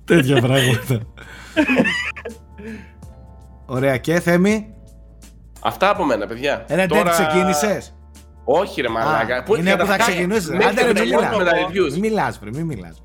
Τέτοια 0.05 0.41
πράγματα. 0.41 1.01
Ωραία 3.67 3.97
και 3.97 4.21
Θέμη, 4.21 4.67
Αυτά 5.61 5.91
από 5.91 6.05
μένα, 6.05 6.27
παιδιά. 6.27 6.65
ρε 6.69 6.87
Τώρα- 6.87 7.03
Τώρα... 7.03 7.11
ξεκίνησες. 7.11 7.95
Όχι, 8.45 8.81
ρε 8.81 8.89
Μαλάκα. 8.89 9.37
Α, 9.37 9.45
είναι 9.59 9.71
που 9.71 9.77
θα 9.77 9.77
καταρχάς, 9.77 10.07
ξεκινήσεις. 10.07 10.49
μέχρι 10.49 10.65
Άντε, 10.67 10.81
ρε, 10.81 10.87
να 10.87 10.87
μην 10.87 10.97
τελειώσουμε 10.97 11.37
μιλάς. 11.37 11.53
τα 11.53 11.69
reviews. 11.69 11.93
Μην 12.55 12.65
μιλάς 12.67 13.03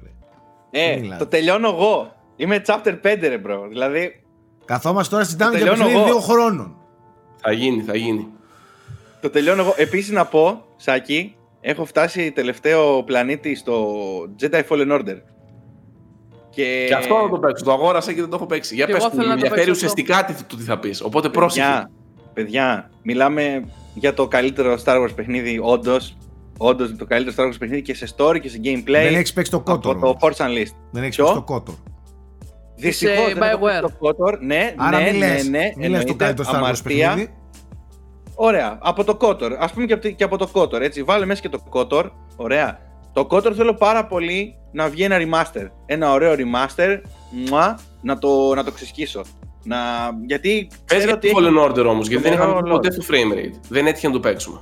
Ε, 0.72 0.96
Μιλάω. 1.00 1.18
το 1.20 1.28
τελειώνω 1.28 1.68
εγώ. 1.68 2.12
Είμαι 2.36 2.62
chapter 2.68 3.00
5, 3.04 3.18
ρε 3.22 3.42
bro. 3.46 3.66
Δηλαδή, 3.70 4.24
Καθόμαστε 4.66 5.12
τώρα 5.14 5.26
συζητάμε 5.26 5.58
για 5.58 5.60
τελειώνω 5.60 5.84
παιχνίδι 5.84 6.00
εγώ. 6.10 6.12
δύο 6.14 6.20
χρόνων. 6.20 6.76
Θα 7.42 7.52
γίνει, 7.52 7.82
θα 7.82 7.96
γίνει. 7.96 8.28
το 9.22 9.30
τελειώνω 9.30 9.62
εγώ. 9.62 9.74
Επίσης 9.78 10.12
να 10.12 10.26
πω, 10.26 10.62
Σάκη, 10.76 11.36
έχω 11.62 11.86
φτάσει 11.86 12.32
τελευταίο 12.32 13.04
πλανήτη 13.04 13.56
στο 13.56 13.96
Jedi 14.42 14.62
Fallen 14.70 14.92
Order. 14.92 15.18
Και, 16.50 16.86
Και 16.88 16.94
αυτό 16.94 17.16
να 17.18 17.30
το 17.30 17.38
παίξω. 17.40 17.64
Το 17.66 17.72
αγόρασα 17.72 18.14
και 18.14 18.20
δεν 18.22 18.30
το 18.30 18.36
έχω 18.36 18.46
παίξει. 18.46 18.76
Για 18.76 18.86
Και 18.86 18.92
πες 18.92 19.02
εγώ 19.02 19.10
που 19.10 19.16
θέλω 19.16 19.28
με 19.28 19.34
να 19.34 19.40
το 19.40 19.46
ενδιαφέρει 19.46 19.72
παίξω 19.72 19.86
αυτό. 19.86 20.02
ουσιαστικά 20.02 20.34
τι, 20.36 20.44
το 20.44 20.56
τι 20.58 20.64
θα 20.64 20.80
πεις. 20.80 21.02
Οπότε 21.02 21.30
πρόσεχε. 21.30 21.66
Παιδιά, 21.66 21.90
παιδιά, 22.34 22.92
μιλάμε 23.02 23.64
για 23.94 24.14
το 24.14 24.28
καλύτερο 24.28 24.78
Star 24.86 25.04
Wars 25.04 25.16
παιχνίδι, 25.16 25.60
όντως. 25.64 26.18
Όντως 26.58 26.96
το 26.98 27.06
καλύτερο 27.06 27.36
Star 27.38 27.48
Wars 27.54 27.56
παιχνίδι 27.60 27.82
και 27.82 27.96
σε 27.96 28.08
story 28.18 28.40
και 28.42 28.50
σε 28.50 28.60
gameplay. 28.64 28.84
Δεν 28.92 29.16
έχεις 29.16 29.34
παίξει 29.34 29.52
το 29.52 29.58
από 29.58 29.72
κότορ. 29.72 30.00
το 30.00 30.18
Force 30.22 30.46
Unleashed. 30.46 30.76
Δεν 30.92 31.04
έχεις 31.04 31.16
Ποιο; 31.16 31.26
παίξει 31.26 31.40
το 31.40 31.42
κότορ. 31.44 31.76
Δυστυχώς 32.76 33.16
δεν 33.34 33.42
έχω 33.44 33.60
BioWare. 33.60 33.82
παίξει 33.82 33.98
το 34.00 34.08
KOTOR. 34.10 34.38
Ναι, 34.40 34.74
Άρα 34.78 34.98
ναι, 35.00 35.12
μην 35.12 35.20
ναι, 35.20 35.28
λες, 35.28 35.48
ναι, 35.50 35.60
μην 35.60 35.62
λες 35.62 35.74
το 35.76 35.84
εννοείται, 35.86 36.14
καλύτερο 36.14 36.50
Star 36.50 36.54
Wars 36.54 36.58
αμαρτία. 36.58 37.08
παιχνίδι. 37.08 37.34
Ωραία, 38.36 38.78
από 38.82 39.04
το 39.04 39.18
KOTOR. 39.22 39.52
Α 39.60 39.68
πούμε 39.74 39.86
και 39.86 39.94
από, 39.94 40.02
τη- 40.02 40.14
και 40.14 40.24
από 40.24 40.38
το 40.38 40.50
KOTOR, 40.54 40.82
έτσι. 40.82 41.04
Βάλε 41.04 41.26
μέσα 41.26 41.42
και 41.42 41.50
το 41.50 41.64
KOTOR. 41.72 42.04
Ωραία. 42.36 42.80
Το 43.14 43.28
KOTOR 43.32 43.52
θέλω 43.56 43.74
πάρα 43.74 44.06
πολύ 44.06 44.56
να 44.72 44.90
βγει 44.90 45.04
ένα 45.04 45.18
remaster. 45.20 45.68
Ένα 45.86 46.12
ωραίο 46.12 46.34
remaster. 46.38 46.98
Μουα, 47.50 47.80
να 48.02 48.18
το, 48.18 48.54
να 48.56 48.64
το 48.64 48.72
ξεσκίσω. 48.72 49.22
Να... 49.64 49.78
Γιατί 50.26 50.68
Πες 50.70 50.84
ξέρω 50.86 51.04
για 51.04 51.14
ότι 51.14 51.32
το 51.32 51.40
έχει- 51.40 51.48
Fallen 51.50 51.70
Order 51.70 51.86
όμως, 51.86 52.08
γιατί 52.08 52.24
δεν 52.24 52.32
Φοβερό 52.32 52.50
είχαμε 52.50 52.64
πει 52.64 52.70
ποτέ 52.70 52.92
στο 52.92 53.04
frame 53.10 53.38
rate. 53.38 53.60
Δεν 53.70 53.88
έτυχε 53.88 54.08
να 54.08 54.14
το 54.14 54.20
παίξουμε. 54.20 54.60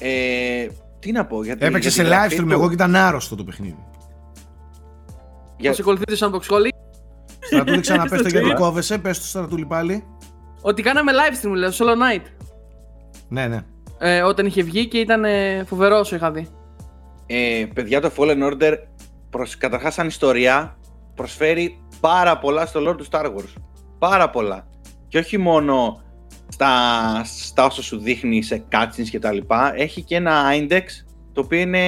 Ε, 0.00 0.66
τι 1.04 1.12
να 1.12 1.26
πω, 1.26 1.44
γιατί. 1.44 1.64
Έπαιξε 1.64 1.90
σε 1.90 2.02
για 2.02 2.10
τη 2.10 2.16
live 2.16 2.20
γραφή 2.20 2.36
stream 2.40 2.44
του- 2.46 2.52
εγώ 2.52 2.68
και 2.68 2.74
ήταν 2.74 2.96
άρρωστο 2.96 3.36
το 3.36 3.44
παιχνίδι. 3.44 3.76
για- 5.58 5.70
Θα 5.70 5.76
σε 5.76 5.82
ακολουθείτε 5.82 6.16
σαν 6.16 6.34
box 6.34 6.40
Στρατούλη 7.40 7.80
ξαναπες 7.80 8.10
το 8.22 8.28
Στο 8.28 8.38
γιατί 8.38 8.50
chat. 8.52 8.58
κόβεσαι, 8.58 8.98
πες 8.98 9.18
το 9.20 9.26
στρατούλη 9.26 9.66
πάλι. 9.66 10.04
Ότι 10.60 10.82
κάναμε 10.82 11.12
live 11.12 11.46
stream, 11.46 11.52
λέω, 11.52 11.70
Solo 11.70 11.92
Night. 12.18 12.22
Ναι, 13.28 13.46
ναι. 13.46 13.64
Ε, 13.98 14.22
όταν 14.22 14.46
είχε 14.46 14.62
βγει 14.62 14.86
και 14.88 14.98
ήταν 14.98 15.24
ε, 15.24 15.64
φοβερό 15.66 15.98
όσο 15.98 16.16
είχα 16.16 16.30
δει. 16.30 16.48
Ε, 17.26 17.64
παιδιά, 17.74 18.00
το 18.00 18.10
Fallen 18.16 18.52
Order 18.52 18.74
προς, 19.30 19.56
καταρχάς 19.56 19.94
σαν 19.94 20.06
ιστορία 20.06 20.76
προσφέρει 21.14 21.82
πάρα 22.00 22.38
πολλά 22.38 22.66
στο 22.66 22.80
lore 22.90 22.96
του 22.96 23.06
Star 23.10 23.24
Wars. 23.24 23.52
Πάρα 23.98 24.30
πολλά. 24.30 24.66
Και 25.08 25.18
όχι 25.18 25.38
μόνο 25.38 26.02
στα, 26.54 27.24
στα 27.24 27.64
όσο 27.64 27.82
σου 27.82 27.98
δείχνει 27.98 28.42
σε 28.42 28.64
cutscenes 28.72 29.08
και 29.10 29.18
τα 29.18 29.32
λοιπά. 29.32 29.72
Έχει 29.76 30.02
και 30.02 30.16
ένα 30.16 30.42
index 30.52 30.82
το 31.32 31.40
οποίο 31.40 31.58
είναι... 31.58 31.80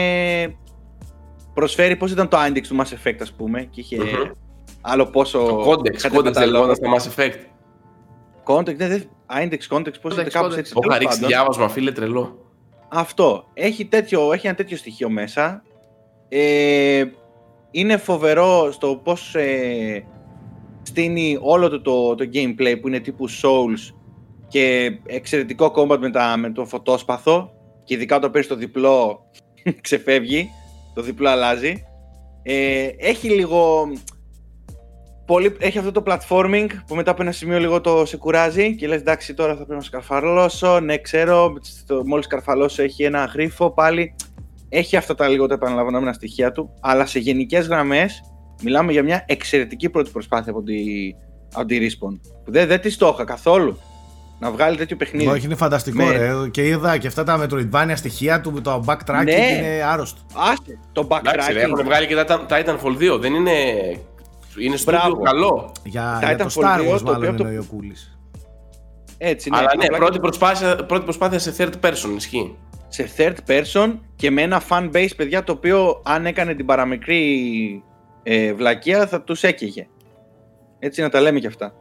Προσφέρει 1.55 1.97
πώς 1.97 2.11
ήταν 2.11 2.29
το 2.29 2.37
index 2.49 2.61
του 2.69 2.77
Mass 2.77 3.09
Effect 3.09 3.17
ας 3.21 3.33
πούμε 3.33 3.63
και 3.63 3.81
είχε 3.81 3.97
Μμμ. 3.97 4.31
άλλο 4.81 5.07
πόσο... 5.07 5.39
Το 5.39 5.71
Codex, 5.71 5.97
κάτι 5.97 6.17
Codex 6.19 6.23
κατά 6.25 6.41
δεν 6.41 6.51
λόγο. 6.51 6.65
λεγόταν 6.67 6.97
στο 6.97 7.13
Mass 7.13 7.15
Effect. 7.17 7.37
Context, 8.45 8.77
ναι, 8.77 8.89
δεν- 8.89 9.09
index, 9.31 9.77
context, 9.77 10.01
πώς 10.03 10.15
Codex, 10.15 10.19
είναι 10.21 10.29
κάπως 10.31 10.55
codex. 10.55 10.59
έτσι. 10.59 10.73
Το 10.75 10.81
είχα 10.85 10.89
τέλος 10.89 10.99
ρίξει 10.99 11.15
πάντων. 11.17 11.29
διάβασμα, 11.29 11.69
φίλε, 11.69 11.93
τρελό. 11.93 12.39
Αυτό. 12.89 13.45
Έχει, 13.55 13.85
τέτοιο, 13.87 14.33
έχει 14.33 14.47
ένα 14.47 14.57
τέτοιο 14.57 14.77
στοιχείο 14.77 15.09
μέσα. 15.11 15.63
Ε, 16.29 17.05
είναι 17.71 17.97
φοβερό 17.97 18.69
στο 18.73 19.01
πώς 19.05 19.35
ε, 19.35 20.05
στείνει 20.83 21.39
όλο 21.41 21.69
το, 21.69 21.81
το, 21.81 22.15
το 22.15 22.25
gameplay 22.33 22.75
που 22.81 22.89
είναι 22.89 22.99
τύπου 23.01 23.31
Souls 23.31 23.95
και 24.57 24.99
εξαιρετικό 25.07 25.73
combat 25.77 25.99
με, 25.99 26.11
τα, 26.11 26.37
με 26.37 26.51
το 26.51 26.67
φωτόσπαθο 26.67 27.51
και 27.85 27.95
ειδικά 27.95 28.17
όταν 28.17 28.31
παίρνεις 28.31 28.49
το 28.49 28.57
διπλό 28.57 29.21
ξεφεύγει, 29.81 30.49
το 30.95 31.03
διπλό 31.03 31.29
αλλάζει. 31.29 31.85
Ε, 32.43 32.89
έχει 32.99 33.29
λίγο... 33.31 33.89
Πολύ, 35.27 35.57
έχει 35.59 35.79
αυτό 35.79 35.93
το 35.93 36.03
platforming 36.07 36.67
που 36.87 36.95
μετά 36.95 37.11
από 37.11 37.23
ένα 37.23 37.33
σημείο 37.33 37.59
λίγο 37.59 37.81
το 37.81 38.05
σε 38.05 38.17
κουράζει 38.17 38.75
και 38.75 38.87
λες 38.87 39.01
εντάξει 39.01 39.35
τώρα 39.35 39.51
θα 39.51 39.57
πρέπει 39.57 39.75
να 39.75 39.81
σκαρφαλώσω, 39.81 40.81
ναι 40.81 40.99
ξέρω, 40.99 41.55
στο, 41.63 42.03
μόλις 42.07 42.25
σκαρφαλώσω 42.25 42.83
έχει 42.83 43.03
ένα 43.05 43.25
γρίφο 43.25 43.71
πάλι. 43.71 44.15
Έχει 44.69 44.97
αυτά 44.97 45.15
τα 45.15 45.29
λίγο 45.29 45.47
τα 45.47 45.55
επαναλαμβανόμενα 45.55 46.13
στοιχεία 46.13 46.53
του, 46.53 46.75
αλλά 46.81 47.07
σε 47.07 47.19
γενικές 47.19 47.67
γραμμές 47.67 48.21
μιλάμε 48.63 48.93
για 48.93 49.03
μια 49.03 49.25
εξαιρετική 49.27 49.91
πρώτη 49.91 50.11
προσπάθεια 50.11 50.53
από 50.53 50.63
τη, 50.63 50.75
από 51.55 51.67
τη 51.67 51.79
Respawn. 51.81 52.21
Που 52.45 52.51
δεν, 52.53 52.69
δεν 52.69 52.81
τη 52.81 52.97
το 52.97 53.11
είχα 53.15 53.25
καθόλου 53.25 53.79
να 54.39 54.51
βγάλει 54.51 54.77
τέτοιο 54.77 54.97
παιχνίδι. 54.97 55.27
Όχι, 55.29 55.47
είναι 55.47 55.55
φανταστικό 55.55 56.05
Με- 56.05 56.17
ρε. 56.17 56.33
Και 56.51 56.67
είδα 56.67 56.99
και 56.99 57.07
αυτά 57.07 57.25
τα 57.25 57.41
Metroidvania 57.47 57.93
στοιχεία 57.95 58.41
του, 58.41 58.61
το 58.61 58.85
backtracking 58.87 59.25
Ναι. 59.25 59.33
είναι 59.33 59.83
άρρωστο. 59.87 60.21
Άσε, 60.35 60.79
το 60.93 61.09
Εντάξει, 61.21 61.53
ρε, 61.53 61.61
έχουν 61.61 61.75
backtracking. 61.81 61.85
βγάλει 61.85 62.07
και 62.07 62.15
τα 62.25 62.47
Titanfall 62.49 62.97
2. 62.99 63.19
Δεν 63.19 63.35
είναι. 63.35 63.53
Είναι 64.59 64.77
στο 64.77 64.91
Μπράβο. 64.91 65.21
καλό. 65.23 65.73
Για, 65.85 66.19
Τα 66.21 66.27
για 66.27 66.37
το 66.37 66.45
Titanfall 66.45 66.63
Star 66.63 66.79
2, 66.81 66.95
Wars 66.95 66.99
το 66.99 67.05
μάλλον 67.05 67.17
οποίο 67.23 67.35
το- 67.35 67.43
εννοεί 67.45 67.57
ο 67.59 67.65
Κούλης. 67.71 68.19
Έτσι, 69.19 69.51
ναι. 69.51 69.57
Αλλά 69.57 69.69
ναι, 69.79 69.85
Απλά 69.85 69.97
πρώτη 69.99 70.19
προσπάθεια, 70.21 70.77
πρώτη 70.77 71.05
προσπάθεια 71.05 71.39
σε 71.39 71.55
third 71.59 71.73
person 71.87 72.15
ισχύει. 72.17 72.57
σε 72.89 73.09
third 73.17 73.35
person 73.51 73.95
και 74.17 74.31
με 74.31 74.43
ένα 74.43 74.63
fan 74.69 74.91
base, 74.95 75.09
παιδιά, 75.17 75.45
το 75.45 75.53
οποίο 75.53 76.03
αν 76.05 76.27
έκανε 76.27 76.55
την 76.55 76.67
παραμικρή 76.67 77.83
ε, 78.23 78.53
βλακεία 78.53 79.07
θα 79.07 79.23
τους 79.23 79.43
έκαιγε. 79.43 79.87
Έτσι 80.79 81.01
να 81.03 81.09
τα 81.09 81.21
λέμε 81.21 81.39
και 81.39 81.47
αυτά. 81.47 81.73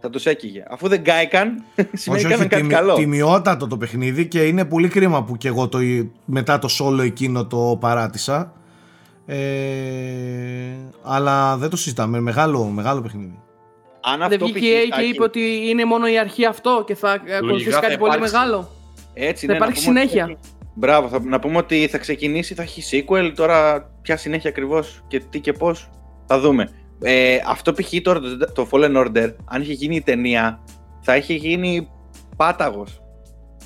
Θα 0.00 0.10
τους 0.10 0.26
έκαιγε. 0.26 0.62
Αφού 0.70 0.88
δεν 0.88 1.04
κάηκαν, 1.04 1.64
σημαίνει 1.92 2.22
Όχι, 2.24 2.26
όχι, 2.26 2.34
κάναν 2.34 2.48
κάτι 2.48 2.62
τιμι- 2.62 2.74
καλό. 2.74 2.94
τιμιότατο 2.94 3.66
το 3.66 3.76
παιχνίδι 3.76 4.26
και 4.28 4.42
είναι 4.42 4.64
πολύ 4.64 4.88
κρίμα 4.88 5.24
που 5.24 5.36
και 5.36 5.48
εγώ 5.48 5.68
το, 5.68 5.78
μετά 6.24 6.58
το 6.58 6.68
solo 6.80 6.98
εκείνο 7.04 7.46
το 7.46 7.76
παράτησα. 7.80 8.52
Ε, 9.26 9.36
αλλά 11.02 11.56
δεν 11.56 11.70
το 11.70 11.76
συζητάμε. 11.76 12.20
Μεγάλο, 12.20 12.64
μεγάλο 12.64 13.00
παιχνίδι. 13.00 13.38
Αν 14.00 14.18
Δεν 14.18 14.32
αυτό 14.32 14.44
βγήκε 14.46 14.66
η 14.66 14.88
EA 14.88 14.90
π.χ. 14.90 14.96
και 14.98 15.04
είπε 15.04 15.22
ότι 15.22 15.40
είναι 15.68 15.84
μόνο 15.84 16.06
η 16.08 16.18
αρχή 16.18 16.44
αυτό 16.44 16.82
και 16.86 16.94
θα 16.94 17.22
ακολουθήσει 17.36 17.70
θα 17.70 17.80
κάτι 17.80 17.96
πολύ 17.98 18.14
υπάρξει. 18.14 18.34
μεγάλο. 18.34 18.68
Έτσι, 19.14 19.46
θα 19.46 19.52
ναι, 19.52 19.58
να 19.58 19.64
υπάρχει 19.64 19.84
πούμε 19.86 20.00
ότι 20.00 20.08
συνέχεια. 20.08 20.26
θα- 20.42 20.54
Μπράβο, 20.78 21.08
θα, 21.08 21.20
να 21.24 21.38
πούμε 21.38 21.56
ότι 21.56 21.86
θα 21.90 21.98
ξεκινήσει, 21.98 22.54
θα 22.54 22.62
έχει 22.62 23.04
sequel, 23.08 23.32
τώρα 23.34 23.90
ποια 24.02 24.16
συνέχεια 24.16 24.50
ακριβώς 24.50 25.04
και 25.08 25.20
τι 25.20 25.40
και 25.40 25.52
πώς, 25.52 25.90
θα 26.26 26.40
δούμε. 26.40 26.70
Ε, 27.02 27.38
αυτό 27.46 27.72
π.χ. 27.72 27.92
τώρα 28.02 28.20
το, 28.20 28.52
το 28.52 28.68
Fallen 28.70 28.96
Order, 28.96 29.34
αν 29.44 29.62
είχε 29.62 29.72
γίνει 29.72 29.96
η 29.96 30.02
ταινία, 30.02 30.60
θα 31.00 31.16
είχε 31.16 31.34
γίνει 31.34 31.88
πάταγος. 32.36 33.00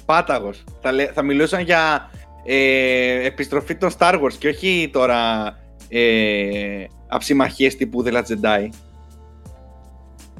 Πάταγος. 0.04 0.64
Θα, 0.80 0.92
λέ- 0.92 1.12
θα 1.14 1.22
μιλούσαν 1.22 1.60
για 1.62 2.10
ε, 2.44 3.26
επιστροφή 3.26 3.74
των 3.74 3.90
Star 3.98 4.20
Wars 4.20 4.32
και 4.38 4.48
όχι 4.48 4.90
τώρα 4.92 5.46
ε, 5.88 6.84
αψιμαχίες 7.08 7.76
τύπου 7.76 8.04
The 8.06 8.12
Last 8.12 8.22
Jedi. 8.22 8.68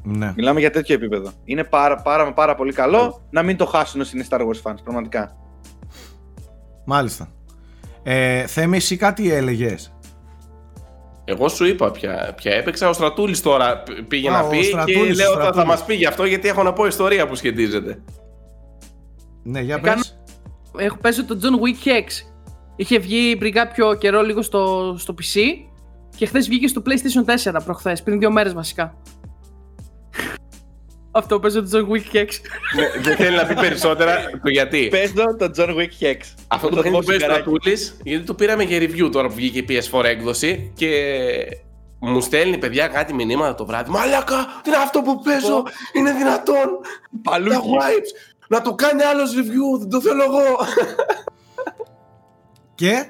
Ναι. 0.03 0.33
Μιλάμε 0.37 0.61
για 0.61 0.71
τέτοιο 0.71 0.95
επίπεδο. 0.95 1.33
Είναι 1.45 1.65
πάρα, 1.65 1.97
πάρα, 1.97 2.33
πάρα 2.33 2.55
πολύ 2.55 2.73
καλό 2.73 3.27
να 3.31 3.43
μην 3.43 3.57
το 3.57 3.67
χάσουν 3.67 4.01
όσοι 4.01 4.17
είναι 4.17 4.27
Star 4.31 4.41
Wars 4.41 4.63
fans, 4.63 4.83
πραγματικά. 4.85 5.37
Μάλιστα. 6.85 7.33
Ε, 8.03 8.47
Θέμη, 8.47 8.77
εσύ 8.77 8.97
κάτι 8.97 9.33
έλεγες; 9.33 9.99
Εγώ 11.31 11.49
σου 11.49 11.65
είπα 11.65 11.91
πια, 11.91 12.33
πια 12.37 12.53
έπαιξα. 12.55 12.89
Ο 12.89 12.93
Στρατούλης 12.93 13.43
τώρα 13.43 13.83
πήγε 14.09 14.29
Α, 14.29 14.33
να 14.33 14.41
ο 14.41 14.49
πει 14.49 14.57
και 14.57 14.63
Στρατούλης, 14.63 15.17
λέω 15.17 15.29
ο 15.31 15.33
ότι 15.33 15.41
θα 15.43 15.49
Στρατούλης. 15.49 15.67
μας 15.69 15.85
πει 15.85 15.95
γι' 15.95 16.07
αυτό 16.07 16.25
γιατί 16.25 16.49
έχω 16.49 16.63
να 16.63 16.73
πω 16.73 16.87
ιστορία 16.87 17.27
που 17.27 17.35
σχετίζεται. 17.35 18.03
Ναι, 19.43 19.61
για 19.61 19.79
Κάνω- 19.79 19.97
πες. 20.01 20.19
Έχω 20.77 20.97
παίζει 20.97 21.25
το 21.25 21.39
John 21.43 21.55
Wick 21.65 21.89
Hex. 21.89 22.07
Είχε 22.77 22.99
βγει 22.99 23.37
πριν 23.37 23.53
κάποιο 23.53 23.95
καιρό 23.95 24.23
λίγο 24.23 24.43
στο, 24.43 24.95
στο 24.99 25.15
PC 25.19 25.41
και 26.17 26.27
χθες 26.27 26.49
βγήκε 26.49 26.67
στο 26.67 26.83
PlayStation 26.87 27.51
4 27.53 27.61
προχθές, 27.65 28.03
πριν 28.03 28.19
δύο 28.19 28.31
μέρες 28.31 28.53
βασικά. 28.55 28.95
Αυτό 31.13 31.41
παίζω 31.41 31.63
το 31.63 31.69
John 31.73 31.93
Wick 31.93 32.17
Hex. 32.17 32.29
Ναι, 32.77 33.03
Δεν 33.03 33.17
θέλει 33.17 33.37
να 33.37 33.47
πει 33.47 33.55
περισσότερα 33.55 34.31
το 34.43 34.49
γιατί. 34.49 34.89
Πες 34.91 35.13
το 35.13 35.37
το 35.37 35.51
John 35.57 35.69
Wick 35.69 36.05
Hex. 36.05 36.17
Αυτό 36.49 36.69
το 36.69 36.77
Θα 36.77 36.83
παιχνίδι 36.83 36.91
που 36.91 36.91
πω 36.91 37.03
παίζει 37.07 37.25
ο 37.25 37.27
σιγαράκι. 37.27 37.41
Στρατούλη, 37.41 37.77
γιατί 38.03 38.25
το 38.25 38.35
πήραμε 38.35 38.63
για 38.63 38.79
review 38.79 39.11
τώρα 39.13 39.29
που 39.29 39.35
βγήκε 39.35 39.59
η 39.59 39.67
PS4 39.91 40.05
έκδοση 40.05 40.73
και 40.75 40.89
μου 41.99 42.21
στέλνει 42.21 42.59
παιδιά 42.59 42.87
κάτι 42.89 43.15
μηνύματα 43.15 43.55
το 43.55 43.67
βράδυ. 43.67 43.91
Μαλάκα, 43.91 44.47
τι 44.63 44.69
είναι 44.71 44.79
αυτό 44.79 45.03
που 45.03 45.21
παίζω, 45.23 45.63
είναι 45.93 46.13
δυνατόν; 46.13 46.69
Τα 47.23 47.31
Παλούκι. 47.31 47.57
wipes, 47.57 48.37
να 48.49 48.61
το 48.63 48.75
κάνει 48.75 49.03
άλλος 49.03 49.31
review, 49.31 49.79
δεν 49.79 49.89
το 49.89 50.01
θέλω 50.01 50.23
εγώ. 50.23 50.57
Και 52.75 53.05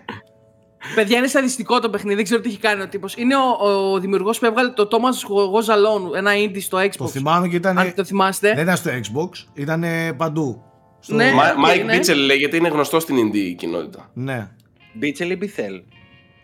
Παιδιά, 0.94 1.18
είναι 1.18 1.26
στατιστικό 1.26 1.80
το 1.80 1.90
παιχνίδι, 1.90 2.14
δεν 2.14 2.24
ξέρω 2.24 2.40
τι 2.40 2.48
έχει 2.48 2.58
κάνει 2.58 2.82
ο 2.82 2.88
τύπος. 2.88 3.16
Είναι 3.16 3.36
ο, 3.36 3.66
ο 3.92 3.98
δημιουργός 4.00 4.38
που 4.38 4.44
έβγαλε 4.46 4.70
το 4.70 4.88
Thomas 4.90 5.26
Goes 5.28 5.74
Alone, 5.74 6.16
ένα 6.16 6.30
indie 6.34 6.60
στο 6.62 6.78
Xbox. 6.78 6.90
το 6.96 7.08
θυμάμαι 7.08 7.48
και 7.48 7.56
ήταν. 7.56 7.78
Αν 7.78 7.94
το 7.94 8.04
θυμάστε. 8.04 8.52
Δεν 8.54 8.62
ήταν 8.62 8.76
στο 8.76 8.90
Xbox, 8.90 9.46
ήταν 9.54 9.84
παντού. 10.16 10.62
Στο... 11.00 11.14
Ναι. 11.14 11.32
Μα- 11.32 11.42
οκ, 11.50 11.66
Mike 11.66 11.84
ναι. 11.84 11.98
Mitchell 11.98 12.16
λέγεται, 12.16 12.56
είναι 12.56 12.68
γνωστό 12.68 13.00
στην 13.00 13.16
indie 13.30 13.54
κοινότητα. 13.56 14.10
ναι. 14.14 14.50
Μπίτσελ 14.92 15.30
ή 15.30 15.36
Μπιθέλ. 15.36 15.82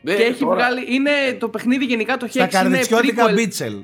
Δεν- 0.03 0.17
Και 0.17 0.23
έχει 0.23 0.39
τώρα- 0.45 0.55
βγάλει. 0.55 0.95
Είναι 0.95 1.11
το 1.39 1.49
παιχνίδι 1.49 1.85
γενικά 1.85 2.17
το 2.17 2.27
Στα 2.27 2.33
Hex. 2.33 2.37
Είναι 2.37 2.47
καρδιτσιώτικα 2.49 3.27
prequel. 3.31 3.35
Μπίτσελ. 3.35 3.75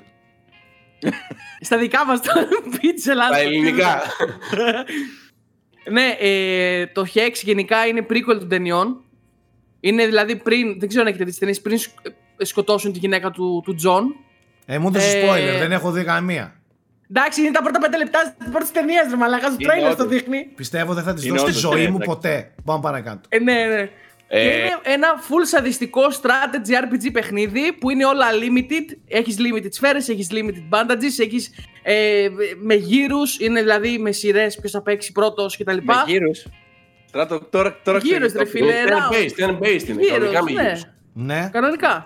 Στα 1.60 1.78
δικά 1.78 2.04
μας 2.06 2.20
τα 2.20 2.32
Pixel 2.74 3.30
Τα 3.30 3.38
ελληνικά. 3.40 4.02
Ναι, 5.90 6.16
ε, 6.20 6.86
το 6.86 7.06
Hex 7.14 7.32
γενικά 7.42 7.86
είναι 7.86 8.06
prequel 8.10 8.38
των 8.38 8.48
ταινιών. 8.48 9.04
Είναι 9.84 10.06
δηλαδή 10.06 10.36
πριν, 10.36 10.78
δεν 10.78 10.88
ξέρω 10.88 11.02
αν 11.02 11.08
έχετε 11.08 11.24
δει 11.24 11.30
τις 11.30 11.38
ταινίες, 11.38 11.60
πριν 11.60 11.78
σκ- 11.78 12.06
ε, 12.38 12.44
σκοτώσουν 12.44 12.92
τη 12.92 12.98
γυναίκα 12.98 13.30
του, 13.30 13.62
του 13.64 13.74
Τζον. 13.74 14.14
Ε, 14.66 14.78
μου 14.78 14.88
έδωσε 14.88 15.18
Ε, 15.18 15.22
spoiler, 15.28 15.58
δεν 15.58 15.72
έχω 15.72 15.90
δει 15.90 16.04
καμία. 16.04 16.54
Εντάξει, 17.14 17.40
είναι 17.40 17.50
τα 17.50 17.62
πρώτα 17.62 17.78
πέντε 17.78 17.96
λεπτά 17.96 18.34
της 18.38 18.48
πρώτης 18.50 18.70
ταινίας, 18.72 19.10
ρε 19.10 19.16
Μαλάκα, 19.16 19.46
στο 19.46 19.56
Είναι 19.60 19.68
τρέιλερ 19.72 19.96
το 19.96 20.02
όντως. 20.02 20.14
δείχνει. 20.18 20.44
Πιστεύω 20.54 20.94
δεν 20.94 21.04
θα 21.04 21.14
της 21.14 21.24
Είναι 21.24 21.38
δώσω 21.38 21.52
στη 21.52 21.66
όντως, 21.66 21.70
ζωή 21.72 21.84
ναι, 21.84 21.90
μου 21.90 21.96
εντάξει. 22.02 22.14
ποτέ. 22.14 22.52
Πάμε 22.64 22.80
παρακάτω. 22.82 23.20
Ε, 23.28 23.38
ναι, 23.38 23.52
ναι. 23.52 23.90
Ε, 24.34 24.42
Και 24.42 24.48
είναι 24.48 24.70
ένα 24.82 25.08
full 25.20 25.42
σαδιστικό 25.46 26.02
strategy 26.22 26.84
RPG 26.84 27.12
παιχνίδι 27.12 27.72
που 27.72 27.90
είναι 27.90 28.04
όλα 28.06 28.26
limited. 28.32 28.96
Έχεις 29.08 29.36
limited 29.38 29.68
σφαίρες, 29.70 30.08
έχεις 30.08 30.28
limited 30.30 30.68
bandages, 30.78 31.18
έχεις 31.18 31.50
ε, 31.82 32.28
με 32.62 32.74
γύρους, 32.74 33.38
είναι 33.40 33.60
δηλαδή 33.60 33.98
με 33.98 34.12
σειρές 34.12 34.56
ποιος 34.58 34.70
θα 34.72 34.82
παίξει 34.82 35.12
πρώτος 35.12 35.56
κτλ. 35.56 35.76
Με 35.82 35.94
γύρους. 36.06 36.46
Στράτο, 37.14 37.40
τώρα, 37.50 37.76
τώρα 37.84 37.98
Γύρους, 37.98 38.16
ξέρεις 38.18 38.32
ρε 38.32 38.38
το 38.38 38.46
φίλε. 38.50 38.64
οποίο. 38.64 38.84
turn 38.86 38.90
round. 38.90 39.14
based, 39.14 39.44
turn 39.48 39.58
based 39.58 39.88
είναι. 39.88 40.02
Γύρους, 40.02 40.32
Κανονικά 40.32 40.42
με 40.44 40.50
ναι. 40.52 40.62
γύρους. 40.62 40.84
Ναι. 41.12 41.48
Κανονικά. 41.52 42.04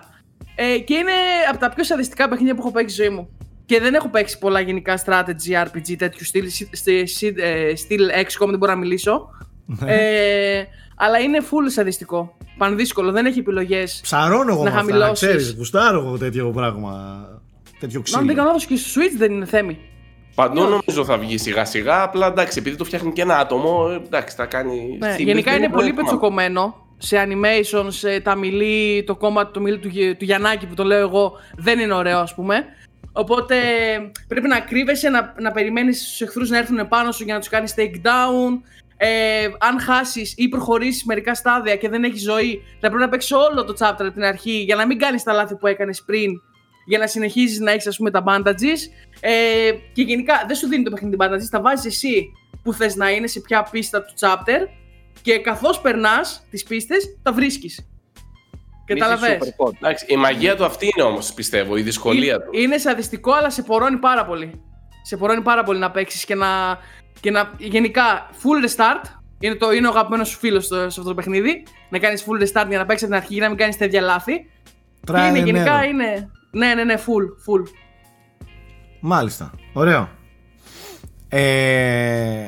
Ε, 0.55 0.77
και 0.79 0.93
είναι 0.93 1.11
από 1.49 1.57
τα 1.59 1.69
πιο 1.69 1.83
σαδιστικά 1.83 2.29
παιχνίδια 2.29 2.55
που 2.55 2.61
έχω 2.61 2.71
παίξει 2.71 2.95
στη 2.95 3.03
ζωή 3.03 3.13
μου. 3.15 3.29
Και 3.65 3.79
δεν 3.79 3.93
έχω 3.93 4.09
παίξει 4.09 4.37
πολλά 4.37 4.59
γενικά 4.59 5.03
strategy, 5.05 5.63
RPG, 5.65 5.95
τέτοιου 5.97 6.25
στυλ, 6.25 6.49
στη- 6.71 7.05
στη- 7.07 7.33
ε, 7.37 7.75
στυλ 7.75 8.09
XCOM, 8.13 8.47
δεν 8.49 8.57
μπορώ 8.57 8.71
να 8.71 8.77
μιλήσω. 8.77 9.29
Ναι. 9.65 9.95
ε, 9.95 10.65
αλλά 10.95 11.17
είναι 11.19 11.39
full 11.41 11.65
σαδιστικό. 11.71 12.37
Πανδύσκολο, 12.57 13.11
δεν 13.11 13.25
έχει 13.25 13.39
επιλογές. 13.39 13.99
Ψαρώνω 14.03 14.51
εγώ 14.53 14.63
Να 14.63 14.69
με 14.69 14.69
αυτά, 14.69 14.81
να 14.83 14.87
χαμηλώσεις. 14.91 15.27
ξέρεις. 15.27 15.53
Γουστάρω 15.57 15.97
εγώ 15.99 16.17
τέτοιο 16.17 16.51
πράγμα. 16.51 17.19
Τέτοιο 17.79 18.01
Να 18.11 18.17
μην 18.17 18.27
ξύλο. 18.27 18.33
κάνω 18.33 18.47
λάθος 18.47 18.65
και 18.65 18.75
στο 18.75 19.01
Switch 19.01 19.15
δεν 19.17 19.31
είναι 19.31 19.45
θέμη. 19.45 19.79
Παντού 20.37 20.61
Όχι. 20.61 20.69
νομίζω 20.69 21.05
θα 21.05 21.17
βγει 21.17 21.37
σιγά 21.37 21.65
σιγά. 21.65 22.01
Απλά 22.03 22.27
εντάξει, 22.27 22.59
επειδή 22.59 22.75
το 22.75 22.83
φτιάχνει 22.83 23.11
και 23.13 23.21
ένα 23.21 23.37
άτομο, 23.37 24.01
εντάξει, 24.05 24.35
θα 24.35 24.45
κάνει. 24.45 24.97
Ναι, 24.99 25.15
Steam, 25.15 25.23
γενικά 25.23 25.51
δεν 25.51 25.63
είναι 25.63 25.71
πολύ 25.71 25.87
θέμα. 25.89 25.95
πετσοκομμένο. 26.01 26.75
Σε 26.97 27.27
animation, 27.27 27.85
σε 27.87 28.19
τα 28.19 28.35
μιλή, 28.35 29.03
το 29.03 29.15
κόμμα 29.15 29.51
το 29.51 29.59
μιλή 29.59 29.77
του, 29.79 29.87
Γε- 29.87 30.17
του 30.17 30.23
Γιαννάκη 30.25 30.65
που 30.65 30.73
το 30.73 30.83
λέω 30.83 30.99
εγώ 30.99 31.31
δεν 31.55 31.79
είναι 31.79 31.93
ωραίο 31.93 32.19
ας 32.19 32.35
πούμε. 32.35 32.65
Οπότε 33.11 33.55
πρέπει 34.27 34.47
να 34.47 34.59
κρύβεσαι, 34.59 35.09
να, 35.09 35.33
να 35.39 35.51
περιμένεις 35.51 36.03
τους 36.03 36.21
εχθρούς 36.21 36.49
να 36.49 36.57
έρθουν 36.57 36.87
πάνω 36.87 37.11
σου 37.11 37.23
για 37.23 37.33
να 37.33 37.39
τους 37.39 37.49
κάνεις 37.49 37.73
take 37.77 37.95
down. 38.07 38.61
Ε, 38.97 39.47
αν 39.59 39.79
χάσεις 39.79 40.33
ή 40.37 40.47
προχωρήσεις 40.47 41.03
μερικά 41.05 41.35
στάδια 41.35 41.75
και 41.75 41.89
δεν 41.89 42.03
έχεις 42.03 42.21
ζωή, 42.21 42.61
θα 42.79 42.87
πρέπει 42.87 43.01
να 43.01 43.09
παίξεις 43.09 43.31
όλο 43.31 43.63
το 43.63 43.73
chapter 43.79 43.95
από 43.99 44.11
την 44.11 44.23
αρχή 44.23 44.51
για 44.51 44.75
να 44.75 44.85
μην 44.85 44.99
κάνεις 44.99 45.23
τα 45.23 45.33
λάθη 45.33 45.55
που 45.55 45.67
έκανες 45.67 46.03
πριν 46.05 46.31
για 46.87 46.97
να 46.97 47.07
συνεχίζεις 47.07 47.59
να 47.59 47.71
έχεις 47.71 47.87
ας 47.87 47.97
πούμε 47.97 48.11
τα 48.11 48.23
bandages. 48.27 48.79
Ε, 49.19 49.71
και 49.93 50.01
γενικά 50.01 50.43
δεν 50.47 50.55
σου 50.55 50.67
δίνει 50.67 50.83
το 50.83 50.89
παιχνίδι 50.89 51.15
bandages, 51.19 51.47
τα 51.49 51.61
βάζεις 51.61 51.85
εσύ 51.85 52.31
που 52.63 52.73
θες 52.73 52.95
να 52.95 53.09
είναι, 53.11 53.27
σε 53.27 53.39
ποια 53.39 53.67
πίστα 53.71 54.03
του 54.03 54.13
chapter 54.19 54.67
και 55.21 55.39
καθώς 55.39 55.81
περνάς 55.81 56.45
τις 56.49 56.63
πίστες, 56.63 57.17
τα 57.23 57.31
βρίσκεις. 57.33 57.89
Καταλαβες. 58.85 59.29
Μη 59.29 59.35
είσαι 59.35 59.55
super 59.57 59.67
hot. 59.67 59.73
Εντάξει, 59.75 60.05
η 60.09 60.15
μαγεία 60.15 60.55
του 60.55 60.65
αυτή 60.65 60.89
είναι 60.95 61.07
όμως, 61.07 61.33
πιστεύω, 61.33 61.77
η 61.77 61.81
δυσκολία 61.81 62.41
του. 62.41 62.49
Είναι 62.51 62.77
σαδιστικό, 62.77 63.31
αλλά 63.31 63.49
σε 63.49 63.63
πορώνει 63.63 63.97
πάρα 63.97 64.25
πολύ. 64.25 64.61
Σε 65.01 65.17
πορώνει 65.17 65.41
πάρα 65.41 65.63
πολύ 65.63 65.79
να 65.79 65.91
παίξεις 65.91 66.25
και 66.25 66.35
να, 66.35 66.47
και 67.19 67.31
να. 67.31 67.51
Γενικά, 67.57 68.29
full 68.33 68.65
restart. 68.65 69.05
Είναι, 69.39 69.55
το, 69.55 69.71
είναι 69.71 69.87
ο 69.87 69.89
αγαπημένος 69.89 70.27
σου 70.29 70.37
φίλος 70.37 70.65
σε 70.65 70.83
αυτό 70.83 71.03
το 71.03 71.13
παιχνίδι. 71.13 71.63
Να 71.89 71.99
κάνεις 71.99 72.25
full 72.25 72.41
restart 72.41 72.67
για 72.67 72.77
να 72.77 72.85
παίξεις 72.85 73.07
από 73.07 73.13
την 73.13 73.13
αρχή 73.13 73.33
για 73.33 73.43
να 73.43 73.49
μην 73.49 73.57
κάνεις 73.57 73.77
τέτοια 73.77 74.01
λάθη. 74.01 74.49
Και 75.03 75.13
Trial 75.13 75.27
είναι 75.29 75.39
and 75.39 75.45
γενικά 75.45 75.81
error. 75.81 75.87
είναι. 75.87 76.31
Ναι, 76.51 76.73
ναι, 76.73 76.83
ναι, 76.83 76.95
full, 76.95 77.53
full. 77.53 77.67
Μάλιστα. 78.99 79.51
Ωραίο. 79.73 80.09
Ε, 81.29 82.47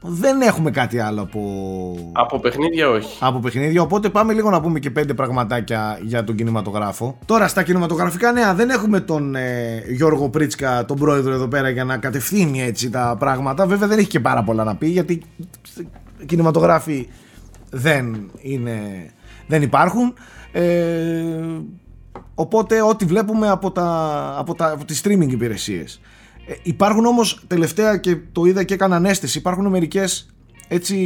δεν 0.00 0.40
έχουμε 0.40 0.70
κάτι 0.70 0.98
άλλο 0.98 1.22
από, 1.22 1.40
Από 2.12 2.40
παιχνίδια 2.40 2.88
όχι. 2.88 3.18
από 3.20 3.38
παιχνίδια, 3.38 3.82
οπότε 3.82 4.08
πάμε 4.08 4.32
λίγο 4.32 4.50
να 4.50 4.60
πούμε 4.60 4.78
και 4.78 4.90
πέντε 4.90 5.14
πραγματάκια 5.14 5.98
για 6.02 6.24
τον 6.24 6.34
κινηματογράφο. 6.34 7.18
Τώρα 7.24 7.48
στα 7.48 7.62
κινηματογραφικά 7.62 8.32
νέα 8.32 8.54
δεν 8.54 8.70
έχουμε 8.70 9.00
τον 9.00 9.34
ε, 9.34 9.82
Γιώργο 9.88 10.28
Πρίτσκα, 10.28 10.84
τον 10.84 10.96
πρόεδρο 10.96 11.32
εδώ 11.34 11.48
πέρα 11.48 11.68
για 11.68 11.84
να 11.84 11.96
κατευθύνει 11.98 12.62
έτσι 12.62 12.90
τα 12.90 13.16
πράγματα. 13.18 13.66
Βέβαια 13.66 13.88
δεν 13.88 13.98
έχει 13.98 14.08
και 14.08 14.20
πάρα 14.20 14.42
πολλά 14.42 14.64
να 14.64 14.76
πει 14.76 14.86
γιατί 14.86 15.22
κινηματογράφοι 16.26 17.08
δεν, 17.70 18.30
είναι, 18.40 18.80
δεν 19.46 19.62
υπάρχουν. 19.62 20.14
Ε, 20.52 20.62
οπότε 22.34 22.82
ό,τι 22.82 23.04
βλέπουμε 23.04 23.48
από, 23.48 23.70
τα, 23.70 24.34
από, 24.38 24.54
τα, 24.54 24.70
από 24.70 24.84
τις 24.84 25.02
streaming 25.04 25.30
υπηρεσίες. 25.30 26.00
Ε, 26.46 26.54
υπάρχουν 26.62 27.06
όμως 27.06 27.40
τελευταία 27.46 27.96
και 27.96 28.16
το 28.32 28.44
είδα 28.44 28.64
και 28.64 28.74
έκαναν 28.74 29.04
αίσθηση, 29.04 29.38
υπάρχουν 29.38 29.66
μερικές 29.66 30.28
έτσι 30.68 30.96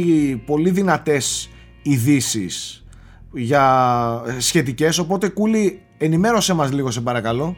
πολύ 0.45 0.69
δυνατές 0.69 1.49
ειδήσεις 1.81 2.83
για 3.33 4.23
ε, 4.27 4.39
σχετικές, 4.39 4.97
οπότε 4.97 5.29
Κούλη 5.29 5.81
ενημέρωσέ 5.97 6.53
μας 6.53 6.71
λίγο 6.71 6.91
σε 6.91 7.01
παρακαλώ. 7.01 7.55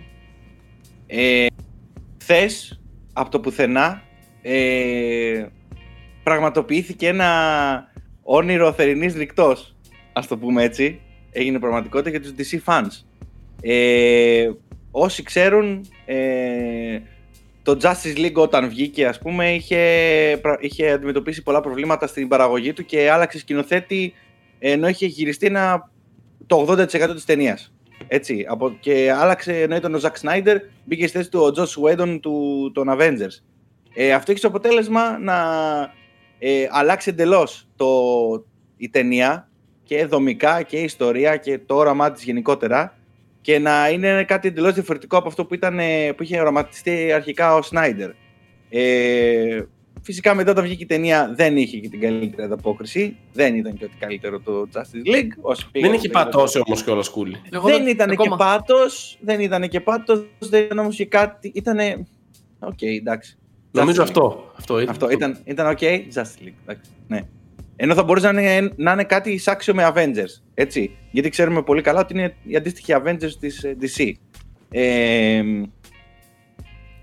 Ε, 1.07 1.45
Χθε, 2.21 2.49
από 3.13 3.29
το 3.29 3.39
πουθενά, 3.39 4.01
ε, 4.41 5.45
πραγματοποιήθηκε 6.23 7.07
ένα 7.07 7.29
όνειρο 8.23 8.71
θερινής 8.73 9.13
ρηκτός, 9.13 9.75
ας 10.13 10.27
το 10.27 10.37
πούμε 10.37 10.63
έτσι. 10.63 10.99
Έγινε 11.31 11.59
πραγματικότητα 11.59 12.09
για 12.09 12.21
τους 12.21 12.33
DC 12.37 12.71
fans. 12.71 13.05
Ε, 13.61 14.49
όσοι 14.91 15.23
ξέρουν, 15.23 15.85
ε, 16.05 16.99
το 17.63 17.77
Justice 17.81 18.17
League 18.17 18.33
όταν 18.33 18.69
βγήκε, 18.69 19.07
ας 19.07 19.19
πούμε, 19.19 19.53
είχε, 19.53 19.79
πρα- 20.41 20.57
είχε 20.61 20.91
αντιμετωπίσει 20.91 21.43
πολλά 21.43 21.61
προβλήματα 21.61 22.07
στην 22.07 22.27
παραγωγή 22.27 22.73
του 22.73 22.85
και 22.85 23.09
άλλαξε 23.09 23.37
σκηνοθέτη 23.39 24.13
ενώ 24.59 24.87
είχε 24.87 25.05
γυριστεί 25.05 25.45
ένα, 25.45 25.89
το 26.45 26.65
80% 26.69 27.13
της 27.13 27.25
ταινίας. 27.25 27.73
Έτσι, 28.07 28.45
από, 28.49 28.77
και 28.79 29.11
άλλαξε 29.11 29.61
ενώ 29.61 29.75
ήταν 29.75 29.95
ο 29.95 29.99
Zack 30.01 30.11
Snyder, 30.21 30.55
μπήκε 30.83 31.07
στη 31.07 31.17
θέση 31.17 31.29
του 31.29 31.39
ο 31.39 31.51
Joss 31.55 31.83
Whedon 31.83 32.19
του, 32.21 32.71
των 32.73 32.87
Avengers. 32.89 33.43
Ε, 33.93 34.13
αυτό 34.13 34.31
έχει 34.31 34.39
στο 34.39 34.47
αποτέλεσμα 34.47 35.19
να 35.19 35.35
ε, 36.39 36.67
αλλάξει 36.71 37.09
εντελώς 37.09 37.67
η 38.77 38.89
ταινία 38.89 39.49
και 39.83 40.05
δομικά 40.05 40.61
και 40.61 40.77
ιστορία 40.77 41.37
και 41.37 41.59
το 41.65 41.75
όραμά 41.75 42.11
της 42.11 42.23
γενικότερα 42.23 42.97
και 43.45 43.59
να 43.59 43.89
είναι 43.89 44.23
κάτι 44.23 44.47
εντελώς 44.47 44.73
διαφορετικό 44.73 45.17
από 45.17 45.27
αυτό 45.27 45.45
που, 45.45 45.53
ήταν, 45.53 45.79
ε, 45.79 46.13
που 46.13 46.23
είχε 46.23 46.39
οραματιστεί 46.39 47.11
αρχικά 47.11 47.55
ο 47.55 47.59
Snyder. 47.71 48.09
Ε, 48.69 49.61
φυσικά 50.01 50.35
μετά 50.35 50.51
όταν 50.51 50.63
βγήκε 50.63 50.83
η 50.83 50.85
ταινία 50.85 51.33
δεν 51.35 51.57
είχε 51.57 51.77
και 51.77 51.89
την 51.89 51.99
καλύτερη 51.99 52.43
ανταπόκριση. 52.43 53.17
Δεν 53.33 53.55
ήταν 53.55 53.73
και 53.73 53.85
ότι 53.85 53.95
καλύτερο 53.99 54.39
το 54.39 54.67
Justice 54.73 55.15
League. 55.15 55.29
Όσοι 55.41 55.61
Δεν 55.61 55.71
πήγαν, 55.71 55.93
έχει 55.93 56.09
πατώσει 56.09 56.61
όμως 56.65 56.83
κιόλας 56.83 57.09
κούλι. 57.09 57.41
Εγώ 57.51 57.67
δεν 57.67 57.87
ήταν 57.87 58.07
και 58.07 58.15
ακόμα. 58.19 58.35
πάτος, 58.35 59.17
δεν 59.21 59.39
ήταν 59.39 59.67
και 59.67 59.79
πάτος, 59.79 60.25
δεν 60.39 60.63
ήταν 60.63 60.79
όμως 60.79 60.95
και 60.95 61.05
κάτι, 61.05 61.51
ήτανε... 61.55 62.07
Οκ, 62.59 62.81
εντάξει. 62.81 63.37
Νομίζω 63.71 64.01
Justice 64.01 64.05
League. 64.05 64.07
αυτό. 64.07 64.53
Αυτό, 64.57 64.79
ήταν. 64.79 64.89
Αυτό 64.89 65.09
ήταν, 65.09 65.39
ήταν 65.43 65.67
OK, 65.67 65.79
Justice 66.13 66.45
League, 66.45 66.57
εντάξει, 66.65 66.91
ναι. 67.07 67.21
Ενώ 67.75 67.93
θα 67.93 68.03
μπορούσε 68.03 68.31
να 68.31 68.41
είναι, 68.41 68.73
να 68.75 68.91
είναι 68.91 69.03
κάτι 69.03 69.37
ισάξιο 69.37 69.73
με 69.73 69.91
Avengers. 69.93 70.44
Έτσι. 70.55 70.97
Γιατί 71.11 71.29
ξέρουμε 71.29 71.61
πολύ 71.61 71.81
καλά 71.81 71.99
ότι 71.99 72.13
είναι 72.13 72.35
η 72.43 72.55
αντίστοιχη 72.55 72.93
Avengers 72.95 73.33
της 73.39 73.63
ε, 73.63 73.77
DC. 73.81 74.11
Ε, 74.71 75.43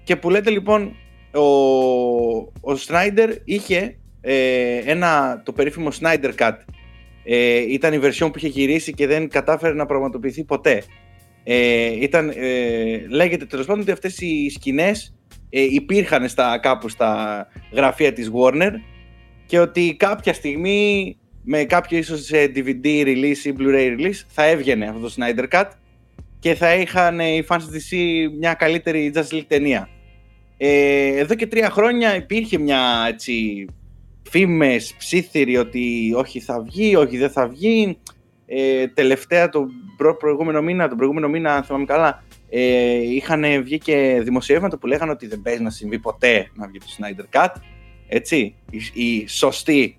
και 0.04 0.16
που 0.16 0.30
λέτε 0.30 0.50
λοιπόν, 0.50 0.96
ο, 1.32 1.42
ο 2.60 2.76
Snyder 2.88 3.36
είχε 3.44 3.96
ε, 4.20 4.76
ένα, 4.76 5.42
το 5.44 5.52
περίφημο 5.52 5.88
Snyder 6.00 6.32
Cut. 6.38 6.56
Ε, 7.24 7.72
ήταν 7.72 7.92
η 7.92 7.98
version 8.02 8.28
που 8.32 8.32
είχε 8.36 8.48
γυρίσει 8.48 8.92
και 8.92 9.06
δεν 9.06 9.28
κατάφερε 9.28 9.74
να 9.74 9.86
πραγματοποιηθεί 9.86 10.44
ποτέ. 10.44 10.82
Ε, 11.44 11.86
ήταν, 12.02 12.32
ε, 12.36 13.06
λέγεται 13.08 13.44
τέλος 13.46 13.66
πάντων 13.66 13.82
ότι 13.82 13.90
αυτές 13.90 14.20
οι 14.20 14.50
σκηνές 14.50 15.14
ε, 15.50 15.62
υπήρχαν 15.62 16.28
στα, 16.28 16.58
κάπου 16.58 16.88
στα 16.88 17.46
γραφεία 17.72 18.12
της 18.12 18.30
Warner 18.34 18.72
και 19.46 19.58
ότι 19.58 19.94
κάποια 19.98 20.32
στιγμή 20.32 21.16
με 21.42 21.64
κάποιο 21.64 21.98
ίσως 21.98 22.30
DVD 22.32 22.86
release 22.86 23.44
ή 23.44 23.54
Blu-ray 23.58 23.98
release 23.98 24.22
θα 24.26 24.46
έβγαινε 24.46 24.86
αυτό 24.86 25.00
το 25.00 25.14
Snyder 25.18 25.48
Cut 25.48 25.68
και 26.38 26.54
θα 26.54 26.74
είχαν 26.74 27.20
οι 27.20 27.44
fans 27.48 27.62
της 27.70 27.92
DC 27.92 27.96
μια 28.38 28.54
καλύτερη 28.54 29.12
Justice 29.14 29.34
League 29.34 29.46
ταινία. 29.48 29.88
Ε, 30.56 31.06
εδώ 31.06 31.34
και 31.34 31.46
τρία 31.46 31.70
χρόνια 31.70 32.16
υπήρχε 32.16 32.58
μια 32.58 33.04
έτσι, 33.08 33.66
φήμες 34.30 34.94
ψήθυροι 34.98 35.56
ότι 35.56 36.12
όχι 36.16 36.40
θα 36.40 36.62
βγει, 36.62 36.96
όχι 36.96 37.18
δεν 37.18 37.30
θα 37.30 37.48
βγει. 37.48 37.98
Ε, 38.46 38.86
τελευταία 38.86 39.48
τον 39.48 39.68
προηγούμενο 40.18 40.62
μήνα, 40.62 40.88
τον 40.88 40.96
προηγούμενο 40.96 41.28
μήνα 41.28 41.54
αν 41.54 41.62
θυμάμαι 41.64 41.84
καλά, 41.84 42.22
ε, 42.48 42.94
είχαν 42.94 43.62
βγει 43.62 43.78
και 43.78 44.20
δημοσιεύματα 44.22 44.78
που 44.78 44.86
λέγανε 44.86 45.10
ότι 45.10 45.26
δεν 45.26 45.42
παίζει 45.42 45.62
να 45.62 45.70
συμβεί 45.70 45.98
ποτέ 45.98 46.50
να 46.54 46.66
βγει 46.66 46.78
το 46.78 46.86
Snyder 46.98 47.38
Cut. 47.38 47.52
Έτσι, 48.08 48.54
η, 48.70 49.04
η 49.06 49.28
σωστή 49.28 49.96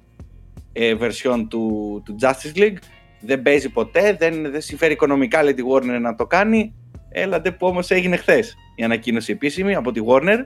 ε, 0.73 0.95
version 0.99 1.45
του, 1.49 2.01
του 2.05 2.15
Justice 2.21 2.57
League 2.57 2.77
δεν 3.19 3.41
παίζει 3.41 3.69
ποτέ, 3.69 4.15
δεν, 4.19 4.51
δεν 4.51 4.61
συμφέρει 4.61 4.93
οικονομικά 4.93 5.43
λέει 5.43 5.53
τη 5.53 5.63
Warner 5.73 5.99
να 6.01 6.15
το 6.15 6.25
κάνει. 6.25 6.73
Έλατε 7.09 7.51
που 7.51 7.67
όμως 7.67 7.89
έγινε 7.89 8.15
χθες 8.15 8.55
η 8.75 8.83
ανακοίνωση 8.83 9.31
επίσημη 9.31 9.75
από 9.75 9.91
τη 9.91 10.01
Warner 10.07 10.37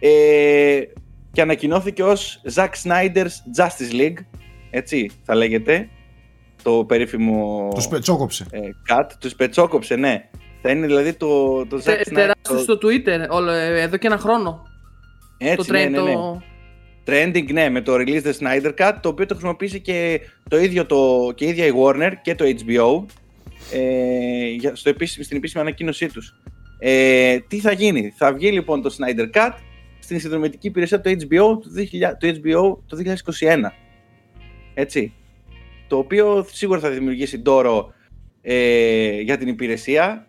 ε, 0.00 0.80
και 1.32 1.40
ανακοινώθηκε 1.40 2.02
ως 2.02 2.42
Zack 2.54 2.70
Snyder's 2.84 3.34
Justice 3.58 3.92
League, 3.92 4.24
έτσι 4.70 5.10
θα 5.22 5.34
λέγεται, 5.34 5.88
το 6.62 6.84
περίφημο... 6.84 7.68
Το 7.74 7.80
σπετσόκοψε. 7.80 8.46
Ε, 8.50 8.58
cut, 8.58 9.10
το 9.18 9.28
σπετσόκοψε, 9.28 9.96
ναι. 9.96 10.28
Θα 10.62 10.70
είναι 10.70 10.86
δηλαδή 10.86 11.12
το, 11.12 11.66
το 11.66 11.82
Zack 11.84 11.90
Snyder... 11.90 12.12
Τεράστιο 12.14 12.58
στο 12.58 12.78
Twitter, 12.82 13.28
όλο, 13.28 13.50
ε, 13.50 13.80
εδώ 13.80 13.96
και 13.96 14.06
ένα 14.06 14.18
χρόνο. 14.18 14.62
Έτσι, 15.38 15.66
το 15.66 15.72
ναι, 15.72 15.84
ναι, 15.84 16.00
ναι. 16.00 16.12
Το... 16.12 16.42
Trending, 17.10 17.52
ναι, 17.52 17.68
με 17.68 17.80
το 17.80 17.94
Release 17.94 18.22
the 18.22 18.32
Snyder 18.40 18.72
Cut, 18.78 18.92
το 19.00 19.08
οποίο 19.08 19.26
το 19.26 19.34
χρησιμοποίησε 19.34 19.78
και 19.78 20.20
το 20.48 20.58
ίδιο 20.58 20.86
το, 20.86 21.32
και 21.34 21.44
η 21.44 21.48
ίδια 21.48 21.66
η 21.66 21.70
Warner 21.84 22.12
και 22.22 22.34
το 22.34 22.44
HBO 22.44 23.04
ε, 23.72 24.46
για- 24.46 24.74
στο 24.74 24.88
επίσημη, 24.88 25.24
στην 25.24 25.36
επίσημη 25.36 25.62
ανακοίνωσή 25.62 26.06
τους. 26.06 26.34
Ε, 26.78 27.38
τι 27.48 27.58
θα 27.58 27.72
γίνει, 27.72 28.12
θα 28.16 28.32
βγει 28.32 28.50
λοιπόν 28.50 28.82
το 28.82 28.96
Snyder 28.98 29.36
Cut 29.36 29.52
στην 29.98 30.20
συνδρομητική 30.20 30.66
υπηρεσία 30.66 31.00
του 31.00 31.10
HBO 31.10 31.60
το, 31.62 31.70
2000, 31.76 32.12
το 32.18 32.28
HBO 32.28 32.76
το 32.86 32.96
2021. 33.38 33.72
Έτσι. 34.74 35.12
Το 35.88 35.98
οποίο 35.98 36.46
σίγουρα 36.52 36.80
θα 36.80 36.90
δημιουργήσει 36.90 37.38
ντόρο 37.38 37.92
ε, 38.42 39.20
για 39.20 39.38
την 39.38 39.48
υπηρεσία. 39.48 40.26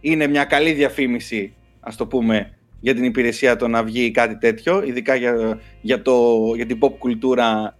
Είναι 0.00 0.26
μια 0.26 0.44
καλή 0.44 0.72
διαφήμιση, 0.72 1.54
ας 1.80 1.96
το 1.96 2.06
πούμε, 2.06 2.58
για 2.80 2.94
την 2.94 3.04
υπηρεσία 3.04 3.56
το 3.56 3.68
να 3.68 3.84
βγει 3.84 4.10
κάτι 4.10 4.36
τέτοιο, 4.38 4.82
ειδικά 4.82 5.14
για, 5.14 5.60
για, 5.80 6.02
το, 6.02 6.36
για 6.56 6.66
την 6.66 6.78
pop 6.82 6.92
κουλτούρα 6.98 7.78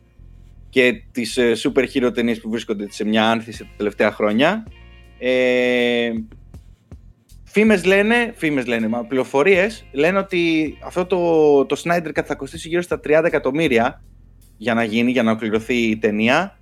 και 0.71 1.03
τις 1.13 1.37
ε, 1.37 1.53
super 1.57 1.85
hero 1.95 2.15
ταινίες 2.15 2.41
που 2.41 2.51
βρίσκονται 2.51 2.87
σε 2.91 3.05
μια 3.05 3.31
άνθηση 3.31 3.63
τα 3.65 3.71
τελευταία 3.77 4.13
χρόνια. 4.13 4.67
Ε, 5.19 6.11
φήμες 7.45 7.85
λένε, 7.85 8.33
φήμες 8.37 8.67
λένε, 8.67 8.89
μα 8.89 9.05
πληροφορίες 9.05 9.85
λένε 9.93 10.19
ότι 10.19 10.77
αυτό 10.85 11.07
το, 11.07 11.67
το 11.67 11.83
Snyder 11.85 12.19
Cut 12.19 12.25
θα 12.25 12.35
κοστίσει 12.35 12.69
γύρω 12.69 12.83
στα 12.83 13.01
30 13.05 13.23
εκατομμύρια 13.25 14.03
για 14.57 14.75
να 14.75 14.85
γίνει, 14.85 15.11
για 15.11 15.23
να 15.23 15.31
ολοκληρωθεί 15.31 15.75
η 15.75 15.97
ταινία, 15.97 16.59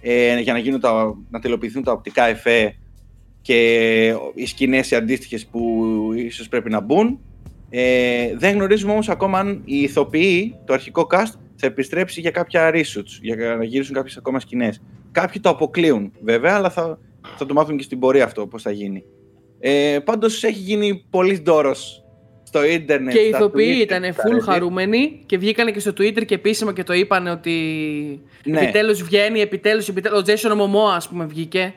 ε, 0.00 0.38
για 0.38 0.52
να, 0.52 0.58
γίνουν 0.58 0.80
τα, 0.80 1.14
να 1.30 1.40
τελειοποιηθούν 1.40 1.82
τα 1.82 1.92
οπτικά 1.92 2.24
εφέ 2.24 2.76
και 3.42 4.06
οι 4.34 4.46
σκηνές 4.46 4.90
οι 4.90 4.96
αντίστοιχες 4.96 5.46
που 5.46 5.82
ίσως 6.16 6.48
πρέπει 6.48 6.70
να 6.70 6.80
μπουν. 6.80 7.20
Ε, 7.74 8.36
δεν 8.36 8.54
γνωρίζουμε 8.54 8.92
όμως 8.92 9.08
ακόμα 9.08 9.38
αν 9.38 9.62
οι 9.64 9.76
ηθοποιοί, 9.76 10.54
το 10.64 10.72
αρχικό 10.72 11.06
cast, 11.10 11.32
θα 11.56 11.66
επιστρέψει 11.66 12.20
για 12.20 12.30
κάποια 12.30 12.70
reshoots, 12.74 13.18
για 13.22 13.36
να 13.56 13.64
γυρίσουν 13.64 13.94
κάποιες 13.94 14.16
ακόμα 14.16 14.40
σκηνές. 14.40 14.82
Κάποιοι 15.12 15.40
το 15.40 15.48
αποκλείουν 15.48 16.12
βέβαια, 16.22 16.54
αλλά 16.54 16.70
θα, 16.70 16.98
θα 17.36 17.46
το 17.46 17.54
μάθουν 17.54 17.76
και 17.76 17.82
στην 17.82 17.98
πορεία 17.98 18.24
αυτό 18.24 18.46
πώς 18.46 18.62
θα 18.62 18.70
γίνει. 18.70 19.04
Ε, 19.60 19.98
πάντως 20.04 20.44
έχει 20.44 20.58
γίνει 20.58 21.04
πολύ 21.10 21.40
ντόρος 21.42 22.04
στο 22.42 22.64
ίντερνετ. 22.64 23.14
Και 23.14 23.20
οι 23.20 23.28
στα 23.28 23.38
ηθοποιοί 23.38 23.74
Twitter, 23.78 23.82
ήταν 23.82 24.12
στα 24.12 24.22
full 24.26 24.36
Reddit. 24.36 24.40
χαρούμενοι 24.44 25.22
και 25.26 25.38
βγήκανε 25.38 25.70
και 25.70 25.80
στο 25.80 25.90
Twitter 25.90 26.24
και 26.24 26.34
επίσημα 26.34 26.72
και 26.72 26.82
το 26.82 26.92
είπαν 26.92 27.26
ότι 27.26 27.52
Ναι. 28.44 28.60
επιτέλους 28.60 29.02
βγαίνει, 29.02 29.40
επιτέλους, 29.40 29.88
επιτέλους. 29.88 30.20
Ο 30.20 30.22
Jason 30.26 30.52
Momoa 30.52 30.94
ας 30.96 31.08
πούμε 31.08 31.24
βγήκε. 31.24 31.74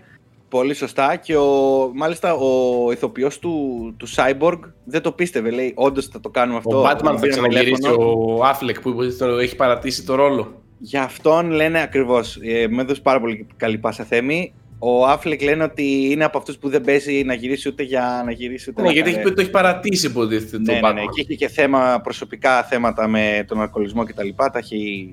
Πολύ 0.50 0.74
σωστά 0.74 1.16
και 1.16 1.36
ο, 1.38 1.92
μάλιστα 1.94 2.34
ο 2.34 2.92
ηθοποιός 2.92 3.40
του, 3.40 3.94
του 3.98 4.08
Cyborg 4.16 4.60
δεν 4.86 5.02
το 5.02 5.12
πίστευε, 5.12 5.50
λέει 5.50 5.72
όντως 5.76 6.06
θα 6.08 6.20
το 6.20 6.30
κάνουμε 6.30 6.58
αυτό. 6.58 6.78
Ο 6.80 6.84
Batman 6.84 6.98
Τον 6.98 7.14
θα 7.14 7.20
πήραν 7.20 7.30
ξαναγυρίσει 7.30 7.82
τηλέφωνο. 7.82 8.10
ο 8.10 8.42
Affleck 8.44 8.82
που 8.82 8.96
το 9.18 9.26
έχει 9.26 9.56
παρατήσει 9.56 10.04
το 10.06 10.16
ρόλο. 10.16 10.62
Για 10.80 11.04
αυτόν 11.04 11.50
λένε 11.52 11.82
ακριβώς, 11.82 12.40
ε, 12.42 12.68
με 12.70 12.82
έδωσε 12.82 13.02
πάρα 13.02 13.20
πολύ 13.20 13.48
καλή 13.58 13.78
πάσα 13.78 14.04
θέμη. 14.04 14.54
Ο 14.80 15.12
Affleck 15.12 15.44
λένε 15.44 15.64
ότι 15.64 16.08
είναι 16.12 16.24
από 16.24 16.38
αυτούς 16.38 16.58
που 16.58 16.70
δεν 16.70 16.82
παίζει 16.82 17.24
να 17.24 17.34
γυρίσει 17.34 17.68
ούτε 17.70 17.84
για 17.84 18.22
να 18.26 18.32
γυρίσει 18.32 18.70
ούτε 18.70 18.82
Ναι, 18.82 18.88
να 18.88 18.94
γιατί 18.94 19.10
έχει 19.10 19.18
κάνει. 19.18 19.28
πει 19.28 19.32
ότι 19.32 19.36
το 19.36 19.42
έχει 19.42 19.64
παρατήσει 19.64 20.08
υποτίθεται 20.08 20.58
ναι, 20.58 20.64
το 20.66 20.72
ναι, 20.72 20.80
Batman. 20.84 20.94
ναι, 20.94 21.02
και 21.02 21.22
είχε 21.22 21.36
και 21.36 21.48
θέμα, 21.48 22.00
προσωπικά 22.04 22.64
θέματα 22.64 23.08
με 23.08 23.46
τον 23.48 23.62
αλκοολισμό 23.62 24.04
κτλ. 24.04 24.28
Τα, 24.36 24.50
τα, 24.50 24.58
έχει, 24.60 25.10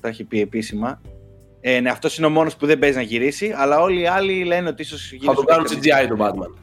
τα 0.00 0.08
έχει 0.08 0.24
πει 0.24 0.40
επίσημα. 0.40 1.00
Ε, 1.60 1.80
ναι, 1.80 1.90
αυτός 1.90 2.18
είναι 2.18 2.26
ο 2.26 2.30
μόνος 2.30 2.56
που 2.56 2.66
δεν 2.66 2.78
παίζει 2.78 2.96
να 2.96 3.02
γυρίσει, 3.02 3.52
αλλά 3.56 3.80
όλοι 3.80 4.00
οι 4.00 4.06
άλλοι 4.06 4.44
λένε 4.44 4.68
ότι 4.68 4.82
ίσως 4.82 5.04
γυρίσει. 5.10 5.26
Θα 5.26 5.34
το 5.34 5.42
κάνουν 5.42 5.64
κάποιος- 5.66 6.04
CGI 6.04 6.08
τον 6.08 6.18
Batman. 6.20 6.54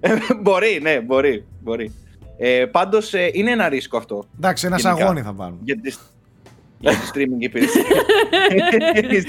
μπορεί, 0.42 0.78
ναι, 0.82 1.00
μπορεί. 1.00 1.44
μπορεί. 1.62 1.92
Ε, 2.38 2.64
Πάντως 2.66 3.12
είναι 3.32 3.50
ένα 3.50 3.68
ρίσκο 3.68 3.96
αυτό 3.96 4.24
Εντάξει, 4.36 4.66
ένας 4.66 4.82
Γενικά. 4.82 5.04
αγώνι 5.04 5.20
θα 5.22 5.32
πάρουν. 5.34 5.58
για 5.64 5.80
τη, 5.80 5.94
για 6.78 6.90
τη 6.90 6.96
streaming 7.14 7.38
υπηρεσία. 7.42 7.82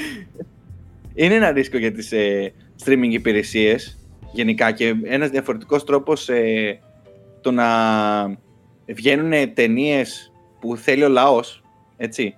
είναι 1.14 1.34
ένα 1.34 1.52
ρίσκο 1.52 1.78
για 1.78 1.92
τις 1.92 2.12
ε, 2.12 2.54
streaming 2.86 3.10
υπηρεσίες 3.12 3.98
γενικά 4.32 4.72
και 4.72 4.96
ένας 5.04 5.30
διαφορετικός 5.30 5.84
τρόπος 5.84 6.30
ε, 6.30 6.80
το 7.42 7.52
να 7.52 7.66
βγαίνουν 8.88 9.54
ταινίες 9.54 10.32
που 10.60 10.76
θέλει 10.78 11.04
ο 11.04 11.10
λαός, 11.10 11.64
έτσι. 11.98 12.36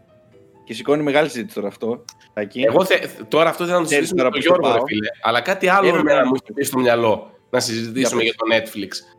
Και 0.72 0.78
σηκώνει 0.78 1.04
μεγάλη 1.04 1.30
συζήτηση 1.30 1.56
τώρα 1.56 1.68
αυτό. 1.68 2.04
Εκεί. 2.34 2.62
Εγώ 2.62 2.86
θε, 2.86 2.96
τώρα 3.28 3.50
αυτό 3.50 3.64
θέλω 3.66 3.76
να 3.78 3.84
το 3.84 3.90
Ξέρεις 3.90 4.08
συζητήσουμε 4.08 4.22
τώρα 4.22 4.30
με 4.30 4.40
τον 4.44 4.44
πώς 4.44 4.44
το 4.44 4.62
Γιώργο, 4.62 4.68
ρε 4.74 4.78
πάω. 4.78 4.86
φίλε. 4.88 5.08
Αλλά 5.22 5.42
κάτι 5.42 5.68
άλλο 5.68 5.88
Έλα, 5.88 5.98
εμένα 6.00 6.20
ναι. 6.20 6.26
μου 6.26 6.32
έχει 6.44 6.54
πει 6.54 6.64
στο 6.64 6.80
μυαλό 6.80 7.32
να 7.50 7.60
συζητήσουμε 7.60 8.24
Για 8.24 8.34
για 8.48 8.60
πες. 8.62 8.72
το 8.72 8.80
Netflix. 8.80 9.18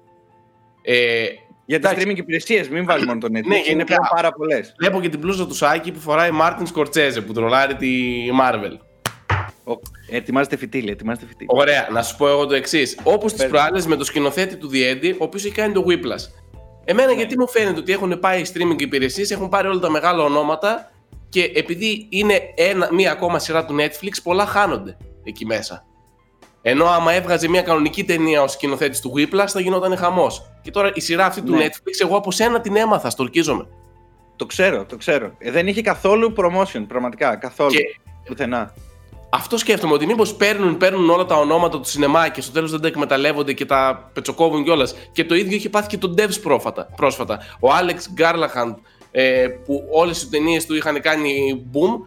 Ε, 0.82 1.24
για 1.64 1.78
τις 1.78 1.90
εντάξει. 1.90 2.06
streaming 2.08 2.16
υπηρεσίες, 2.18 2.68
μην 2.68 2.84
βάλει 2.84 3.06
μόνο 3.06 3.20
το 3.20 3.26
Netflix. 3.30 3.46
Ναι, 3.46 3.54
είναι 3.56 3.64
γενικά. 3.66 3.84
πλέον 3.84 4.00
πάρα 4.14 4.32
πολλές. 4.32 4.74
βλέπω 4.78 5.00
και 5.00 5.08
την 5.08 5.20
πλούζα 5.20 5.46
του 5.46 5.54
Σάκη 5.54 5.92
που 5.92 5.98
φοράει 5.98 6.30
Μάρτιν 6.30 6.66
Σκορτσέζε 6.66 7.20
που 7.20 7.32
τρολάρει 7.32 7.74
τη 7.74 7.90
Marvel. 8.40 8.76
Ο- 9.64 9.80
Ετοιμάζεται 10.10 10.56
φυτίλη, 10.56 10.90
ετοιμάζεται 10.90 11.26
φυτίλη. 11.26 11.48
Ωραία, 11.52 11.88
να 11.92 12.02
σου 12.02 12.16
πω 12.16 12.28
εγώ 12.28 12.46
το 12.46 12.54
εξής. 12.54 12.98
Όπως 13.02 13.32
τις 13.32 13.40
Πες. 13.42 13.50
προάλλες 13.50 13.86
με 13.86 13.96
το 13.96 14.04
σκηνοθέτη 14.04 14.56
του 14.56 14.68
Διέντη, 14.68 15.10
ο 15.10 15.16
οποίος 15.24 15.44
έχει 15.44 15.54
κάνει 15.54 15.72
το 15.72 15.84
Whiplash. 15.88 16.24
Εμένα 16.84 17.08
Ναι. 17.08 17.14
γιατί 17.16 17.38
μου 17.38 17.48
φαίνεται 17.48 17.78
ότι 17.80 17.92
έχουν 17.92 18.18
πάει 18.20 18.42
streaming 18.54 18.80
υπηρεσίες, 18.80 19.30
έχουν 19.30 19.48
πάρει 19.48 19.68
όλα 19.68 19.78
τα 19.80 19.90
μεγάλα 19.90 20.22
ονόματα 20.22 20.90
και 21.32 21.50
επειδή 21.54 22.06
είναι 22.10 22.40
ένα, 22.54 22.88
μία 22.92 23.12
ακόμα 23.12 23.38
σειρά 23.38 23.64
του 23.64 23.74
Netflix, 23.78 24.10
πολλά 24.22 24.46
χάνονται 24.46 24.96
εκεί 25.24 25.46
μέσα. 25.46 25.84
Ενώ 26.62 26.84
άμα 26.86 27.12
έβγαζε 27.12 27.48
μια 27.48 27.62
κανονική 27.62 28.04
ταινία 28.04 28.42
ο 28.42 28.48
σκηνοθέτης 28.48 29.00
του 29.00 29.12
Whiplash 29.16 29.46
θα 29.48 29.60
γινόταν 29.60 29.96
χαμός. 29.96 30.50
Και 30.62 30.70
τώρα 30.70 30.90
η 30.94 31.00
σειρά 31.00 31.26
αυτή 31.26 31.42
του 31.42 31.52
Ναι. 31.54 31.66
Netflix, 31.66 31.92
εγώ 32.02 32.16
από 32.16 32.30
σένα 32.30 32.60
την 32.60 32.76
έμαθα, 32.76 33.10
στορκίζομαι. 33.10 33.66
Το 34.36 34.46
ξέρω, 34.46 34.84
το 34.84 34.96
ξέρω. 34.96 35.32
Ε, 35.38 35.50
δεν 35.50 35.66
είχε 35.66 35.82
καθόλου 35.82 36.32
promotion, 36.36 36.84
πραγματικά. 36.88 37.36
Καθόλου. 37.36 37.70
Και 37.70 37.84
Πουθενά. 38.24 38.74
αυτό 39.30 39.56
σκέφτομαι 39.56 39.92
ότι 39.92 40.06
μήπως 40.06 40.34
παίρνουν, 40.34 40.76
παίρνουν 40.76 41.10
όλα 41.10 41.24
τα 41.24 41.36
ονόματα 41.36 41.80
του 41.80 41.88
σινεμά 41.88 42.28
και 42.28 42.40
στο 42.40 42.52
τέλος 42.52 42.70
δεν 42.70 42.80
τα 42.80 42.88
εκμεταλλεύονται 42.88 43.52
και 43.52 43.64
τα 43.64 44.10
πετσοκόβουν 44.12 44.64
κιόλας. 44.64 44.94
Και 45.12 45.24
το 45.24 45.34
ίδιο 45.34 45.56
είχε 45.56 45.68
πάθει 45.68 45.88
και 45.88 45.98
τον 45.98 46.14
Devs 46.18 46.40
πρόσφατα. 46.42 46.88
πρόσφατα. 46.96 47.38
Ο 47.60 47.68
Alex 47.80 48.20
Garlahand, 48.20 48.74
ε, 49.12 49.46
που 49.64 49.84
όλες 49.90 50.18
τι 50.24 50.30
ταινίες 50.30 50.66
του 50.66 50.74
είχαν 50.74 51.00
κάνει 51.00 51.62
boom, 51.72 51.98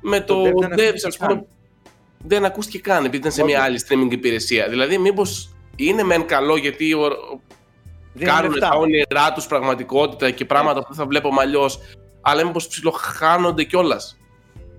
με 0.00 0.20
το, 0.20 0.42
Το 0.42 0.48
Devs 0.48 0.52
δεν 0.60 0.70
Devs, 0.70 0.82
ακούστηκε 0.88 1.06
ας 1.06 1.16
πούμε. 1.16 1.28
καν. 1.34 1.46
Δεν 2.26 2.44
ακούστηκε 2.44 2.78
καν, 2.78 2.98
επειδή 3.04 3.16
ήταν 3.16 3.32
σε 3.32 3.40
Όντως. 3.42 3.54
μια 3.54 3.64
άλλη 3.64 3.80
streaming 3.88 4.12
υπηρεσία. 4.12 4.68
Δηλαδή, 4.68 4.98
μήπως 4.98 5.54
είναι 5.76 6.02
μεν 6.02 6.26
καλό 6.26 6.56
γιατί 6.56 6.92
ο, 6.92 7.00
Δίνουν 8.14 8.34
κάνουν 8.34 8.50
λεφτά. 8.52 8.68
τα 8.68 8.76
όνειρά 8.76 9.32
τους 9.34 9.46
πραγματικότητα 9.46 10.30
και 10.30 10.44
πράγματα 10.44 10.80
που 10.80 10.86
δεν 10.88 10.96
θα 10.96 11.06
βλέπουμε 11.06 11.40
αλλιώς, 11.40 11.78
αλλά 12.20 12.44
μήπως 12.44 12.66
ψιλοχάνονται 12.68 13.64
κιόλας. 13.64 14.16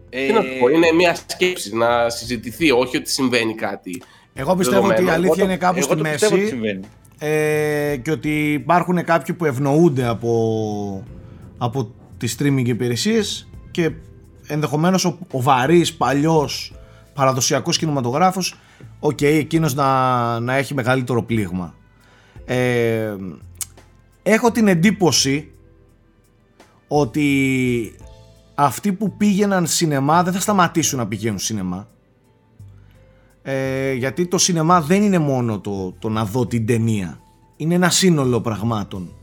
Τι 0.09 0.31
να 0.31 0.41
το 0.41 0.47
πω, 0.59 0.67
είναι 0.67 0.91
μια 0.91 1.15
σκέψη 1.27 1.75
να 1.75 2.09
συζητηθεί, 2.09 2.71
όχι 2.71 2.97
ότι 2.97 3.09
συμβαίνει 3.09 3.55
κάτι. 3.55 4.01
Εγώ 4.33 4.55
πιστεύω 4.55 4.87
ότι 4.87 5.01
η 5.01 5.05
Δεδομένο. 5.05 5.15
αλήθεια 5.15 5.33
Εγώ 5.33 5.35
το- 5.35 5.43
είναι 5.43 5.57
κάπου 5.57 5.77
εγώ 5.77 5.85
στη 5.85 5.95
το 5.95 6.03
πιστεύω 6.03 6.33
ότι 6.33 6.43
μέση 6.43 6.53
συμβαίνει. 6.55 6.83
ε, 7.19 7.97
και 7.97 8.11
ότι 8.11 8.53
υπάρχουν 8.53 9.03
κάποιοι 9.03 9.35
που 9.35 9.45
ευνοούνται 9.45 10.05
από, 10.07 11.03
από 11.63 11.91
τις 12.17 12.37
streaming 12.39 12.65
υπηρεσίες 12.65 13.49
και 13.71 13.91
ενδεχομένως 14.47 15.05
ο, 15.05 15.17
ο 15.31 15.41
βαρύς 15.41 15.93
παλιός 15.93 16.73
παραδοσιακός 17.13 17.77
κινηματογράφος 17.77 18.55
οκ, 18.99 19.21
εκείνος 19.21 19.73
να, 19.73 20.39
να 20.39 20.53
έχει 20.53 20.73
μεγαλύτερο 20.73 21.23
πλήγμα. 21.23 21.75
Ε, 22.45 23.15
έχω 24.23 24.51
την 24.51 24.67
εντύπωση 24.67 25.51
ότι 26.87 27.95
αυτοί 28.55 28.93
που 28.93 29.17
πήγαιναν 29.17 29.67
σινεμά 29.67 30.23
δεν 30.23 30.33
θα 30.33 30.39
σταματήσουν 30.39 30.99
να 30.99 31.07
πηγαίνουν 31.07 31.39
σινεμά. 31.39 31.87
Ε, 33.41 33.93
γιατί 33.93 34.25
το 34.25 34.37
σινεμά 34.37 34.81
δεν 34.81 35.03
είναι 35.03 35.19
μόνο 35.19 35.59
το, 35.59 35.91
το 35.99 36.09
να 36.09 36.25
δω 36.25 36.47
την 36.47 36.65
ταινία. 36.65 37.19
Είναι 37.55 37.75
ένα 37.75 37.89
σύνολο 37.89 38.41
πραγμάτων 38.41 39.13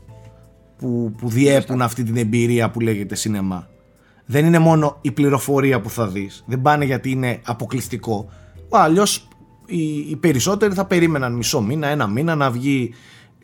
που, 0.81 1.13
που 1.17 1.29
διέπουν 1.29 1.81
αυτή 1.81 2.03
την 2.03 2.17
εμπειρία 2.17 2.69
που 2.69 2.79
λέγεται 2.79 3.15
σινεμά. 3.15 3.67
Δεν 4.25 4.45
είναι 4.45 4.59
μόνο 4.59 4.97
η 5.01 5.11
πληροφορία 5.11 5.81
που 5.81 5.89
θα 5.89 6.07
δεις 6.07 6.43
δεν 6.45 6.61
πάνε 6.61 6.85
γιατί 6.85 7.11
είναι 7.11 7.39
αποκλειστικό. 7.45 8.29
Αλλιώς 8.69 9.27
οι, 9.65 9.97
οι 10.09 10.15
περισσότεροι 10.15 10.73
θα 10.73 10.85
περίμεναν 10.85 11.33
μισό 11.35 11.61
μήνα, 11.61 11.87
ένα 11.87 12.07
μήνα 12.07 12.35
να 12.35 12.51
βγει 12.51 12.93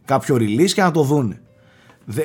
κάποιο 0.06 0.36
release 0.36 0.72
και 0.74 0.82
να 0.82 0.92
το 0.92 1.02
δούνε. 1.02 1.42
Δε- 2.06 2.24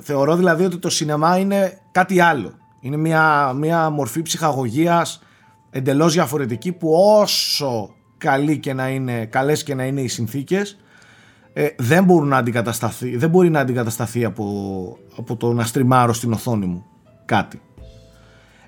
θεωρώ 0.00 0.36
δηλαδή 0.36 0.64
ότι 0.64 0.78
το 0.78 0.90
σινεμά 0.90 1.38
είναι 1.38 1.78
κάτι 1.92 2.20
άλλο. 2.20 2.52
Είναι 2.80 2.96
μια, 2.96 3.52
μια 3.52 3.90
μορφή 3.90 4.22
ψυχαγωγίας 4.22 5.22
εντελώς 5.70 6.12
διαφορετική 6.12 6.72
που 6.72 6.92
όσο 7.20 7.94
καλή 8.18 8.58
και 8.58 8.72
να 8.72 8.88
είναι, 8.88 9.26
καλές 9.26 9.62
και 9.62 9.74
να 9.74 9.84
είναι 9.84 10.00
οι 10.00 10.08
συνθήκες 10.08 10.76
ε, 11.52 11.68
δεν, 11.78 12.04
μπορούν 12.04 12.28
να 12.28 12.36
αντικατασταθεί, 12.36 13.16
δεν 13.16 13.30
μπορεί 13.30 13.50
να 13.50 13.60
αντικατασταθεί 13.60 14.24
από, 14.24 14.98
από 15.16 15.36
το 15.36 15.52
να 15.52 15.64
στριμάρω 15.64 16.12
στην 16.12 16.32
οθόνη 16.32 16.66
μου 16.66 16.84
κάτι. 17.24 17.60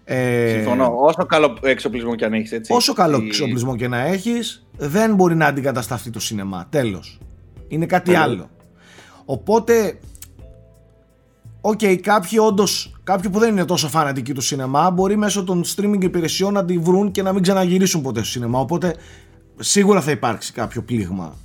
Ε, 0.04 0.48
Συμφωνώ. 0.54 0.92
Όσο 1.00 1.26
καλό 1.26 1.56
εξοπλισμό 1.62 2.14
και 2.14 2.24
αν 2.24 2.32
έχεις, 2.32 2.52
έτσι. 2.52 2.72
Όσο 2.72 2.92
καλό 2.92 3.20
Η- 3.22 3.26
εξοπλισμό 3.26 3.76
και 3.76 3.88
να 3.88 3.98
έχεις 3.98 4.66
δεν 4.76 5.14
μπορεί 5.14 5.34
να 5.34 5.46
αντικατασταθεί 5.46 6.10
το 6.10 6.20
σινεμά. 6.20 6.66
Τέλος. 6.70 7.18
Είναι 7.68 7.86
κάτι 7.86 8.10
Τέλος. 8.10 8.22
άλλο. 8.24 8.48
Οπότε, 9.24 9.98
οκ, 11.60 11.80
κάποιοι 12.02 12.38
όντως, 12.46 12.94
κάποιοι 13.04 13.30
που 13.30 13.38
δεν 13.38 13.50
είναι 13.50 13.64
τόσο 13.64 13.88
φανατικοί 13.88 14.32
του 14.32 14.40
σινεμά, 14.40 14.90
μπορεί 14.90 15.16
μέσω 15.16 15.44
των 15.44 15.64
streaming 15.76 16.02
υπηρεσιών 16.02 16.52
να 16.52 16.64
τη 16.64 16.78
βρουν 16.78 17.10
και 17.10 17.22
να 17.22 17.32
μην 17.32 17.42
ξαναγυρίσουν 17.42 18.02
ποτέ 18.02 18.20
στο 18.20 18.30
σινεμά. 18.30 18.58
Οπότε, 18.60 18.94
σίγουρα 19.60 20.00
θα 20.00 20.10
υπάρξει 20.10 20.52
κάποιο 20.52 20.82
πλήγμα 20.82 21.36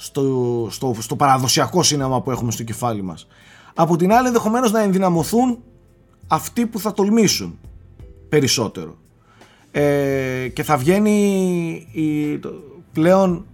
στο, 0.00 0.68
στο, 0.70 0.96
στο 0.98 1.16
παραδοσιακό 1.16 1.82
σινεμά 1.82 2.22
που 2.22 2.30
έχουμε 2.30 2.50
στο 2.50 2.62
κεφάλι 2.62 3.02
μας. 3.02 3.26
Από 3.74 3.96
την 3.96 4.12
άλλη, 4.12 4.26
ενδεχομένως 4.26 4.72
να 4.72 4.82
ενδυναμωθούν 4.82 5.58
αυτοί 6.26 6.66
που 6.66 6.78
θα 6.78 6.92
τολμήσουν 6.92 7.58
περισσότερο. 8.28 8.96
Ε, 9.70 10.48
και 10.52 10.62
θα 10.62 10.76
βγαίνει 10.76 11.18
η, 11.92 12.38
το, 12.38 12.50
πλέον 12.92 13.46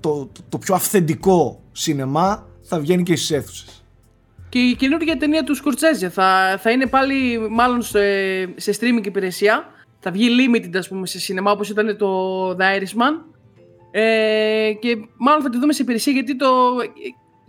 το, 0.00 0.28
το, 0.32 0.40
το 0.48 0.58
πιο 0.58 0.74
αυθεντικό 0.74 1.60
σινεμά 1.72 2.46
θα 2.62 2.80
βγαίνει 2.80 3.02
και 3.02 3.16
στις 3.16 3.30
αίθουσες. 3.30 3.84
Και 4.48 4.58
η 4.58 4.74
καινούργια 4.76 5.16
ταινία 5.16 5.44
του 5.44 5.54
Σκορτσέζε 5.54 6.08
θα, 6.08 6.58
θα 6.60 6.70
είναι 6.70 6.86
πάλι 6.86 7.48
μάλλον 7.50 7.82
σε, 7.82 8.00
σε 8.56 8.76
streaming 8.80 9.06
υπηρεσία. 9.06 9.72
Θα 10.00 10.10
βγει 10.10 10.28
limited 10.38 10.76
ας 10.76 10.88
πούμε 10.88 11.06
σε 11.06 11.18
σινεμά 11.18 11.50
όπως 11.50 11.70
ήταν 11.70 11.96
το 11.96 12.50
The 12.50 12.80
Irishman. 12.80 13.37
Ε, 13.90 14.72
και 14.80 14.96
μάλλον 15.16 15.42
θα 15.42 15.48
τη 15.50 15.58
δούμε 15.58 15.72
σε 15.72 15.82
υπηρεσία 15.82 16.12
γιατί 16.12 16.36
το, 16.36 16.46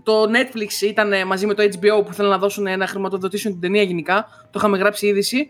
το 0.03 0.13
Netflix 0.23 0.87
ήταν 0.87 1.27
μαζί 1.27 1.45
με 1.45 1.53
το 1.53 1.63
HBO 1.63 2.05
που 2.05 2.13
θέλουν 2.13 2.31
να 2.31 2.37
δώσουν 2.37 2.77
να 2.77 2.87
χρηματοδοτήσουν 2.87 3.51
την 3.51 3.61
ταινία 3.61 3.81
γενικά. 3.83 4.25
Το 4.43 4.51
είχαμε 4.55 4.77
γράψει 4.77 5.07
είδηση. 5.07 5.49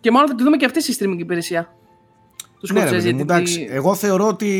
Και 0.00 0.10
μάλλον 0.10 0.28
θα 0.28 0.34
τη 0.34 0.42
δούμε 0.42 0.56
και 0.56 0.64
αυτή 0.64 0.82
στη 0.82 0.96
streaming 1.06 1.18
υπηρεσία. 1.18 1.72
Του 2.60 2.72
Ναι, 2.72 2.80
ρε, 2.80 2.86
Σκορτσέζε. 2.86 3.10
παιδί 3.12 3.18
μου, 3.18 3.24
γιατί- 3.24 3.32
εντάξει, 3.32 3.66
εγώ 3.70 3.94
θεωρώ 3.94 4.26
ότι 4.26 4.50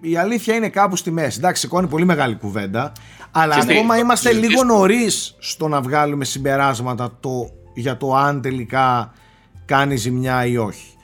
η 0.00 0.16
αλήθεια 0.16 0.54
είναι 0.54 0.68
κάπου 0.68 0.96
στη 0.96 1.10
μέση. 1.10 1.38
Εντάξει, 1.38 1.60
σηκώνει 1.62 1.86
πολύ 1.88 2.04
μεγάλη 2.04 2.34
κουβέντα. 2.36 2.92
Αλλά 3.30 3.48
Ξέρεις 3.50 3.66
τι, 3.68 3.72
ακόμα 3.74 3.94
θα 3.94 4.00
είμαστε 4.00 4.28
λίγο 4.28 4.40
συζητήσουμε. 4.42 4.72
νωρίς 4.72 5.36
στο 5.38 5.68
να 5.68 5.80
βγάλουμε 5.80 6.24
συμπεράσματα 6.24 7.16
το, 7.20 7.50
για 7.74 7.96
το 7.96 8.14
αν 8.14 8.40
τελικά 8.42 9.12
κάνει 9.64 9.96
ζημιά 9.96 10.46
ή 10.46 10.56
όχι. 10.56 10.95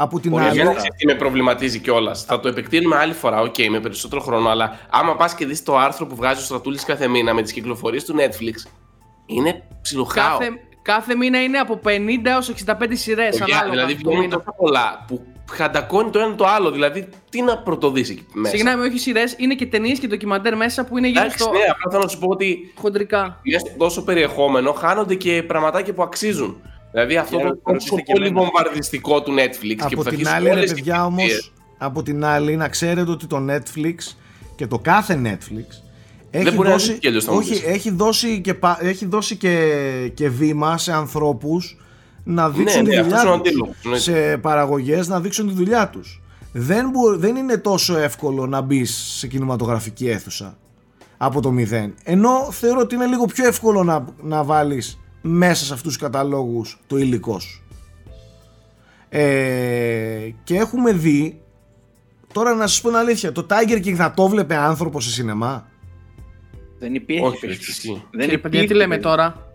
Από 0.00 0.20
την 0.20 0.30
Πολύ 0.30 0.44
άλλη. 0.44 0.62
δεν 0.62 0.74
τι 0.96 1.06
με 1.06 1.14
προβληματίζει 1.14 1.78
κιόλας. 1.78 2.24
Θα 2.24 2.40
το 2.40 2.48
επεκτείνουμε 2.48 2.96
άλλη 2.96 3.12
φορά, 3.12 3.40
οκ, 3.40 3.54
με 3.70 3.80
περισσότερο 3.80 4.20
χρόνο. 4.22 4.48
Αλλά 4.48 4.78
άμα 4.90 5.16
πας 5.16 5.34
και 5.34 5.46
δεις 5.46 5.62
το 5.62 5.76
άρθρο 5.76 6.06
που 6.06 6.14
βγάζει 6.16 6.40
ο 6.40 6.44
Στρατούλης 6.44 6.84
κάθε 6.84 7.08
μήνα 7.08 7.34
με 7.34 7.42
τις 7.42 7.52
κυκλοφορίες 7.52 8.04
του 8.04 8.14
Netflix, 8.18 8.70
είναι 9.26 9.62
ψιλοχάος. 9.82 10.38
κάθε, 10.38 10.50
κάθε 10.82 11.14
μήνα 11.14 11.42
είναι 11.42 11.58
από 11.58 11.80
50 11.84 11.90
έως 12.24 12.48
65 12.48 12.96
σειρές 12.96 13.38
Παιδιά, 13.38 13.54
ανάλογα 13.56 13.70
δηλαδή 13.70 13.92
το 14.02 14.08
βγαίνουν 14.08 14.24
μήνα. 14.24 14.36
τόσα 14.36 14.54
πολλά 14.56 15.04
που 15.06 15.26
χαντακώνει 15.50 16.10
το 16.10 16.18
ένα 16.18 16.34
το 16.34 16.44
άλλο. 16.46 16.70
Δηλαδή, 16.70 17.08
τι 17.30 17.42
να 17.42 17.58
πρωτοδείς 17.58 18.10
εκεί 18.10 18.26
μέσα. 18.32 18.56
Συγγνώμη, 18.56 18.86
όχι 18.86 18.98
σειρές, 18.98 19.34
είναι 19.38 19.54
και 19.54 19.66
ταινίες 19.66 19.98
και 19.98 20.06
ντοκιμαντέρ 20.06 20.56
μέσα 20.56 20.84
που 20.84 20.98
είναι 20.98 21.08
γύρω 21.08 21.20
Εντάξει, 21.20 21.38
στο 21.38 21.50
ναι, 21.52 21.58
απλά 21.58 21.90
θέλω 21.90 22.02
να 22.02 22.08
σου 22.08 22.18
πω 22.18 22.28
ότι 22.28 22.72
χοντρικά. 22.80 23.40
είναι 23.42 23.58
τόσο 23.78 24.04
περιεχόμενο, 24.04 24.72
χάνονται 24.72 25.14
και 25.14 25.42
πραγματάκια 25.42 25.94
που 25.94 26.02
αξίζουν. 26.02 26.60
Δηλαδή 26.92 27.16
αυτό 27.16 27.36
Για 27.36 27.44
το 27.46 27.50
ρωτήστε 27.64 27.90
τόσο 27.90 28.02
και 28.04 28.12
πολύ 28.12 28.26
εμένα. 28.26 28.40
βομβαρδιστικό 28.46 29.22
του 29.22 29.32
Netflix 29.34 29.66
και 29.68 29.74
που 29.76 29.84
Από 29.92 30.02
θα 30.02 30.10
την 30.10 30.18
αρχίσει 30.18 30.34
άλλη, 30.34 30.44
ρε 30.48 30.52
όλες 30.52 30.70
οι 30.70 30.74
παιδιά 30.74 31.04
όμως, 31.04 31.22
υπηρεσίες. 31.22 31.52
από 31.78 32.02
την 32.02 32.24
άλλη, 32.24 32.56
να 32.56 32.68
ξέρετε 32.68 33.10
ότι 33.10 33.26
το 33.26 33.44
Netflix 33.48 33.94
και 34.56 34.66
το 34.66 34.78
κάθε 34.78 35.20
Netflix 35.24 35.82
έχει 36.30 36.54
μπορεί 36.54 36.68
να 36.68 36.74
δώσει, 36.74 36.86
ζήσει 36.86 36.98
κι 36.98 37.06
αλλιώς, 37.06 37.24
θα 37.24 37.32
μου 37.32 37.38
όχι, 37.38 37.50
πεις. 37.50 37.62
έχει 37.64 37.90
δώσει, 37.90 38.40
και, 38.40 38.54
πα- 38.54 38.78
έχει 38.82 39.06
δώσει 39.06 39.36
και, 39.36 39.72
και 40.14 40.28
βήμα 40.28 40.78
σε 40.78 40.92
ανθρώπους 40.92 41.76
να 42.24 42.50
δείξουν 42.50 42.82
ναι, 42.82 42.88
τη 42.88 42.96
αυτός 42.96 43.20
δουλειά 43.20 43.22
είναι 43.22 43.30
ο 43.30 43.40
τους. 43.40 43.48
αντίλογος, 43.48 43.74
εννοείται. 43.84 44.04
Σε 44.30 44.36
παραγωγές 44.36 45.08
να 45.08 45.20
δείξουν 45.20 45.46
τη 45.48 45.54
δουλειά 45.54 45.88
τους. 45.88 46.22
Δεν, 46.52 46.88
μπο- 46.90 47.16
δεν 47.16 47.36
είναι 47.36 47.56
τόσο 47.56 47.96
εύκολο 47.98 48.46
να 48.46 48.60
μπεις 48.60 48.96
σε 49.18 49.26
κινηματογραφική 49.26 50.08
αίθουσα 50.08 50.58
από 51.16 51.40
το 51.40 51.50
μηδέν. 51.50 51.94
Ενώ 52.04 52.48
θεωρώ 52.50 52.80
ότι 52.80 52.94
είναι 52.94 53.06
λίγο 53.06 53.24
πιο 53.24 53.46
εύκολο 53.46 53.82
να, 53.84 54.04
να 54.22 54.42
βάλεις 54.44 54.98
μέσα 55.20 55.64
σε 55.64 55.72
αυτούς 55.72 55.92
τους 55.92 56.02
καταλόγους 56.02 56.78
το 56.86 56.96
υλικό 56.98 57.38
σου. 57.38 57.62
Ε, 59.08 60.30
και 60.44 60.56
έχουμε 60.56 60.92
δει 60.92 61.40
τώρα 62.32 62.54
να 62.54 62.66
σας 62.66 62.80
πω 62.80 62.88
την 62.88 62.96
αλήθεια 62.98 63.32
το 63.32 63.46
Tiger 63.50 63.84
King 63.84 63.92
θα 63.94 64.12
το 64.14 64.28
βλέπε 64.28 64.54
άνθρωπο 64.56 65.00
σε 65.00 65.10
σινεμά; 65.10 65.66
Δεν 66.78 66.94
υπήρχε 66.94 67.24
Όχι, 67.26 67.38
περίπτωση. 67.38 67.70
ισχύει. 67.70 68.02
Δεν 68.10 68.20
Κύριε 68.20 68.38
παιδιά, 68.38 68.58
τι 68.58 68.64
υπήρχε 68.64 68.74
λέμε 68.82 68.96
περίπτωση. 68.98 69.16
τώρα; 69.16 69.46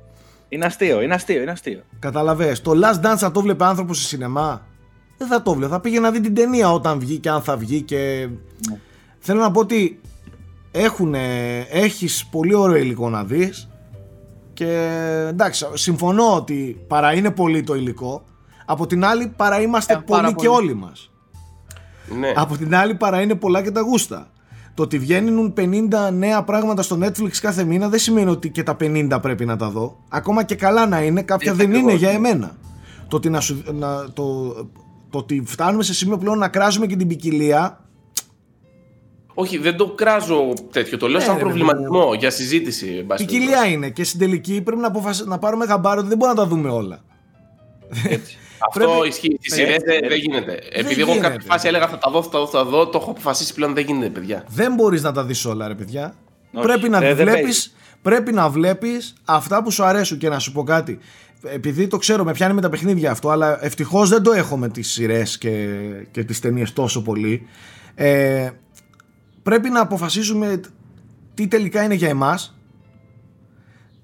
Είναι 0.50 0.66
αστείο, 0.66 1.02
είναι 1.02 1.14
αστείο, 1.14 1.42
είναι 1.42 1.52
αστείο. 1.52 1.82
Καταλαβες 2.00 2.62
το 2.62 2.72
Last 2.72 3.06
Dance 3.06 3.18
θα 3.18 3.32
το 3.32 3.42
βλέπε 3.42 3.64
άνθρωπο 3.66 3.94
σε 3.94 4.04
σινεμά; 4.06 4.68
Δεν 5.18 5.28
θα 5.28 5.42
το 5.42 5.54
βλέπε 5.54 5.72
θα 5.72 5.80
πήγε 5.80 6.00
να 6.00 6.12
δει 6.12 6.20
την 6.22 6.34
ταινία 6.34 6.72
όταν 6.72 7.00
βγει 7.00 7.18
και 7.18 7.30
αν 7.30 7.42
θα 7.42 7.58
βγει 7.58 7.82
και 7.82 8.28
θέλω 9.20 9.40
να 9.40 9.52
πω 9.52 9.60
ότι 9.60 10.00
έχουν, 10.72 11.14
έχεις 11.72 12.26
πολύ 12.26 12.54
ωραίο 12.54 12.76
υλικό 12.76 13.10
να 13.10 13.24
δεις 13.24 13.68
και 14.54 14.90
εντάξει 15.30 15.66
συμφωνώ 15.74 16.36
ότι 16.36 16.84
παρά 16.88 17.14
είναι 17.14 17.32
πολύ 17.32 17.64
το 17.64 17.76
υλικό 17.76 18.24
από 18.66 18.88
την 18.88 19.06
άλλη 19.06 19.34
παρά 19.36 19.62
είμαστε 19.62 19.94
Ε, 19.94 19.98
πάρα 20.08 20.22
πολλοί 20.22 20.36
και 20.36 20.48
πολύ. 20.48 20.66
όλοι 20.70 20.76
μας 20.80 21.12
Ναι. 22.20 22.34
Από 22.36 22.58
την 22.58 22.76
άλλη 22.76 22.96
παρά 22.96 23.22
είναι 23.22 23.36
πολλά 23.36 23.62
και 23.64 23.72
τα 23.72 23.82
γούστα. 23.82 24.28
Το 24.74 24.84
ότι 24.84 25.00
βγαίνουν 25.00 25.54
50 25.58 26.12
νέα 26.14 26.44
πράγματα 26.44 26.82
στο 26.82 26.98
Netflix 27.02 27.32
κάθε 27.42 27.64
μήνα 27.64 27.90
δεν 27.90 28.00
σημαίνει 28.00 28.30
ότι 28.30 28.50
και 28.50 28.64
τα 28.64 28.76
50 28.80 29.18
πρέπει 29.22 29.46
να 29.46 29.58
τα 29.58 29.70
δω. 29.70 29.98
Ακόμα 30.10 30.44
και 30.44 30.56
καλά 30.56 30.86
να 30.86 31.02
είναι, 31.04 31.22
κάποια 31.22 31.52
Έτσι 31.52 31.66
δεν 31.66 31.70
είναι 31.76 31.80
ακριβώς, 31.92 32.00
για 32.00 32.20
ναι. 32.20 32.28
εμένα. 32.30 32.56
Το 33.08 33.16
ότι, 33.16 33.30
να 33.30 33.40
σου- 33.40 33.64
να, 33.74 34.12
το, 34.14 34.54
το 35.10 35.18
ότι 35.18 35.44
φτάνουμε 35.46 35.84
σε 35.84 35.94
σημείο 35.94 36.18
πλέον 36.18 36.38
να 36.38 36.48
κράζουμε 36.48 36.86
και 36.86 36.96
την 36.96 37.08
ποικιλία. 37.08 37.80
Όχι, 39.34 39.58
δεν 39.58 39.78
το 39.78 39.88
κράζω 39.88 40.54
τέτοιο. 40.72 40.98
Το 40.98 41.08
λέω 41.08 41.18
Ναι, 41.20 41.24
σαν 41.24 41.38
ρε, 41.38 41.44
παιδί 41.44 41.50
προβληματισμό 41.58 42.14
για 42.14 42.30
συζήτηση. 42.30 42.96
εν 43.00 43.06
πάση 43.06 43.26
Ποικιλία 43.26 43.48
περιπτώσει. 43.48 43.74
είναι 43.74 43.90
και 43.90 44.04
στην 44.04 44.20
τελική 44.20 44.62
πρέπει 44.62 44.82
να, 44.82 44.88
αποφασι- 44.88 45.26
να 45.28 45.38
πάρουμε 45.40 45.66
χαμπάρο 45.66 46.00
ότι 46.00 46.08
δεν 46.10 46.18
μπορούμε 46.18 46.38
να 46.42 46.44
τα 46.48 46.56
δούμε 46.56 46.70
όλα. 46.70 47.00
Αυτό 48.68 48.80
Πρέπει- 48.80 49.08
ισχύει. 49.08 49.38
Στι 49.42 49.46
Έτσι, 49.46 49.56
σειρές 49.56 49.78
δεν, 49.86 49.94
έτσι. 49.96 50.08
δεν 50.08 50.18
γίνεται. 50.18 50.60
Επειδή 50.72 51.02
εγώ 51.02 51.12
γίνεται. 51.12 51.30
κάποια 51.30 51.46
φάση 51.52 51.68
έλεγα 51.68 51.88
θα 51.88 51.98
τα 51.98 52.12
δω, 52.12 52.24
θα 52.24 52.30
τα 52.30 52.40
δω, 52.40 52.46
θα 52.48 52.58
τα 52.58 52.64
δω, 52.66 52.88
το 52.88 52.98
έχω 53.02 53.12
αποφασίσει 53.12 53.54
πλέον 53.54 53.74
δεν 53.74 53.86
γίνεται, 53.86 54.10
παιδιά. 54.10 54.44
Δεν 54.48 54.74
μπορείς 54.74 55.02
να 55.04 55.12
τα 55.12 55.24
δεις 55.24 55.46
όλα 55.46 55.68
ρε 55.68 55.76
παιδιά. 55.76 56.16
Όχι, 56.54 56.66
πρέπει 56.66 56.90
να 56.90 57.00
δεν- 57.00 57.16
δεν 57.16 57.26
βλέπεις, 57.26 57.42
παίζει. 57.44 57.70
πρέπει 58.02 58.32
να 58.34 58.50
βλέπεις 58.50 59.14
αυτά 59.26 59.64
που 59.64 59.72
σου 59.72 59.84
αρέσουν 59.84 60.18
και 60.18 60.30
να 60.30 60.40
σου 60.40 60.52
πω 60.52 60.64
κάτι. 60.64 61.00
Επειδή 61.44 61.88
το 61.88 61.98
ξέρω, 61.98 62.24
με 62.24 62.32
πιάνει 62.32 62.54
με 62.54 62.62
τα 62.62 62.70
παιχνίδια 62.70 63.12
αυτό, 63.12 63.30
αλλά 63.30 63.66
ευτυχώς 63.66 64.10
δεν 64.10 64.24
το 64.24 64.32
έχω 64.32 64.58
με 64.58 64.70
τις 64.70 64.92
σειρές 64.92 65.38
και, 65.38 65.68
και 66.12 66.24
τις 66.24 66.40
ταινίες 66.40 66.74
τόσο 66.74 67.02
πολύ. 67.02 67.48
Ε, 67.96 68.50
πρέπει 69.44 69.70
να 69.70 69.82
αποφασίσουμε 69.82 70.60
τι 71.34 71.48
τελικά 71.48 71.84
είναι 71.84 71.94
για 71.94 72.10
εμάς, 72.10 72.58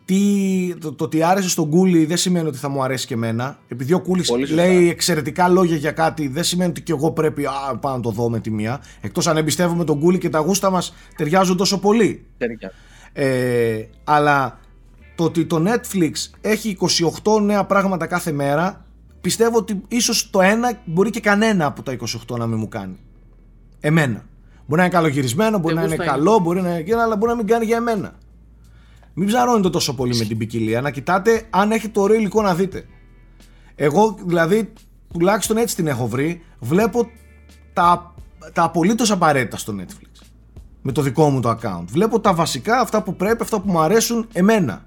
τι, 0.06 0.74
το, 0.80 0.94
το 0.94 1.04
ότι 1.04 1.24
άρεσε 1.24 1.50
στον 1.50 1.70
Κούλι 1.70 2.06
δεν 2.06 2.18
σημαίνει 2.18 2.48
ότι 2.48 2.58
θα 2.58 2.70
μου 2.70 2.84
αρέσει 2.84 3.08
και 3.08 3.14
εμένα. 3.14 3.60
Επειδή 3.68 3.94
ο 3.94 4.00
Κούλις 4.00 4.28
Πολύ 4.28 4.46
σωστά. 4.46 4.64
λέει 4.64 4.90
εξαιρετικά 4.90 5.48
λόγια 5.48 5.76
για 5.76 5.92
κάτι, 5.92 6.28
δεν 6.28 6.44
σημαίνει 6.44 6.70
ότι 6.70 6.82
και 6.82 6.92
εγώ 6.92 7.12
πρέπει 7.12 7.46
α, 7.46 7.78
πάω 7.78 7.96
να 7.96 8.02
το 8.02 8.10
δω 8.10 8.30
με 8.30 8.40
τη 8.40 8.52
μία. 8.52 8.82
Εκτός 9.02 9.28
αν 9.28 9.38
εμπιστεύομαι 9.38 9.84
τον 9.84 10.00
Κούλι 10.00 10.18
και 10.18 10.30
τα 10.30 10.40
γούστα 10.40 10.70
μας 10.70 10.94
ταιριάζουν 11.16 11.58
τόσο 11.58 11.80
πολύ. 11.80 12.26
Τέτοια. 12.38 12.72
Ε, 13.14 13.84
αλλά 14.04 14.60
το 15.16 15.24
ότι 15.24 15.46
το 15.46 15.64
Netflix 15.68 16.12
έχει 16.42 16.78
28 17.24 17.42
νέα 17.42 17.66
πράγματα 17.66 18.08
κάθε 18.08 18.32
μέρα, 18.32 18.86
πιστεύω 19.22 19.58
ότι 19.58 19.82
ίσως 19.88 20.30
το 20.30 20.42
ένα 20.42 20.82
μπορεί 20.86 21.10
και 21.10 21.20
κανένα 21.20 21.66
από 21.66 21.84
τα 21.84 21.98
28 22.30 22.38
να 22.38 22.48
μην 22.48 22.60
μου 22.60 22.68
κάνει. 22.68 22.98
Εμένα. 23.80 24.29
Μπορεί 24.70 24.82
να 24.82 24.88
είναι 24.88 24.96
καλογυρισμένο, 24.96 25.58
μπορεί 25.60 25.74
Δεν 25.74 25.84
να 25.84 25.90
είναι 25.90 25.96
γούσταει. 25.96 26.16
καλό, 26.16 26.40
μπορεί 26.40 26.62
να 26.62 26.70
είναι 26.70 26.78
εκείνο, 26.80 27.02
αλλά 27.02 27.16
μπορεί 27.16 27.32
να 27.32 27.38
μην 27.38 27.48
κάνει 27.48 27.66
για 27.66 27.78
εμένα. 27.78 28.14
Μην 29.14 29.28
ψαρώνετε 29.28 29.70
τόσο 29.70 29.96
πολύ 29.96 30.16
με 30.16 30.26
την 30.26 30.38
ποικιλία. 30.38 30.82
Να 30.82 30.92
κοιτάτε 30.92 31.48
αν 31.50 31.72
έχετε 31.72 32.00
ωραίο 32.00 32.18
υλικό 32.18 32.42
να 32.42 32.56
δείτε. 32.56 32.86
Εγώ 33.76 34.18
δηλαδή, 34.26 34.74
τουλάχιστον 35.14 35.58
έτσι 35.58 35.76
την 35.76 35.88
έχω 35.88 36.08
βρει, 36.08 36.42
βλέπω 36.60 37.10
τα, 37.74 38.14
τα 38.54 38.64
απολύτως 38.64 39.12
απαραίτητα 39.12 39.58
στο 39.58 39.76
Netflix. 39.80 40.24
Με 40.82 40.92
το 40.92 41.02
δικό 41.02 41.30
μου 41.30 41.40
το 41.40 41.50
account. 41.50 41.84
Βλέπω 41.90 42.20
τα 42.20 42.34
βασικά, 42.34 42.80
αυτά 42.80 43.04
που 43.04 43.16
πρέπει, 43.16 43.42
αυτά 43.44 43.60
που 43.60 43.72
μου 43.72 43.80
αρέσουν 43.80 44.28
εμένα. 44.34 44.86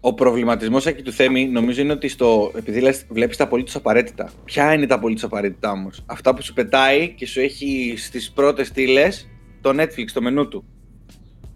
Ο 0.00 0.14
προβληματισμός 0.14 0.86
εκεί 0.86 1.02
του 1.02 1.12
Θέμη 1.12 1.46
νομίζω 1.48 1.80
είναι 1.82 1.92
ότι 1.92 2.08
στο, 2.08 2.52
επειδή 2.56 2.80
λες, 2.80 3.04
βλέπεις 3.08 3.36
τα 3.36 3.44
απολύτως 3.44 3.74
απαραίτητα. 3.74 4.30
Ποια 4.44 4.72
είναι 4.74 4.86
τα 4.86 4.94
απολύτως 4.94 5.22
απαραίτητα 5.24 5.70
όμως, 5.70 6.02
Αυτά 6.06 6.34
που 6.34 6.42
σου 6.42 6.52
πετάει 6.52 7.08
και 7.08 7.26
σου 7.26 7.40
έχει 7.40 7.94
στις 7.96 8.30
πρώτες 8.30 8.66
στήλες 8.66 9.28
το 9.60 9.70
Netflix, 9.82 10.04
το 10.12 10.22
μενού 10.22 10.48
του. 10.48 10.64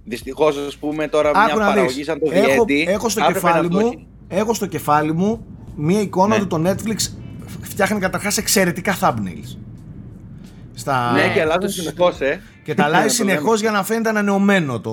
Δυστυχώς, 0.05 0.57
ας 0.57 0.77
πούμε, 0.77 1.09
τώρα 1.09 1.29
Άκου 1.29 1.39
μια 1.45 1.55
να 1.55 1.67
παραγωγή 1.67 1.95
δεις. 1.97 2.07
σαν 2.07 2.19
το 2.19 2.29
έχω, 2.33 2.65
Διέντη. 2.65 2.91
έχω, 2.93 3.09
στο 3.09 3.21
έπρεπε 3.21 3.39
κεφάλι 3.41 3.69
να 3.69 3.73
το 3.73 3.81
μου, 3.81 3.87
έχει. 3.87 4.07
έχω 4.29 4.55
στο 4.55 4.67
κεφάλι 4.67 5.13
μου 5.13 5.47
μία 5.77 6.01
εικόνα 6.01 6.37
Ναι. 6.37 6.43
ότι 6.43 6.47
το 6.47 6.63
Netflix 6.71 6.97
φτιάχνει 7.61 7.99
καταρχάς 8.01 8.39
εξαιρετικά 8.39 8.99
thumbnails. 9.01 9.57
Στα... 10.75 11.13
Ναι, 11.13 11.23
Ναι, 11.27 11.33
και 11.33 11.41
αλλάζουν 11.41 11.65
αυτό 11.65 11.81
συνεχώς, 11.83 12.21
ε. 12.21 12.41
Και 12.65 12.75
τα 12.75 12.85
αλλάζει 12.85 13.03
Να 13.03 13.09
το 13.09 13.15
συνεχώς 13.15 13.45
λέμε. 13.45 13.59
για 13.61 13.71
να 13.71 13.85
φαίνεται 13.85 14.09
ανανεωμένο 14.09 14.81
το. 14.81 14.93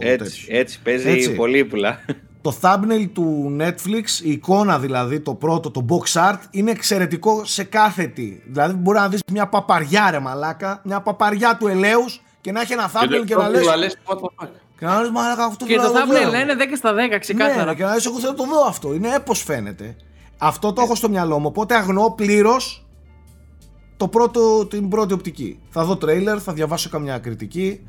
Έτσι, 0.00 0.18
τέτοιο. 0.46 0.58
έτσι, 0.58 0.80
παίζει 0.82 1.08
Έτσι. 1.08 1.34
πολύ 1.34 1.64
πουλά. 1.64 2.00
Το 2.46 2.56
thumbnail 2.60 3.08
του 3.12 3.56
Netflix, 3.60 4.04
η 4.22 4.30
εικόνα 4.30 4.78
δηλαδή, 4.78 5.20
το 5.20 5.34
πρώτο, 5.34 5.70
το 5.70 5.84
box 5.88 6.30
art, 6.30 6.38
είναι 6.50 6.70
εξαιρετικό 6.70 7.44
σε 7.44 7.64
κάθε 7.64 8.06
τι. 8.06 8.40
Δηλαδή 8.46 8.74
μπορεί 8.74 8.98
να 8.98 9.08
δεις 9.08 9.20
μια 9.32 9.46
παπαριά 9.46 10.10
ρε 10.10 10.18
μαλάκα, 10.18 10.80
μια 10.84 11.00
παπαριά 11.00 11.56
του 11.56 11.66
ελέους 11.66 12.22
και 12.40 12.52
να 12.52 12.60
έχει 12.60 12.72
ένα 12.72 12.90
thumbnail 12.94 13.24
και, 13.26 13.34
να 13.34 13.48
λες, 13.48 13.66
να 13.66 13.76
λες 13.76 13.96
what 14.06 14.14
the 14.14 14.44
fuck. 14.44 14.48
και 14.78 14.86
να 14.86 15.00
λες 15.00 15.10
μαλάκα 15.10 15.44
αυτό 15.44 15.64
Και 15.64 15.74
θέλω 15.78 15.86
το 15.86 15.92
να 15.92 16.06
το 16.06 16.12
δω». 16.12 16.18
thumbnail 16.18 16.32
να 16.32 16.40
είναι 16.40 16.54
10 16.54 16.76
στα 16.76 16.94
10 16.94 17.18
ξεκάθαρα. 17.20 17.64
Ναι, 17.64 17.74
και 17.74 17.84
να 17.84 17.94
λες 17.94 18.06
εγώ 18.06 18.18
θέλω 18.18 18.30
να 18.30 18.36
το 18.36 18.44
δω 18.44 18.66
αυτό. 18.66 18.94
Είναι 18.94 19.14
έπως 19.14 19.42
φαίνεται. 19.42 19.96
Αυτό 20.38 20.72
το 20.72 20.82
έχω 20.82 20.94
στο 20.94 21.08
μυαλό 21.08 21.38
μου, 21.38 21.46
οπότε 21.48 21.74
αγνοώ 21.74 22.12
πλήρως 22.12 22.86
το 23.96 24.08
πρώτο, 24.08 24.66
την 24.66 24.88
πρώτη 24.88 25.12
οπτική. 25.12 25.60
Θα 25.70 25.84
δω 25.84 25.96
τρέιλερ, 25.96 26.42
θα 26.42 26.52
διαβάσω 26.52 26.88
καμιά 26.88 27.18
κριτική, 27.18 27.86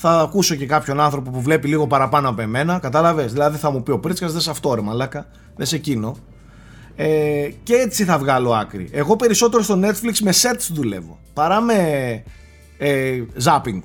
θα 0.00 0.20
ακούσω 0.20 0.54
και 0.54 0.66
κάποιον 0.66 1.00
άνθρωπο 1.00 1.30
που 1.30 1.40
βλέπει 1.40 1.68
λίγο 1.68 1.86
παραπάνω 1.86 2.28
από 2.28 2.40
εμένα, 2.42 2.78
κατάλαβες; 2.78 3.32
Δηλαδή 3.32 3.58
θα 3.58 3.70
μου 3.70 3.82
πει 3.82 3.90
ο 3.90 3.98
Πρίτσκας, 3.98 4.32
δεν 4.32 4.40
σε 4.40 4.50
αυτό 4.50 4.74
ρε 4.74 4.80
μαλάκα, 4.80 5.26
δεν 5.56 5.66
σε 5.66 5.76
εκείνο. 5.76 6.16
Ε, 6.96 7.48
και 7.62 7.74
έτσι 7.74 8.04
θα 8.04 8.18
βγάλω 8.18 8.52
άκρη. 8.52 8.88
Εγώ 8.92 9.16
περισσότερο 9.16 9.62
στο 9.62 9.80
Netflix 9.82 10.18
με 10.22 10.32
sets 10.42 10.66
δουλεύω, 10.72 11.18
παρά 11.34 11.60
με 11.60 11.74
ε, 12.78 13.22
zapping. 13.44 13.80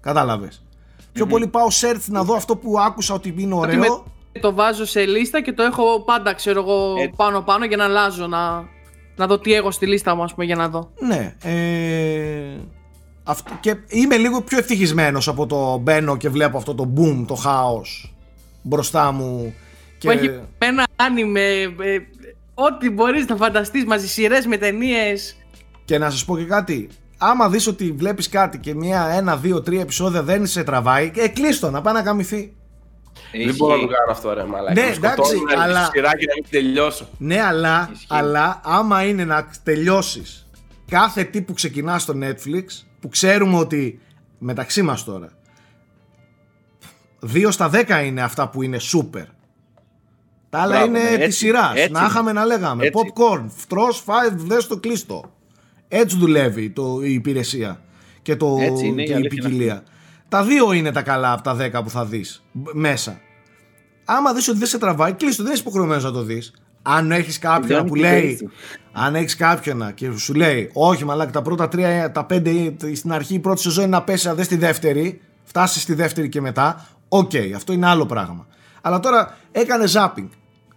Κατάλαβες; 0.00 0.64
Πιο 1.12 1.26
πολύ 1.26 1.46
πάω 1.46 1.66
search 1.80 2.04
να 2.06 2.22
δω 2.24 2.34
αυτό 2.34 2.56
που 2.56 2.80
άκουσα 2.80 3.14
ότι 3.14 3.34
είναι 3.38 3.54
Ότι 3.54 3.62
ωραίο. 3.76 3.78
με- 3.78 4.40
το 4.40 4.54
βάζω 4.54 4.84
σε 4.84 5.04
λίστα 5.06 5.42
και 5.42 5.52
το 5.52 5.62
έχω 5.62 6.00
πάντα, 6.04 6.34
ξέρω 6.34 6.60
εγώ, 6.60 6.94
Έτσι. 6.98 7.12
πάνω-πάνω 7.16 7.64
για 7.64 7.76
να 7.76 7.84
αλλάζω, 7.84 8.26
να, 8.26 8.64
να 9.16 9.26
δω 9.26 9.38
τι 9.38 9.52
έχω 9.52 9.70
στη 9.70 9.86
λίστα 9.86 10.14
μου, 10.14 10.22
ας 10.22 10.32
πούμε, 10.34 10.44
για 10.46 10.56
να 10.56 10.68
δω. 10.68 10.90
Ναι. 11.06 11.34
Ε, 11.42 12.54
αυτό, 12.54 12.79
και 13.60 13.76
είμαι 13.88 14.16
λίγο 14.16 14.42
πιο 14.42 14.58
ευτυχισμένος 14.58 15.28
από 15.28 15.46
το 15.46 15.76
μπαίνω 15.78 16.16
και 16.16 16.28
βλέπω 16.28 16.56
αυτό 16.56 16.74
το 16.74 16.92
boom, 16.96 17.24
το 17.26 17.34
χάος 17.34 18.14
μπροστά 18.62 19.12
μου. 19.12 19.54
Και... 19.98 20.08
Που 20.08 20.18
έχει 20.18 20.40
ένα 20.58 20.86
άνιμε, 20.96 21.40
ε, 21.60 21.98
ό,τι 22.54 22.90
μπορείς 22.90 23.26
να 23.26 23.36
φανταστείς 23.36 23.84
μαζί, 23.84 24.08
σειρές 24.08 24.46
με 24.46 24.56
ταινίες. 24.56 25.36
και 25.84 25.98
να 25.98 26.10
σας 26.10 26.24
πω 26.24 26.36
και 26.38 26.44
κάτι. 26.44 26.88
Άμα 27.18 27.48
δεις 27.48 27.66
ότι 27.66 27.92
βλέπεις 27.92 28.28
κάτι 28.28 28.58
και 28.58 28.74
μια, 28.74 29.06
ένα, 29.14 29.36
δύο, 29.36 29.62
τρία 29.62 29.80
επεισόδια 29.80 30.22
δεν 30.22 30.46
σε 30.46 30.62
τραβάει, 30.62 31.10
ε, 31.16 31.28
κλείστο 31.28 31.70
να 31.70 31.80
πάει 31.80 31.94
να 31.94 32.02
καμηθεί. 32.02 32.54
Δεν 33.46 33.54
μπορώ 33.56 33.74
να 33.74 33.80
το 33.80 33.86
κάνω 33.86 34.10
αυτό, 34.10 34.32
ρε 34.32 34.44
μαλάκα. 34.44 34.80
Ναι, 34.80 34.86
Με 34.86 34.92
σκοτώνουν 34.94 35.12
εντάξει, 35.12 35.56
να 35.56 35.62
αρχίσω 35.62 35.78
αλλά- 35.78 35.90
σειρά 35.92 36.10
και 36.16 36.26
να 36.26 36.32
μην 36.34 36.44
τελειώσω. 36.50 37.08
Ναι, 37.18 37.40
αλλά, 37.42 37.88
Ισχύει. 37.92 38.06
αλλά 38.08 38.60
άμα 38.64 39.02
είναι 39.04 39.24
να 39.24 39.50
τελειώσεις 39.62 40.46
κάθε 40.88 41.24
τι 41.24 41.42
που 41.42 41.52
ξεκινάς 41.52 42.02
στο 42.02 42.14
Netflix, 42.22 42.64
που 43.00 43.08
ξέρουμε 43.08 43.56
ότι 43.58 44.00
μεταξύ 44.38 44.82
μας 44.82 45.04
τώρα, 45.04 45.28
2 47.34 47.46
στα 47.50 47.70
10 47.72 48.02
είναι 48.04 48.22
αυτά 48.22 48.48
που 48.48 48.62
είναι 48.62 48.78
super. 48.92 49.24
Τα 50.50 50.58
άλλα 50.58 50.76
Μπράβο, 50.76 50.86
είναι 50.86 50.98
ναι, 51.02 51.08
της 51.16 51.24
έτσι, 51.24 51.38
σειράς. 51.38 51.72
έτσι. 51.76 51.90
Να 51.90 52.04
είχαμε 52.04 52.32
να 52.32 52.44
λέγαμε. 52.44 52.86
Έτσι. 52.86 53.12
Popcorn, 53.14 53.44
τρως, 53.68 53.98
φάει, 54.00 54.28
δες 54.34 54.66
το 54.66 54.76
κλείστο. 54.78 55.32
Έτσι 55.88 56.16
δουλεύει 56.16 56.70
το, 56.70 57.00
η 57.02 57.12
υπηρεσία 57.12 57.80
και, 58.22 58.36
το, 58.36 58.56
Έτσι 58.60 58.86
είναι, 58.86 59.02
η 59.02 59.04
και 59.06 59.10
η 59.12 59.14
αλήθεια 59.14 59.38
είναι 59.40 59.48
ποικιλία. 59.48 59.82
Τα 60.28 60.44
δύο 60.44 60.72
είναι 60.72 60.92
τα 60.92 61.02
καλά 61.02 61.32
από 61.32 61.42
τα 61.42 61.56
10 61.80 61.82
που 61.84 61.90
θα 61.90 62.04
δεις 62.04 62.42
μπ- 62.52 62.74
μέσα. 62.74 63.20
Άμα 64.04 64.32
δεις 64.34 64.48
ότι 64.48 64.58
δεν 64.58 64.66
σε 64.68 64.78
τραβάει, 64.78 65.12
κλείστο, 65.12 65.42
δεν 65.42 65.52
είσαι 65.52 65.60
υποχρεωμένος 65.62 66.04
να 66.04 66.12
το 66.12 66.22
δεις. 66.22 66.52
Αν 66.82 67.12
έχεις 67.12 67.38
κάποιον 67.38 67.66
Τελειώνει 67.66 67.88
που 67.88 67.94
και 67.94 68.00
η 68.00 68.10
λέει, 68.10 68.20
ζωή 68.22 68.36
σου. 68.36 68.50
Αν 68.92 69.14
έχεις 69.14 69.36
κάποιον 69.36 69.94
και 69.94 70.10
σου 70.16 70.34
λέει, 70.34 70.70
όχι 70.72 71.04
μαλάκα 71.04 71.30
τα 71.30 71.42
πρώτα 71.42 71.68
τρία, 71.68 72.12
τα 72.12 72.24
πέντε 72.24 72.74
στην 72.94 73.12
αρχή 73.12 73.34
η 73.34 73.38
πρώτη 73.38 73.60
σεζόν 73.60 73.84
είναι 73.84 73.96
να 73.96 74.02
πέσει, 74.02 74.26
να 74.26 74.34
δες 74.34 74.48
τη 74.48 74.56
δεύτερη, 74.56 75.20
φτάσεις 75.44 75.82
στη 75.82 75.94
δεύτερη 75.94 76.28
και 76.28 76.40
μετά, 76.40 76.86
οκ, 77.08 77.32
αυτό 77.54 77.72
είναι 77.72 77.86
άλλο 77.86 78.06
πράγμα. 78.06 78.46
Αλλά 78.80 79.00
τώρα 79.00 79.36
έκανε 79.52 79.84
zapping, 79.92 80.28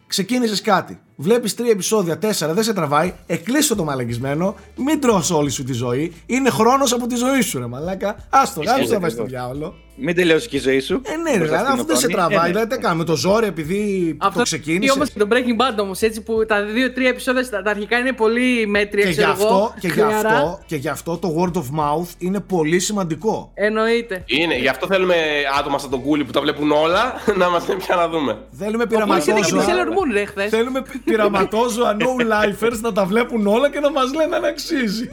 ξεκίνησες 0.07 0.61
κάτι, 0.61 0.99
βλέπεις 1.15 1.55
τρία 1.55 1.71
επεισόδια, 1.71 2.17
τέσσερα, 2.17 2.53
δεν 2.53 2.63
σε 2.63 2.73
τραβάει, 2.73 3.13
εκλείστο 3.25 3.75
το 3.75 3.83
μαλακισμένο, 3.83 4.55
μην 4.75 5.01
τρως 5.01 5.31
όλη 5.31 5.49
σου 5.49 5.63
τη 5.63 5.73
ζωή, 5.73 6.13
είναι 6.25 6.49
χρόνος 6.49 6.93
από 6.93 7.07
τη 7.07 7.15
ζωή 7.15 7.41
σου 7.41 7.59
ρε 7.59 7.67
μαλάκα, 7.67 8.15
άστο, 8.29 8.61
Ισχύει, 8.61 8.73
γάμησε 8.75 8.93
να 8.93 8.99
πάει 8.99 9.09
στο 9.09 9.21
ακριβώς. 9.21 9.41
διάολο. 9.43 9.75
Μην 9.95 10.15
τελειώσει 10.15 10.47
και 10.47 10.55
η 10.55 10.59
ζωή 10.59 10.79
σου. 10.79 11.01
Ε, 11.05 11.15
ναι, 11.15 11.31
ρε, 11.31 11.37
Μπροστά 11.37 11.55
αλλά 11.57 11.65
στην 11.67 11.79
αφού 11.79 11.85
δεν 11.87 11.97
σε 11.97 12.05
οθόνη. 12.05 12.13
τραβάει, 12.13 12.37
Ε, 12.37 12.41
ναι. 12.41 12.47
δηλαδή 12.47 12.75
τι 12.75 12.81
κάνουμε, 12.81 13.03
το 13.03 13.15
ζόρι 13.15 13.45
επειδή 13.47 14.15
το 14.19 14.27
Αυτό 14.27 14.41
ξεκίνησες. 14.41 14.95
όμως 14.95 15.09
και 15.09 15.19
το 15.19 15.27
Breaking 15.31 15.61
Bad 15.61 15.79
όμως, 15.79 16.01
έτσι 16.01 16.21
που 16.21 16.45
τα 16.47 16.63
δύο-τρία 16.63 17.09
επεισόδια 17.09 17.43
στα- 17.43 17.61
τα 17.61 17.69
αρχικά 17.69 17.97
είναι 17.97 18.11
πολύ 18.13 18.67
μέτρια, 18.67 19.03
Και 19.03 19.09
γι' 19.09 19.15
ξέρω 19.15 19.31
αυτό, 19.31 19.45
εγώ. 19.47 19.73
και 19.79 19.87
γι' 19.87 19.93
χλιαρά. 19.93 20.29
αυτό, 20.29 20.59
και 20.65 20.75
γι' 20.75 20.87
αυτό 20.89 21.17
το 21.17 21.35
word 21.39 21.57
of 21.57 21.61
mouth 21.79 22.07
είναι 22.17 22.39
πολύ 22.39 22.79
σημαντικό. 22.79 23.51
Εννοείται. 23.53 24.23
Είναι, 24.25 24.57
γι' 24.57 24.67
αυτό 24.67 24.87
θέλουμε 24.87 25.15
άτομα 25.59 25.77
σαν 25.77 25.89
τον 25.89 26.01
Κούλι 26.01 26.23
που 26.25 26.31
τα 26.31 26.41
βλέπουν 26.41 26.71
όλα 26.71 27.13
να 27.41 27.49
μας 27.49 27.67
λένε 27.67 27.79
πια 27.79 27.95
να 27.95 28.09
δούμε. 28.09 28.37
Θέλουμε 28.57 28.83
Όπως 28.83 28.95
είδε 29.27 29.39
και 29.39 29.45
τη 29.45 29.51
πειραματόζωα. 29.51 29.65
Sailor 29.65 29.87
Moon, 29.89 30.13
ρε, 30.13 30.25
χθες. 30.25 30.49
Θέλουμε 30.49 30.81
πει- 30.81 31.02
πειραματόζωα 31.03 31.97
no 31.99 32.21
lifers 32.21 32.79
να 32.81 32.91
τα 32.91 33.05
βλέπουν 33.05 33.47
όλα 33.47 33.69
και 33.71 33.79
να 33.79 33.91
μας 33.91 34.13
λένε 34.13 34.35
αν 34.35 34.43
αξίζει. 34.45 35.09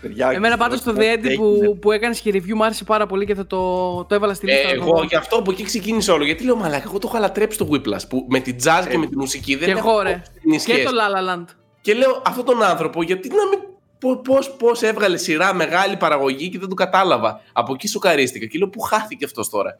Παιδιά, 0.00 0.30
Εμένα 0.30 0.56
πάντως 0.56 0.82
το 0.82 0.90
ό,τι 0.90 0.98
The 1.00 1.02
End 1.18 1.24
έγινε. 1.24 1.34
που, 1.34 1.78
που 1.80 1.92
έκανες 1.92 2.20
και 2.20 2.30
review 2.34 2.52
μου 2.54 2.64
άρεσε 2.64 2.84
πάρα 2.84 3.06
πολύ 3.06 3.26
και 3.26 3.34
θα 3.34 3.46
το, 3.46 4.04
το 4.04 4.14
έβαλα 4.14 4.34
στη 4.34 4.50
Ε, 4.50 4.54
λίστα. 4.54 4.68
να 4.68 4.74
το 4.78 4.82
εγώ 4.86 4.96
δω. 4.96 5.04
γι' 5.04 5.14
αυτό 5.16 5.36
από 5.36 5.50
εκεί 5.50 5.62
ξεκίνησε 5.62 6.12
όλο. 6.12 6.24
Γιατί 6.24 6.44
λέω 6.44 6.56
μαλάκα, 6.56 6.82
εγώ 6.86 6.98
το 6.98 7.06
έχω 7.08 7.16
αλατρέψει 7.16 7.58
το 7.58 7.68
Whiplash 7.72 8.08
που 8.08 8.26
με 8.28 8.40
την 8.40 8.56
jazz 8.64 8.86
και 8.90 8.98
με 8.98 9.06
τη 9.06 9.16
μουσική 9.16 9.54
δεν 9.56 9.64
Και 9.68 9.74
έχω 9.78 9.90
εγώ, 9.90 10.02
ρε. 10.02 10.12
κόψει 10.12 10.50
Και 10.50 10.58
σχέση. 10.58 10.84
το 10.84 10.90
La 10.90 11.16
La 11.32 11.34
Land. 11.38 11.44
Και 11.80 11.94
λέω 11.94 12.22
αυτόν 12.26 12.44
τον 12.44 12.62
άνθρωπο, 12.62 13.02
γιατί 13.02 13.28
να 13.28 13.34
μην. 13.50 13.58
Πώς 14.24 14.50
πώς 14.50 14.82
έβγαλε 14.82 15.16
σειρά 15.16 15.54
μεγάλη 15.54 15.96
παραγωγή 15.96 16.48
και 16.48 16.58
δεν 16.58 16.68
το 16.68 16.74
κατάλαβα. 16.74 17.40
Από 17.52 17.72
εκεί 17.74 17.88
σοκαρίστηκα 17.88 18.46
και 18.46 18.58
λέω 18.58 18.68
πού 18.68 18.80
χάθηκε 18.80 19.24
αυτός 19.24 19.48
τώρα; 19.50 19.78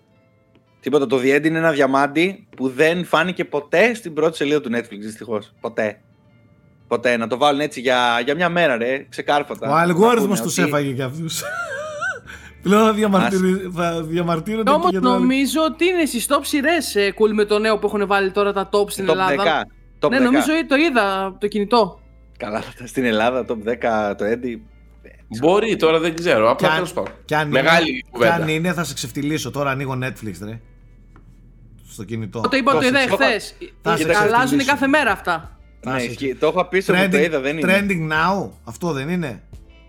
Τίποτα, 0.83 1.07
το 1.07 1.17
The 1.23 1.37
End 1.37 1.45
είναι 1.45 1.59
ένα 1.59 1.71
διαμάντι 1.71 2.47
που 2.57 2.69
δεν 2.69 3.05
φάνηκε 3.05 3.45
ποτέ 3.45 3.95
στην 3.95 4.15
πρώτη 4.15 4.37
σελίδα 4.37 4.61
του 4.61 4.71
Netflix, 4.75 4.99
δυστυχώς. 5.01 5.53
Ποτέ. 5.61 6.01
Ποτέ. 6.89 7.17
Να 7.17 7.27
το 7.27 7.37
βάλουν 7.39 7.61
έτσι 7.61 7.81
για, 7.81 8.21
για 8.25 8.35
μια 8.35 8.49
μέρα, 8.49 8.77
ρε. 8.77 9.07
Ξεκάρφατα. 9.09 9.71
Ο 9.71 9.75
αλγόριθμος 9.75 10.21
Να 10.39 10.45
πούνε 10.45 10.47
τους 10.47 10.59
ότι- 10.59 10.69
έφαγε 10.69 10.91
για 10.91 11.05
αυτούς. 11.05 11.43
Πλέον 12.63 12.85
θα, 12.87 12.93
διαμαρτυρι... 12.93 13.71
θα 13.75 14.03
διαμαρτύρονται 14.03 14.63
και 14.71 14.77
Όμω 14.77 14.89
για 14.89 15.01
τον 15.01 15.11
άλλο. 15.11 15.19
νομίζω 15.21 15.63
ότι 15.65 15.85
είναι 15.87 16.05
στις 16.05 16.27
top 16.29 16.41
σειρές 16.43 16.95
cool 17.19 17.33
με 17.35 17.45
το 17.45 17.59
νέο 17.59 17.79
που 17.79 17.87
έχουν 17.87 18.07
βάλει 18.07 18.31
τώρα 18.31 18.53
τα 18.53 18.69
top 18.73 18.91
στην 18.91 19.07
Top 19.07 19.09
Ελλάδα. 19.09 19.65
10. 20.01 20.07
Top 20.07 20.11
ναι, 20.11 20.19
10. 20.19 20.21
νομίζω 20.23 20.47
το 20.69 20.75
είδα 20.77 21.25
από 21.25 21.39
το 21.41 21.47
κινητό. 21.49 22.01
Καλά, 22.37 22.63
στην 22.85 23.05
Ελλάδα, 23.05 23.45
top 23.49 23.69
10 24.11 24.15
το 24.17 24.25
Eddie. 24.25 24.59
Μπορεί 25.41 25.77
τώρα 25.77 25.99
δεν 25.99 26.15
ξέρω. 26.15 26.45
Κι 26.45 26.51
Απλά 26.51 26.69
αν- 26.69 26.75
τέλος 26.75 26.93
πάντων. 26.93 27.13
κι 27.25 27.35
αν 27.35 27.49
Μεγάλη 27.49 27.91
είναι, 27.91 27.99
κι 27.99 28.07
κουβέντα. 28.11 28.35
αν 28.35 28.49
είναι 28.49 28.73
θα 28.73 28.85
σε 28.85 28.95
ξεφτυλίσω. 28.95 29.51
Τώρα 29.51 29.71
ανοίγω 29.71 29.99
Netflix, 30.03 30.33
ρε. 30.45 30.61
Στο 31.93 32.05
κινητό. 32.05 32.41
Το 32.41 32.57
είπα, 32.57 32.71
το 32.73 32.77
Δώσε, 32.79 32.89
είδα 32.89 33.07
το- 33.17 33.17
εχθέ. 33.25 33.55
θα 33.83 33.97
σε 33.97 34.03
Αλλάζουν 34.05 34.31
ξεφτυλίσω. 34.39 34.67
κάθε 34.71 34.87
μέρα 34.87 35.11
αυτά. 35.11 35.57
Θα 35.81 35.93
Ναι, 35.93 35.99
σε- 36.01 36.07
ισχύει. 36.07 36.35
το 36.35 36.47
έχω 36.47 36.65
πίσω 36.65 36.95
μου, 36.95 37.09
το 37.09 37.19
είδα, 37.19 37.41
δεν 37.41 37.59
είναι. 37.59 37.73
trending 37.79 38.13
now, 38.13 38.49
αυτό 38.65 38.93
δεν 38.93 39.09
είναι. 39.09 39.43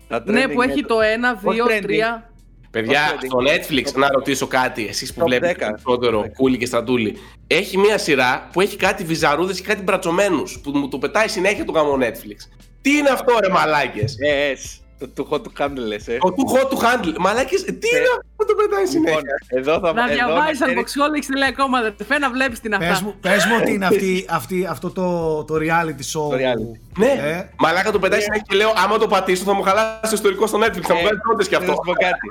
Τα 0.08 0.22
Ναι, 0.26 0.44
trending 0.44 0.52
που 0.54 0.62
έχει 0.62 0.78
είναι 0.78 0.86
το 0.86 1.00
1, 1.00 1.34
Πώς 1.42 1.56
2, 1.56 1.66
trending? 1.66 1.82
3. 1.82 2.28
Παιδιά, 2.70 3.00
Όχι, 3.16 3.26
στο 3.26 3.38
Netflix, 3.38 3.92
να 3.94 4.08
ρωτήσω 4.12 4.46
κάτι, 4.46 4.86
εσείς 4.86 5.14
που 5.14 5.20
Top 5.20 5.24
βλέπετε 5.26 5.52
10. 5.52 5.66
περισσότερο 5.66 6.20
Top 6.20 6.24
10. 6.24 6.28
κούλι 6.36 6.56
και 6.58 6.66
στρατούλι. 6.66 7.16
Έχει 7.46 7.78
μία 7.78 7.98
σειρά 7.98 8.48
που 8.52 8.60
έχει 8.60 8.76
κάτι 8.76 9.04
βυζαρούδες 9.04 9.60
και 9.60 9.66
κάτι 9.66 9.82
μπρατσομένους, 9.82 10.58
που 10.62 10.70
μου 10.70 10.88
το 10.88 10.98
πετάει 10.98 11.28
συνέχεια 11.28 11.64
το 11.64 11.72
γάμο 11.72 11.96
Netflix. 12.00 12.48
Τι 12.80 12.96
είναι 12.96 13.08
αυτό 13.08 13.38
ρε 13.40 13.48
μαλάκες; 13.52 14.16
Yes. 14.24 14.83
Το 14.98 15.08
του 15.08 15.28
hot 15.30 15.36
to 15.40 15.62
handle, 15.64 15.86
λες, 15.86 16.08
ε. 16.08 16.18
Το 16.20 16.34
too 16.36 16.56
hot 16.58 16.68
to 16.68 16.76
handle. 16.84 17.14
Μαλάκες, 17.18 17.62
τι 17.62 17.70
είναι 17.72 18.08
αυτό 18.16 18.26
που 18.36 18.44
το 18.46 18.54
πετάει 18.54 18.84
Λοιπόν, 18.84 18.86
συνέχεια. 18.86 19.34
εδώ 19.48 19.78
θα 19.80 19.92
Να 19.92 20.04
εδώ 20.04 20.12
διαβάζεις 20.14 20.60
ξέρεις- 20.60 20.74
Unboxholics 20.80 21.24
τι 21.26 21.38
λέει 21.38 21.48
ακόμα, 21.48 21.78
αδερφέ, 21.78 22.18
να 22.18 22.30
βλέπεις 22.30 22.60
την 22.60 22.70
Πες 22.78 22.88
αυτά. 22.88 23.04
μου, 23.04 23.14
πες 23.20 23.44
μου 23.46 23.54
ότι 23.60 23.72
είναι 23.72 23.86
αυτή, 23.92 24.26
αυτή, 24.28 24.66
αυτό 24.70 24.90
το, 24.90 25.44
το 25.44 25.54
reality 25.54 26.04
show. 26.12 26.30
Το 26.30 26.36
reality. 26.36 26.78
Ναι, 26.98 27.06
Ε, 27.30 27.50
μαλάκα 27.58 27.90
το 27.92 27.98
πετάει 27.98 28.20
συνέχεια 28.20 28.44
και 28.48 28.56
λέω 28.56 28.72
άμα 28.84 28.98
το 28.98 29.06
πατήσω 29.06 29.44
θα 29.44 29.54
μου 29.54 29.62
χαλάσει 29.62 30.00
το 30.02 30.10
ιστορικό 30.12 30.46
στο 30.46 30.58
Netflix, 30.58 30.80
θα 30.82 30.94
μου 30.94 31.00
Ε, 31.00 31.02
βγάλεις 31.02 31.20
πρώτες 31.22 31.48
κι 31.48 31.54
θέλω 31.54 31.70
αυτό. 31.70 31.82
να 31.82 31.92
σου 31.92 31.98
πω 31.98 32.04
κάτι. 32.04 32.28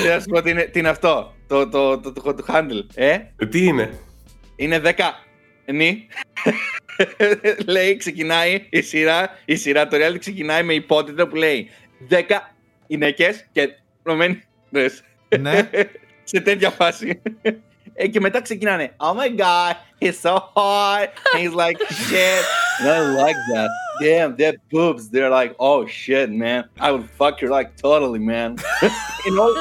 Θέλω 0.00 0.14
να 0.14 0.20
σου 0.20 0.26
πω 0.28 0.42
τι 0.42 0.50
είναι, 0.50 0.62
τι 0.62 0.78
είναι 0.78 0.88
αυτό. 0.88 1.32
Το, 1.46 1.68
το, 1.68 1.98
το, 1.98 2.12
το, 2.12 2.22
hot 2.24 2.34
to 2.34 2.54
handle. 2.56 2.86
Ε, 2.94 3.10
Ε, 3.36 3.46
Τι 3.46 3.64
είναι; 3.64 3.98
είναι 4.56 4.80
10 4.84 4.92
νη. 5.72 6.06
λέει, 7.66 7.96
ξεκινάει 7.96 8.66
η 8.70 8.80
σειρά, 8.82 9.28
η 9.44 9.56
σειρά, 9.56 9.88
το 9.88 9.96
reality 9.96 10.18
ξεκινάει 10.18 10.62
με 10.62 10.74
υπότιτλο 10.74 11.26
που 11.26 11.36
λέει 11.36 11.70
10 12.10 12.22
γυναίκες 12.86 13.46
και 13.52 13.68
ρωμένοι 14.02 14.42
ναι. 15.40 15.68
σε 16.30 16.40
τέτοια 16.40 16.70
φάση. 16.70 17.22
Ε, 17.94 18.06
και 18.06 18.20
μετά 18.20 18.42
ξεκινάνε. 18.42 18.94
Oh 18.96 19.14
my 19.20 19.40
god, 19.40 19.74
he's 20.00 20.18
so 20.22 20.34
hot. 20.54 21.08
And 21.32 21.42
he's 21.42 21.54
like, 21.64 21.78
shit. 22.08 22.42
And 22.80 22.88
I 22.96 22.98
like 23.24 23.40
that. 23.52 23.68
Damn, 24.02 24.36
that 24.36 24.54
boobs. 24.70 25.02
They're 25.12 25.34
like, 25.40 25.52
oh 25.58 25.86
shit, 25.86 26.28
man. 26.42 26.60
I 26.86 26.88
would 26.92 27.08
fuck 27.18 27.34
you 27.42 27.48
like 27.58 27.70
totally, 27.82 28.18
man. 28.18 28.54
Είναι 29.26 29.40
όλο, 29.40 29.54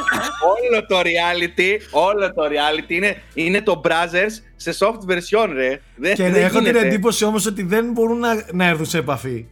όλο 0.53 0.85
το 0.87 0.99
reality, 0.99 1.77
όλο 1.91 2.33
το 2.33 2.43
reality 2.45 2.89
είναι, 2.91 3.21
είναι 3.33 3.61
το 3.61 3.81
Brothers 3.83 4.31
σε 4.55 4.75
soft 4.79 5.11
version, 5.11 5.49
ρε. 5.53 5.81
Δεν, 5.95 6.15
Και 6.15 6.29
δεν 6.29 6.43
έχω 6.43 6.57
την 6.57 6.65
γίνεται. 6.65 6.87
εντύπωση 6.87 7.25
όμως 7.25 7.45
ότι 7.45 7.63
δεν 7.63 7.91
μπορούν 7.91 8.19
να, 8.19 8.45
να 8.51 8.65
έρθουν 8.65 8.85
σε 8.85 8.97
επαφή. 8.97 9.45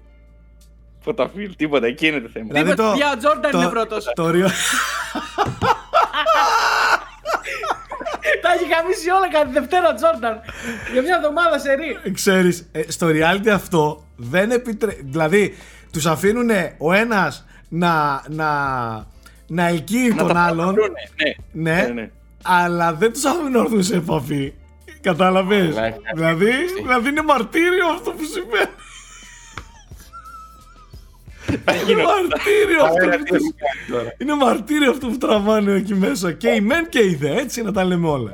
Φωταφίλ, 1.03 1.55
τίποτα, 1.55 1.85
εκεί 1.87 2.07
είναι 2.07 2.19
το 2.19 2.29
θέμα. 2.33 2.45
Δηλαδή 2.51 2.69
Τίποτα, 2.69 2.83
το- 2.83 2.91
παιδιά, 2.97 3.11
ο 3.13 3.17
Τζόρνταν 3.17 3.51
το- 3.51 3.57
είναι 3.59 3.69
πρώτος. 3.69 4.11
Το 4.15 4.29
ρίο... 4.29 4.47
Τα 8.41 8.49
έχει 8.53 8.63
γαμίσει 8.73 9.09
όλα 9.09 9.29
κατά 9.31 9.45
τη 9.45 9.51
Δευτέρα 9.51 9.89
ο 9.89 9.93
Τζόρνταν. 9.93 10.39
Για 10.93 11.01
μια 11.01 11.15
εβδομάδα 11.15 11.59
σε 11.59 11.73
ρί. 11.73 12.11
Ξέρεις, 12.13 12.69
ε, 12.71 12.81
στο 12.91 13.07
reality 13.07 13.47
αυτό 13.47 14.05
δεν 14.15 14.51
επιτρέπει. 14.51 15.03
Δηλαδή, 15.05 15.57
τους 15.91 16.05
αφήνουν 16.05 16.49
ο 16.77 16.93
ένας 16.93 17.45
να, 17.69 18.23
να, 18.27 18.47
να 19.47 19.67
ελκύει 19.67 20.13
Να 20.15 20.23
τον 20.23 20.33
τα 20.33 20.39
άλλον. 20.43 20.65
φανταστούν, 20.65 20.93
ναι. 21.51 21.71
Ναι, 21.71 21.81
Ναι, 21.81 21.93
ναι. 21.93 22.09
αλλά 22.43 22.93
δεν 22.93 23.13
τους 23.13 23.25
αφήνουν 23.25 23.51
να 23.51 23.59
έρθουν 23.59 23.83
σε 23.83 23.95
επαφή. 23.95 24.53
Κατάλαβες; 25.01 25.75
Μαλάκα. 25.75 25.97
δηλαδή, 26.15 26.51
δηλαδή 26.81 27.09
είναι 27.09 27.21
μαρτύριο 27.21 27.87
αυτό 27.95 28.11
που 28.11 28.23
συμβαίνει. 28.23 28.69
Είναι 31.89 32.03
μαρτύριο 32.03 32.83
αυτό 32.83 33.05
Άρα, 33.05 33.17
που 33.17 33.23
τι 33.23 33.29
τους- 33.29 33.41
μου 33.43 33.55
κάνει 33.57 33.99
τώρα. 33.99 34.15
Είναι 34.17 34.35
μαρτύριο 34.35 34.91
αυτό 34.91 35.07
που 35.07 35.17
τραβάνε 35.17 35.73
εκεί 35.73 35.95
μέσα. 35.95 36.31
Και 36.31 36.49
η 36.49 36.61
μεν 36.61 36.89
και 36.89 36.99
η 36.99 37.15
δε, 37.15 37.35
έτσι 37.35 37.61
να 37.61 37.71
τα 37.71 37.83
λέμε 37.83 38.07
όλα. 38.09 38.31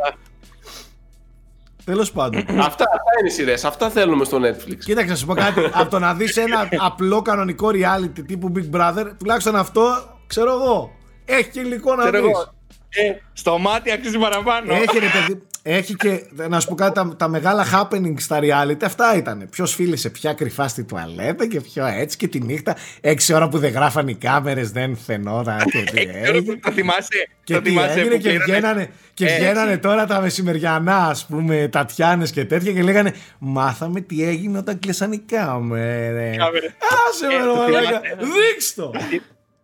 Τέλος 1.85 2.11
πάντων. 2.11 2.39
Αυτά, 2.69 2.83
αυτά 2.83 3.11
είναι 3.19 3.27
οι 3.29 3.31
σειρές, 3.31 3.65
αυτά 3.65 3.89
θέλουμε 3.89 4.25
στο 4.25 4.37
Netflix. 4.37 4.77
Κοίταξε 4.85 5.09
να 5.11 5.15
σου 5.15 5.25
πω 5.25 5.33
κάτι. 5.33 5.61
από 5.79 5.89
το 5.89 5.99
να 5.99 6.13
δεις 6.13 6.37
ένα 6.37 6.69
απλό 6.77 7.21
κανονικό 7.21 7.67
reality 7.67 8.23
τύπου 8.27 8.51
Big 8.55 8.75
Brother, 8.75 9.05
τουλάχιστον 9.19 9.55
αυτό 9.55 9.83
ξέρω 10.27 10.51
εγώ. 10.51 10.91
Έχει 11.25 11.49
και 11.49 11.59
υλικό 11.59 11.95
να 11.95 12.01
Ξέρω 12.01 12.17
δεις. 12.25 12.31
εγώ, 12.31 12.53
ε, 12.89 13.17
στο 13.33 13.57
μάτι 13.57 13.91
αξίζει 13.91 14.17
παραπάνω. 14.17 14.73
Έχει 14.73 14.99
ρε 14.99 15.07
παιδί. 15.13 15.41
Έχει 15.71 15.95
και 15.95 16.23
να 16.49 16.59
σου 16.59 16.67
πω 16.67 16.75
κάτι, 16.75 16.93
τα, 16.93 17.15
τα 17.17 17.27
μεγάλα 17.27 17.65
happening 17.73 18.13
στα 18.17 18.39
reality 18.41 18.83
αυτά 18.83 19.15
ήταν. 19.15 19.47
Ποιος 19.51 19.73
φίλησε 19.75 20.09
πια 20.09 20.33
κρυφά 20.33 20.67
στη 20.67 20.83
τουαλέτα 20.83 21.47
και 21.47 21.61
ποιο 21.61 21.85
έτσι 21.85 22.17
και 22.17 22.27
τη 22.27 22.39
νύχτα. 22.39 22.75
Έξι 23.01 23.33
ώρα 23.33 23.49
που 23.49 23.57
δεν 23.57 23.71
γράφαν 23.71 24.07
οι 24.07 24.15
κάμερες 24.15 24.71
δεν 24.71 24.97
φαινόταν. 24.97 25.57
Και 25.71 25.83
τι 25.83 26.05
Ξέρω 26.05 26.37
έγινε. 26.37 26.53
που 26.53 26.59
το 26.59 26.71
θυμάσαι. 26.71 27.27
Και 27.43 27.53
το 27.53 27.61
τι 27.61 27.69
θυμάσαι 27.69 27.99
έγινε 27.99 28.15
που 28.15 28.21
και 28.21 28.29
πήρανε- 28.29 28.43
βγαίνανε, 28.43 28.89
και 29.13 29.25
Έτσι. 29.25 29.37
βγαίνανε 29.37 29.77
τώρα 29.77 30.05
τα 30.05 30.21
μεσημεριανά, 30.21 30.95
ας 31.07 31.25
πούμε, 31.25 31.67
τατιάνες 31.71 32.31
και 32.31 32.45
τέτοια 32.45 32.71
και 32.73 32.81
λέγανε 32.81 33.13
Μάθαμε 33.39 34.01
τι 34.01 34.23
έγινε 34.23 34.57
όταν 34.57 34.79
κλείσαν 34.79 35.11
οι 35.11 35.17
κάμερες. 35.17 36.37
Κάμερες. 36.37 36.71
Άσε 37.09 37.25
Ε, 37.25 37.37
με 37.37 37.43
το 37.45 37.51
ρε 37.53 37.57
μαλάκα, 37.59 37.87
θυμάσαι. 37.87 38.31
δείξ' 38.51 38.73
το. 38.75 38.91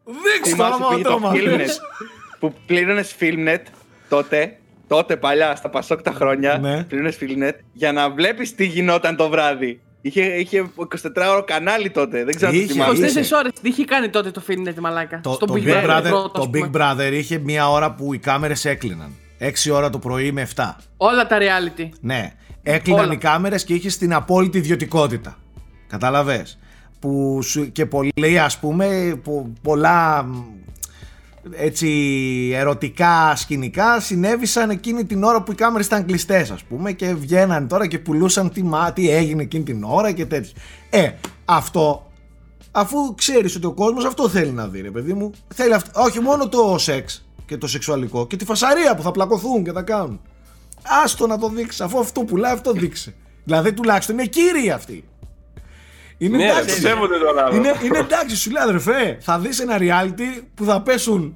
Δείξ' 0.06 0.50
το 0.50 0.50
Θυμάσαι 0.50 0.74
άμα 0.74 0.88
που 0.88 0.94
είχε 0.94 1.04
το 1.04 1.10
το 1.10 1.20
μάθεις. 1.20 1.42
Filmnet, 1.46 1.70
που 2.40 2.54
πλήρωνες 2.66 3.16
Filmnet 3.20 3.62
τότε, 4.10 4.58
τότε 4.88 5.16
παλιά 5.18 5.56
στα 5.56 5.70
Πασόκ 5.70 6.02
τα 6.02 6.12
χρόνια, 6.12 6.58
Ναι. 6.58 6.84
πλήρωνε 6.84 7.14
Filmnet 7.22 7.54
για 7.74 7.92
να 7.92 8.10
βλέπεις 8.10 8.56
τι 8.56 8.66
γινόταν 8.66 9.16
το 9.16 9.30
βράδυ. 9.30 9.80
Είχε, 10.02 10.22
είχε 10.22 10.66
24ωρο 10.76 11.44
κανάλι 11.46 11.90
τότε, 11.90 12.24
δεν 12.24 12.36
ξέρω 12.36 12.52
αν 12.52 12.58
το 12.58 12.64
Είχε, 12.64 12.74
θυμάσαι. 12.74 12.92
24 12.92 13.20
είχε. 13.24 13.36
ώρες. 13.36 13.52
Τι 13.62 13.70
είχε 13.70 13.86
κάνει 13.86 14.10
τότε 14.10 14.32
το 14.32 14.42
Finnet 14.48 14.74
μαλάκα; 14.80 15.20
Το, 15.24 15.32
Στο 15.34 15.46
το, 15.46 15.54
Big 15.54 15.58
Big 15.68 15.70
Brother. 15.70 15.98
Brother, 15.98 16.02
πρώτος, 16.10 16.32
ας 16.36 16.46
το 16.46 16.50
πούμε. 16.50 16.70
Big 16.74 16.78
Brother 16.82 17.12
είχε 17.14 17.38
μία 17.38 17.70
ώρα 17.72 17.94
που 17.94 18.14
οι 18.14 18.18
κάμερες 18.18 18.66
έκλειναν. 18.66 19.12
6 19.40 19.72
ώρα 19.72 19.90
το 19.90 20.00
πρωί 20.00 20.32
με 20.32 20.42
7. 20.56 20.76
Όλα 20.98 21.28
τα 21.28 21.38
reality. 21.40 21.90
Ναι. 22.02 22.34
Έκλειναν 22.64 23.04
Όλα. 23.06 23.14
οι 23.14 23.18
κάμερες 23.18 23.64
και 23.64 23.74
είχε 23.74 23.90
την 23.90 24.14
απόλυτη 24.14 24.58
ιδιωτικότητα. 24.58 25.38
Κατάλαβες. 25.88 26.58
Που 27.00 27.40
σου, 27.44 27.72
και 27.72 27.86
πολλοί 27.86 28.40
ας 28.40 28.60
πούμε, 28.60 29.20
πο- 29.24 29.54
πολλά 29.62 30.24
μ, 30.24 30.36
έτσι 31.52 31.90
ερωτικά 32.54 33.36
σκηνικά 33.36 34.00
συνέβησαν 34.00 34.70
εκείνη 34.70 35.06
την 35.06 35.24
ώρα 35.24 35.42
που 35.44 35.52
οι 35.52 35.56
κάμερες 35.56 35.86
ήταν 35.86 36.06
κλειστές 36.06 36.52
ας 36.52 36.64
πούμε 36.64 36.92
και 36.92 37.14
βγαίναν 37.14 37.68
τώρα 37.68 37.88
και 37.88 38.00
πουλούσαν 38.00 38.52
τι, 38.52 38.64
μα- 38.64 38.94
τι 38.94 39.10
έγινε 39.10 39.42
εκείνη 39.42 39.64
την 39.64 39.84
ώρα 39.84 40.12
και 40.12 40.26
τέτοιο. 40.26 40.52
Ε, 40.90 41.12
αυτό 41.46 42.12
αφού 42.72 43.16
ξέρεις 43.16 43.56
ότι 43.56 43.66
ο 43.66 43.72
κόσμος 43.74 44.06
αυτό 44.06 44.30
θέλει 44.30 44.52
να 44.52 44.68
δει 44.68 44.82
ρε 44.82 44.92
παιδί 44.92 45.14
μου 45.14 45.32
θέλει 45.54 45.74
αυτό, 45.74 46.02
όχι 46.02 46.20
μόνο 46.20 46.50
το 46.50 46.76
σεξ 46.78 47.26
και 47.46 47.58
το 47.58 47.68
σεξουαλικό 47.68 48.28
και 48.28 48.36
τη 48.36 48.46
φασαρία 48.46 48.96
που 48.96 49.02
θα 49.02 49.12
πλακωθούν 49.12 49.64
και 49.64 49.72
θα 49.72 49.82
κάνουν. 49.82 50.22
Άστο 51.04 51.28
να 51.28 51.38
το 51.38 51.50
δείξεις 51.50 51.82
αφού 51.82 52.00
αυτό 52.00 52.22
πουλάει 52.24 52.52
αυτό 52.54 52.72
δείξει 52.72 53.16
δηλαδή 53.44 53.74
τουλάχιστον 53.74 54.18
είναι 54.18 54.28
κύριοι 54.28 54.72
αυτοί 54.72 55.04
είναι 56.18 56.38
Ναι, 56.38 56.44
ρε, 56.44 56.50
εντάξει. 56.52 56.82
το 56.82 56.88
σέβονται 56.88 57.18
τον 57.18 57.40
άλλο. 57.40 57.56
Είναι, 57.56 57.74
είναι 57.84 57.98
εντάξει, 57.98 58.36
σου 58.36 58.52
λέει 58.52 58.64
αδερφέ, 58.64 59.18
θα 59.22 59.40
δεις 59.40 59.60
ένα 59.60 59.78
reality 59.80 60.44
που 60.56 60.66
θα 60.66 60.82
πέσουν 60.82 61.36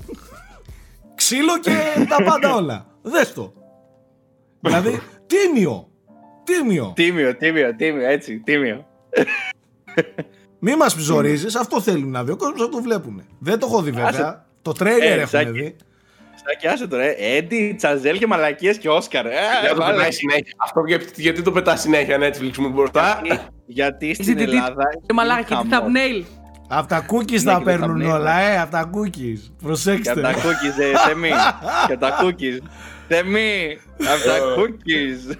ξύλο 1.15 1.59
και 1.59 1.71
τα 2.09 2.23
πάντα 2.23 2.55
όλα. 2.55 2.85
Δες 3.01 3.33
το. 3.33 3.53
δηλαδή, 4.59 4.99
τίμιο. 5.27 5.89
Τίμιο. 6.43 6.91
Τίμιο, 6.95 7.35
τίμιο, 7.35 7.75
τίμιο, 7.75 8.07
έτσι, 8.09 8.39
τίμιο. 8.39 8.85
Μη 10.59 10.75
μας 10.75 10.95
ψωρίζεις, 10.95 11.55
αυτό 11.55 11.81
θέλουν 11.81 12.11
να 12.11 12.23
δει. 12.23 12.31
Ο 12.31 12.35
κόσμος 12.35 12.61
αυτό 12.61 12.81
βλέπουν. 12.81 13.23
Δεν 13.39 13.59
το 13.59 13.65
έχω 13.65 13.81
δει 13.81 13.91
βέβαια. 13.91 14.07
Άσε. 14.09 14.43
Το 14.61 14.71
τρέιλερ 14.71 15.07
Ε, 15.17 15.21
έχουμε 15.21 15.25
Ζάκη. 15.43 15.49
δει. 15.51 15.75
Σάκη, 16.45 16.67
άσε 16.67 16.87
τώρα, 16.87 17.03
ε. 17.03 17.15
Έντι, 17.37 17.73
Τσαζέλ 17.77 18.17
και 18.17 18.27
μαλακίες 18.27 18.77
και 18.77 18.89
Όσκαρ. 18.89 19.25
Ε, 19.25 19.29
Για 19.61 19.69
το 19.69 19.81
βάλε. 19.81 19.93
πετάει 19.93 20.11
συνέχεια. 20.11 20.53
Αυτό 20.57 20.83
γιατί, 20.87 21.21
γιατί 21.21 21.41
το 21.41 21.51
πετάει 21.51 21.77
συνέχεια 21.77 22.17
Netflix 22.19 22.57
μου 22.57 22.69
μπροστά. 22.69 23.21
Γιατί 23.65 24.13
στην 24.13 24.25
Εσύ 24.27 24.35
τι- 24.35 24.45
τι- 24.45 24.55
Ελλάδα. 24.57 24.83
τι 25.07 25.13
Μαλάκα 25.13 25.41
και 25.41 25.53
έχει 25.53 25.63
τι 25.63 25.69
χαμό. 25.69 25.87
thumbnail. 25.87 26.23
Απ' 26.71 26.87
τα 26.87 27.05
cookies 27.11 27.31
Ναι, 27.31 27.39
θα 27.39 27.51
και 27.51 27.57
το 27.57 27.63
παίρνουν 27.63 28.01
thumbnail. 28.01 28.13
όλα, 28.13 28.39
ε, 28.39 28.59
απ' 28.59 28.71
τα 28.71 28.89
cookies. 28.93 29.09
Για 29.33 29.51
Προσέξτε. 29.61 30.21
τα 30.21 30.33
cookies, 30.33 30.79
ε, 30.81 31.07
Θέμη. 31.07 31.29
Για 31.87 31.97
τα 31.97 32.17
cookies. 32.21 32.57
Θέμη, 33.07 33.77
από 33.97 34.23
τα 34.25 34.37
cookies. 34.57 35.35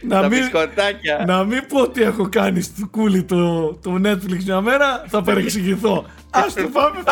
να, 0.00 0.20
τα 0.20 0.28
μην, 0.28 0.38
μπισκοτάκια. 0.38 1.24
να 1.26 1.44
μην 1.44 1.66
πω 1.68 1.80
ότι 1.80 2.02
έχω 2.02 2.28
κάνει 2.28 2.60
στο 2.60 2.86
κούλι 2.90 3.22
το, 3.24 3.74
το 3.74 4.00
Netflix 4.04 4.42
μια 4.44 4.60
μέρα, 4.60 5.04
θα 5.08 5.22
παρεξηγηθώ. 5.22 6.06
Ας 6.30 6.54
το 6.54 6.68
πάμε. 6.72 7.02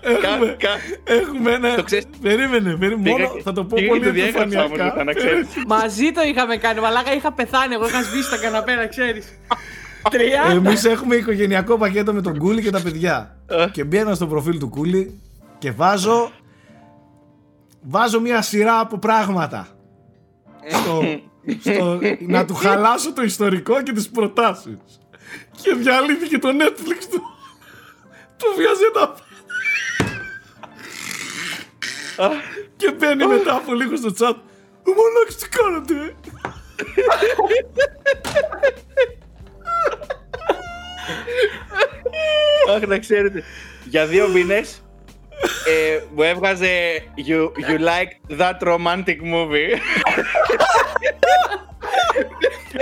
Έχουμε, 0.00 0.28
Έχουμε. 0.28 0.56
έχουμε 1.04 1.52
ένα. 1.52 1.74
Το 1.74 1.82
ξέρεις- 1.82 2.06
Περίμενε, 2.22 2.76
περίμενε. 2.76 3.02
Πήγα 3.02 3.16
Μόνο 3.18 3.34
και- 3.34 3.42
θα 3.42 3.52
το 3.52 3.64
πω 3.64 3.76
πήγα 3.76 3.88
πολύ 3.88 4.00
και 4.00 4.06
το 4.06 4.12
διέγραψα 4.12 4.42
επιφανειακά. 4.42 4.64
όμως, 4.84 4.92
μετά, 4.92 5.04
να 5.04 5.12
ξέρεις. 5.12 5.46
Μαζί 5.66 6.12
το 6.12 6.20
είχαμε 6.22 6.56
κάνει. 6.56 6.80
Μαλάκα 6.80 7.12
είχα 7.14 7.32
πεθάνει. 7.32 7.74
Εγώ 7.74 7.86
είχα 7.86 8.02
σβήσει 8.02 8.30
τα 8.30 8.36
καναπέ, 8.38 8.74
να 8.74 8.86
ξέρεις. 8.86 9.38
Τρία. 10.10 10.42
Εμείς 10.50 10.84
έχουμε 10.84 11.14
οικογενειακό 11.14 11.78
πακέτο 11.78 12.12
με 12.12 12.20
τον 12.22 12.38
Κούλι 12.38 12.62
και 12.62 12.70
τα 12.70 12.80
παιδιά. 12.80 13.36
Ε. 13.46 13.66
και 13.72 13.84
μπαίνω 13.84 14.14
στο 14.14 14.26
προφίλ 14.26 14.58
του 14.58 14.68
Κούλι 14.68 15.20
και 15.58 15.70
βάζω. 15.70 16.30
Βάζω 17.82 18.20
μια 18.20 18.42
σειρά 18.42 18.78
από 18.80 18.98
πράγματα. 18.98 19.68
στο, 20.68 21.02
στο, 21.60 21.98
να 22.20 22.44
του 22.44 22.54
χαλάσω 22.54 23.12
το 23.12 23.22
ιστορικό 23.22 23.82
και 23.82 23.92
τις 23.92 24.08
προτάσεις. 24.08 24.76
Και 25.62 25.74
διαλύθηκε 25.74 26.38
το 26.38 26.48
Netflix 26.48 27.02
του. 27.10 27.22
Του 28.36 28.46
βιάζε 28.56 28.90
τα 28.94 29.14
Και 32.76 32.92
μπαίνει 32.92 33.26
μετά 33.26 33.54
από 33.54 33.74
λίγο 33.74 33.96
στο 33.96 34.08
chat. 34.18 34.34
Ο 34.86 34.90
μαλάκες 34.90 35.36
τι 35.36 35.48
κάνατε; 35.48 36.14
Αχ, 42.76 42.86
να 42.86 42.98
ξέρετε. 42.98 43.42
Για 43.84 44.06
δύο 44.06 44.28
μήνες 44.28 44.84
ε, 45.66 46.00
μου 46.14 46.22
έβγαζε 46.22 46.68
you, 47.26 47.50
you 47.68 47.78
like 47.78 48.38
that 48.38 48.58
romantic 48.68 49.18
movie. 49.22 49.78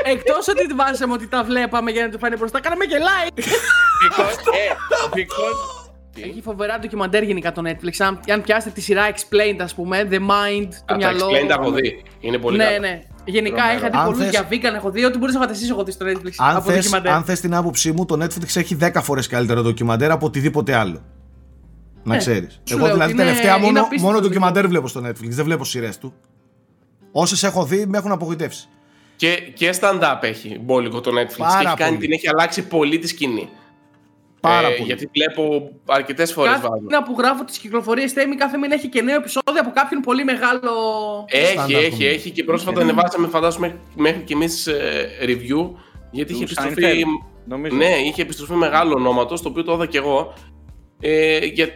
Εκτός 0.04 0.48
ότι 0.48 0.66
βάζαμε 0.74 1.12
ότι 1.12 1.28
τα 1.28 1.44
βλέπαμε 1.44 1.90
για 1.90 2.02
να 2.02 2.10
του 2.10 2.18
φάνε 2.18 2.36
μπροστά, 2.36 2.60
κάναμε 2.60 2.84
και 2.84 2.96
like. 2.98 3.38
because, 3.38 4.38
ε, 4.52 4.74
because 5.14 5.81
Έχει 6.16 6.40
φοβερά 6.42 6.78
ντοκιμαντέρ 6.78 7.22
γενικά 7.22 7.52
το 7.52 7.62
Netflix. 7.64 7.92
Αν, 7.98 8.20
αν 8.32 8.42
πιάσετε 8.42 8.70
τη 8.70 8.80
σειρά 8.80 9.02
Explained, 9.10 9.60
ας 9.60 9.74
πούμε, 9.74 10.08
The 10.10 10.14
Mind, 10.14 10.68
το 10.68 10.76
Α, 10.76 10.84
τα 10.86 10.96
μυαλό. 10.96 11.26
Explained 11.26 11.46
τα 11.48 11.56
έχω 11.60 11.70
δει. 11.70 12.02
Είναι 12.20 12.38
πολύ 12.38 12.56
Ναι, 12.56 12.64
καλά. 12.64 12.78
ναι. 12.78 13.00
Γενικά 13.24 13.56
Τρομερό. 13.56 13.78
είχα 13.78 13.88
δει 13.90 13.96
Αν 13.96 14.04
πολλούς 14.04 14.18
θες- 14.20 14.30
για 14.30 14.48
vegan, 14.50 14.74
έχω 14.74 14.90
δει. 14.90 15.04
Ό,τι 15.04 15.18
μπορείς 15.18 15.34
να 15.34 15.40
φανταστείς, 15.40 15.70
έχω 15.70 15.84
δει 15.84 15.90
στο 15.90 16.06
Netflix. 16.06 16.30
Αν 16.36 16.56
από 16.56 16.70
θες, 16.70 16.76
ντοκιμαντέρ. 16.76 17.12
αν 17.12 17.24
θες 17.24 17.40
την 17.40 17.54
άποψή 17.54 17.92
μου, 17.92 18.04
το 18.04 18.24
Netflix 18.24 18.56
έχει 18.56 18.74
10 18.74 19.02
φορές 19.02 19.26
καλύτερο 19.26 19.62
ντοκιμαντέρ 19.62 20.10
από 20.10 20.26
οτιδήποτε 20.26 20.74
άλλο. 20.74 21.02
Να 22.04 22.14
Ε, 22.14 22.18
ξέρεις. 22.18 22.52
σου 22.64 22.74
Εγώ 22.76 22.84
λέω 22.86 22.92
δηλαδή 22.94 23.12
ότι 23.12 23.22
είναι- 23.22 23.30
τελευταία 23.30 23.56
είναι 23.56 23.64
μόνο, 23.66 23.78
απίστευτο 23.80 24.06
μόνο 24.06 24.20
το 24.20 24.28
ντοκιμαντέρ 24.28 24.66
βλέπω 24.68 24.88
στο 24.88 25.00
Netflix. 25.06 25.28
Δεν 25.28 25.44
βλέπω 25.44 25.64
σειρές 25.64 25.98
του. 25.98 26.12
Όσες 27.12 27.42
έχω 27.42 27.64
δει 27.64 27.86
με 27.86 27.98
έχουν 27.98 28.12
απογοητεύσει. 28.12 28.68
Και, 29.16 29.34
και 29.54 29.74
stand-up 29.80 30.18
έχει 30.20 30.58
μπόλικο 30.62 31.00
το 31.00 31.10
Netflix. 31.10 31.36
Πάρα 31.38 31.58
και 31.60 31.66
έχει 31.66 31.76
κάνει, 31.76 31.94
πολύ. 31.94 32.06
την 32.06 32.12
έχει 32.12 32.28
αλλάξει 32.28 32.62
πολύ 32.66 32.98
τη 32.98 33.06
σκηνή. 33.08 33.48
Πάρα 34.42 34.68
Ε, 34.68 34.70
πολύ. 34.70 34.86
Γιατί 34.86 35.10
βλέπω 35.14 35.70
αρκετές 35.86 36.32
φορές 36.32 36.52
Κάθε 36.52 36.68
βάζω. 36.68 36.80
μήνα 36.82 37.02
που 37.02 37.14
γράφω 37.18 37.44
τις 37.44 37.58
κυκλοφορίες 37.58 38.12
Θέμη, 38.12 38.34
κάθε 38.36 38.56
μήνα 38.56 38.74
έχει 38.74 38.88
και 38.88 39.02
νέο 39.02 39.16
επεισόδιο 39.16 39.60
από 39.60 39.70
κάποιον 39.74 40.00
πολύ 40.00 40.24
μεγάλο. 40.24 40.70
Έχει, 41.28 41.56
Stand-up 41.58 41.74
έχει, 41.74 41.96
comedy. 42.00 42.04
έχει 42.14 42.30
και 42.30 42.44
πρόσφατα 42.44 42.80
ανεβάσαμε 42.80 43.28
φαντάζομαι 43.28 43.78
μέχρι 43.96 44.20
και 44.20 44.34
εμείς 44.34 44.68
review 45.24 45.70
γιατί 46.10 46.32
είχε 46.32 46.44
Του 46.44 46.52
επιστροφή. 46.60 46.74
Seinfeld, 47.04 47.26
νομίζω. 47.44 47.76
Ναι, 47.76 47.96
είχε 48.04 48.22
επιστροφή 48.22 48.52
μεγάλο 48.52 48.94
ονόματος, 48.94 49.42
το 49.42 49.48
οποίο 49.48 49.62
το 49.64 49.72
είδα 49.72 49.86
και 49.86 49.98
εγώ. 49.98 50.34
Ε, 51.00 51.38
για... 51.46 51.68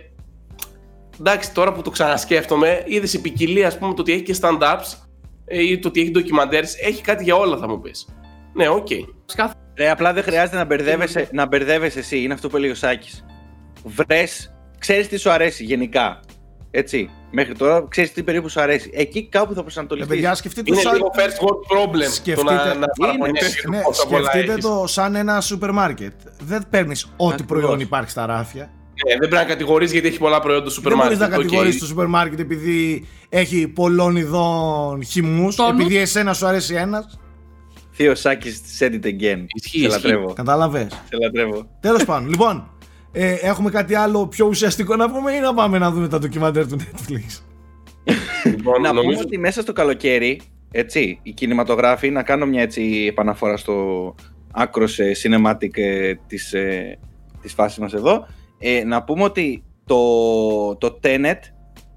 Εντάξει, 1.20 1.52
τώρα 1.54 1.72
που 1.72 1.82
το 1.82 1.90
ξανασκέφτομαι, 1.90 2.82
είδες 2.86 3.12
η 3.14 3.20
ποικιλία, 3.20 3.66
ας 3.66 3.78
πούμε, 3.78 3.94
το 3.94 4.00
ότι 4.00 4.12
έχει 4.12 4.22
και 4.22 4.36
stand-ups 4.40 4.98
ε, 5.44 5.62
ή 5.62 5.78
το 5.78 5.88
ότι 5.88 6.00
έχει 6.00 6.10
documentaries, 6.14 6.86
έχει 6.86 7.02
κάτι 7.02 7.24
για 7.24 7.34
όλα, 7.36 7.56
θα 7.56 7.68
μου 7.68 7.80
πεις. 7.80 8.08
Ναι, 8.52 8.68
οκ. 8.68 8.86
Κάθε... 9.34 9.54
Ρε, 9.78 9.90
απλά 9.90 10.12
δεν 10.12 10.22
χρειάζεται 10.22 10.56
να 10.56 10.64
μπερδεύεσαι, 10.64 11.28
να 11.32 11.46
μπερδεύεσαι 11.46 11.98
εσύ. 11.98 12.18
Είναι 12.22 12.34
αυτό 12.34 12.48
που 12.48 12.56
έλεγε 12.56 12.72
ο 12.72 12.74
Σάκης. 12.74 13.24
Βρες, 13.84 14.54
ξέρεις 14.78 15.08
τι 15.08 15.16
σου 15.16 15.30
αρέσει 15.30 15.64
γενικά. 15.64 16.20
Έτσι. 16.70 17.10
Μέχρι 17.30 17.54
τώρα 17.54 17.86
ξέρεις 17.88 18.12
τι 18.12 18.22
περίπου 18.22 18.48
σου 18.48 18.60
αρέσει. 18.60 18.90
Εκεί 18.94 19.28
κάπου 19.28 19.52
θα 19.54 19.60
Ε, 19.60 19.62
προσανατολιστείς. 19.62 20.14
παιδιά, 20.14 20.34
σκεφτείτε 20.34 20.70
Είναι 20.72 20.76
το 20.82 20.88
σαν... 20.88 20.94
λίγο 20.96 21.10
first 21.14 21.44
world 21.44 21.76
problem 21.78 22.04
το 22.04 22.10
Σκεφτείτε- 22.10 22.50
να, 22.54 22.74
να 22.74 22.86
παραπονιέσαι 23.00 23.68
Ναι, 23.68 23.80
πόσα 23.80 24.06
πολλά 24.06 24.24
σκεφτείτε 24.28 24.52
έχεις. 24.52 24.64
το 24.64 24.84
σαν 24.86 25.14
ένα 25.14 25.40
σούπερ 25.40 25.70
μάρκετ. 25.72 26.12
Δεν 26.42 26.64
παίρνεις 26.70 27.04
ό,τι 27.16 27.32
Ακριβώς. 27.32 27.46
προϊόν 27.46 27.80
υπάρχει 27.80 28.10
στα 28.10 28.26
ράφια. 28.26 28.62
Ναι, 29.06 29.10
δεν 29.10 29.18
πρέπει 29.18 29.34
να 29.34 29.44
κατηγορείς 29.44 29.92
γιατί 29.92 30.08
έχει 30.08 30.18
πολλά 30.18 30.40
προϊόντα 30.40 30.64
στο 30.64 30.74
σούπερ 30.74 30.92
Δεν 30.92 31.00
μπορείς 31.00 31.18
μάρκετ. 31.18 31.34
να 31.36 31.40
οκ. 31.42 31.46
κατηγορήσει 31.46 31.78
το 31.78 31.86
σούπερ 31.86 32.06
μάρκετ 32.06 32.38
επειδή 32.40 33.06
έχει 33.28 33.68
πολλών 33.68 34.16
ειδών 34.16 35.04
χυμούς, 35.04 35.56
Τόνους. 35.56 35.80
επειδή 35.80 35.96
εσένα 35.96 36.32
σου 36.32 36.46
αρέσει 36.46 36.74
ένας. 36.74 37.18
Θείο 37.96 38.14
Σάκης 38.14 38.60
said 38.78 38.90
it 38.92 39.04
again. 39.04 39.44
Ισχύει, 39.46 39.78
Σε 39.78 39.86
ισχύει. 39.86 39.88
λατρεύω. 39.88 40.32
Κατάλαβες. 40.32 40.86
Σε 40.92 41.16
λατρεύω. 41.22 41.68
Τέλος 41.80 42.04
πάντων, 42.04 42.28
λοιπόν, 42.28 42.70
ε, 43.12 43.32
έχουμε 43.32 43.70
κάτι 43.70 43.94
άλλο 43.94 44.26
πιο 44.26 44.46
ουσιαστικό 44.46 44.96
να 44.96 45.10
πούμε 45.10 45.32
ή 45.32 45.40
να 45.40 45.54
πάμε 45.54 45.78
να 45.78 45.90
δούμε 45.90 46.08
τα 46.08 46.18
ντοκιμαντέρ 46.18 46.66
του 46.68 46.76
Netflix; 46.78 47.40
Λοιπόν, 48.44 48.80
να 48.80 48.88
πούμε 48.88 49.00
νομίζω 49.02 49.20
ότι 49.20 49.38
μέσα 49.38 49.60
στο 49.60 49.72
καλοκαίρι, 49.72 50.40
έτσι, 50.70 51.18
οι 51.22 51.32
κινηματογράφοι, 51.32 52.10
να 52.10 52.22
κάνω 52.22 52.46
μια 52.46 52.62
έτσι 52.62 53.06
επαναφορά 53.08 53.56
στο 53.56 54.14
άκρος 54.52 54.98
ε, 54.98 55.12
cinematic 55.22 55.76
ε, 55.76 56.14
της, 56.26 56.52
ε, 56.52 56.98
της 57.40 57.52
φάσης 57.52 57.78
μας 57.78 57.92
εδώ, 57.92 58.26
ε, 58.58 58.84
να 58.84 59.02
πούμε 59.04 59.22
ότι 59.22 59.64
το, 59.86 60.76
το 60.76 60.98
Tenet 61.02 61.38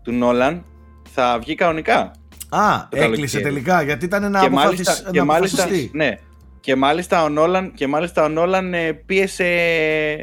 του 0.03 0.11
Νόλαν 0.11 0.65
θα 1.11 1.39
βγει 1.41 1.55
κανονικά. 1.55 2.11
Α, 2.49 2.87
Το 2.89 2.97
έκλεισε 2.97 3.37
καλοκαίρι. 3.37 3.43
τελικά 3.43 3.81
γιατί 3.81 4.05
ήταν 4.05 4.31
να 4.31 4.41
και 4.41 4.49
μάλιστα, 4.49 4.91
αποφασιστεί. 4.91 5.11
και, 5.11 5.23
μάλιστα, 5.23 5.67
ναι, 5.91 6.15
και 6.59 6.75
μάλιστα 6.75 7.23
ο 7.23 7.29
Νόλαν, 7.29 7.71
και 7.73 7.87
μάλιστα 7.87 8.23
ο 8.23 8.27
Νόλαν 8.27 8.73
ε, 8.73 8.93
πίεσε 8.93 9.47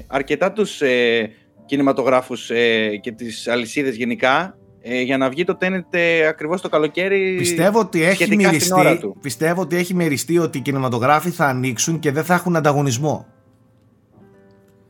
αρκετά 0.07 0.53
τους 0.53 0.81
ε, 0.81 1.31
κινηματογράφους 1.66 2.51
ε, 2.51 2.97
και 2.97 3.12
τις 3.12 3.48
αλυσίδες 3.48 3.97
γενικά 3.97 4.57
ε, 4.82 5.01
για 5.01 5.16
να 5.16 5.28
βγει 5.28 5.44
το 5.44 5.59
Tenet 5.61 5.85
ε, 5.90 6.27
ακριβώς 6.27 6.61
το 6.61 6.69
καλοκαίρι 6.69 7.35
Πιστεύω 7.39 7.78
ότι, 7.78 8.03
έχει 8.03 8.15
σχετικά 8.15 8.53
στην 8.61 8.73
ώρα 8.73 8.82
μυριστεί, 8.82 9.01
του. 9.07 9.16
πιστεύω 9.20 9.61
ότι 9.61 9.77
έχει 9.77 9.94
μυριστεί 9.94 10.39
ότι 10.39 10.59
οι 10.59 10.61
κινηματογράφοι 10.61 11.31
θα 11.31 11.47
ανοίξουν 11.47 11.98
και 11.98 12.11
δεν 12.12 12.24
θα 12.24 12.35
έχουν 12.35 12.57
ανταγωνισμό. 12.57 13.27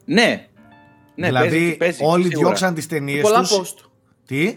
Ναι. 0.05 0.47
Ναι, 1.15 1.27
δηλαδή, 1.27 1.49
παίζει, 1.59 1.77
παίζει, 1.77 1.99
όλοι 2.05 2.23
σίγουρα. 2.23 2.39
διώξαν 2.39 2.75
τις 2.75 2.87
ταινίες 2.87 3.21
Πολλά 3.23 3.41
τους. 3.41 3.51
post. 3.59 3.85
Τι; 4.27 4.57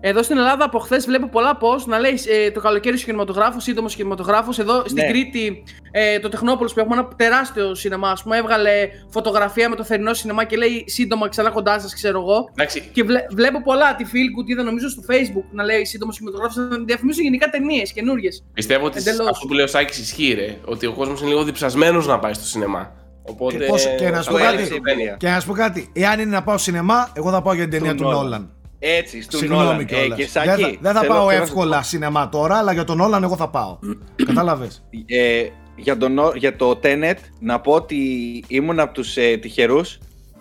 Εδώ 0.00 0.22
στην 0.22 0.36
Ελλάδα 0.38 0.64
από 0.64 0.78
χθες 0.78 1.06
βλέπω 1.06 1.28
πολλά 1.28 1.58
post 1.60 1.84
να 1.86 1.98
λέει 1.98 2.20
ε, 2.28 2.50
το 2.50 2.60
καλοκαίρι 2.60 2.96
στο 2.96 3.06
κινηματογράφο, 3.06 3.60
σύντομος 3.60 3.94
κινηματογράφος. 3.94 4.58
Εδώ 4.58 4.80
στην 4.84 4.94
Ναι. 5.02 5.08
Κρήτη, 5.08 5.62
ε, 5.90 6.18
το 6.18 6.28
Τεχνόπολος 6.28 6.72
που 6.74 6.80
έχουμε 6.80 6.96
ένα 6.96 7.08
τεράστιο 7.16 7.74
σινεμά, 7.74 8.10
ας 8.10 8.22
πούμε, 8.22 8.36
έβγαλε 8.36 8.70
φωτογραφία 9.10 9.68
με 9.68 9.76
το 9.76 9.84
θερινό 9.84 10.14
σινεμά 10.14 10.44
και 10.44 10.56
λέει 10.56 10.84
σύντομα 10.86 11.28
ξανά 11.28 11.50
κοντά 11.50 11.80
σας, 11.80 11.94
ξέρω 11.94 12.20
εγώ. 12.20 12.48
Εντάξει, 12.52 12.90
Και 12.92 13.02
βλέ- 13.02 13.32
βλέπω 13.32 13.62
πολλά 13.62 13.94
τη 13.96 14.04
Feelgood, 14.06 14.48
είδα 14.50 14.62
νομίζω 14.62 14.88
στο 14.88 15.02
Facebook 15.10 15.44
να 15.52 15.64
λέει 15.64 15.84
σύντομος 15.84 16.16
κινηματογράφος, 16.18 16.56
να 16.56 16.84
διαφημίζουν 16.84 17.22
γενικά 17.22 17.48
ταινίες 17.48 17.92
καινούριες. 17.92 18.44
πιστεύω 18.52 18.86
ότι 18.86 18.98
Εντελώς. 18.98 19.28
αυτό 19.28 19.46
που 19.46 19.52
λέει 19.52 19.64
ο 19.64 19.68
Σάκης 19.68 19.98
ισχύει, 19.98 20.32
ρε, 20.34 20.56
ότι 20.64 20.86
ο 20.86 20.92
κόσμος 20.92 21.20
είναι 21.20 21.28
λίγο 21.28 21.42
διψασμένος 21.44 22.06
να 22.06 22.18
πάει 22.18 22.32
στο 22.32 22.44
σινεμά. 22.44 22.92
Οπότε, 23.28 23.56
Και 23.56 23.64
πόσο- 23.64 23.94
και 23.98 24.10
να 24.10 24.22
σου 24.22 24.30
πω 24.30 24.38
θα 24.38 24.44
κάτι. 24.44 24.56
έλειψε 24.56 24.74
η 24.74 24.80
ταινία. 24.80 25.16
Και 25.18 25.28
να 25.28 25.40
σου 25.40 25.46
πω 25.46 25.52
κάτι. 25.52 25.90
Εάν 25.92 26.20
είναι 26.20 26.30
να 26.30 26.42
πάω 26.42 26.58
σινεμά, 26.58 27.08
εγώ 27.14 27.30
θα 27.30 27.42
πάω 27.42 27.54
για 27.54 27.62
την 27.62 27.72
ταινία 27.72 27.94
Του 27.94 28.02
του 28.02 28.08
Nolan. 28.08 28.12
Νόλαν. 28.12 28.50
Έτσι, 28.78 29.22
στον 29.22 29.38
Συγγνώμη 29.40 29.62
Νόλαν. 29.64 29.80
Ε, 29.80 29.84
κιόλας. 29.84 30.18
και 30.18 30.26
δεν 30.26 30.28
Σάκη, 30.46 30.62
θα, 30.62 30.76
δεν 30.80 30.92
θα 30.92 31.00
θέλω- 31.00 31.12
πάω 31.14 31.26
θέλω 31.28 31.40
να 31.40 31.46
σου 31.46 31.52
εύκολα 31.52 31.82
σινεμά 31.82 32.28
τώρα, 32.28 32.56
αλλά 32.56 32.72
για 32.72 32.84
τον 32.84 32.96
Νόλαν 32.96 33.22
εγώ 33.22 33.36
θα 33.36 33.48
πάω. 33.48 33.78
Κατάλαβες; 34.26 34.84
Ε, 35.06 35.46
για, 35.76 35.96
τον, 35.96 36.12
Νο- 36.12 36.32
για 36.34 36.56
το 36.56 36.80
Tenet, 36.82 37.14
να 37.40 37.60
πω 37.60 37.72
ότι 37.72 37.96
ήμουν 38.48 38.80
από 38.80 38.94
τους 38.94 39.16
ε, 39.16 39.36
τυχερούς 39.36 39.98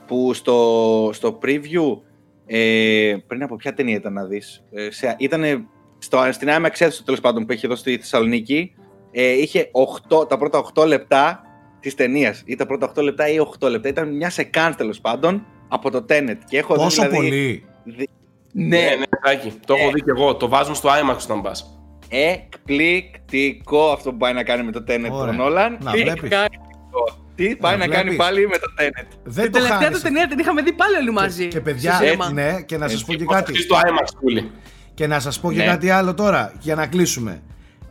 που 0.08 0.34
στο, 0.34 1.10
στο 1.14 1.40
preview, 1.44 2.00
ε, 2.46 3.16
πριν 3.28 3.44
από 3.44 3.56
ποια 3.56 3.74
ταινία 3.74 3.96
ήταν 3.96 4.14
να 4.14 4.24
δεις, 4.26 4.64
ε, 4.72 4.92
σε, 4.92 5.16
ήταν 5.20 5.68
στο, 5.98 6.20
στην 6.32 6.48
IMAX 6.52 6.70
αίθουσα 6.80 7.04
τέλος 7.04 7.20
πάντων 7.20 7.46
που 7.46 7.52
έχει 7.52 7.66
εδώ 7.66 7.76
στη 7.76 7.98
Θεσσαλονίκη, 7.98 8.72
ε, 9.12 9.32
είχε 9.32 9.70
8, 10.10 10.28
τα 10.30 10.38
πρώτα 10.38 10.64
8 10.76 10.86
λεπτά 10.88 11.42
της 11.80 11.96
ταινίας. 11.96 12.42
ή 12.46 12.56
τα 12.56 12.66
πρώτα 12.66 12.92
8 12.96 13.02
λεπτά 13.04 13.28
ή 13.30 13.38
8 13.60 13.70
λεπτά, 13.70 13.90
ήταν 13.90 14.16
μια 14.16 14.30
σεκάνς 14.30 14.76
τέλος 14.76 15.02
πάντων 15.02 15.46
από 15.68 15.92
το 15.92 16.06
Tenet. 16.10 16.38
Και 16.50 16.58
έχω 16.58 16.74
δει, 16.76 16.80
Τόσο 16.84 17.02
δηλαδή, 17.02 17.16
πολύ; 17.16 17.66
δι- 17.84 18.10
Ναι, 18.58 18.78
ναι, 18.78 18.84
ναι, 18.96 19.04
Σάκη, 19.26 19.54
το 19.66 19.74
έχω 19.74 19.88
Ε. 19.88 19.92
δει 19.92 20.00
και 20.02 20.12
εγώ. 20.18 20.36
Το 20.36 20.48
βάζουμε 20.50 20.76
στο 20.76 20.90
IMAX 20.90 21.18
όταν 21.24 21.42
πας. 21.42 21.80
εκπληκτικό 22.10 23.92
αυτό 23.92 24.12
που 24.12 24.18
πάει 24.18 24.34
να 24.34 24.44
κάνει 24.44 24.64
με 24.64 24.72
το 24.72 24.84
Tenet 24.88 25.10
Ωραία. 25.12 25.32
του 25.32 25.38
Νόλαν. 25.38 25.78
Να 25.82 25.92
Τι 25.92 26.02
βλέπεις. 26.02 26.30
κάνει. 26.30 26.48
Τι 27.36 27.56
πάει 27.56 27.78
Να 27.78 27.86
να 27.88 27.88
κάνει 27.94 28.02
βλέπεις. 28.10 28.18
πάλι 28.26 28.48
με 28.48 28.58
το 28.58 28.74
Tenet. 28.80 29.08
Δεν 29.24 29.44
Την 29.44 29.52
το 29.52 29.58
τελευταία 29.60 29.78
χάνεις. 29.80 29.98
του 29.98 30.04
ταινία 30.04 30.28
την 30.28 30.40
είχαμε 30.40 30.62
δει 30.62 30.74
πάλι 30.74 30.96
όλοι 30.96 31.12
μαζί. 31.12 31.48
Και 31.48 31.60
παιδιά, 31.62 31.94
στο 31.94 32.04
σινεμά. 32.04 32.32
ναι, 32.32 32.62
και 32.62 32.78
να 32.78 32.88
σας 32.88 33.06
πω 33.06 33.14
και 33.14 33.24
Πώς 33.24 33.34
θα 33.36 33.40
κάτι. 33.40 33.52
αρχίσει 33.52 33.68
το 33.68 33.76
IMAX, 33.78 34.08
Κούλη. 34.20 34.52
Και 34.94 35.08
να 35.08 35.20
σας 35.20 35.40
πω 35.40 35.52
και 35.52 35.58
Ναι. 35.58 35.66
κάτι 35.66 35.90
άλλο 35.90 36.14
τώρα, 36.14 36.54
για 36.60 36.76
να 36.76 36.88
κλείσουμε. 36.88 37.42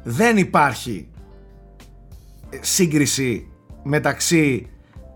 Δεν 0.03 0.37
υπάρχει 0.37 1.09
ε, 2.51 2.57
σύγκριση 2.61 3.49
μεταξύ 3.83 4.71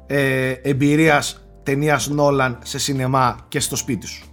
ε, 0.07 0.51
εμπειρίας 0.63 1.49
ταινίας 1.63 2.09
Νόλαν 2.09 2.59
σε 2.63 2.79
σινεμά 2.79 3.37
και 3.49 3.61
στο 3.61 3.77
σπίτι 3.77 4.07
σου. 4.07 4.27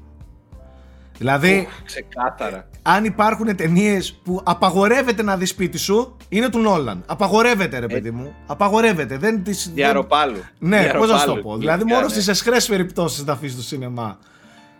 Δηλαδή, 1.17 1.67
Ξεκάθαρα. 1.85 2.67
αν 2.81 3.05
υπάρχουν 3.05 3.55
ταινίες 3.55 4.13
που 4.23 4.41
απαγορεύεται 4.43 5.23
να 5.23 5.37
δεις 5.37 5.49
σπίτι 5.49 5.77
σου, 5.77 6.17
είναι 6.29 6.49
του 6.49 6.59
Νόλαν. 6.59 7.03
Απαγορεύεται, 7.05 7.77
Ε. 7.77 7.79
ρε 7.79 7.87
παιδί 7.87 8.11
μου. 8.11 8.33
Απαγορεύεται. 8.45 9.17
Δεν 9.17 9.43
τις, 9.43 9.65
δεν- 9.65 9.73
Διαρροπάλου. 9.73 10.37
Ναι, 10.59 10.77
πώς 10.97 11.09
να 11.09 11.17
σου 11.17 11.25
το 11.25 11.31
Διαρροπάλου. 11.33 11.41
πω. 11.41 11.57
Δηλαδή, 11.57 11.83
Ναι, 11.83 11.93
μόνο 11.93 12.05
ναι. 12.07 12.13
στι 12.21 12.29
εσχρές 12.31 12.67
περιπτώσεις 12.67 13.25
να 13.25 13.33
αφήσεις 13.33 13.55
το 13.55 13.61
σινεμά. 13.61 14.17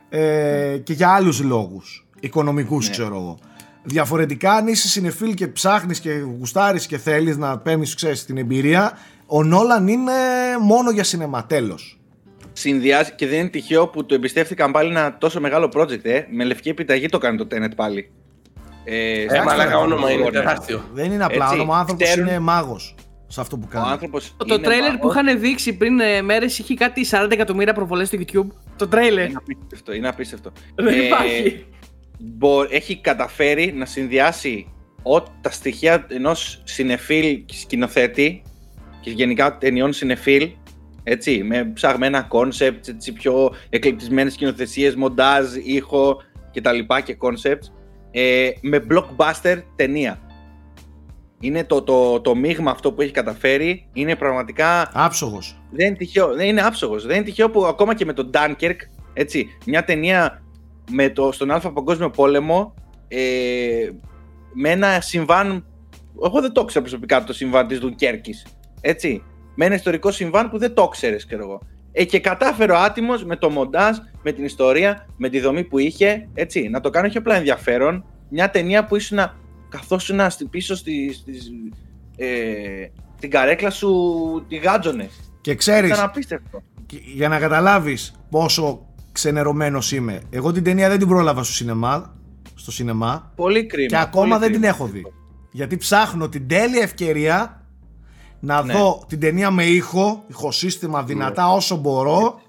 Ε, 0.10 0.78
και 0.84 0.94
για 0.94 1.10
άλλους 1.10 1.42
λόγους. 1.42 2.08
Οικονομικούς, 2.20 2.86
Ναι. 2.86 2.92
ξέρω 2.92 3.16
εγώ. 3.16 3.38
Διαφορετικά, 3.84 4.52
αν 4.54 4.68
είσαι 4.68 4.88
συνεφίλ 4.88 5.34
και 5.34 5.48
ψάχνεις 5.48 6.00
και 6.00 6.12
γουστάρεις 6.40 6.86
και 6.88 6.98
θέλεις 6.98 7.38
να 7.38 7.58
παίρνεις, 7.58 7.96
ξέρεις 7.96 8.26
την 8.26 8.38
εμπειρία, 8.38 8.98
ο 9.26 9.44
Νόλαν 9.44 9.88
είναι 9.88 10.12
μόνο 10.62 10.92
για 10.92 11.04
σινεμά. 11.04 11.46
Τέλος. 11.46 12.00
Συνδυάζει 12.58 13.12
και 13.16 13.28
δεν 13.28 13.40
είναι 13.40 13.50
τυχαίο 13.50 13.88
που 13.88 14.06
του 14.06 14.14
εμπιστεύτηκαν 14.14 14.72
πάλι 14.72 14.90
ένα 14.90 15.18
τόσο 15.18 15.40
μεγάλο 15.40 15.72
project, 15.76 16.06
ε. 16.06 16.22
Με 16.30 16.44
λευκή 16.44 16.70
επιταγή 16.70 17.06
το 17.10 17.18
κάνει 17.18 17.38
το 17.38 17.48
Tenet 17.52 17.76
πάλι. 17.76 18.12
Ε, 18.84 19.22
Ε, 19.22 19.28
στα- 19.30 19.44
μαλάκα 19.44 19.70
στα- 19.70 19.78
όνομα 19.80 20.12
είναι 20.12 20.26
Warner. 20.28 20.32
τεράστιο. 20.32 20.84
Δεν 20.94 21.12
είναι 21.12 21.24
απλά 21.24 21.44
Έτσι, 21.46 21.56
όνομα. 21.56 21.76
Ο 21.76 21.80
άνθρωπος 21.80 22.06
ξέρουν- 22.08 22.28
είναι 22.30 22.40
μάγος 22.40 22.96
σε 23.28 23.42
αυτό 23.42 23.58
που 23.58 23.64
Ο 23.70 23.72
κάνει. 23.74 23.90
άνθρωπος 23.90 24.34
Το 24.38 24.46
είναι 24.54 24.58
τρέιλερ 24.64 24.92
που 24.92 25.08
μάγος. 25.08 25.16
είχαν 25.24 25.40
δείξει 25.40 25.74
πριν 25.78 26.00
ε, 26.00 26.22
μέρες 26.22 26.60
είχε 26.60 26.74
κάτι 26.74 27.06
40 27.06 27.34
εκατομμύρια 27.34 27.74
προβολές 27.74 28.08
στο 28.08 28.18
YouTube. 28.22 28.48
Το 28.76 28.88
τρέιλερ. 28.88 29.26
Είναι 29.30 29.38
απίστευτο. 29.38 29.94
Είναι 29.94 30.08
απίστευτο. 30.08 30.52
Δεν 30.76 30.88
Ε, 30.88 31.06
υπάρχει. 31.06 31.66
μπο- 32.20 32.68
έχει 32.70 32.98
καταφέρει 33.02 33.74
να 33.76 33.86
συνδυάσει 33.86 34.68
ό, 35.04 35.22
τα 35.22 35.52
στοιχεία 35.52 36.06
ενός 36.10 36.62
συνεφίλ 36.64 37.44
σκηνοθέτη 37.54 38.42
και 39.02 39.10
γενικά 39.10 39.58
ταινιών 39.58 39.94
συνεφίλ 39.94 40.50
Έτσι, 41.08 41.44
με 41.44 41.72
ψαγμένα 41.74 42.28
concepts, 42.32 42.88
έτσι, 42.88 43.14
πιο 43.14 43.54
εκλεπτισμένες 43.70 44.34
σκηνοθεσίες, 44.34 44.96
μοντάζ, 44.96 45.56
ήχο 45.56 46.22
κτλ. 46.54 46.80
και 47.04 47.18
concepts. 47.20 47.72
Ε, 48.12 48.50
με 48.62 48.86
blockbuster 48.90 49.62
ταινία. 49.76 50.20
Είναι 51.40 51.64
το, 51.64 51.82
το, 51.82 52.22
το 52.22 52.36
μείγμα 52.36 52.72
αυτό 52.72 52.92
που 52.94 53.02
έχει 53.02 53.12
καταφέρει. 53.12 53.88
Είναι 53.94 54.16
πραγματικά. 54.16 54.90
Άψογος. 54.94 55.62
Δεν 55.72 55.88
είναι 55.88 55.96
τυχαίο. 55.96 56.34
Δεν 56.34 56.48
είναι 56.48 56.62
άψογος. 56.62 57.06
Δεν 57.06 57.16
είναι 57.16 57.26
τυχαίο 57.26 57.50
που 57.50 57.66
ακόμα 57.66 57.96
και 57.96 58.06
με 58.06 58.14
τον 58.14 58.30
Dunkirk, 58.34 58.76
έτσι, 59.14 59.48
μια 59.66 59.84
ταινία 59.84 60.44
με 60.92 61.10
το, 61.10 61.32
στον 61.32 61.52
Α 61.52 61.60
Παγκόσμιο 61.60 62.10
Πόλεμο, 62.10 62.74
ε, 63.08 63.90
με 64.54 64.70
ένα 64.70 65.02
συμβάν. 65.02 65.66
Εγώ 66.26 66.42
δεν 66.42 66.52
το 66.52 66.62
ήξερα 66.62 66.82
προσωπικά 66.82 67.24
το 67.24 67.34
συμβάν 67.34 67.68
της 67.68 67.80
Δουνκέρκη. 67.80 68.34
Έτσι. 68.82 69.24
Με 69.56 69.66
ένα 69.66 69.76
ιστορικό 69.76 70.12
συμβάν 70.12 70.50
που 70.50 70.58
δεν 70.58 70.74
το 70.74 70.84
ήξερε, 70.88 71.16
ξέρω 71.16 71.44
εγώ. 71.44 71.62
Ε, 71.92 72.04
και 72.06 72.20
κατάφερε 72.20 72.72
ο 72.72 72.78
άτιμος 72.78 73.26
με 73.26 73.36
το 73.36 73.50
μοντάζ, 73.50 73.98
με 74.24 74.32
την 74.32 74.44
ιστορία, 74.44 75.08
με 75.18 75.30
τη 75.30 75.40
δομή 75.40 75.64
που 75.64 75.80
είχε, 75.80 76.28
έτσι, 76.34 76.68
να 76.70 76.80
το 76.82 76.90
κάνει 76.90 77.08
όχι 77.08 77.18
απλά 77.18 77.36
ενδιαφέρον. 77.36 78.06
Μια 78.30 78.50
ταινία 78.50 78.86
που 78.86 78.96
ήσουν 78.96 79.18
καθώς 79.70 80.04
ήσουν 80.10 80.50
πίσω 80.50 80.76
στη, 80.76 81.14
στη, 81.14 81.34
ε, 82.18 82.28
την 83.20 83.30
καρέκλα 83.30 83.70
σου 83.70 83.92
τη 84.48 84.56
γάτζονες. 84.56 85.32
Και 85.42 85.56
ξέρει. 85.56 85.88
Ήταν 85.88 86.04
απίστευτο. 86.04 86.62
Για 87.14 87.28
να 87.28 87.40
καταλάβεις 87.40 88.16
πόσο 88.30 88.86
ξενερωμένος 89.12 89.92
είμαι. 89.92 90.22
Εγώ 90.30 90.52
την 90.52 90.64
ταινία 90.64 90.90
δεν 90.90 90.98
την 91.00 91.08
πρόλαβα 91.08 91.44
στο 91.44 91.54
σινεμά. 91.54 92.16
Στο 92.56 92.72
σινεμά 92.72 93.32
Πολύ 93.36 93.66
κρίμα. 93.66 93.88
και 93.88 93.98
ακόμα 93.98 94.28
πολύ 94.28 94.40
δεν 94.40 94.52
την 94.52 94.62
κρίμα. 94.62 94.68
έχω 94.76 94.86
δει. 94.86 95.04
Γιατί 95.52 95.78
ψάχνω 95.78 96.30
την 96.30 96.48
τέλεια 96.48 96.82
ευκαιρία 96.82 97.65
να 98.46 98.64
Ναι. 98.64 98.74
δω 98.74 99.04
την 99.08 99.20
ταινία 99.20 99.52
με 99.52 99.64
ήχο, 99.66 100.24
ηχοσύστημα 100.28 101.04
δυνατά 101.04 101.52
όσο 101.52 101.76
μπορώ. 101.76 102.40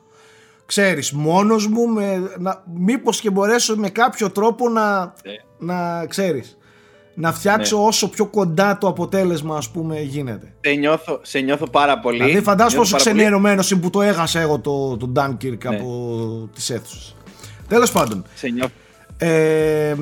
Ξέρεις, 0.67 1.13
μόνος 1.13 1.67
μου, 1.69 1.87
με, 1.87 2.31
να, 2.39 2.63
μήπως 2.75 3.21
και 3.21 3.31
μπορέσω 3.31 3.77
με 3.77 3.89
κάποιο 3.89 4.31
τρόπο 4.31 4.69
να, 4.69 5.01
Ναι. 5.01 5.13
να 5.75 6.07
ξέρεις, 6.07 6.59
να 7.15 7.33
φτιάξω 7.33 7.85
όσο 7.85 8.09
πιο 8.11 8.27
κοντά 8.27 8.79
το 8.79 8.89
αποτέλεσμα 8.89 9.57
ας 9.57 9.69
πούμε 9.71 10.01
γίνεται. 10.01 10.53
Σε 10.61 10.71
νιώθω, 10.71 11.19
σε 11.23 11.39
νιώθω 11.39 11.67
πάρα 11.71 11.99
πολύ. 12.01 12.25
Δηλαδή 12.25 12.41
φαντάσου 12.43 12.75
Νιώθω 12.77 12.79
πόσο 12.79 12.91
πάρα 12.97 13.05
πολύ. 13.05 13.17
ξενερωμένος 13.17 13.71
είμαι 13.71 13.81
που 13.81 13.91
το 13.91 14.03
έχασα 14.03 14.41
εγώ 14.41 14.59
το, 14.59 14.97
το 14.97 15.13
Dunkirk 15.17 15.59
Ναι. 15.69 15.77
από 15.77 16.49
τις 16.55 16.71
αίθουσες. 16.71 17.15
Τέλος 17.69 17.93
πάντων, 17.93 18.25
Σε 18.35 18.49
νιώθω. 18.49 18.73
ε, 19.19 19.95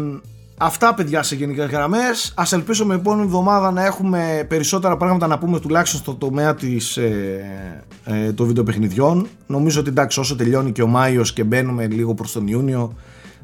αυτά 0.56 0.94
παιδιά 0.94 1.22
σε 1.22 1.34
γενικές 1.34 1.66
γραμμές. 1.66 2.32
Ας 2.36 2.52
ελπίσουμε 2.52 2.94
επόμενη 2.94 3.22
εβδομάδα 3.22 3.70
να 3.70 3.84
έχουμε 3.84 4.46
περισσότερα 4.48 4.96
πράγματα 4.96 5.26
να 5.26 5.38
πούμε 5.38 5.60
τουλάχιστον 5.60 6.00
στο 6.00 6.14
τομέα 6.14 6.54
της, 6.54 6.96
ε, 6.96 7.74
ε, 8.04 8.32
των 8.32 8.46
βιντεοπαιχνιδιών. 8.46 9.26
Νομίζω 9.46 9.80
ότι 9.80 9.88
εντάξει 9.88 10.20
όσο 10.20 10.36
τελειώνει 10.36 10.72
και 10.72 10.82
ο 10.82 10.86
Μάιος 10.86 11.32
και 11.32 11.44
μπαίνουμε 11.44 11.86
λίγο 11.86 12.14
προς 12.14 12.32
τον 12.32 12.46
Ιούνιο 12.46 12.94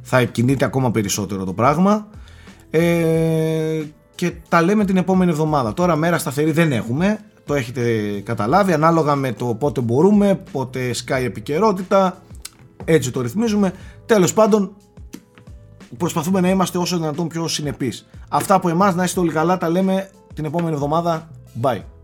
θα 0.03 0.25
κινείται 0.25 0.65
ακόμα 0.65 0.91
περισσότερο 0.91 1.45
το 1.45 1.53
πράγμα. 1.53 2.07
Ε, 2.71 3.83
και 4.15 4.33
τα 4.49 4.63
λέμε 4.63 4.85
την 4.85 4.97
επόμενη 4.97 5.31
εβδομάδα. 5.31 5.75
Τώρα 5.75 5.97
μέρα 5.97 6.19
σταθερή 6.19 6.51
δεν 6.51 6.73
έχουμε. 6.73 7.19
Το 7.45 7.55
έχετε 7.55 7.83
καταλάβει. 8.25 8.73
Ανάλογα 8.73 9.15
με 9.15 9.33
το 9.33 9.45
πότε 9.45 9.81
μπορούμε 9.81 10.41
πότε 10.53 10.93
σκάει 10.93 11.23
η 11.23 11.25
επικαιρότητα. 11.25 12.23
Έτσι 12.85 13.11
το 13.11 13.21
ρυθμίζουμε. 13.21 13.73
Τέλος 14.07 14.33
πάντων 14.33 14.73
προσπαθούμε 15.97 16.41
να 16.41 16.49
είμαστε 16.49 16.79
όσο 16.79 16.97
δυνατόν 16.97 17.29
πιο 17.29 17.49
συνεπείς. 17.49 18.07
Αυτά 18.29 18.55
από 18.55 18.69
εμάς, 18.69 18.95
να 18.95 19.05
είστε 19.05 19.21
όλοι 19.21 19.33
καλά, 19.33 19.59
τα 19.59 19.69
λέμε 19.69 20.11
την 20.35 20.45
επόμενη 20.45 20.75
εβδομάδα. 20.75 21.29
Bye. 21.63 22.00